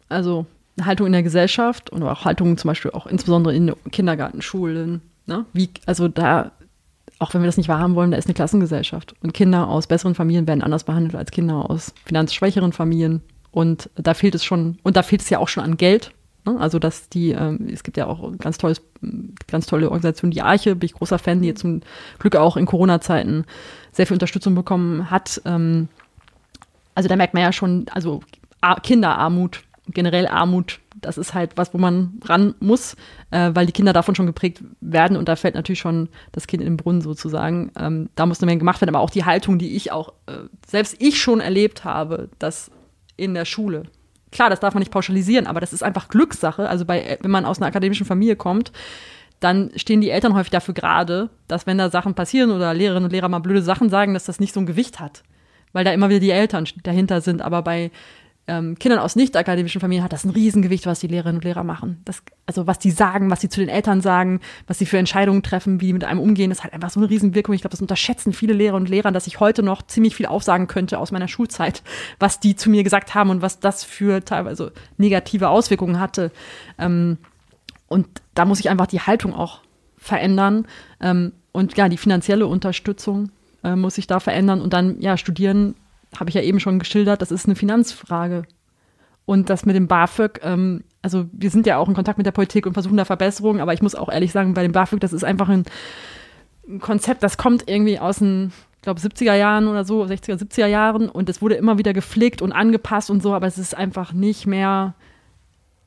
also 0.07 0.45
Haltung 0.81 1.07
in 1.07 1.13
der 1.13 1.23
Gesellschaft 1.23 1.89
und 1.89 2.03
auch 2.03 2.25
Haltung 2.25 2.57
zum 2.57 2.69
Beispiel 2.69 2.91
auch 2.91 3.07
insbesondere 3.07 3.55
in 3.55 3.73
Kindergarten, 3.91 4.41
Schulen. 4.41 5.01
Ne? 5.25 5.45
Wie, 5.53 5.69
also 5.85 6.07
da, 6.07 6.51
auch 7.19 7.33
wenn 7.33 7.41
wir 7.41 7.47
das 7.47 7.57
nicht 7.57 7.69
wahrhaben 7.69 7.95
wollen, 7.95 8.11
da 8.11 8.17
ist 8.17 8.27
eine 8.27 8.33
Klassengesellschaft 8.33 9.15
und 9.21 9.33
Kinder 9.33 9.67
aus 9.67 9.87
besseren 9.87 10.15
Familien 10.15 10.47
werden 10.47 10.61
anders 10.61 10.83
behandelt 10.83 11.15
als 11.15 11.31
Kinder 11.31 11.69
aus 11.69 11.93
finanzschwächeren 12.05 12.73
Familien. 12.73 13.21
Und 13.51 13.89
da 13.95 14.13
fehlt 14.13 14.35
es 14.35 14.43
schon, 14.43 14.79
und 14.83 14.97
da 14.97 15.03
fehlt 15.03 15.21
es 15.21 15.29
ja 15.29 15.39
auch 15.39 15.47
schon 15.47 15.63
an 15.63 15.77
Geld, 15.77 16.11
Ne? 16.45 16.57
Also, 16.59 16.79
dass 16.79 17.09
die, 17.09 17.31
ähm, 17.31 17.67
es 17.71 17.83
gibt 17.83 17.97
ja 17.97 18.07
auch 18.07 18.31
ganz 18.37 18.57
tolles, 18.57 18.81
ganz 19.47 19.65
tolle 19.65 19.87
Organisation, 19.87 20.31
die 20.31 20.41
Arche, 20.41 20.75
bin 20.75 20.85
ich 20.85 20.93
großer 20.93 21.19
Fan, 21.19 21.41
die 21.41 21.47
jetzt 21.47 21.61
zum 21.61 21.81
Glück 22.19 22.35
auch 22.35 22.55
in 22.55 22.65
Corona-Zeiten 22.65 23.45
sehr 23.91 24.05
viel 24.05 24.15
Unterstützung 24.15 24.55
bekommen 24.55 25.09
hat. 25.09 25.41
Ähm, 25.45 25.89
also 26.93 27.09
da 27.09 27.15
merkt 27.15 27.33
man 27.33 27.43
ja 27.43 27.51
schon, 27.51 27.87
also 27.91 28.21
Kinderarmut, 28.83 29.61
generell 29.89 30.27
Armut, 30.27 30.79
das 31.05 31.17
ist 31.17 31.33
halt 31.33 31.51
was, 31.55 31.73
wo 31.73 31.77
man 31.77 32.19
ran 32.25 32.55
muss, 32.59 32.95
äh, 33.31 33.51
weil 33.53 33.65
die 33.65 33.71
Kinder 33.71 33.93
davon 33.93 34.15
schon 34.15 34.25
geprägt 34.25 34.63
werden 34.81 35.17
und 35.17 35.29
da 35.29 35.35
fällt 35.35 35.55
natürlich 35.55 35.79
schon 35.79 36.09
das 36.31 36.47
Kind 36.47 36.61
in 36.61 36.67
den 36.69 36.77
Brunnen 36.77 37.01
sozusagen. 37.01 37.71
Ähm, 37.79 38.09
da 38.15 38.25
muss 38.25 38.41
eine 38.41 38.47
Menge 38.47 38.59
gemacht 38.59 38.81
werden, 38.81 38.93
aber 38.93 39.03
auch 39.03 39.09
die 39.09 39.25
Haltung, 39.25 39.59
die 39.59 39.75
ich 39.75 39.91
auch, 39.91 40.13
äh, 40.27 40.33
selbst 40.67 40.95
ich 40.99 41.21
schon 41.21 41.39
erlebt 41.39 41.83
habe, 41.83 42.29
dass 42.39 42.71
in 43.17 43.33
der 43.33 43.45
Schule 43.45 43.83
klar, 44.35 44.49
das 44.49 44.59
darf 44.59 44.73
man 44.73 44.81
nicht 44.81 44.91
pauschalisieren, 44.91 45.47
aber 45.47 45.61
das 45.61 45.73
ist 45.73 45.81
einfach 45.81 46.09
Glückssache. 46.09 46.69
Also 46.69 46.85
bei, 46.85 47.17
wenn 47.21 47.31
man 47.31 47.45
aus 47.45 47.57
einer 47.57 47.67
akademischen 47.67 48.05
Familie 48.05 48.35
kommt, 48.35 48.71
dann 49.39 49.71
stehen 49.75 50.01
die 50.01 50.09
Eltern 50.09 50.35
häufig 50.35 50.51
dafür 50.51 50.73
gerade, 50.73 51.29
dass 51.47 51.65
wenn 51.65 51.77
da 51.77 51.89
Sachen 51.89 52.13
passieren 52.13 52.51
oder 52.51 52.73
Lehrerinnen 52.73 53.05
und 53.05 53.11
Lehrer 53.11 53.29
mal 53.29 53.39
blöde 53.39 53.61
Sachen 53.61 53.89
sagen, 53.89 54.13
dass 54.13 54.25
das 54.25 54.39
nicht 54.39 54.53
so 54.53 54.59
ein 54.59 54.65
Gewicht 54.65 54.99
hat. 54.99 55.23
Weil 55.73 55.83
da 55.83 55.91
immer 55.91 56.09
wieder 56.09 56.19
die 56.19 56.31
Eltern 56.31 56.65
dahinter 56.83 57.21
sind. 57.21 57.41
Aber 57.41 57.61
bei 57.61 57.91
ähm, 58.47 58.77
Kindern 58.77 58.99
aus 58.99 59.15
nicht-akademischen 59.15 59.81
Familien 59.81 60.03
hat 60.03 60.13
das 60.13 60.23
ein 60.23 60.29
Riesengewicht, 60.29 60.85
was 60.85 60.99
die 60.99 61.07
Lehrerinnen 61.07 61.37
und 61.37 61.43
Lehrer 61.43 61.63
machen. 61.63 62.01
Das, 62.05 62.21
also 62.45 62.67
was 62.67 62.77
die 62.77 62.91
sagen, 62.91 63.31
was 63.31 63.41
sie 63.41 63.49
zu 63.49 63.59
den 63.59 63.69
Eltern 63.69 64.01
sagen, 64.01 64.39
was 64.67 64.77
sie 64.77 64.85
für 64.85 64.99
Entscheidungen 64.99 65.41
treffen, 65.41 65.81
wie 65.81 65.87
die 65.87 65.93
mit 65.93 66.03
einem 66.03 66.19
umgehen, 66.19 66.51
das 66.51 66.63
hat 66.63 66.71
einfach 66.71 66.91
so 66.91 66.99
eine 66.99 67.09
Riesenwirkung. 67.09 67.55
Ich 67.55 67.61
glaube, 67.61 67.71
das 67.71 67.81
unterschätzen 67.81 68.33
viele 68.33 68.53
Lehrer 68.53 68.75
und 68.75 68.87
Lehrer, 68.87 69.11
dass 69.11 69.25
ich 69.25 69.39
heute 69.39 69.63
noch 69.63 69.81
ziemlich 69.81 70.15
viel 70.15 70.27
aufsagen 70.27 70.67
könnte 70.67 70.99
aus 70.99 71.11
meiner 71.11 71.27
Schulzeit, 71.27 71.81
was 72.19 72.39
die 72.39 72.55
zu 72.55 72.69
mir 72.69 72.83
gesagt 72.83 73.15
haben 73.15 73.31
und 73.31 73.41
was 73.41 73.59
das 73.59 73.83
für 73.83 74.23
teilweise 74.23 74.73
negative 74.97 75.49
Auswirkungen 75.49 75.99
hatte. 75.99 76.31
Ähm, 76.77 77.17
und 77.87 78.07
da 78.35 78.45
muss 78.45 78.59
ich 78.59 78.69
einfach 78.69 78.87
die 78.87 79.01
Haltung 79.01 79.33
auch 79.33 79.61
verändern. 79.97 80.67
Ähm, 81.01 81.31
und 81.51 81.75
ja, 81.77 81.89
die 81.89 81.97
finanzielle 81.97 82.45
Unterstützung 82.45 83.31
äh, 83.63 83.75
muss 83.75 83.95
sich 83.95 84.05
da 84.05 84.19
verändern. 84.19 84.61
Und 84.61 84.73
dann, 84.73 85.01
ja, 85.01 85.17
studieren 85.17 85.75
habe 86.19 86.29
ich 86.29 86.35
ja 86.35 86.41
eben 86.41 86.59
schon 86.59 86.79
geschildert, 86.79 87.21
das 87.21 87.31
ist 87.31 87.45
eine 87.45 87.55
Finanzfrage. 87.55 88.43
Und 89.25 89.49
das 89.49 89.65
mit 89.65 89.75
dem 89.75 89.87
BAföG, 89.87 90.39
ähm, 90.43 90.83
also 91.01 91.25
wir 91.31 91.49
sind 91.49 91.65
ja 91.65 91.77
auch 91.77 91.87
in 91.87 91.95
Kontakt 91.95 92.17
mit 92.17 92.27
der 92.27 92.31
Politik 92.31 92.67
und 92.67 92.73
versuchen 92.73 92.97
da 92.97 93.05
Verbesserungen, 93.05 93.59
aber 93.59 93.73
ich 93.73 93.81
muss 93.81 93.95
auch 93.95 94.09
ehrlich 94.09 94.31
sagen, 94.31 94.53
bei 94.53 94.61
dem 94.61 94.71
BAföG, 94.71 94.99
das 94.99 95.13
ist 95.13 95.23
einfach 95.23 95.49
ein, 95.49 95.63
ein 96.67 96.79
Konzept, 96.79 97.23
das 97.23 97.37
kommt 97.37 97.67
irgendwie 97.67 97.99
aus 97.99 98.17
den, 98.19 98.51
ich 98.77 98.81
glaube, 98.83 98.99
70er 98.99 99.33
Jahren 99.33 99.67
oder 99.67 99.83
so, 99.83 100.03
60er, 100.03 100.39
70er 100.39 100.67
Jahren 100.67 101.09
und 101.09 101.27
es 101.27 101.41
wurde 101.41 101.55
immer 101.55 101.79
wieder 101.79 101.91
gepflegt 101.93 102.43
und 102.43 102.51
angepasst 102.51 103.09
und 103.09 103.23
so, 103.23 103.33
aber 103.33 103.47
es 103.47 103.57
ist 103.57 103.75
einfach 103.75 104.13
nicht 104.13 104.45
mehr, 104.45 104.93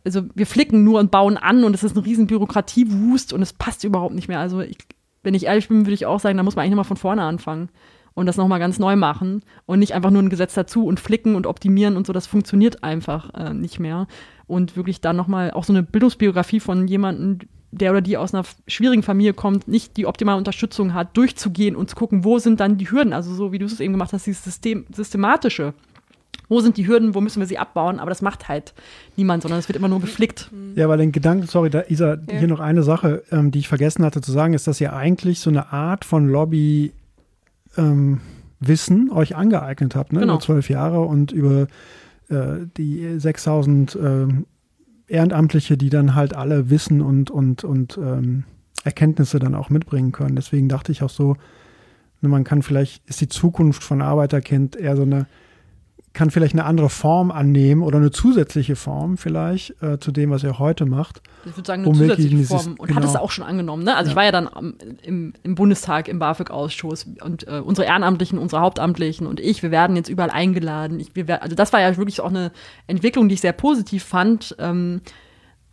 also 0.04 0.22
wir 0.34 0.46
flicken 0.46 0.82
nur 0.82 0.98
und 0.98 1.12
bauen 1.12 1.36
an 1.36 1.62
und 1.62 1.74
es 1.74 1.84
ist 1.84 1.94
ein 1.96 2.02
riesen 2.02 2.26
Bürokratiewust 2.26 3.32
und 3.32 3.42
es 3.42 3.52
passt 3.52 3.84
überhaupt 3.84 4.16
nicht 4.16 4.26
mehr. 4.26 4.40
Also 4.40 4.60
ich, 4.62 4.78
wenn 5.22 5.34
ich 5.34 5.46
ehrlich 5.46 5.68
bin, 5.68 5.86
würde 5.86 5.94
ich 5.94 6.06
auch 6.06 6.18
sagen, 6.18 6.38
da 6.38 6.42
muss 6.42 6.56
man 6.56 6.64
eigentlich 6.64 6.72
nochmal 6.72 6.84
von 6.84 6.96
vorne 6.96 7.22
anfangen 7.22 7.68
und 8.18 8.26
das 8.26 8.36
nochmal 8.36 8.58
ganz 8.58 8.80
neu 8.80 8.96
machen 8.96 9.42
und 9.64 9.78
nicht 9.78 9.94
einfach 9.94 10.10
nur 10.10 10.20
ein 10.20 10.28
Gesetz 10.28 10.52
dazu 10.54 10.84
und 10.84 10.98
flicken 10.98 11.36
und 11.36 11.46
optimieren 11.46 11.96
und 11.96 12.06
so, 12.06 12.12
das 12.12 12.26
funktioniert 12.26 12.82
einfach 12.82 13.32
äh, 13.34 13.54
nicht 13.54 13.78
mehr. 13.78 14.08
Und 14.48 14.76
wirklich 14.76 15.00
dann 15.00 15.14
nochmal 15.14 15.52
auch 15.52 15.62
so 15.62 15.72
eine 15.72 15.84
Bildungsbiografie 15.84 16.58
von 16.58 16.88
jemandem, 16.88 17.48
der 17.70 17.92
oder 17.92 18.00
die 18.00 18.16
aus 18.16 18.34
einer 18.34 18.44
schwierigen 18.66 19.04
Familie 19.04 19.34
kommt, 19.34 19.68
nicht 19.68 19.96
die 19.96 20.06
optimale 20.06 20.36
Unterstützung 20.36 20.94
hat, 20.94 21.16
durchzugehen 21.16 21.76
und 21.76 21.90
zu 21.90 21.96
gucken, 21.96 22.24
wo 22.24 22.38
sind 22.40 22.58
dann 22.58 22.76
die 22.76 22.90
Hürden, 22.90 23.12
also 23.12 23.32
so 23.32 23.52
wie 23.52 23.58
du 23.58 23.66
es 23.66 23.78
eben 23.78 23.92
gemacht 23.92 24.12
hast, 24.12 24.26
dieses 24.26 24.42
System, 24.42 24.86
systematische. 24.92 25.74
Wo 26.48 26.60
sind 26.60 26.76
die 26.76 26.88
Hürden, 26.88 27.14
wo 27.14 27.20
müssen 27.20 27.40
wir 27.40 27.46
sie 27.46 27.58
abbauen? 27.58 28.00
Aber 28.00 28.08
das 28.08 28.22
macht 28.22 28.48
halt 28.48 28.72
niemand, 29.16 29.42
sondern 29.42 29.60
es 29.60 29.68
wird 29.68 29.76
immer 29.76 29.88
nur 29.88 30.00
geflickt. 30.00 30.50
Ja, 30.74 30.88
weil 30.88 30.98
den 30.98 31.12
Gedanken, 31.12 31.46
sorry, 31.46 31.68
da, 31.70 31.82
Isa, 31.88 32.14
ja. 32.14 32.38
hier 32.38 32.48
noch 32.48 32.60
eine 32.60 32.82
Sache, 32.82 33.22
ähm, 33.30 33.50
die 33.50 33.58
ich 33.58 33.68
vergessen 33.68 34.04
hatte 34.04 34.22
zu 34.22 34.32
sagen, 34.32 34.54
ist, 34.54 34.66
dass 34.66 34.80
ihr 34.80 34.94
eigentlich 34.94 35.40
so 35.40 35.50
eine 35.50 35.72
Art 35.72 36.06
von 36.06 36.26
Lobby 36.26 36.94
ähm, 37.78 38.20
Wissen 38.60 39.10
euch 39.10 39.36
angeeignet 39.36 39.94
habt, 39.94 40.12
ne? 40.12 40.20
genau. 40.20 40.34
über 40.34 40.40
zwölf 40.40 40.68
Jahre 40.68 41.00
und 41.02 41.30
über 41.30 41.68
äh, 42.28 42.66
die 42.76 43.18
6000 43.18 43.94
äh, 43.94 44.26
Ehrenamtliche, 45.06 45.76
die 45.76 45.90
dann 45.90 46.14
halt 46.14 46.34
alle 46.34 46.68
Wissen 46.68 47.00
und, 47.00 47.30
und, 47.30 47.64
und 47.64 47.98
ähm, 47.98 48.44
Erkenntnisse 48.84 49.38
dann 49.38 49.54
auch 49.54 49.70
mitbringen 49.70 50.12
können. 50.12 50.36
Deswegen 50.36 50.68
dachte 50.68 50.92
ich 50.92 51.02
auch 51.02 51.10
so, 51.10 51.36
ne, 52.20 52.28
man 52.28 52.44
kann 52.44 52.62
vielleicht, 52.62 53.08
ist 53.08 53.20
die 53.20 53.28
Zukunft 53.28 53.82
von 53.82 54.02
Arbeiterkind 54.02 54.76
eher 54.76 54.96
so 54.96 55.02
eine 55.02 55.26
kann 56.12 56.30
vielleicht 56.30 56.54
eine 56.54 56.64
andere 56.64 56.88
Form 56.88 57.30
annehmen 57.30 57.82
oder 57.82 57.98
eine 57.98 58.10
zusätzliche 58.10 58.76
Form 58.76 59.16
vielleicht 59.16 59.80
äh, 59.82 59.98
zu 59.98 60.10
dem, 60.10 60.30
was 60.30 60.42
er 60.42 60.58
heute 60.58 60.86
macht. 60.86 61.22
Ich 61.44 61.56
würde 61.56 61.66
sagen, 61.66 61.82
eine 61.82 61.90
um 61.90 61.94
zusätzliche 61.94 62.44
Form. 62.44 62.74
Und 62.78 62.88
genau. 62.88 63.00
hat 63.00 63.08
es 63.08 63.16
auch 63.16 63.30
schon 63.30 63.44
angenommen. 63.44 63.84
Ne? 63.84 63.94
Also 63.94 64.08
ja. 64.08 64.12
ich 64.12 64.16
war 64.16 64.24
ja 64.24 64.32
dann 64.32 64.48
im, 65.02 65.34
im 65.42 65.54
Bundestag 65.54 66.08
im 66.08 66.18
BAföG-Ausschuss 66.18 67.06
und 67.22 67.46
äh, 67.46 67.60
unsere 67.60 67.86
Ehrenamtlichen, 67.86 68.38
unsere 68.38 68.62
Hauptamtlichen 68.62 69.26
und 69.26 69.40
ich, 69.40 69.62
wir 69.62 69.70
werden 69.70 69.96
jetzt 69.96 70.08
überall 70.08 70.30
eingeladen. 70.30 70.98
Ich, 71.00 71.14
wir, 71.14 71.42
also 71.42 71.54
das 71.54 71.72
war 71.72 71.80
ja 71.80 71.96
wirklich 71.96 72.20
auch 72.20 72.30
eine 72.30 72.52
Entwicklung, 72.86 73.28
die 73.28 73.34
ich 73.34 73.40
sehr 73.40 73.52
positiv 73.52 74.04
fand. 74.04 74.56
Ähm, 74.58 75.00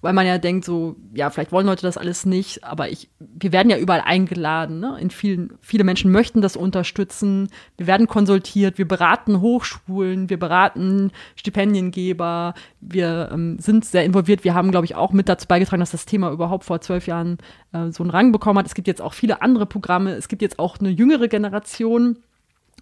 weil 0.05 0.13
man 0.13 0.27
ja 0.27 0.37
denkt, 0.37 0.65
so, 0.65 0.97
ja, 1.15 1.31
vielleicht 1.31 1.51
wollen 1.51 1.65
Leute 1.65 1.81
das 1.81 1.97
alles 1.97 2.27
nicht, 2.27 2.63
aber 2.63 2.89
ich, 2.89 3.09
wir 3.17 3.51
werden 3.51 3.71
ja 3.71 3.77
überall 3.79 4.01
eingeladen. 4.05 4.79
Ne? 4.79 4.99
In 5.01 5.09
vielen, 5.09 5.57
viele 5.61 5.83
Menschen 5.83 6.11
möchten 6.11 6.41
das 6.41 6.55
unterstützen. 6.55 7.49
Wir 7.75 7.87
werden 7.87 8.05
konsultiert, 8.05 8.77
wir 8.77 8.87
beraten 8.87 9.41
Hochschulen, 9.41 10.29
wir 10.29 10.37
beraten 10.37 11.11
Stipendiengeber, 11.35 12.53
wir 12.81 13.31
ähm, 13.33 13.57
sind 13.57 13.83
sehr 13.83 14.05
involviert. 14.05 14.43
Wir 14.43 14.53
haben, 14.53 14.69
glaube 14.69 14.85
ich, 14.85 14.93
auch 14.93 15.11
mit 15.11 15.27
dazu 15.27 15.47
beigetragen, 15.47 15.79
dass 15.79 15.89
das 15.89 16.05
Thema 16.05 16.29
überhaupt 16.29 16.65
vor 16.65 16.81
zwölf 16.81 17.07
Jahren 17.07 17.39
äh, 17.73 17.89
so 17.89 18.03
einen 18.03 18.11
Rang 18.11 18.31
bekommen 18.31 18.59
hat. 18.59 18.67
Es 18.67 18.75
gibt 18.75 18.87
jetzt 18.87 19.01
auch 19.01 19.15
viele 19.15 19.41
andere 19.41 19.65
Programme. 19.65 20.11
Es 20.11 20.27
gibt 20.27 20.43
jetzt 20.43 20.59
auch 20.59 20.77
eine 20.79 20.89
jüngere 20.89 21.27
Generation, 21.27 22.19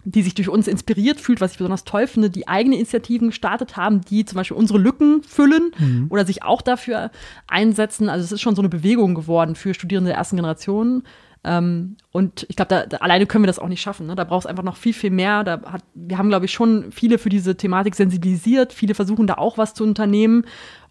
die 0.05 0.21
sich 0.21 0.35
durch 0.35 0.49
uns 0.49 0.67
inspiriert 0.67 1.19
fühlt, 1.19 1.41
was 1.41 1.53
ich 1.53 1.57
besonders 1.57 1.83
toll 1.83 2.07
finde, 2.07 2.29
die 2.29 2.47
eigene 2.47 2.75
Initiativen 2.75 3.29
gestartet 3.29 3.77
haben, 3.77 4.01
die 4.01 4.25
zum 4.25 4.37
Beispiel 4.37 4.57
unsere 4.57 4.79
Lücken 4.79 5.23
füllen 5.23 5.71
mhm. 5.77 6.07
oder 6.09 6.25
sich 6.25 6.43
auch 6.43 6.61
dafür 6.61 7.11
einsetzen. 7.47 8.09
Also 8.09 8.23
es 8.23 8.31
ist 8.31 8.41
schon 8.41 8.55
so 8.55 8.61
eine 8.61 8.69
Bewegung 8.69 9.15
geworden 9.15 9.55
für 9.55 9.73
Studierende 9.73 10.09
der 10.09 10.17
ersten 10.17 10.35
Generation. 10.35 11.03
Ähm, 11.45 11.97
und 12.11 12.45
ich 12.49 12.55
glaube, 12.55 12.69
da, 12.69 12.85
da, 12.85 12.97
alleine 12.97 13.25
können 13.25 13.43
wir 13.43 13.47
das 13.47 13.59
auch 13.59 13.67
nicht 13.67 13.81
schaffen. 13.81 14.07
Ne? 14.07 14.15
Da 14.15 14.23
braucht 14.23 14.41
es 14.41 14.45
einfach 14.45 14.63
noch 14.63 14.77
viel, 14.77 14.93
viel 14.93 15.11
mehr. 15.11 15.43
Da 15.43 15.61
hat, 15.63 15.83
wir 15.93 16.17
haben, 16.17 16.29
glaube 16.29 16.45
ich, 16.45 16.51
schon 16.51 16.91
viele 16.91 17.17
für 17.17 17.29
diese 17.29 17.55
Thematik 17.55 17.95
sensibilisiert. 17.95 18.73
Viele 18.73 18.95
versuchen 18.95 19.27
da 19.27 19.35
auch 19.35 19.57
was 19.57 19.73
zu 19.73 19.83
unternehmen. 19.83 20.45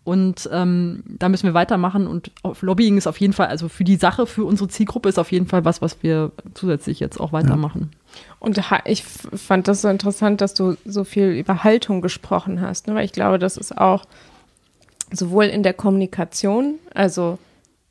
Und 0.05 0.49
ähm, 0.53 1.05
da 1.07 1.29
müssen 1.29 1.47
wir 1.47 1.55
weitermachen. 1.55 2.07
Und 2.07 2.33
Lobbying 2.61 2.99
ist 2.99 3.07
auf 3.07 3.21
jeden 3.21 3.33
Fall, 3.33 3.47
also 3.47 3.69
für 3.69 3.85
die 3.85 3.97
Sache, 3.97 4.27
für 4.27 4.45
unsere 4.45 4.69
Zielgruppe 4.69 5.09
ist 5.09 5.19
auf 5.19 5.33
jeden 5.33 5.47
Fall 5.47 5.65
was, 5.65 5.81
was 5.81 6.03
wir 6.03 6.33
zusätzlich 6.55 7.01
jetzt 7.01 7.21
auch 7.21 7.33
weitermachen. 7.33 7.91
Ja. 7.93 7.99
Und 8.39 8.61
ich 8.87 9.05
fand 9.05 9.69
das 9.69 9.83
so 9.83 9.89
interessant, 9.89 10.41
dass 10.41 10.55
du 10.55 10.77
so 10.85 11.05
viel 11.05 11.29
über 11.29 11.65
Haltung 11.65 12.01
gesprochen 12.01 12.61
hast, 12.61 12.89
ne? 12.89 12.95
weil 12.95 13.05
ich 13.05 13.13
glaube, 13.13 13.39
das 13.39 13.57
ist 13.57 13.77
auch 13.77 14.05
sowohl 15.13 15.45
in 15.45 15.63
der 15.63 15.75
Kommunikation, 15.75 16.79
also 16.95 17.39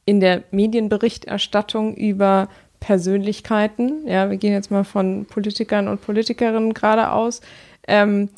in 0.05 0.19
der 0.19 0.43
Medienberichterstattung 0.51 1.95
über 1.95 2.49
Persönlichkeiten, 2.79 4.07
ja, 4.07 4.29
wir 4.29 4.37
gehen 4.37 4.53
jetzt 4.53 4.71
mal 4.71 4.83
von 4.83 5.25
Politikern 5.25 5.87
und 5.87 6.01
Politikerinnen 6.01 6.73
gerade 6.73 7.11
aus, 7.11 7.41
ähm, 7.87 8.29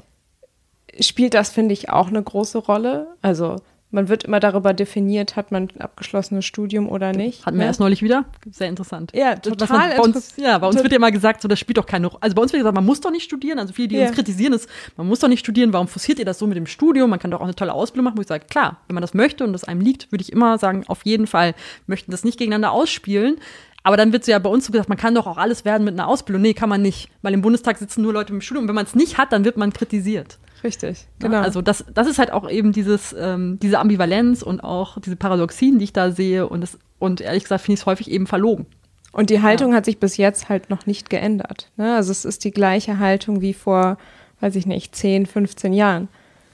spielt 1.00 1.34
das, 1.34 1.50
finde 1.50 1.74
ich, 1.74 1.90
auch 1.90 2.10
eine 2.10 2.22
große 2.22 2.58
Rolle. 2.58 3.08
Also 3.22 3.56
man 3.94 4.10
wird 4.10 4.24
immer 4.24 4.40
darüber 4.40 4.74
definiert, 4.74 5.36
hat 5.36 5.52
man 5.52 5.70
ein 5.76 5.82
abgeschlossenes 5.82 6.46
Studium 6.46 6.90
oder 6.90 7.14
nicht. 7.14 7.46
Hatten 7.46 7.58
wir 7.58 7.64
ja? 7.64 7.68
erst 7.68 7.80
neulich 7.80 8.02
wieder. 8.02 8.26
Sehr 8.52 8.68
interessant. 8.68 9.12
Ja, 9.14 9.36
total. 9.36 9.96
bei 9.96 10.00
uns, 10.00 10.34
ja, 10.36 10.58
bei 10.58 10.68
uns 10.68 10.78
wird 10.78 10.92
ja 10.92 10.98
immer 10.98 11.12
gesagt, 11.12 11.42
so, 11.42 11.48
das 11.48 11.60
spielt 11.60 11.78
doch 11.78 11.86
keine 11.86 12.08
Rolle. 12.08 12.22
Also 12.22 12.36
bei 12.36 12.42
uns 12.42 12.52
wird 12.52 12.62
gesagt, 12.62 12.76
man 12.76 12.86
muss 12.86 13.02
doch 13.02 13.12
nicht 13.12 13.24
studieren. 13.24 13.60
Also 13.60 13.72
viele, 13.72 13.90
die 13.90 13.96
ja. 13.96 14.08
uns 14.08 14.16
kritisieren, 14.16 14.54
ist, 14.54 14.68
man 14.98 15.08
muss 15.08 15.20
doch 15.20 15.28
nicht 15.28 15.40
studieren. 15.40 15.72
Warum 15.74 15.88
forciert 15.88 16.18
ihr 16.18 16.26
das 16.26 16.40
so 16.40 16.48
mit 16.48 16.58
dem 16.58 16.66
Studium? 16.66 17.12
Man 17.12 17.20
kann 17.20 17.30
doch 17.30 17.40
auch 17.40 17.46
eine 17.46 17.56
tolle 17.56 17.74
Ausbildung 17.74 18.06
machen. 18.06 18.18
Wo 18.18 18.22
ich 18.22 18.28
sage, 18.28 18.46
klar, 18.50 18.78
wenn 18.88 18.96
man 18.96 19.02
das 19.02 19.14
möchte 19.14 19.44
und 19.44 19.54
das 19.54 19.64
einem 19.64 19.82
liegt, 19.82 20.12
würde 20.12 20.24
ich 20.24 20.32
immer 20.32 20.58
sagen, 20.58 20.84
auf 20.88 21.06
jeden 21.06 21.28
Fall 21.28 21.54
möchten 21.86 22.10
das 22.10 22.24
nicht 22.24 22.40
gegeneinander 22.40 22.72
ausspielen. 22.72 23.38
Aber 23.84 23.98
dann 23.98 24.12
wird 24.12 24.26
so 24.26 24.32
ja 24.32 24.40
bei 24.40 24.50
uns 24.50 24.66
so 24.66 24.72
gesagt, 24.72 24.90
man 24.90 24.98
kann 24.98 25.14
doch 25.14 25.28
auch 25.28 25.38
alles 25.38 25.66
werden 25.66 25.84
mit 25.84 25.94
einer 25.94 26.08
Ausbildung. 26.08 26.42
Nee, 26.42 26.54
kann 26.54 26.70
man 26.70 26.82
nicht. 26.82 27.10
Weil 27.22 27.34
im 27.34 27.42
Bundestag 27.42 27.78
sitzen 27.78 28.02
nur 28.02 28.14
Leute 28.14 28.34
mit 28.34 28.42
dem 28.42 28.46
Studium. 28.46 28.64
Und 28.64 28.70
wenn 28.70 28.76
man 28.76 28.86
es 28.86 28.96
nicht 28.96 29.20
hat, 29.20 29.32
dann 29.32 29.46
wird 29.46 29.58
man 29.58 29.72
kritisiert. 29.72 30.40
Richtig, 30.64 31.08
genau. 31.20 31.42
also 31.42 31.62
das, 31.62 31.84
das 31.94 32.08
ist 32.08 32.20
halt 32.20 32.32
auch 32.32 32.50
eben 32.50 32.72
dieses, 32.72 33.14
ähm, 33.18 33.60
diese 33.62 33.80
Ambivalenz 33.80 34.42
und 34.42 34.64
auch 34.64 35.00
diese 35.00 35.18
Paradoxien, 35.18 35.78
die 35.78 35.86
ich 35.86 35.94
da 35.94 36.12
sehe. 36.12 36.48
Und, 36.48 36.62
das, 36.62 36.80
und 37.00 37.20
ehrlich 37.20 37.44
gesagt 37.44 37.64
finde 37.64 37.76
ich 37.76 37.82
es 37.82 37.86
häufig 37.86 38.10
eben 38.10 38.28
verlogen. 38.28 38.66
Und 39.12 39.30
die 39.30 39.42
Haltung 39.42 39.72
ja. 39.72 39.78
hat 39.78 39.86
sich 39.86 40.00
bis 40.00 40.18
jetzt 40.18 40.50
halt 40.50 40.70
noch 40.70 40.86
nicht 40.86 41.10
geändert. 41.10 41.70
Ne? 41.76 41.96
Also 41.96 42.12
es 42.12 42.26
ist 42.26 42.46
die 42.46 42.52
gleiche 42.52 42.98
Haltung 42.98 43.42
wie 43.42 43.54
vor, 43.54 43.98
weiß 44.40 44.56
ich 44.56 44.66
nicht, 44.66 44.96
10, 44.96 45.26
15 45.26 45.74
Jahren. 45.74 46.08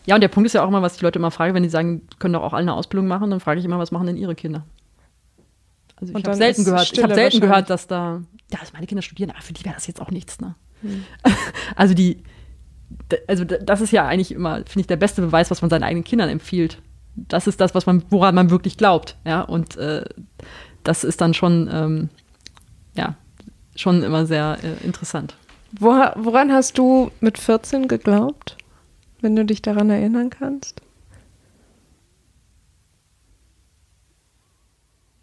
Ja, 0.06 0.16
und 0.16 0.22
der 0.22 0.28
Punkt 0.28 0.48
ist 0.48 0.54
ja 0.54 0.64
auch 0.64 0.68
immer, 0.68 0.82
was 0.82 0.98
die 0.98 1.06
Leute 1.06 1.20
immer 1.20 1.32
fragen, 1.32 1.54
wenn 1.54 1.64
die 1.64 1.70
sagen, 1.70 2.02
können 2.18 2.34
doch 2.34 2.42
auch 2.42 2.54
alle 2.54 2.64
eine 2.64 2.74
Ausbildung 2.74 3.08
machen, 3.08 3.30
dann 3.30 3.40
frage 3.40 3.60
ich 3.60 3.66
immer, 3.66 3.78
was 3.78 3.92
machen 3.92 4.08
denn 4.08 4.18
ihre 4.18 4.34
Kinder? 4.34 4.66
Also 5.98 6.14
ich 6.18 6.26
habe 6.26 6.36
selten 6.36 6.66
gehört, 6.66 6.92
ich 6.92 7.04
habe 7.04 7.14
selten 7.14 7.42
gehört, 7.42 7.70
dass 7.70 7.86
da, 7.86 8.22
ja, 8.52 8.60
dass 8.60 8.74
meine 8.74 8.88
Kinder 8.88 9.04
studieren, 9.04 9.30
aber 9.30 9.42
für 9.42 9.54
die 9.54 9.64
wäre 9.66 9.76
das 9.76 9.86
jetzt 9.86 10.02
auch 10.02 10.12
nichts, 10.12 10.40
ne? 10.42 10.56
Hm. 10.82 11.04
Also 11.76 11.94
die, 11.94 12.24
also 13.28 13.44
das 13.44 13.82
ist 13.82 13.92
ja 13.92 14.08
eigentlich 14.08 14.32
immer, 14.32 14.58
finde 14.58 14.82
ich, 14.82 14.88
der 14.88 14.98
beste 14.98 15.22
Beweis, 15.22 15.52
was 15.52 15.62
man 15.62 15.70
seinen 15.70 15.84
eigenen 15.84 16.04
Kindern 16.04 16.30
empfiehlt. 16.30 16.82
Das 17.16 17.48
ist 17.48 17.60
das, 17.60 17.76
was 17.76 17.86
man, 17.86 18.04
woran 18.10 18.36
man 18.36 18.50
wirklich 18.50 18.78
glaubt, 18.78 19.16
ja. 19.26 19.42
Und 19.42 19.78
äh, 19.78 20.06
das 20.84 21.04
ist 21.04 21.22
dann 21.22 21.34
schon, 21.34 21.70
ähm, 21.72 22.10
ja, 22.96 23.16
schon 23.76 24.04
immer 24.04 24.26
sehr 24.26 24.58
äh, 24.64 24.86
interessant. 24.86 25.36
woran 25.80 26.52
hast 26.52 26.78
du 26.78 27.12
mit 27.20 27.38
14 27.38 27.88
geglaubt, 27.88 28.58
wenn 29.22 29.36
du 29.36 29.46
dich 29.46 29.62
daran 29.62 29.90
erinnern 29.90 30.30
kannst? 30.30 30.82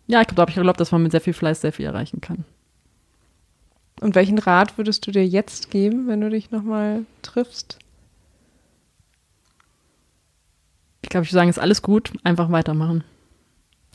Ja, 0.09 0.21
ich 0.21 0.29
glaube, 0.29 0.37
da 0.37 0.43
habe 0.43 0.51
ich 0.51 0.57
geglaubt, 0.57 0.81
dass 0.81 0.93
man 0.93 1.03
mit 1.03 1.13
sehr 1.13 1.21
viel 1.21 1.33
Fleiß 1.33 1.61
sehr 1.61 1.73
viel 1.73 1.87
erreichen 1.87 2.21
kann. 2.21 2.45
Und 4.01 4.15
welchen 4.15 4.39
Rat 4.39 4.77
würdest 4.77 5.07
du 5.07 5.11
dir 5.11 5.27
jetzt 5.27 5.71
geben, 5.71 6.07
wenn 6.07 6.21
du 6.21 6.29
dich 6.29 6.51
nochmal 6.51 7.07
triffst? 7.23 7.79
Ich 11.03 11.09
glaube, 11.09 11.25
ich 11.25 11.31
würde 11.31 11.39
sagen, 11.39 11.51
ist 11.51 11.59
alles 11.59 11.83
gut, 11.83 12.13
einfach 12.25 12.51
weitermachen. 12.51 13.05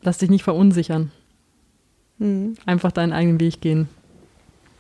Lass 0.02 0.18
dich 0.18 0.30
nicht 0.30 0.44
verunsichern. 0.44 1.12
Hm. 2.20 2.56
Einfach 2.66 2.92
deinen 2.92 3.14
eigenen 3.14 3.40
Weg 3.40 3.62
gehen. 3.62 3.90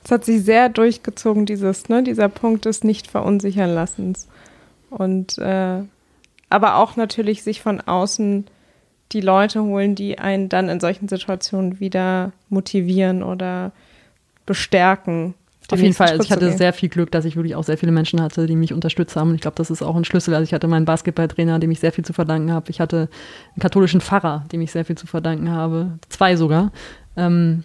Es 0.03 0.11
hat 0.11 0.25
sich 0.25 0.43
sehr 0.43 0.69
durchgezogen, 0.69 1.45
dieses, 1.45 1.89
ne, 1.89 2.01
dieser 2.01 2.29
Punkt 2.29 2.65
des 2.65 2.83
nicht 2.83 3.07
verunsichern 3.07 3.69
lassens. 3.69 4.27
Und 4.89 5.37
äh, 5.37 5.83
aber 6.49 6.75
auch 6.77 6.95
natürlich 6.95 7.43
sich 7.43 7.61
von 7.61 7.81
außen 7.81 8.45
die 9.11 9.21
Leute 9.21 9.61
holen, 9.63 9.95
die 9.95 10.19
einen 10.19 10.49
dann 10.49 10.69
in 10.69 10.79
solchen 10.79 11.07
Situationen 11.07 11.79
wieder 11.79 12.31
motivieren 12.49 13.23
oder 13.23 13.71
bestärken. 14.45 15.33
Auf 15.69 15.79
jeden 15.79 15.93
Fall. 15.93 16.09
Also 16.09 16.23
ich 16.23 16.31
hatte 16.31 16.51
sehr 16.51 16.73
viel 16.73 16.89
Glück, 16.89 17.11
dass 17.11 17.23
ich 17.23 17.35
wirklich 17.35 17.55
auch 17.55 17.63
sehr 17.63 17.77
viele 17.77 17.91
Menschen 17.91 18.21
hatte, 18.21 18.45
die 18.45 18.55
mich 18.55 18.73
unterstützt 18.73 19.15
haben. 19.15 19.29
Und 19.29 19.35
ich 19.35 19.41
glaube, 19.41 19.55
das 19.55 19.71
ist 19.71 19.81
auch 19.81 19.95
ein 19.95 20.03
Schlüssel. 20.03 20.33
Also 20.33 20.43
ich 20.43 20.53
hatte 20.53 20.67
meinen 20.67 20.85
Basketballtrainer, 20.85 21.59
dem 21.59 21.71
ich 21.71 21.79
sehr 21.79 21.93
viel 21.93 22.03
zu 22.03 22.13
verdanken 22.13 22.51
habe. 22.51 22.69
Ich 22.69 22.81
hatte 22.81 23.09
einen 23.53 23.61
katholischen 23.61 24.01
Pfarrer, 24.01 24.43
dem 24.51 24.59
ich 24.61 24.71
sehr 24.71 24.83
viel 24.83 24.97
zu 24.97 25.07
verdanken 25.07 25.49
habe. 25.49 25.97
Zwei 26.09 26.35
sogar. 26.35 26.71
Ähm, 27.15 27.63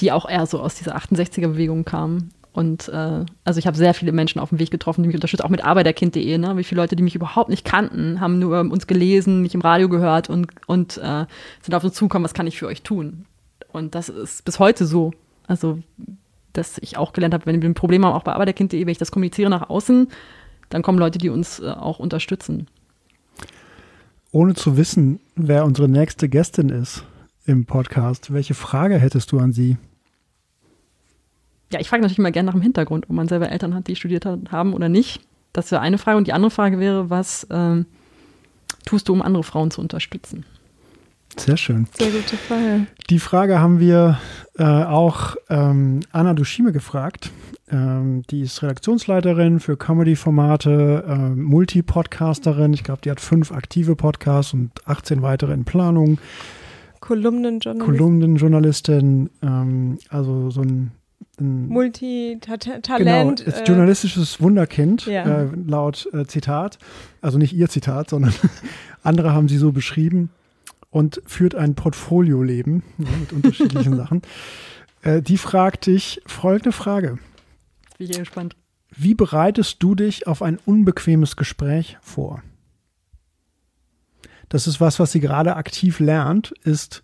die 0.00 0.10
auch 0.10 0.28
eher 0.28 0.46
so 0.46 0.60
aus 0.60 0.74
dieser 0.74 0.96
68er-Bewegung 0.96 1.84
kamen. 1.84 2.32
Und 2.52 2.88
äh, 2.88 3.24
also 3.44 3.58
ich 3.58 3.66
habe 3.66 3.76
sehr 3.76 3.94
viele 3.94 4.12
Menschen 4.12 4.40
auf 4.40 4.50
dem 4.50 4.60
Weg 4.60 4.70
getroffen, 4.70 5.02
die 5.02 5.08
mich 5.08 5.16
unterstützen, 5.16 5.42
auch 5.44 5.50
mit 5.50 5.64
arbeiterkind.de, 5.64 6.38
ne? 6.38 6.56
Wie 6.56 6.64
viele 6.64 6.80
Leute, 6.80 6.94
die 6.94 7.02
mich 7.02 7.16
überhaupt 7.16 7.48
nicht 7.48 7.64
kannten, 7.64 8.20
haben 8.20 8.38
nur 8.38 8.60
über 8.60 8.72
uns 8.72 8.86
gelesen, 8.86 9.42
mich 9.42 9.54
im 9.54 9.60
Radio 9.60 9.88
gehört 9.88 10.30
und, 10.30 10.48
und 10.66 10.98
äh, 10.98 11.26
sind 11.62 11.74
auf 11.74 11.82
uns 11.82 11.94
zugekommen, 11.94 12.24
was 12.24 12.34
kann 12.34 12.46
ich 12.46 12.58
für 12.58 12.68
euch 12.68 12.82
tun? 12.82 13.26
Und 13.72 13.96
das 13.96 14.08
ist 14.08 14.44
bis 14.44 14.60
heute 14.60 14.86
so. 14.86 15.12
Also, 15.46 15.78
dass 16.52 16.78
ich 16.78 16.96
auch 16.96 17.12
gelernt 17.12 17.34
habe, 17.34 17.46
wenn 17.46 17.60
wir 17.60 17.68
ein 17.68 17.74
Problem 17.74 18.04
haben, 18.04 18.14
auch 18.14 18.22
bei 18.22 18.32
arbeiterkind.de, 18.32 18.80
wenn 18.80 18.88
ich 18.88 18.98
das 18.98 19.12
kommuniziere 19.12 19.50
nach 19.50 19.68
außen, 19.68 20.08
dann 20.70 20.82
kommen 20.82 20.98
Leute, 20.98 21.18
die 21.18 21.28
uns 21.28 21.60
äh, 21.60 21.70
auch 21.70 21.98
unterstützen. 21.98 22.68
Ohne 24.32 24.54
zu 24.54 24.76
wissen, 24.76 25.20
wer 25.36 25.64
unsere 25.64 25.88
nächste 25.88 26.28
Gästin 26.28 26.68
ist 26.68 27.04
im 27.46 27.66
Podcast, 27.66 28.32
welche 28.32 28.54
Frage 28.54 28.98
hättest 28.98 29.30
du 29.32 29.38
an 29.38 29.52
sie? 29.52 29.76
Ja, 31.72 31.80
ich 31.80 31.88
frage 31.88 32.02
natürlich 32.02 32.18
immer 32.18 32.30
gerne 32.30 32.46
nach 32.46 32.54
dem 32.54 32.62
Hintergrund, 32.62 33.08
ob 33.08 33.14
man 33.14 33.28
selber 33.28 33.50
Eltern 33.50 33.74
hat, 33.74 33.86
die 33.86 33.96
studiert 33.96 34.24
haben 34.24 34.74
oder 34.74 34.88
nicht. 34.88 35.20
Das 35.52 35.70
wäre 35.70 35.80
eine 35.80 35.98
Frage. 35.98 36.18
Und 36.18 36.26
die 36.26 36.32
andere 36.32 36.50
Frage 36.50 36.78
wäre, 36.78 37.10
was 37.10 37.46
ähm, 37.50 37.86
tust 38.84 39.08
du, 39.08 39.12
um 39.12 39.22
andere 39.22 39.44
Frauen 39.44 39.70
zu 39.70 39.80
unterstützen? 39.80 40.44
Sehr 41.36 41.56
schön. 41.56 41.86
Sehr 41.96 42.10
gute 42.10 42.36
Frage. 42.36 42.86
Die 43.10 43.18
Frage 43.18 43.60
haben 43.60 43.80
wir 43.80 44.18
äh, 44.58 44.64
auch 44.64 45.36
ähm, 45.50 46.00
Anna 46.12 46.34
Dushime 46.34 46.72
gefragt. 46.72 47.30
Ähm, 47.70 48.22
die 48.30 48.42
ist 48.42 48.62
Redaktionsleiterin 48.62 49.58
für 49.58 49.76
Comedy-Formate, 49.76 51.04
äh, 51.08 51.16
Multi-Podcasterin. 51.34 52.72
Ich 52.72 52.84
glaube, 52.84 53.00
die 53.02 53.10
hat 53.10 53.20
fünf 53.20 53.52
aktive 53.52 53.96
Podcasts 53.96 54.54
und 54.54 54.70
18 54.86 55.22
weitere 55.22 55.52
in 55.52 55.64
Planung. 55.64 56.18
Kolumnenjournalistin. 57.00 57.78
Kolumnenjournalistin, 57.78 59.30
ähm, 59.42 59.98
also 60.08 60.50
so 60.50 60.62
ein 60.62 60.92
Multitalent. 61.40 62.86
Genau, 62.96 63.32
äh, 63.32 63.64
journalistisches 63.66 64.40
Wunderkind, 64.40 65.06
ja. 65.06 65.24
äh, 65.24 65.48
laut 65.66 66.08
äh, 66.12 66.26
Zitat. 66.26 66.78
Also 67.22 67.38
nicht 67.38 67.52
ihr 67.52 67.68
Zitat, 67.68 68.10
sondern 68.10 68.32
andere 69.02 69.32
haben 69.32 69.48
sie 69.48 69.56
so 69.58 69.72
beschrieben 69.72 70.30
und 70.94 71.20
führt 71.26 71.56
ein 71.56 71.74
Portfolioleben 71.74 72.84
ja, 72.98 73.08
mit 73.20 73.32
unterschiedlichen 73.32 73.96
Sachen. 73.96 74.22
Äh, 75.02 75.22
die 75.22 75.38
fragt 75.38 75.86
dich 75.86 76.22
folgende 76.24 76.70
Frage. 76.70 77.18
Bin 77.98 78.10
ich 78.10 78.16
gespannt. 78.16 78.54
Wie 78.96 79.14
bereitest 79.14 79.82
du 79.82 79.96
dich 79.96 80.28
auf 80.28 80.40
ein 80.40 80.56
unbequemes 80.64 81.34
Gespräch 81.34 81.98
vor? 82.00 82.44
Das 84.48 84.68
ist 84.68 84.80
was, 84.80 85.00
was 85.00 85.10
sie 85.10 85.18
gerade 85.18 85.56
aktiv 85.56 85.98
lernt, 85.98 86.52
ist 86.62 87.02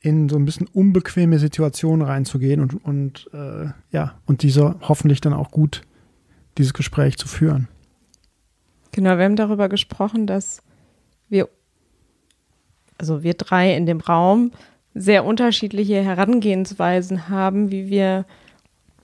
in 0.00 0.30
so 0.30 0.36
ein 0.36 0.46
bisschen 0.46 0.66
unbequeme 0.66 1.38
Situationen 1.38 2.06
reinzugehen 2.06 2.62
und, 2.62 2.82
und 2.82 3.28
äh, 3.34 3.66
ja, 3.90 4.18
und 4.24 4.42
diese 4.42 4.76
hoffentlich 4.80 5.20
dann 5.20 5.34
auch 5.34 5.50
gut 5.50 5.82
dieses 6.56 6.72
Gespräch 6.72 7.18
zu 7.18 7.28
führen. 7.28 7.68
Genau, 8.92 9.18
wir 9.18 9.26
haben 9.26 9.36
darüber 9.36 9.68
gesprochen, 9.68 10.26
dass 10.26 10.62
wir, 11.28 11.50
also 12.98 13.22
wir 13.22 13.34
drei 13.34 13.74
in 13.74 13.86
dem 13.86 14.00
Raum, 14.00 14.52
sehr 14.94 15.24
unterschiedliche 15.24 16.02
Herangehensweisen 16.02 17.28
haben, 17.28 17.70
wie 17.70 17.88
wir 17.88 18.24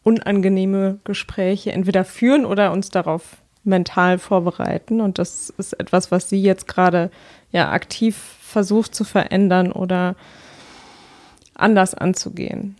unangenehme 0.02 0.98
Gespräche 1.04 1.72
entweder 1.72 2.04
führen 2.04 2.44
oder 2.44 2.72
uns 2.72 2.90
darauf 2.90 3.38
mental 3.64 4.18
vorbereiten. 4.18 5.00
Und 5.00 5.18
das 5.18 5.50
ist 5.50 5.72
etwas, 5.74 6.10
was 6.10 6.28
sie 6.28 6.42
jetzt 6.42 6.68
gerade 6.68 7.10
ja 7.50 7.70
aktiv 7.70 8.16
versucht 8.42 8.94
zu 8.94 9.04
verändern 9.04 9.72
oder 9.72 10.16
anders 11.54 11.94
anzugehen. 11.94 12.76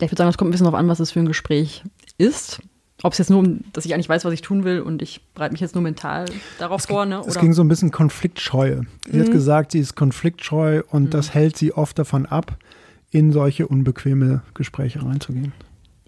Ich 0.00 0.10
würde 0.10 0.16
sagen, 0.16 0.30
es 0.30 0.38
kommt 0.38 0.48
ein 0.48 0.52
bisschen 0.52 0.66
darauf 0.66 0.78
an, 0.78 0.88
was 0.88 1.00
es 1.00 1.12
für 1.12 1.20
ein 1.20 1.26
Gespräch 1.26 1.82
ist. 2.18 2.60
Ob 3.02 3.12
es 3.12 3.18
jetzt 3.18 3.30
nur 3.30 3.40
um, 3.40 3.60
dass 3.72 3.84
ich 3.84 3.94
eigentlich 3.94 4.08
weiß, 4.08 4.24
was 4.24 4.32
ich 4.32 4.42
tun 4.42 4.64
will 4.64 4.80
und 4.80 5.00
ich 5.00 5.22
bereite 5.34 5.52
mich 5.52 5.60
jetzt 5.60 5.74
nur 5.74 5.82
mental 5.82 6.26
darauf 6.58 6.82
es 6.82 6.86
vor. 6.86 7.06
Ne? 7.06 7.22
Es 7.26 7.38
ging 7.38 7.52
so 7.52 7.62
ein 7.62 7.68
bisschen 7.68 7.90
Konfliktscheue. 7.90 8.82
Sie 9.10 9.16
mhm. 9.16 9.22
hat 9.22 9.32
gesagt, 9.32 9.72
sie 9.72 9.78
ist 9.78 9.94
konfliktscheu 9.94 10.82
und 10.90 11.04
mhm. 11.04 11.10
das 11.10 11.32
hält 11.32 11.56
sie 11.56 11.72
oft 11.72 11.98
davon 11.98 12.26
ab, 12.26 12.56
in 13.10 13.32
solche 13.32 13.66
unbequeme 13.66 14.42
Gespräche 14.54 15.04
reinzugehen. 15.04 15.52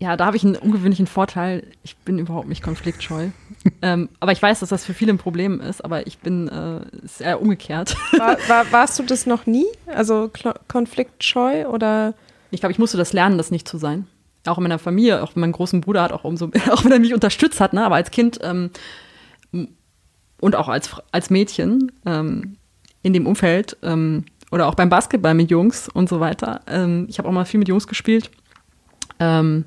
Ja, 0.02 0.16
da 0.16 0.26
habe 0.26 0.36
ich 0.36 0.44
einen 0.44 0.56
ungewöhnlichen 0.56 1.06
Vorteil. 1.06 1.64
Ich 1.84 1.96
bin 1.96 2.18
überhaupt 2.18 2.48
nicht 2.48 2.60
konfliktscheu. 2.60 3.28
ähm, 3.82 4.08
aber 4.18 4.32
ich 4.32 4.42
weiß, 4.42 4.58
dass 4.60 4.70
das 4.70 4.84
für 4.84 4.94
viele 4.94 5.12
ein 5.12 5.18
Problem 5.18 5.60
ist, 5.60 5.84
aber 5.84 6.08
ich 6.08 6.18
bin 6.18 6.48
äh, 6.48 6.80
eher 7.22 7.40
umgekehrt. 7.40 7.96
War, 8.18 8.36
war, 8.48 8.72
warst 8.72 8.98
du 8.98 9.04
das 9.04 9.26
noch 9.26 9.46
nie? 9.46 9.66
Also 9.86 10.28
konfliktscheu 10.66 11.66
oder? 11.68 12.14
Ich 12.50 12.60
glaube, 12.60 12.72
ich 12.72 12.80
musste 12.80 12.96
das 12.96 13.12
lernen, 13.12 13.38
das 13.38 13.52
nicht 13.52 13.68
zu 13.68 13.78
sein. 13.78 14.08
Auch 14.46 14.58
in 14.58 14.64
meiner 14.64 14.78
Familie, 14.78 15.22
auch 15.22 15.36
mein 15.36 15.52
großen 15.52 15.80
Bruder 15.80 16.02
hat 16.02 16.12
auch 16.12 16.24
umso, 16.24 16.46
auch 16.70 16.84
wenn 16.84 16.92
er 16.92 16.98
mich 16.98 17.14
unterstützt 17.14 17.60
hat, 17.60 17.72
ne, 17.72 17.84
aber 17.84 17.96
als 17.96 18.10
Kind 18.10 18.38
ähm, 18.42 18.70
und 20.40 20.56
auch 20.56 20.68
als, 20.68 20.90
als 21.12 21.30
Mädchen 21.30 21.92
ähm, 22.04 22.56
in 23.02 23.12
dem 23.12 23.26
Umfeld 23.26 23.76
ähm, 23.82 24.24
oder 24.50 24.66
auch 24.66 24.74
beim 24.74 24.88
Basketball 24.88 25.34
mit 25.34 25.50
Jungs 25.50 25.88
und 25.88 26.08
so 26.08 26.20
weiter. 26.20 26.60
Ähm, 26.66 27.06
ich 27.08 27.18
habe 27.18 27.28
auch 27.28 27.32
mal 27.32 27.44
viel 27.44 27.58
mit 27.58 27.68
Jungs 27.68 27.86
gespielt. 27.86 28.30
Ähm, 29.18 29.64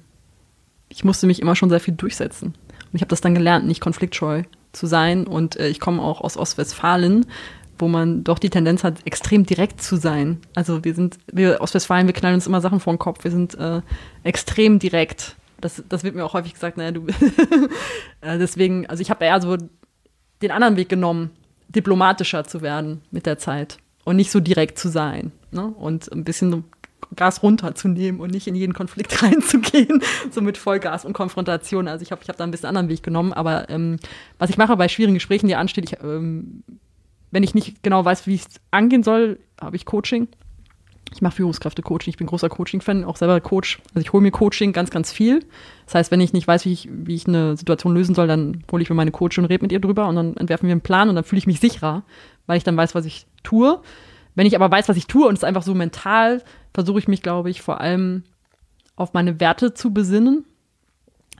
ich 0.89 1.03
musste 1.03 1.27
mich 1.27 1.41
immer 1.41 1.55
schon 1.55 1.69
sehr 1.69 1.79
viel 1.79 1.93
durchsetzen. 1.93 2.47
Und 2.49 2.93
ich 2.93 3.01
habe 3.01 3.09
das 3.09 3.21
dann 3.21 3.33
gelernt, 3.35 3.65
nicht 3.65 3.81
konfliktscheu 3.81 4.43
zu 4.73 4.85
sein. 4.85 5.27
Und 5.27 5.57
äh, 5.57 5.69
ich 5.69 5.79
komme 5.79 6.01
auch 6.01 6.21
aus 6.21 6.37
Ostwestfalen, 6.37 7.25
wo 7.77 7.87
man 7.87 8.23
doch 8.23 8.39
die 8.39 8.49
Tendenz 8.49 8.83
hat, 8.83 9.05
extrem 9.05 9.45
direkt 9.45 9.81
zu 9.81 9.95
sein. 9.95 10.39
Also 10.55 10.83
wir 10.83 10.93
sind, 10.93 11.17
wir 11.31 11.61
Ostwestfalen, 11.61 12.07
wir 12.07 12.13
knallen 12.13 12.35
uns 12.35 12.47
immer 12.47 12.61
Sachen 12.61 12.79
vor 12.79 12.93
den 12.93 12.99
Kopf. 12.99 13.23
Wir 13.23 13.31
sind 13.31 13.55
äh, 13.55 13.81
extrem 14.23 14.79
direkt. 14.79 15.35
Das, 15.61 15.83
das 15.89 16.03
wird 16.03 16.15
mir 16.15 16.25
auch 16.25 16.33
häufig 16.33 16.53
gesagt, 16.53 16.77
naja, 16.77 16.91
du. 16.91 17.07
äh, 18.21 18.37
deswegen, 18.37 18.87
also 18.87 19.01
ich 19.01 19.09
habe 19.09 19.25
eher 19.25 19.41
so 19.41 19.57
den 20.41 20.51
anderen 20.51 20.77
Weg 20.77 20.89
genommen, 20.89 21.31
diplomatischer 21.69 22.43
zu 22.43 22.61
werden 22.61 23.01
mit 23.11 23.25
der 23.25 23.37
Zeit 23.37 23.77
und 24.03 24.15
nicht 24.15 24.31
so 24.31 24.39
direkt 24.39 24.77
zu 24.77 24.89
sein. 24.89 25.31
Ne? 25.51 25.67
Und 25.67 26.11
ein 26.11 26.23
bisschen 26.23 26.63
Gas 27.15 27.43
runterzunehmen 27.43 28.19
und 28.19 28.31
nicht 28.31 28.47
in 28.47 28.55
jeden 28.55 28.73
Konflikt 28.73 29.21
reinzugehen, 29.23 30.01
so 30.31 30.41
mit 30.41 30.57
Vollgas 30.57 31.05
und 31.05 31.13
Konfrontation. 31.13 31.87
Also 31.87 32.03
ich 32.03 32.11
habe 32.11 32.21
ich 32.23 32.29
hab 32.29 32.37
da 32.37 32.43
ein 32.43 32.51
bisschen 32.51 32.69
anderen 32.69 32.89
Weg 32.89 33.03
genommen, 33.03 33.33
aber 33.33 33.69
ähm, 33.69 33.97
was 34.37 34.49
ich 34.49 34.57
mache 34.57 34.75
bei 34.77 34.87
schwierigen 34.87 35.15
Gesprächen, 35.15 35.47
die 35.47 35.55
anstehen, 35.55 35.85
ich, 35.85 35.97
ähm, 36.03 36.63
wenn 37.35 37.43
ich 37.43 37.53
nicht 37.53 37.83
genau 37.83 38.05
weiß, 38.05 38.27
wie 38.27 38.35
ich 38.35 38.43
es 38.43 38.61
angehen 38.71 39.03
soll, 39.03 39.39
habe 39.59 39.75
ich 39.75 39.83
Coaching. 39.83 40.29
Ich 41.13 41.21
mache 41.21 41.35
Führungskräfte-Coaching, 41.35 42.11
ich 42.11 42.17
bin 42.17 42.27
großer 42.27 42.47
Coaching-Fan, 42.47 43.03
auch 43.03 43.17
selber 43.17 43.41
Coach. 43.41 43.81
Also 43.89 43.99
ich 43.99 44.13
hole 44.13 44.23
mir 44.23 44.31
Coaching 44.31 44.71
ganz, 44.71 44.89
ganz 44.89 45.11
viel. 45.11 45.41
Das 45.85 45.95
heißt, 45.95 46.11
wenn 46.11 46.21
ich 46.21 46.31
nicht 46.31 46.47
weiß, 46.47 46.63
wie 46.63 46.71
ich, 46.71 46.87
wie 46.89 47.13
ich 47.13 47.27
eine 47.27 47.57
Situation 47.57 47.93
lösen 47.93 48.15
soll, 48.15 48.27
dann 48.27 48.63
hole 48.71 48.81
ich 48.81 48.89
mir 48.89 48.95
meine 48.95 49.11
Coach 49.11 49.37
und 49.37 49.43
rede 49.43 49.63
mit 49.63 49.73
ihr 49.73 49.81
drüber 49.81 50.07
und 50.07 50.15
dann 50.15 50.37
entwerfen 50.37 50.67
wir 50.67 50.71
einen 50.71 50.79
Plan 50.79 51.09
und 51.09 51.15
dann 51.15 51.25
fühle 51.25 51.39
ich 51.39 51.45
mich 51.45 51.59
sicherer, 51.59 52.03
weil 52.45 52.55
ich 52.55 52.63
dann 52.63 52.77
weiß, 52.77 52.95
was 52.95 53.03
ich 53.03 53.27
tue. 53.43 53.81
Wenn 54.35 54.47
ich 54.47 54.55
aber 54.55 54.71
weiß, 54.71 54.87
was 54.87 54.95
ich 54.95 55.07
tue 55.07 55.27
und 55.27 55.37
es 55.37 55.43
einfach 55.43 55.63
so 55.63 55.75
mental 55.75 56.41
versuche 56.73 56.99
ich 56.99 57.09
mich, 57.09 57.21
glaube 57.21 57.49
ich, 57.49 57.61
vor 57.61 57.81
allem 57.81 58.23
auf 58.95 59.13
meine 59.13 59.41
Werte 59.41 59.73
zu 59.73 59.91
besinnen. 59.93 60.45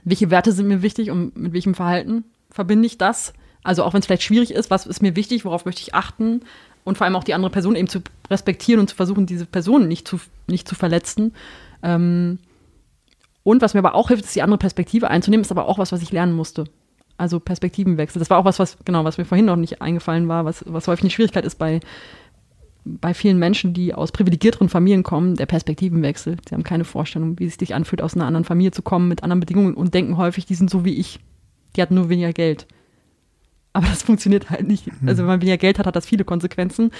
Welche 0.04 0.30
Werte 0.30 0.52
sind 0.52 0.68
mir 0.68 0.82
wichtig 0.82 1.10
und 1.10 1.38
mit 1.38 1.54
welchem 1.54 1.74
Verhalten 1.74 2.24
verbinde 2.50 2.84
ich 2.84 2.98
das? 2.98 3.32
Also 3.66 3.82
auch 3.82 3.92
wenn 3.92 4.00
es 4.00 4.06
vielleicht 4.06 4.22
schwierig 4.22 4.52
ist, 4.52 4.70
was 4.70 4.86
ist 4.86 5.02
mir 5.02 5.16
wichtig, 5.16 5.44
worauf 5.44 5.64
möchte 5.64 5.82
ich 5.82 5.94
achten? 5.94 6.42
Und 6.84 6.96
vor 6.96 7.04
allem 7.04 7.16
auch 7.16 7.24
die 7.24 7.34
andere 7.34 7.50
Person 7.50 7.74
eben 7.74 7.88
zu 7.88 8.00
respektieren 8.30 8.80
und 8.80 8.88
zu 8.88 8.94
versuchen, 8.94 9.26
diese 9.26 9.44
Person 9.44 9.88
nicht 9.88 10.06
zu, 10.06 10.20
nicht 10.46 10.68
zu 10.68 10.76
verletzen. 10.76 11.34
Ähm, 11.82 12.38
und 13.42 13.62
was 13.62 13.74
mir 13.74 13.80
aber 13.80 13.96
auch 13.96 14.08
hilft, 14.08 14.24
ist 14.24 14.36
die 14.36 14.42
andere 14.42 14.58
Perspektive 14.58 15.10
einzunehmen, 15.10 15.42
ist 15.42 15.50
aber 15.50 15.66
auch 15.66 15.78
was, 15.78 15.90
was 15.90 16.02
ich 16.02 16.12
lernen 16.12 16.32
musste. 16.32 16.64
Also 17.18 17.40
Perspektivenwechsel. 17.40 18.20
Das 18.20 18.30
war 18.30 18.38
auch 18.38 18.44
was, 18.44 18.58
was, 18.60 18.76
genau, 18.84 19.04
was 19.04 19.18
mir 19.18 19.24
vorhin 19.24 19.46
noch 19.46 19.56
nicht 19.56 19.82
eingefallen 19.82 20.28
war, 20.28 20.44
was, 20.44 20.64
was 20.66 20.86
häufig 20.86 21.02
eine 21.02 21.10
Schwierigkeit 21.10 21.44
ist 21.44 21.56
bei 21.56 21.80
bei 22.88 23.14
vielen 23.14 23.40
Menschen, 23.40 23.74
die 23.74 23.94
aus 23.94 24.12
privilegierteren 24.12 24.68
Familien 24.68 25.02
kommen, 25.02 25.34
der 25.34 25.46
Perspektivenwechsel. 25.46 26.36
Sie 26.48 26.54
haben 26.54 26.62
keine 26.62 26.84
Vorstellung, 26.84 27.36
wie 27.40 27.46
es 27.46 27.56
sich 27.56 27.74
anfühlt, 27.74 28.00
aus 28.00 28.14
einer 28.14 28.26
anderen 28.26 28.44
Familie 28.44 28.70
zu 28.70 28.82
kommen, 28.82 29.08
mit 29.08 29.24
anderen 29.24 29.40
Bedingungen 29.40 29.74
und 29.74 29.92
denken 29.92 30.16
häufig, 30.16 30.46
die 30.46 30.54
sind 30.54 30.70
so 30.70 30.84
wie 30.84 30.94
ich. 30.94 31.18
Die 31.74 31.82
hatten 31.82 31.96
nur 31.96 32.08
weniger 32.08 32.32
Geld. 32.32 32.68
Aber 33.76 33.88
das 33.88 34.02
funktioniert 34.02 34.48
halt 34.48 34.66
nicht. 34.66 34.88
Also 35.04 35.18
wenn 35.18 35.26
man 35.26 35.42
weniger 35.42 35.58
Geld 35.58 35.78
hat, 35.78 35.86
hat 35.86 35.94
das 35.94 36.06
viele 36.06 36.24
Konsequenzen, 36.24 36.92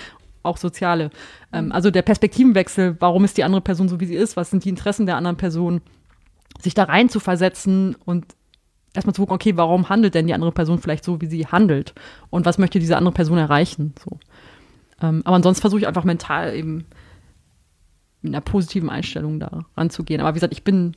auch 0.42 0.58
soziale. 0.58 1.08
Ähm, 1.50 1.72
also 1.72 1.90
der 1.90 2.02
Perspektivenwechsel, 2.02 2.96
warum 3.00 3.24
ist 3.24 3.38
die 3.38 3.44
andere 3.44 3.62
Person 3.62 3.88
so, 3.88 3.98
wie 3.98 4.04
sie 4.04 4.14
ist, 4.14 4.36
was 4.36 4.50
sind 4.50 4.62
die 4.62 4.68
Interessen 4.68 5.06
der 5.06 5.16
anderen 5.16 5.38
Person, 5.38 5.80
sich 6.60 6.74
da 6.74 6.84
rein 6.84 7.08
zu 7.08 7.18
versetzen 7.18 7.96
und 8.04 8.26
erstmal 8.92 9.14
zu 9.14 9.22
gucken, 9.22 9.36
okay, 9.36 9.56
warum 9.56 9.88
handelt 9.88 10.14
denn 10.14 10.26
die 10.26 10.34
andere 10.34 10.52
Person 10.52 10.78
vielleicht 10.78 11.02
so, 11.02 11.18
wie 11.22 11.26
sie 11.28 11.46
handelt? 11.46 11.94
Und 12.28 12.44
was 12.44 12.58
möchte 12.58 12.78
diese 12.78 12.98
andere 12.98 13.14
Person 13.14 13.38
erreichen? 13.38 13.94
So. 14.04 14.18
Ähm, 15.00 15.22
aber 15.24 15.36
ansonsten 15.36 15.62
versuche 15.62 15.80
ich 15.80 15.88
einfach 15.88 16.04
mental 16.04 16.54
eben 16.54 16.84
mit 18.20 18.34
einer 18.34 18.42
positiven 18.42 18.90
Einstellung 18.90 19.40
da 19.40 19.64
ranzugehen. 19.78 20.20
Aber 20.20 20.28
wie 20.32 20.34
gesagt, 20.34 20.52
ich 20.52 20.62
bin, 20.62 20.94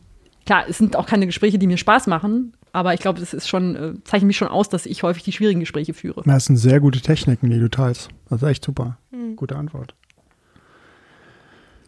klar, 0.50 0.66
es 0.68 0.80
sind 0.80 0.96
auch 0.96 1.06
keine 1.06 1.28
Gespräche, 1.28 1.60
die 1.60 1.68
mir 1.68 1.78
Spaß 1.78 2.08
machen, 2.08 2.54
aber 2.72 2.96
ich 2.96 3.02
glaube, 3.02 3.22
es 3.22 3.36
ist 3.36 3.48
schon, 3.48 3.76
äh, 3.76 3.94
zeichnet 4.04 4.26
mich 4.28 4.38
schon 4.38 4.48
aus, 4.48 4.68
dass 4.68 4.88
ich 4.88 5.04
häufig 5.04 5.22
die 5.22 5.32
schwierigen 5.32 5.60
Gespräche 5.60 5.94
führe. 5.94 6.24
Das 6.26 6.46
sind 6.46 6.58
sehr 6.58 6.80
gute 6.80 7.02
Techniken, 7.02 7.52
die 7.52 7.60
du 7.60 7.70
teilst. 7.70 8.10
Das 8.30 8.42
ist 8.42 8.48
echt 8.50 8.66
super. 8.66 8.98
Hm. 9.12 9.36
Gute 9.36 9.56
Antwort. 9.56 9.94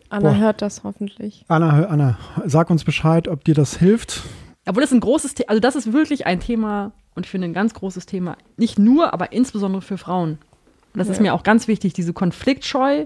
Anna 0.09 0.29
Boah. 0.29 0.37
hört 0.37 0.61
das 0.61 0.83
hoffentlich. 0.83 1.43
Anna, 1.47 1.85
Anna, 1.85 2.19
sag 2.45 2.69
uns 2.69 2.83
Bescheid, 2.83 3.27
ob 3.27 3.43
dir 3.45 3.55
das 3.55 3.77
hilft. 3.77 4.21
Obwohl 4.67 4.81
das 4.83 4.91
ein 4.91 4.99
großes 4.99 5.33
Thema, 5.33 5.49
also 5.49 5.59
das 5.59 5.75
ist 5.75 5.91
wirklich 5.91 6.27
ein 6.27 6.39
Thema 6.39 6.91
und 7.15 7.25
ich 7.25 7.31
finde 7.31 7.47
ein 7.47 7.53
ganz 7.53 7.73
großes 7.73 8.05
Thema. 8.05 8.37
Nicht 8.57 8.77
nur, 8.77 9.11
aber 9.11 9.31
insbesondere 9.31 9.81
für 9.81 9.97
Frauen. 9.97 10.33
Und 10.93 10.99
das 10.99 11.07
ist 11.09 11.17
Ja. 11.17 11.23
mir 11.23 11.33
auch 11.33 11.43
ganz 11.43 11.67
wichtig, 11.67 11.93
diese 11.93 12.13
Konfliktscheu, 12.13 13.05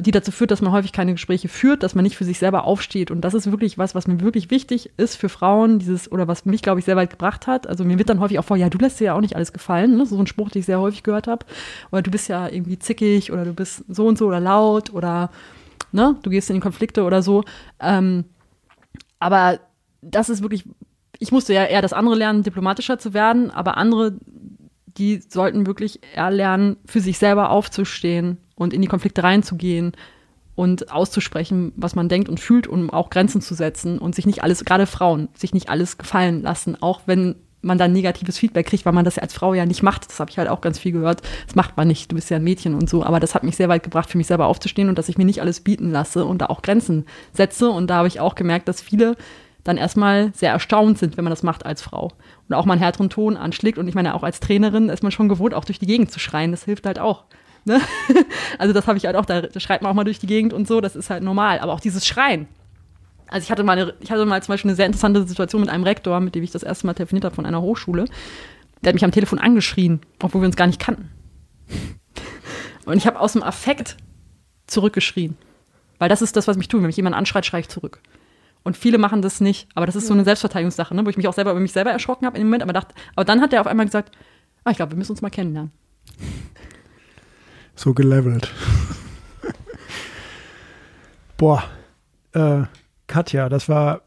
die 0.00 0.10
dazu 0.10 0.30
führt, 0.30 0.50
dass 0.50 0.62
man 0.62 0.72
häufig 0.72 0.92
keine 0.92 1.12
Gespräche 1.12 1.48
führt, 1.48 1.82
dass 1.82 1.94
man 1.94 2.02
nicht 2.02 2.16
für 2.16 2.24
sich 2.24 2.38
selber 2.38 2.64
aufsteht. 2.64 3.10
Und 3.10 3.22
das 3.22 3.34
ist 3.34 3.50
wirklich 3.50 3.78
was, 3.78 3.94
was 3.94 4.06
mir 4.06 4.20
wirklich 4.20 4.50
wichtig 4.50 4.90
ist 4.96 5.16
für 5.16 5.28
Frauen, 5.28 5.78
dieses, 5.78 6.10
oder 6.10 6.28
was 6.28 6.44
mich, 6.44 6.62
glaube 6.62 6.80
ich, 6.80 6.84
sehr 6.84 6.96
weit 6.96 7.10
gebracht 7.10 7.46
hat. 7.46 7.66
Also 7.66 7.84
mir 7.84 7.98
wird 7.98 8.08
dann 8.08 8.20
häufig 8.20 8.38
auch 8.38 8.44
vor, 8.44 8.56
ja, 8.56 8.68
du 8.68 8.78
lässt 8.78 9.00
dir 9.00 9.04
ja 9.04 9.14
auch 9.14 9.20
nicht 9.20 9.36
alles 9.36 9.52
gefallen, 9.52 9.96
ne? 9.96 10.04
so 10.04 10.18
ein 10.18 10.26
Spruch, 10.26 10.50
den 10.50 10.60
ich 10.60 10.66
sehr 10.66 10.80
häufig 10.80 11.02
gehört 11.02 11.26
habe. 11.26 11.46
Oder 11.92 12.02
du 12.02 12.10
bist 12.10 12.28
ja 12.28 12.48
irgendwie 12.48 12.78
zickig 12.78 13.32
oder 13.32 13.44
du 13.44 13.54
bist 13.54 13.84
so 13.88 14.06
und 14.06 14.18
so 14.18 14.26
oder 14.26 14.40
laut 14.40 14.92
oder 14.92 15.30
ne, 15.92 16.16
du 16.22 16.30
gehst 16.30 16.50
in 16.50 16.60
Konflikte 16.60 17.04
oder 17.04 17.22
so. 17.22 17.44
Ähm, 17.80 18.24
aber 19.18 19.60
das 20.02 20.28
ist 20.28 20.42
wirklich, 20.42 20.64
ich 21.18 21.32
musste 21.32 21.54
ja 21.54 21.64
eher 21.64 21.82
das 21.82 21.92
andere 21.92 22.16
lernen, 22.16 22.42
diplomatischer 22.42 22.98
zu 22.98 23.14
werden, 23.14 23.50
aber 23.50 23.76
andere, 23.78 24.18
die 24.86 25.22
sollten 25.26 25.66
wirklich 25.66 26.00
eher 26.14 26.30
lernen, 26.30 26.76
für 26.84 27.00
sich 27.00 27.18
selber 27.18 27.50
aufzustehen 27.50 28.38
und 28.56 28.74
in 28.74 28.82
die 28.82 28.88
Konflikte 28.88 29.22
reinzugehen 29.22 29.92
und 30.56 30.90
auszusprechen, 30.90 31.72
was 31.76 31.94
man 31.94 32.08
denkt 32.08 32.28
und 32.28 32.40
fühlt, 32.40 32.66
um 32.66 32.90
auch 32.90 33.10
Grenzen 33.10 33.40
zu 33.40 33.54
setzen 33.54 33.98
und 33.98 34.14
sich 34.14 34.26
nicht 34.26 34.42
alles, 34.42 34.64
gerade 34.64 34.86
Frauen, 34.86 35.28
sich 35.34 35.54
nicht 35.54 35.68
alles 35.68 35.98
gefallen 35.98 36.42
lassen, 36.42 36.80
auch 36.80 37.02
wenn 37.06 37.36
man 37.62 37.78
dann 37.78 37.92
negatives 37.92 38.38
Feedback 38.38 38.66
kriegt, 38.66 38.86
weil 38.86 38.92
man 38.92 39.04
das 39.04 39.16
ja 39.16 39.22
als 39.22 39.34
Frau 39.34 39.52
ja 39.52 39.66
nicht 39.66 39.82
macht. 39.82 40.08
Das 40.08 40.20
habe 40.20 40.30
ich 40.30 40.38
halt 40.38 40.48
auch 40.48 40.60
ganz 40.60 40.78
viel 40.78 40.92
gehört. 40.92 41.22
Das 41.46 41.56
macht 41.56 41.76
man 41.76 41.88
nicht, 41.88 42.10
du 42.10 42.14
bist 42.14 42.30
ja 42.30 42.36
ein 42.36 42.44
Mädchen 42.44 42.74
und 42.74 42.88
so. 42.88 43.04
Aber 43.04 43.20
das 43.20 43.34
hat 43.34 43.42
mich 43.42 43.56
sehr 43.56 43.68
weit 43.68 43.82
gebracht, 43.82 44.08
für 44.08 44.18
mich 44.18 44.28
selber 44.28 44.46
aufzustehen 44.46 44.88
und 44.88 44.96
dass 44.98 45.08
ich 45.08 45.18
mir 45.18 45.24
nicht 45.24 45.40
alles 45.40 45.60
bieten 45.60 45.90
lasse 45.90 46.24
und 46.24 46.38
da 46.38 46.46
auch 46.46 46.62
Grenzen 46.62 47.06
setze. 47.32 47.68
Und 47.68 47.88
da 47.88 47.96
habe 47.96 48.08
ich 48.08 48.20
auch 48.20 48.34
gemerkt, 48.34 48.68
dass 48.68 48.80
viele 48.80 49.16
dann 49.64 49.76
erstmal 49.76 50.32
sehr 50.32 50.52
erstaunt 50.52 50.98
sind, 50.98 51.16
wenn 51.16 51.24
man 51.24 51.32
das 51.32 51.42
macht 51.42 51.66
als 51.66 51.82
Frau. 51.82 52.12
Und 52.48 52.54
auch 52.54 52.66
mal 52.66 52.74
einen 52.74 52.82
härteren 52.82 53.10
Ton 53.10 53.36
anschlägt. 53.36 53.78
Und 53.78 53.88
ich 53.88 53.94
meine, 53.96 54.14
auch 54.14 54.22
als 54.22 54.40
Trainerin 54.40 54.88
ist 54.88 55.02
man 55.02 55.12
schon 55.12 55.28
gewohnt, 55.28 55.54
auch 55.54 55.64
durch 55.64 55.80
die 55.80 55.86
Gegend 55.86 56.12
zu 56.12 56.20
schreien. 56.20 56.52
Das 56.52 56.64
hilft 56.64 56.86
halt 56.86 57.00
auch. 57.00 57.24
Ne? 57.66 57.80
Also 58.58 58.72
das 58.72 58.86
habe 58.86 58.96
ich 58.96 59.04
halt 59.04 59.16
auch, 59.16 59.26
da 59.26 59.48
schreit 59.58 59.82
man 59.82 59.90
auch 59.90 59.94
mal 59.94 60.04
durch 60.04 60.18
die 60.18 60.26
Gegend 60.26 60.52
und 60.52 60.66
so, 60.66 60.80
das 60.80 60.96
ist 60.96 61.10
halt 61.10 61.22
normal. 61.22 61.58
Aber 61.58 61.72
auch 61.72 61.80
dieses 61.80 62.06
Schreien. 62.06 62.48
Also 63.28 63.44
ich 63.44 63.50
hatte 63.50 63.64
mal, 63.64 63.78
eine, 63.78 63.94
ich 64.00 64.10
hatte 64.10 64.24
mal 64.24 64.42
zum 64.42 64.52
Beispiel 64.52 64.70
eine 64.70 64.76
sehr 64.76 64.86
interessante 64.86 65.26
Situation 65.26 65.60
mit 65.60 65.70
einem 65.70 65.84
Rektor, 65.84 66.20
mit 66.20 66.34
dem 66.34 66.42
ich 66.42 66.52
das 66.52 66.62
erste 66.62 66.86
Mal 66.86 66.94
telefoniert 66.94 67.24
habe 67.24 67.34
von 67.34 67.44
einer 67.44 67.60
Hochschule. 67.60 68.06
Der 68.82 68.90
hat 68.90 68.94
mich 68.94 69.04
am 69.04 69.10
Telefon 69.10 69.38
angeschrien, 69.38 70.00
obwohl 70.22 70.42
wir 70.42 70.46
uns 70.46 70.56
gar 70.56 70.66
nicht 70.66 70.80
kannten. 70.80 71.10
Und 72.86 72.96
ich 72.96 73.06
habe 73.06 73.18
aus 73.18 73.32
dem 73.32 73.42
Affekt 73.42 73.96
zurückgeschrien. 74.68 75.36
Weil 75.98 76.08
das 76.08 76.22
ist 76.22 76.36
das, 76.36 76.46
was 76.46 76.56
mich 76.56 76.68
tut. 76.68 76.80
Wenn 76.80 76.86
mich 76.86 76.96
jemand 76.96 77.16
anschreit, 77.16 77.44
schreie 77.44 77.62
ich 77.62 77.68
zurück. 77.68 78.00
Und 78.62 78.76
viele 78.76 78.98
machen 78.98 79.22
das 79.22 79.40
nicht. 79.40 79.68
Aber 79.74 79.86
das 79.86 79.96
ist 79.96 80.06
so 80.06 80.14
eine 80.14 80.24
Selbstverteidigungssache, 80.24 80.94
ne? 80.94 81.04
wo 81.04 81.10
ich 81.10 81.16
mich 81.16 81.26
auch 81.26 81.32
selber 81.32 81.50
über 81.52 81.60
mich 81.60 81.72
selber 81.72 81.90
erschrocken 81.90 82.26
habe 82.26 82.36
in 82.36 82.42
dem 82.42 82.48
Moment. 82.48 82.62
Aber, 82.62 82.72
dachte, 82.72 82.94
aber 83.16 83.24
dann 83.24 83.40
hat 83.40 83.52
er 83.52 83.60
auf 83.60 83.66
einmal 83.66 83.86
gesagt, 83.86 84.14
ah, 84.64 84.70
ich 84.70 84.76
glaube, 84.76 84.92
wir 84.92 84.98
müssen 84.98 85.12
uns 85.12 85.22
mal 85.22 85.30
kennenlernen. 85.30 85.72
So 87.76 87.94
gelevelt. 87.94 88.52
Boah, 91.36 91.62
äh, 92.32 92.62
Katja, 93.06 93.48
das 93.48 93.68
war, 93.68 94.02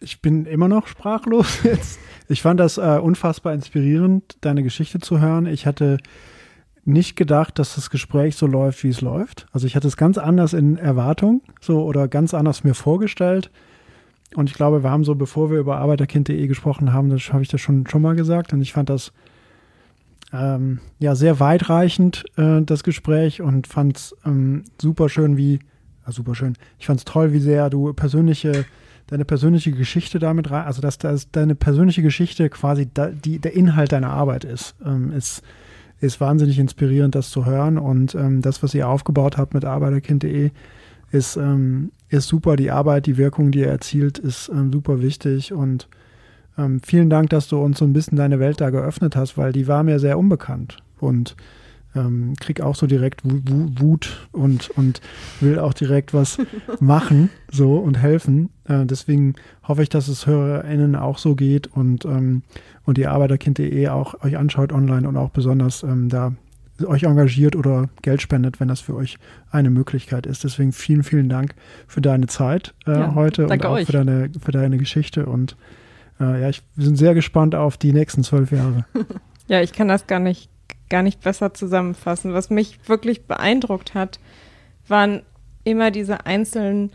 ich 0.00 0.22
bin 0.22 0.46
immer 0.46 0.68
noch 0.68 0.86
sprachlos 0.86 1.58
jetzt. 1.64 1.98
Ich 2.28 2.42
fand 2.42 2.60
das 2.60 2.78
äh, 2.78 2.98
unfassbar 3.02 3.52
inspirierend, 3.52 4.36
deine 4.40 4.62
Geschichte 4.62 5.00
zu 5.00 5.20
hören. 5.20 5.46
Ich 5.46 5.66
hatte 5.66 5.98
nicht 6.84 7.16
gedacht, 7.16 7.58
dass 7.58 7.74
das 7.74 7.90
Gespräch 7.90 8.36
so 8.36 8.46
läuft, 8.46 8.84
wie 8.84 8.88
es 8.88 9.00
läuft. 9.00 9.46
Also 9.50 9.66
ich 9.66 9.74
hatte 9.74 9.88
es 9.88 9.96
ganz 9.96 10.18
anders 10.18 10.52
in 10.52 10.76
Erwartung, 10.76 11.42
so 11.60 11.84
oder 11.84 12.06
ganz 12.06 12.32
anders 12.32 12.62
mir 12.62 12.74
vorgestellt. 12.74 13.50
Und 14.34 14.48
ich 14.48 14.54
glaube, 14.54 14.82
wir 14.82 14.90
haben 14.90 15.04
so, 15.04 15.14
bevor 15.14 15.50
wir 15.50 15.58
über 15.58 15.78
arbeiterkind.de 15.78 16.46
gesprochen 16.46 16.92
haben, 16.92 17.10
das 17.10 17.32
habe 17.32 17.42
ich 17.42 17.48
das 17.48 17.60
schon, 17.60 17.86
schon 17.88 18.02
mal 18.02 18.14
gesagt. 18.14 18.52
Und 18.52 18.60
ich 18.60 18.72
fand 18.72 18.88
das 18.88 19.12
ähm, 20.32 20.80
ja 20.98 21.14
sehr 21.14 21.40
weitreichend, 21.40 22.24
äh, 22.36 22.62
das 22.62 22.82
Gespräch, 22.82 23.42
und 23.42 23.66
fand 23.66 23.96
es 23.96 24.16
ähm, 24.24 24.64
super 24.80 25.08
schön, 25.08 25.36
wie, 25.36 25.60
ja, 26.06 26.12
super 26.12 26.34
schön. 26.34 26.54
Ich 26.78 26.86
fand 26.86 27.00
es 27.00 27.04
toll, 27.04 27.32
wie 27.32 27.40
sehr 27.40 27.70
du 27.70 27.92
persönliche, 27.92 28.64
deine 29.06 29.24
persönliche 29.24 29.72
Geschichte 29.72 30.18
damit 30.18 30.50
rein, 30.50 30.64
also 30.64 30.82
dass 30.82 30.98
das 30.98 31.30
deine 31.30 31.54
persönliche 31.54 32.02
Geschichte 32.02 32.50
quasi 32.50 32.88
da, 32.92 33.08
die, 33.08 33.38
der 33.38 33.54
Inhalt 33.54 33.92
deiner 33.92 34.10
Arbeit 34.10 34.44
ist. 34.44 34.74
Ähm, 34.84 35.12
ist 35.12 35.42
ist 36.00 36.20
wahnsinnig 36.20 36.58
inspirierend, 36.58 37.14
das 37.14 37.30
zu 37.30 37.46
hören. 37.46 37.78
Und 37.78 38.14
ähm, 38.14 38.42
das, 38.42 38.62
was 38.62 38.74
ihr 38.74 38.88
aufgebaut 38.88 39.36
habt 39.36 39.54
mit 39.54 39.64
arbeiterkind.de, 39.64 40.50
ist, 41.10 41.36
ähm, 41.36 41.92
ist 42.08 42.28
super. 42.28 42.56
Die 42.56 42.70
Arbeit, 42.70 43.06
die 43.06 43.16
Wirkung, 43.16 43.50
die 43.50 43.60
ihr 43.60 43.68
erzielt, 43.68 44.18
ist 44.18 44.50
ähm, 44.50 44.72
super 44.72 45.00
wichtig. 45.00 45.52
Und 45.52 45.88
ähm, 46.58 46.80
vielen 46.84 47.10
Dank, 47.10 47.30
dass 47.30 47.48
du 47.48 47.58
uns 47.58 47.78
so 47.78 47.84
ein 47.84 47.92
bisschen 47.92 48.16
deine 48.16 48.38
Welt 48.40 48.60
da 48.60 48.70
geöffnet 48.70 49.16
hast, 49.16 49.36
weil 49.38 49.52
die 49.52 49.66
war 49.68 49.82
mir 49.82 49.98
sehr 49.98 50.18
unbekannt. 50.18 50.78
Und 50.98 51.36
ähm, 51.94 52.34
krieg 52.40 52.60
auch 52.60 52.74
so 52.76 52.86
direkt 52.86 53.24
Wu- 53.24 53.40
Wu- 53.46 53.70
Wut 53.78 54.28
und, 54.32 54.68
und 54.70 55.00
will 55.40 55.58
auch 55.58 55.72
direkt 55.72 56.12
was 56.12 56.38
machen 56.80 57.30
so 57.50 57.76
und 57.78 57.96
helfen. 57.98 58.50
Äh, 58.64 58.84
deswegen 58.86 59.34
hoffe 59.66 59.82
ich, 59.82 59.88
dass 59.88 60.08
es 60.08 60.26
HörerInnen 60.26 60.94
auch 60.94 61.16
so 61.18 61.34
geht 61.34 61.68
und, 61.68 62.04
ähm, 62.04 62.42
und 62.84 62.98
ihr 62.98 63.10
Arbeiterkind.de 63.12 63.88
auch 63.88 64.22
euch 64.22 64.36
anschaut 64.36 64.72
online 64.72 65.08
und 65.08 65.16
auch 65.16 65.30
besonders 65.30 65.82
ähm, 65.84 66.08
da 66.10 66.32
euch 66.84 67.04
engagiert 67.04 67.56
oder 67.56 67.88
Geld 68.02 68.20
spendet, 68.20 68.60
wenn 68.60 68.68
das 68.68 68.82
für 68.82 68.94
euch 68.94 69.16
eine 69.50 69.70
Möglichkeit 69.70 70.26
ist. 70.26 70.44
Deswegen 70.44 70.72
vielen, 70.72 71.02
vielen 71.02 71.30
Dank 71.30 71.54
für 71.86 72.02
deine 72.02 72.26
Zeit 72.26 72.74
äh, 72.86 72.92
Ja, 72.92 73.14
heute 73.14 73.46
und 73.46 73.64
auch 73.64 73.70
euch. 73.72 73.86
für 73.86 73.92
deine, 73.92 74.28
für 74.38 74.52
deine 74.52 74.76
Geschichte. 74.76 75.24
Und 75.24 75.56
äh, 76.20 76.40
ja, 76.40 76.48
ich 76.48 76.62
sind 76.76 76.96
sehr 76.96 77.14
gespannt 77.14 77.54
auf 77.54 77.76
die 77.76 77.92
nächsten 77.92 78.24
zwölf 78.24 78.52
Jahre. 78.52 78.84
Ja, 79.48 79.62
ich 79.62 79.72
kann 79.72 79.86
das 79.86 80.08
gar 80.08 80.18
nicht, 80.18 80.50
gar 80.88 81.04
nicht 81.04 81.20
besser 81.20 81.54
zusammenfassen. 81.54 82.34
Was 82.34 82.50
mich 82.50 82.80
wirklich 82.88 83.26
beeindruckt 83.26 83.94
hat, 83.94 84.18
waren 84.88 85.22
immer 85.62 85.92
diese 85.92 86.26
einzelnen 86.26 86.90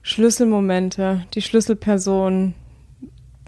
Schlüsselmomente, 0.00 1.26
die 1.34 1.42
Schlüsselpersonen, 1.42 2.54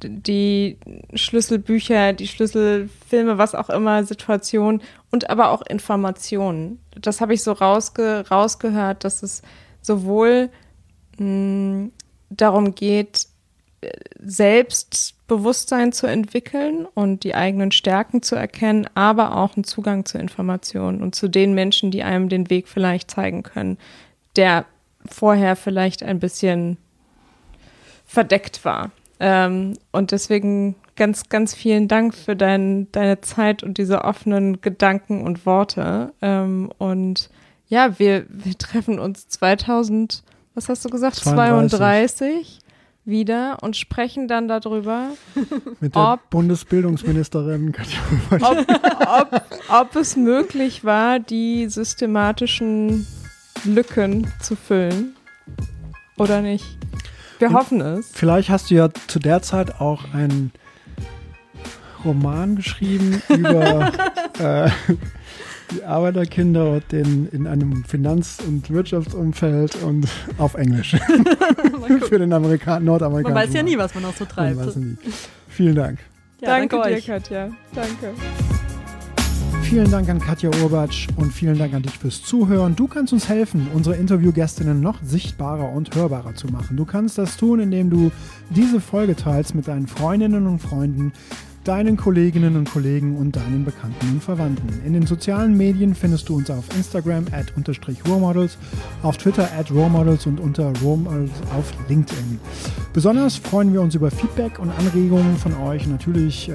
die 0.02 0.78
Schlüsselbücher, 1.14 2.12
die 2.12 2.28
Schlüsselfilme, 2.28 3.38
was 3.38 3.54
auch 3.54 3.70
immer, 3.70 4.04
Situationen 4.04 4.82
und 5.10 5.30
aber 5.30 5.50
auch 5.50 5.62
Informationen. 5.62 6.78
Das 7.00 7.20
habe 7.22 7.34
ich 7.34 7.42
so 7.42 7.52
rausge 7.52 8.24
rausgehört, 8.30 9.04
dass 9.04 9.22
es 9.22 9.42
sowohl 9.82 10.50
mh, 11.18 11.88
darum 12.30 12.74
geht, 12.74 13.26
Selbstbewusstsein 14.22 15.92
zu 15.92 16.06
entwickeln 16.06 16.86
und 16.94 17.24
die 17.24 17.34
eigenen 17.34 17.72
Stärken 17.72 18.22
zu 18.22 18.36
erkennen, 18.36 18.86
aber 18.94 19.36
auch 19.36 19.56
einen 19.56 19.64
Zugang 19.64 20.04
zu 20.04 20.18
Informationen 20.18 21.02
und 21.02 21.14
zu 21.14 21.28
den 21.28 21.54
Menschen, 21.54 21.90
die 21.90 22.02
einem 22.02 22.28
den 22.28 22.50
Weg 22.50 22.68
vielleicht 22.68 23.10
zeigen 23.10 23.42
können, 23.42 23.78
der 24.36 24.66
vorher 25.06 25.56
vielleicht 25.56 26.02
ein 26.02 26.20
bisschen 26.20 26.76
verdeckt 28.04 28.64
war. 28.64 28.90
Ähm, 29.18 29.78
und 29.92 30.12
deswegen 30.12 30.74
ganz, 30.96 31.28
ganz 31.28 31.54
vielen 31.54 31.88
Dank 31.88 32.14
für 32.14 32.36
dein, 32.36 32.90
deine 32.92 33.20
Zeit 33.22 33.62
und 33.62 33.78
diese 33.78 34.04
offenen 34.04 34.60
Gedanken 34.60 35.22
und 35.22 35.46
Worte. 35.46 36.12
Ähm, 36.20 36.70
und 36.76 37.30
ja, 37.68 37.98
wir, 37.98 38.26
wir 38.28 38.58
treffen 38.58 38.98
uns 38.98 39.28
2000, 39.28 40.22
was 40.54 40.68
hast 40.68 40.84
du 40.84 40.90
gesagt, 40.90 41.16
32. 41.16 41.78
32 41.78 42.58
wieder 43.04 43.58
und 43.62 43.76
sprechen 43.76 44.28
dann 44.28 44.46
darüber, 44.48 45.08
Mit 45.80 45.94
der 45.94 46.12
Ob- 46.12 46.30
Bundesbildungsministerin 46.30 47.74
ob, 48.40 48.66
ob, 49.06 49.42
ob 49.68 49.96
es 49.96 50.16
möglich 50.16 50.84
war, 50.84 51.18
die 51.18 51.68
systematischen 51.68 53.06
Lücken 53.64 54.26
zu 54.40 54.54
füllen 54.56 55.16
oder 56.18 56.40
nicht. 56.42 56.64
Wir 57.38 57.48
Und- 57.48 57.54
hoffen 57.54 57.80
es. 57.80 58.10
Vielleicht 58.12 58.50
hast 58.50 58.70
du 58.70 58.74
ja 58.74 58.88
zu 59.06 59.18
der 59.18 59.40
Zeit 59.42 59.80
auch 59.80 60.04
ein 60.12 60.52
Roman 62.04 62.56
geschrieben 62.56 63.22
über 63.28 63.92
äh, 64.38 64.70
die 65.70 65.84
Arbeiterkinder 65.84 66.80
den, 66.80 67.28
in 67.32 67.46
einem 67.46 67.84
Finanz- 67.84 68.38
und 68.46 68.70
Wirtschaftsumfeld 68.70 69.82
und 69.82 70.08
auf 70.38 70.54
Englisch. 70.54 70.96
Für 72.08 72.18
den 72.18 72.32
Amerikan 72.32 72.84
Nordamerikanischen. 72.84 73.34
Man 73.34 73.48
weiß 73.48 73.54
ja 73.54 73.62
nie, 73.62 73.78
was 73.78 73.94
man 73.94 74.04
auch 74.04 74.14
so 74.14 74.24
treibt. 74.24 74.56
Man 74.56 74.66
weiß 74.66 74.76
nie. 74.76 74.96
Vielen 75.48 75.74
Dank. 75.74 75.98
Ja, 76.40 76.48
danke, 76.48 76.76
danke 76.76 76.94
dir, 76.94 77.02
Katja. 77.02 77.50
Danke. 77.74 78.14
Vielen 79.62 79.90
Dank 79.90 80.08
an 80.08 80.18
Katja 80.18 80.50
Urbatsch 80.62 81.06
und 81.16 81.32
vielen 81.32 81.56
Dank 81.56 81.74
an 81.74 81.82
dich 81.82 81.96
fürs 81.96 82.22
Zuhören. 82.22 82.74
Du 82.74 82.88
kannst 82.88 83.12
uns 83.12 83.28
helfen, 83.28 83.68
unsere 83.72 83.94
Interviewgästinnen 83.94 84.80
noch 84.80 84.98
sichtbarer 85.00 85.70
und 85.70 85.94
hörbarer 85.94 86.34
zu 86.34 86.48
machen. 86.48 86.76
Du 86.76 86.84
kannst 86.84 87.18
das 87.18 87.36
tun, 87.36 87.60
indem 87.60 87.88
du 87.88 88.10
diese 88.48 88.80
Folge 88.80 89.14
teilst 89.14 89.54
mit 89.54 89.68
deinen 89.68 89.86
Freundinnen 89.86 90.48
und 90.48 90.58
Freunden, 90.58 91.12
deinen 91.64 91.96
Kolleginnen 91.96 92.56
und 92.56 92.70
Kollegen 92.70 93.16
und 93.16 93.36
deinen 93.36 93.64
Bekannten 93.64 94.12
und 94.12 94.22
Verwandten. 94.22 94.80
In 94.84 94.94
den 94.94 95.06
sozialen 95.06 95.56
Medien 95.56 95.94
findest 95.94 96.28
du 96.28 96.36
uns 96.36 96.50
auf 96.50 96.64
Instagram 96.76 97.26
at 97.32 97.54
unterstrich 97.56 97.98
Rohrmodels, 98.08 98.56
auf 99.02 99.18
Twitter 99.18 99.48
at 99.58 99.70
Rohrmodels 99.70 100.26
und 100.26 100.40
unter 100.40 100.72
Rohrmodels 100.82 101.30
auf 101.56 101.72
LinkedIn. 101.88 102.40
Besonders 102.92 103.36
freuen 103.36 103.72
wir 103.72 103.82
uns 103.82 103.94
über 103.94 104.10
Feedback 104.10 104.58
und 104.58 104.70
Anregungen 104.70 105.36
von 105.36 105.54
euch, 105.54 105.86
natürlich 105.86 106.48
äh, 106.48 106.54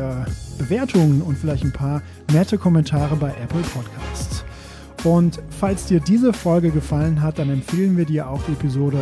Bewertungen 0.57 1.21
und 1.21 1.37
vielleicht 1.37 1.63
ein 1.63 1.71
paar 1.71 2.01
nette 2.33 2.57
Kommentare 2.57 3.15
bei 3.15 3.29
Apple 3.29 3.61
Podcasts. 3.61 4.43
Und 5.03 5.39
falls 5.51 5.85
dir 5.85 5.99
diese 5.99 6.33
Folge 6.33 6.71
gefallen 6.71 7.21
hat, 7.21 7.37
dann 7.37 7.51
empfehlen 7.51 7.95
wir 7.95 8.05
dir 8.05 8.27
auch 8.27 8.41
die 8.47 8.53
Episode 8.53 8.97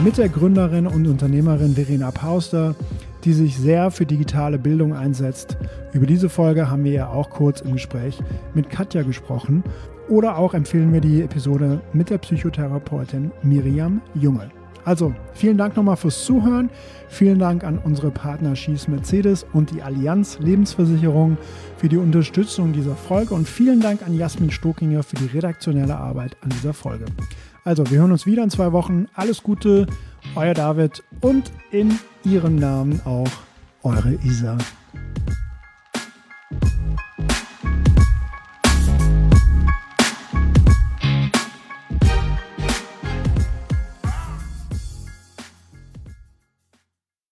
mit 0.00 0.18
der 0.18 0.28
Gründerin 0.28 0.86
und 0.86 1.06
Unternehmerin 1.06 1.74
Verena 1.74 2.10
Pauster, 2.10 2.76
die 3.26 3.32
sich 3.32 3.56
sehr 3.56 3.90
für 3.90 4.06
digitale 4.06 4.56
Bildung 4.58 4.94
einsetzt. 4.94 5.58
Über 5.92 6.06
diese 6.06 6.28
Folge 6.28 6.70
haben 6.70 6.84
wir 6.84 6.92
ja 6.92 7.08
auch 7.08 7.28
kurz 7.28 7.60
im 7.60 7.72
Gespräch 7.72 8.18
mit 8.54 8.70
Katja 8.70 9.02
gesprochen. 9.02 9.64
Oder 10.08 10.38
auch 10.38 10.54
empfehlen 10.54 10.92
wir 10.92 11.00
die 11.00 11.22
Episode 11.22 11.80
mit 11.92 12.08
der 12.08 12.18
Psychotherapeutin 12.18 13.32
Miriam 13.42 14.00
Junge. 14.14 14.48
Also 14.84 15.12
vielen 15.34 15.58
Dank 15.58 15.76
nochmal 15.76 15.96
fürs 15.96 16.24
Zuhören. 16.24 16.70
Vielen 17.08 17.40
Dank 17.40 17.64
an 17.64 17.78
unsere 17.78 18.12
Partner 18.12 18.54
Schieß 18.54 18.86
Mercedes 18.86 19.44
und 19.52 19.72
die 19.72 19.82
Allianz 19.82 20.38
Lebensversicherung 20.38 21.36
für 21.76 21.88
die 21.88 21.96
Unterstützung 21.96 22.72
dieser 22.72 22.94
Folge 22.94 23.34
und 23.34 23.48
vielen 23.48 23.80
Dank 23.80 24.06
an 24.06 24.16
Jasmin 24.16 24.52
Stokinger 24.52 25.02
für 25.02 25.16
die 25.16 25.26
redaktionelle 25.26 25.96
Arbeit 25.96 26.36
an 26.42 26.50
dieser 26.50 26.72
Folge. 26.72 27.06
Also, 27.64 27.90
wir 27.90 27.98
hören 27.98 28.12
uns 28.12 28.26
wieder 28.26 28.44
in 28.44 28.50
zwei 28.50 28.70
Wochen. 28.70 29.06
Alles 29.12 29.42
Gute, 29.42 29.88
euer 30.34 30.54
David 30.54 31.02
und 31.20 31.50
in 31.70 31.98
ihrem 32.24 32.56
Namen 32.56 33.00
auch 33.04 33.30
eure 33.82 34.14
Isa. 34.24 34.58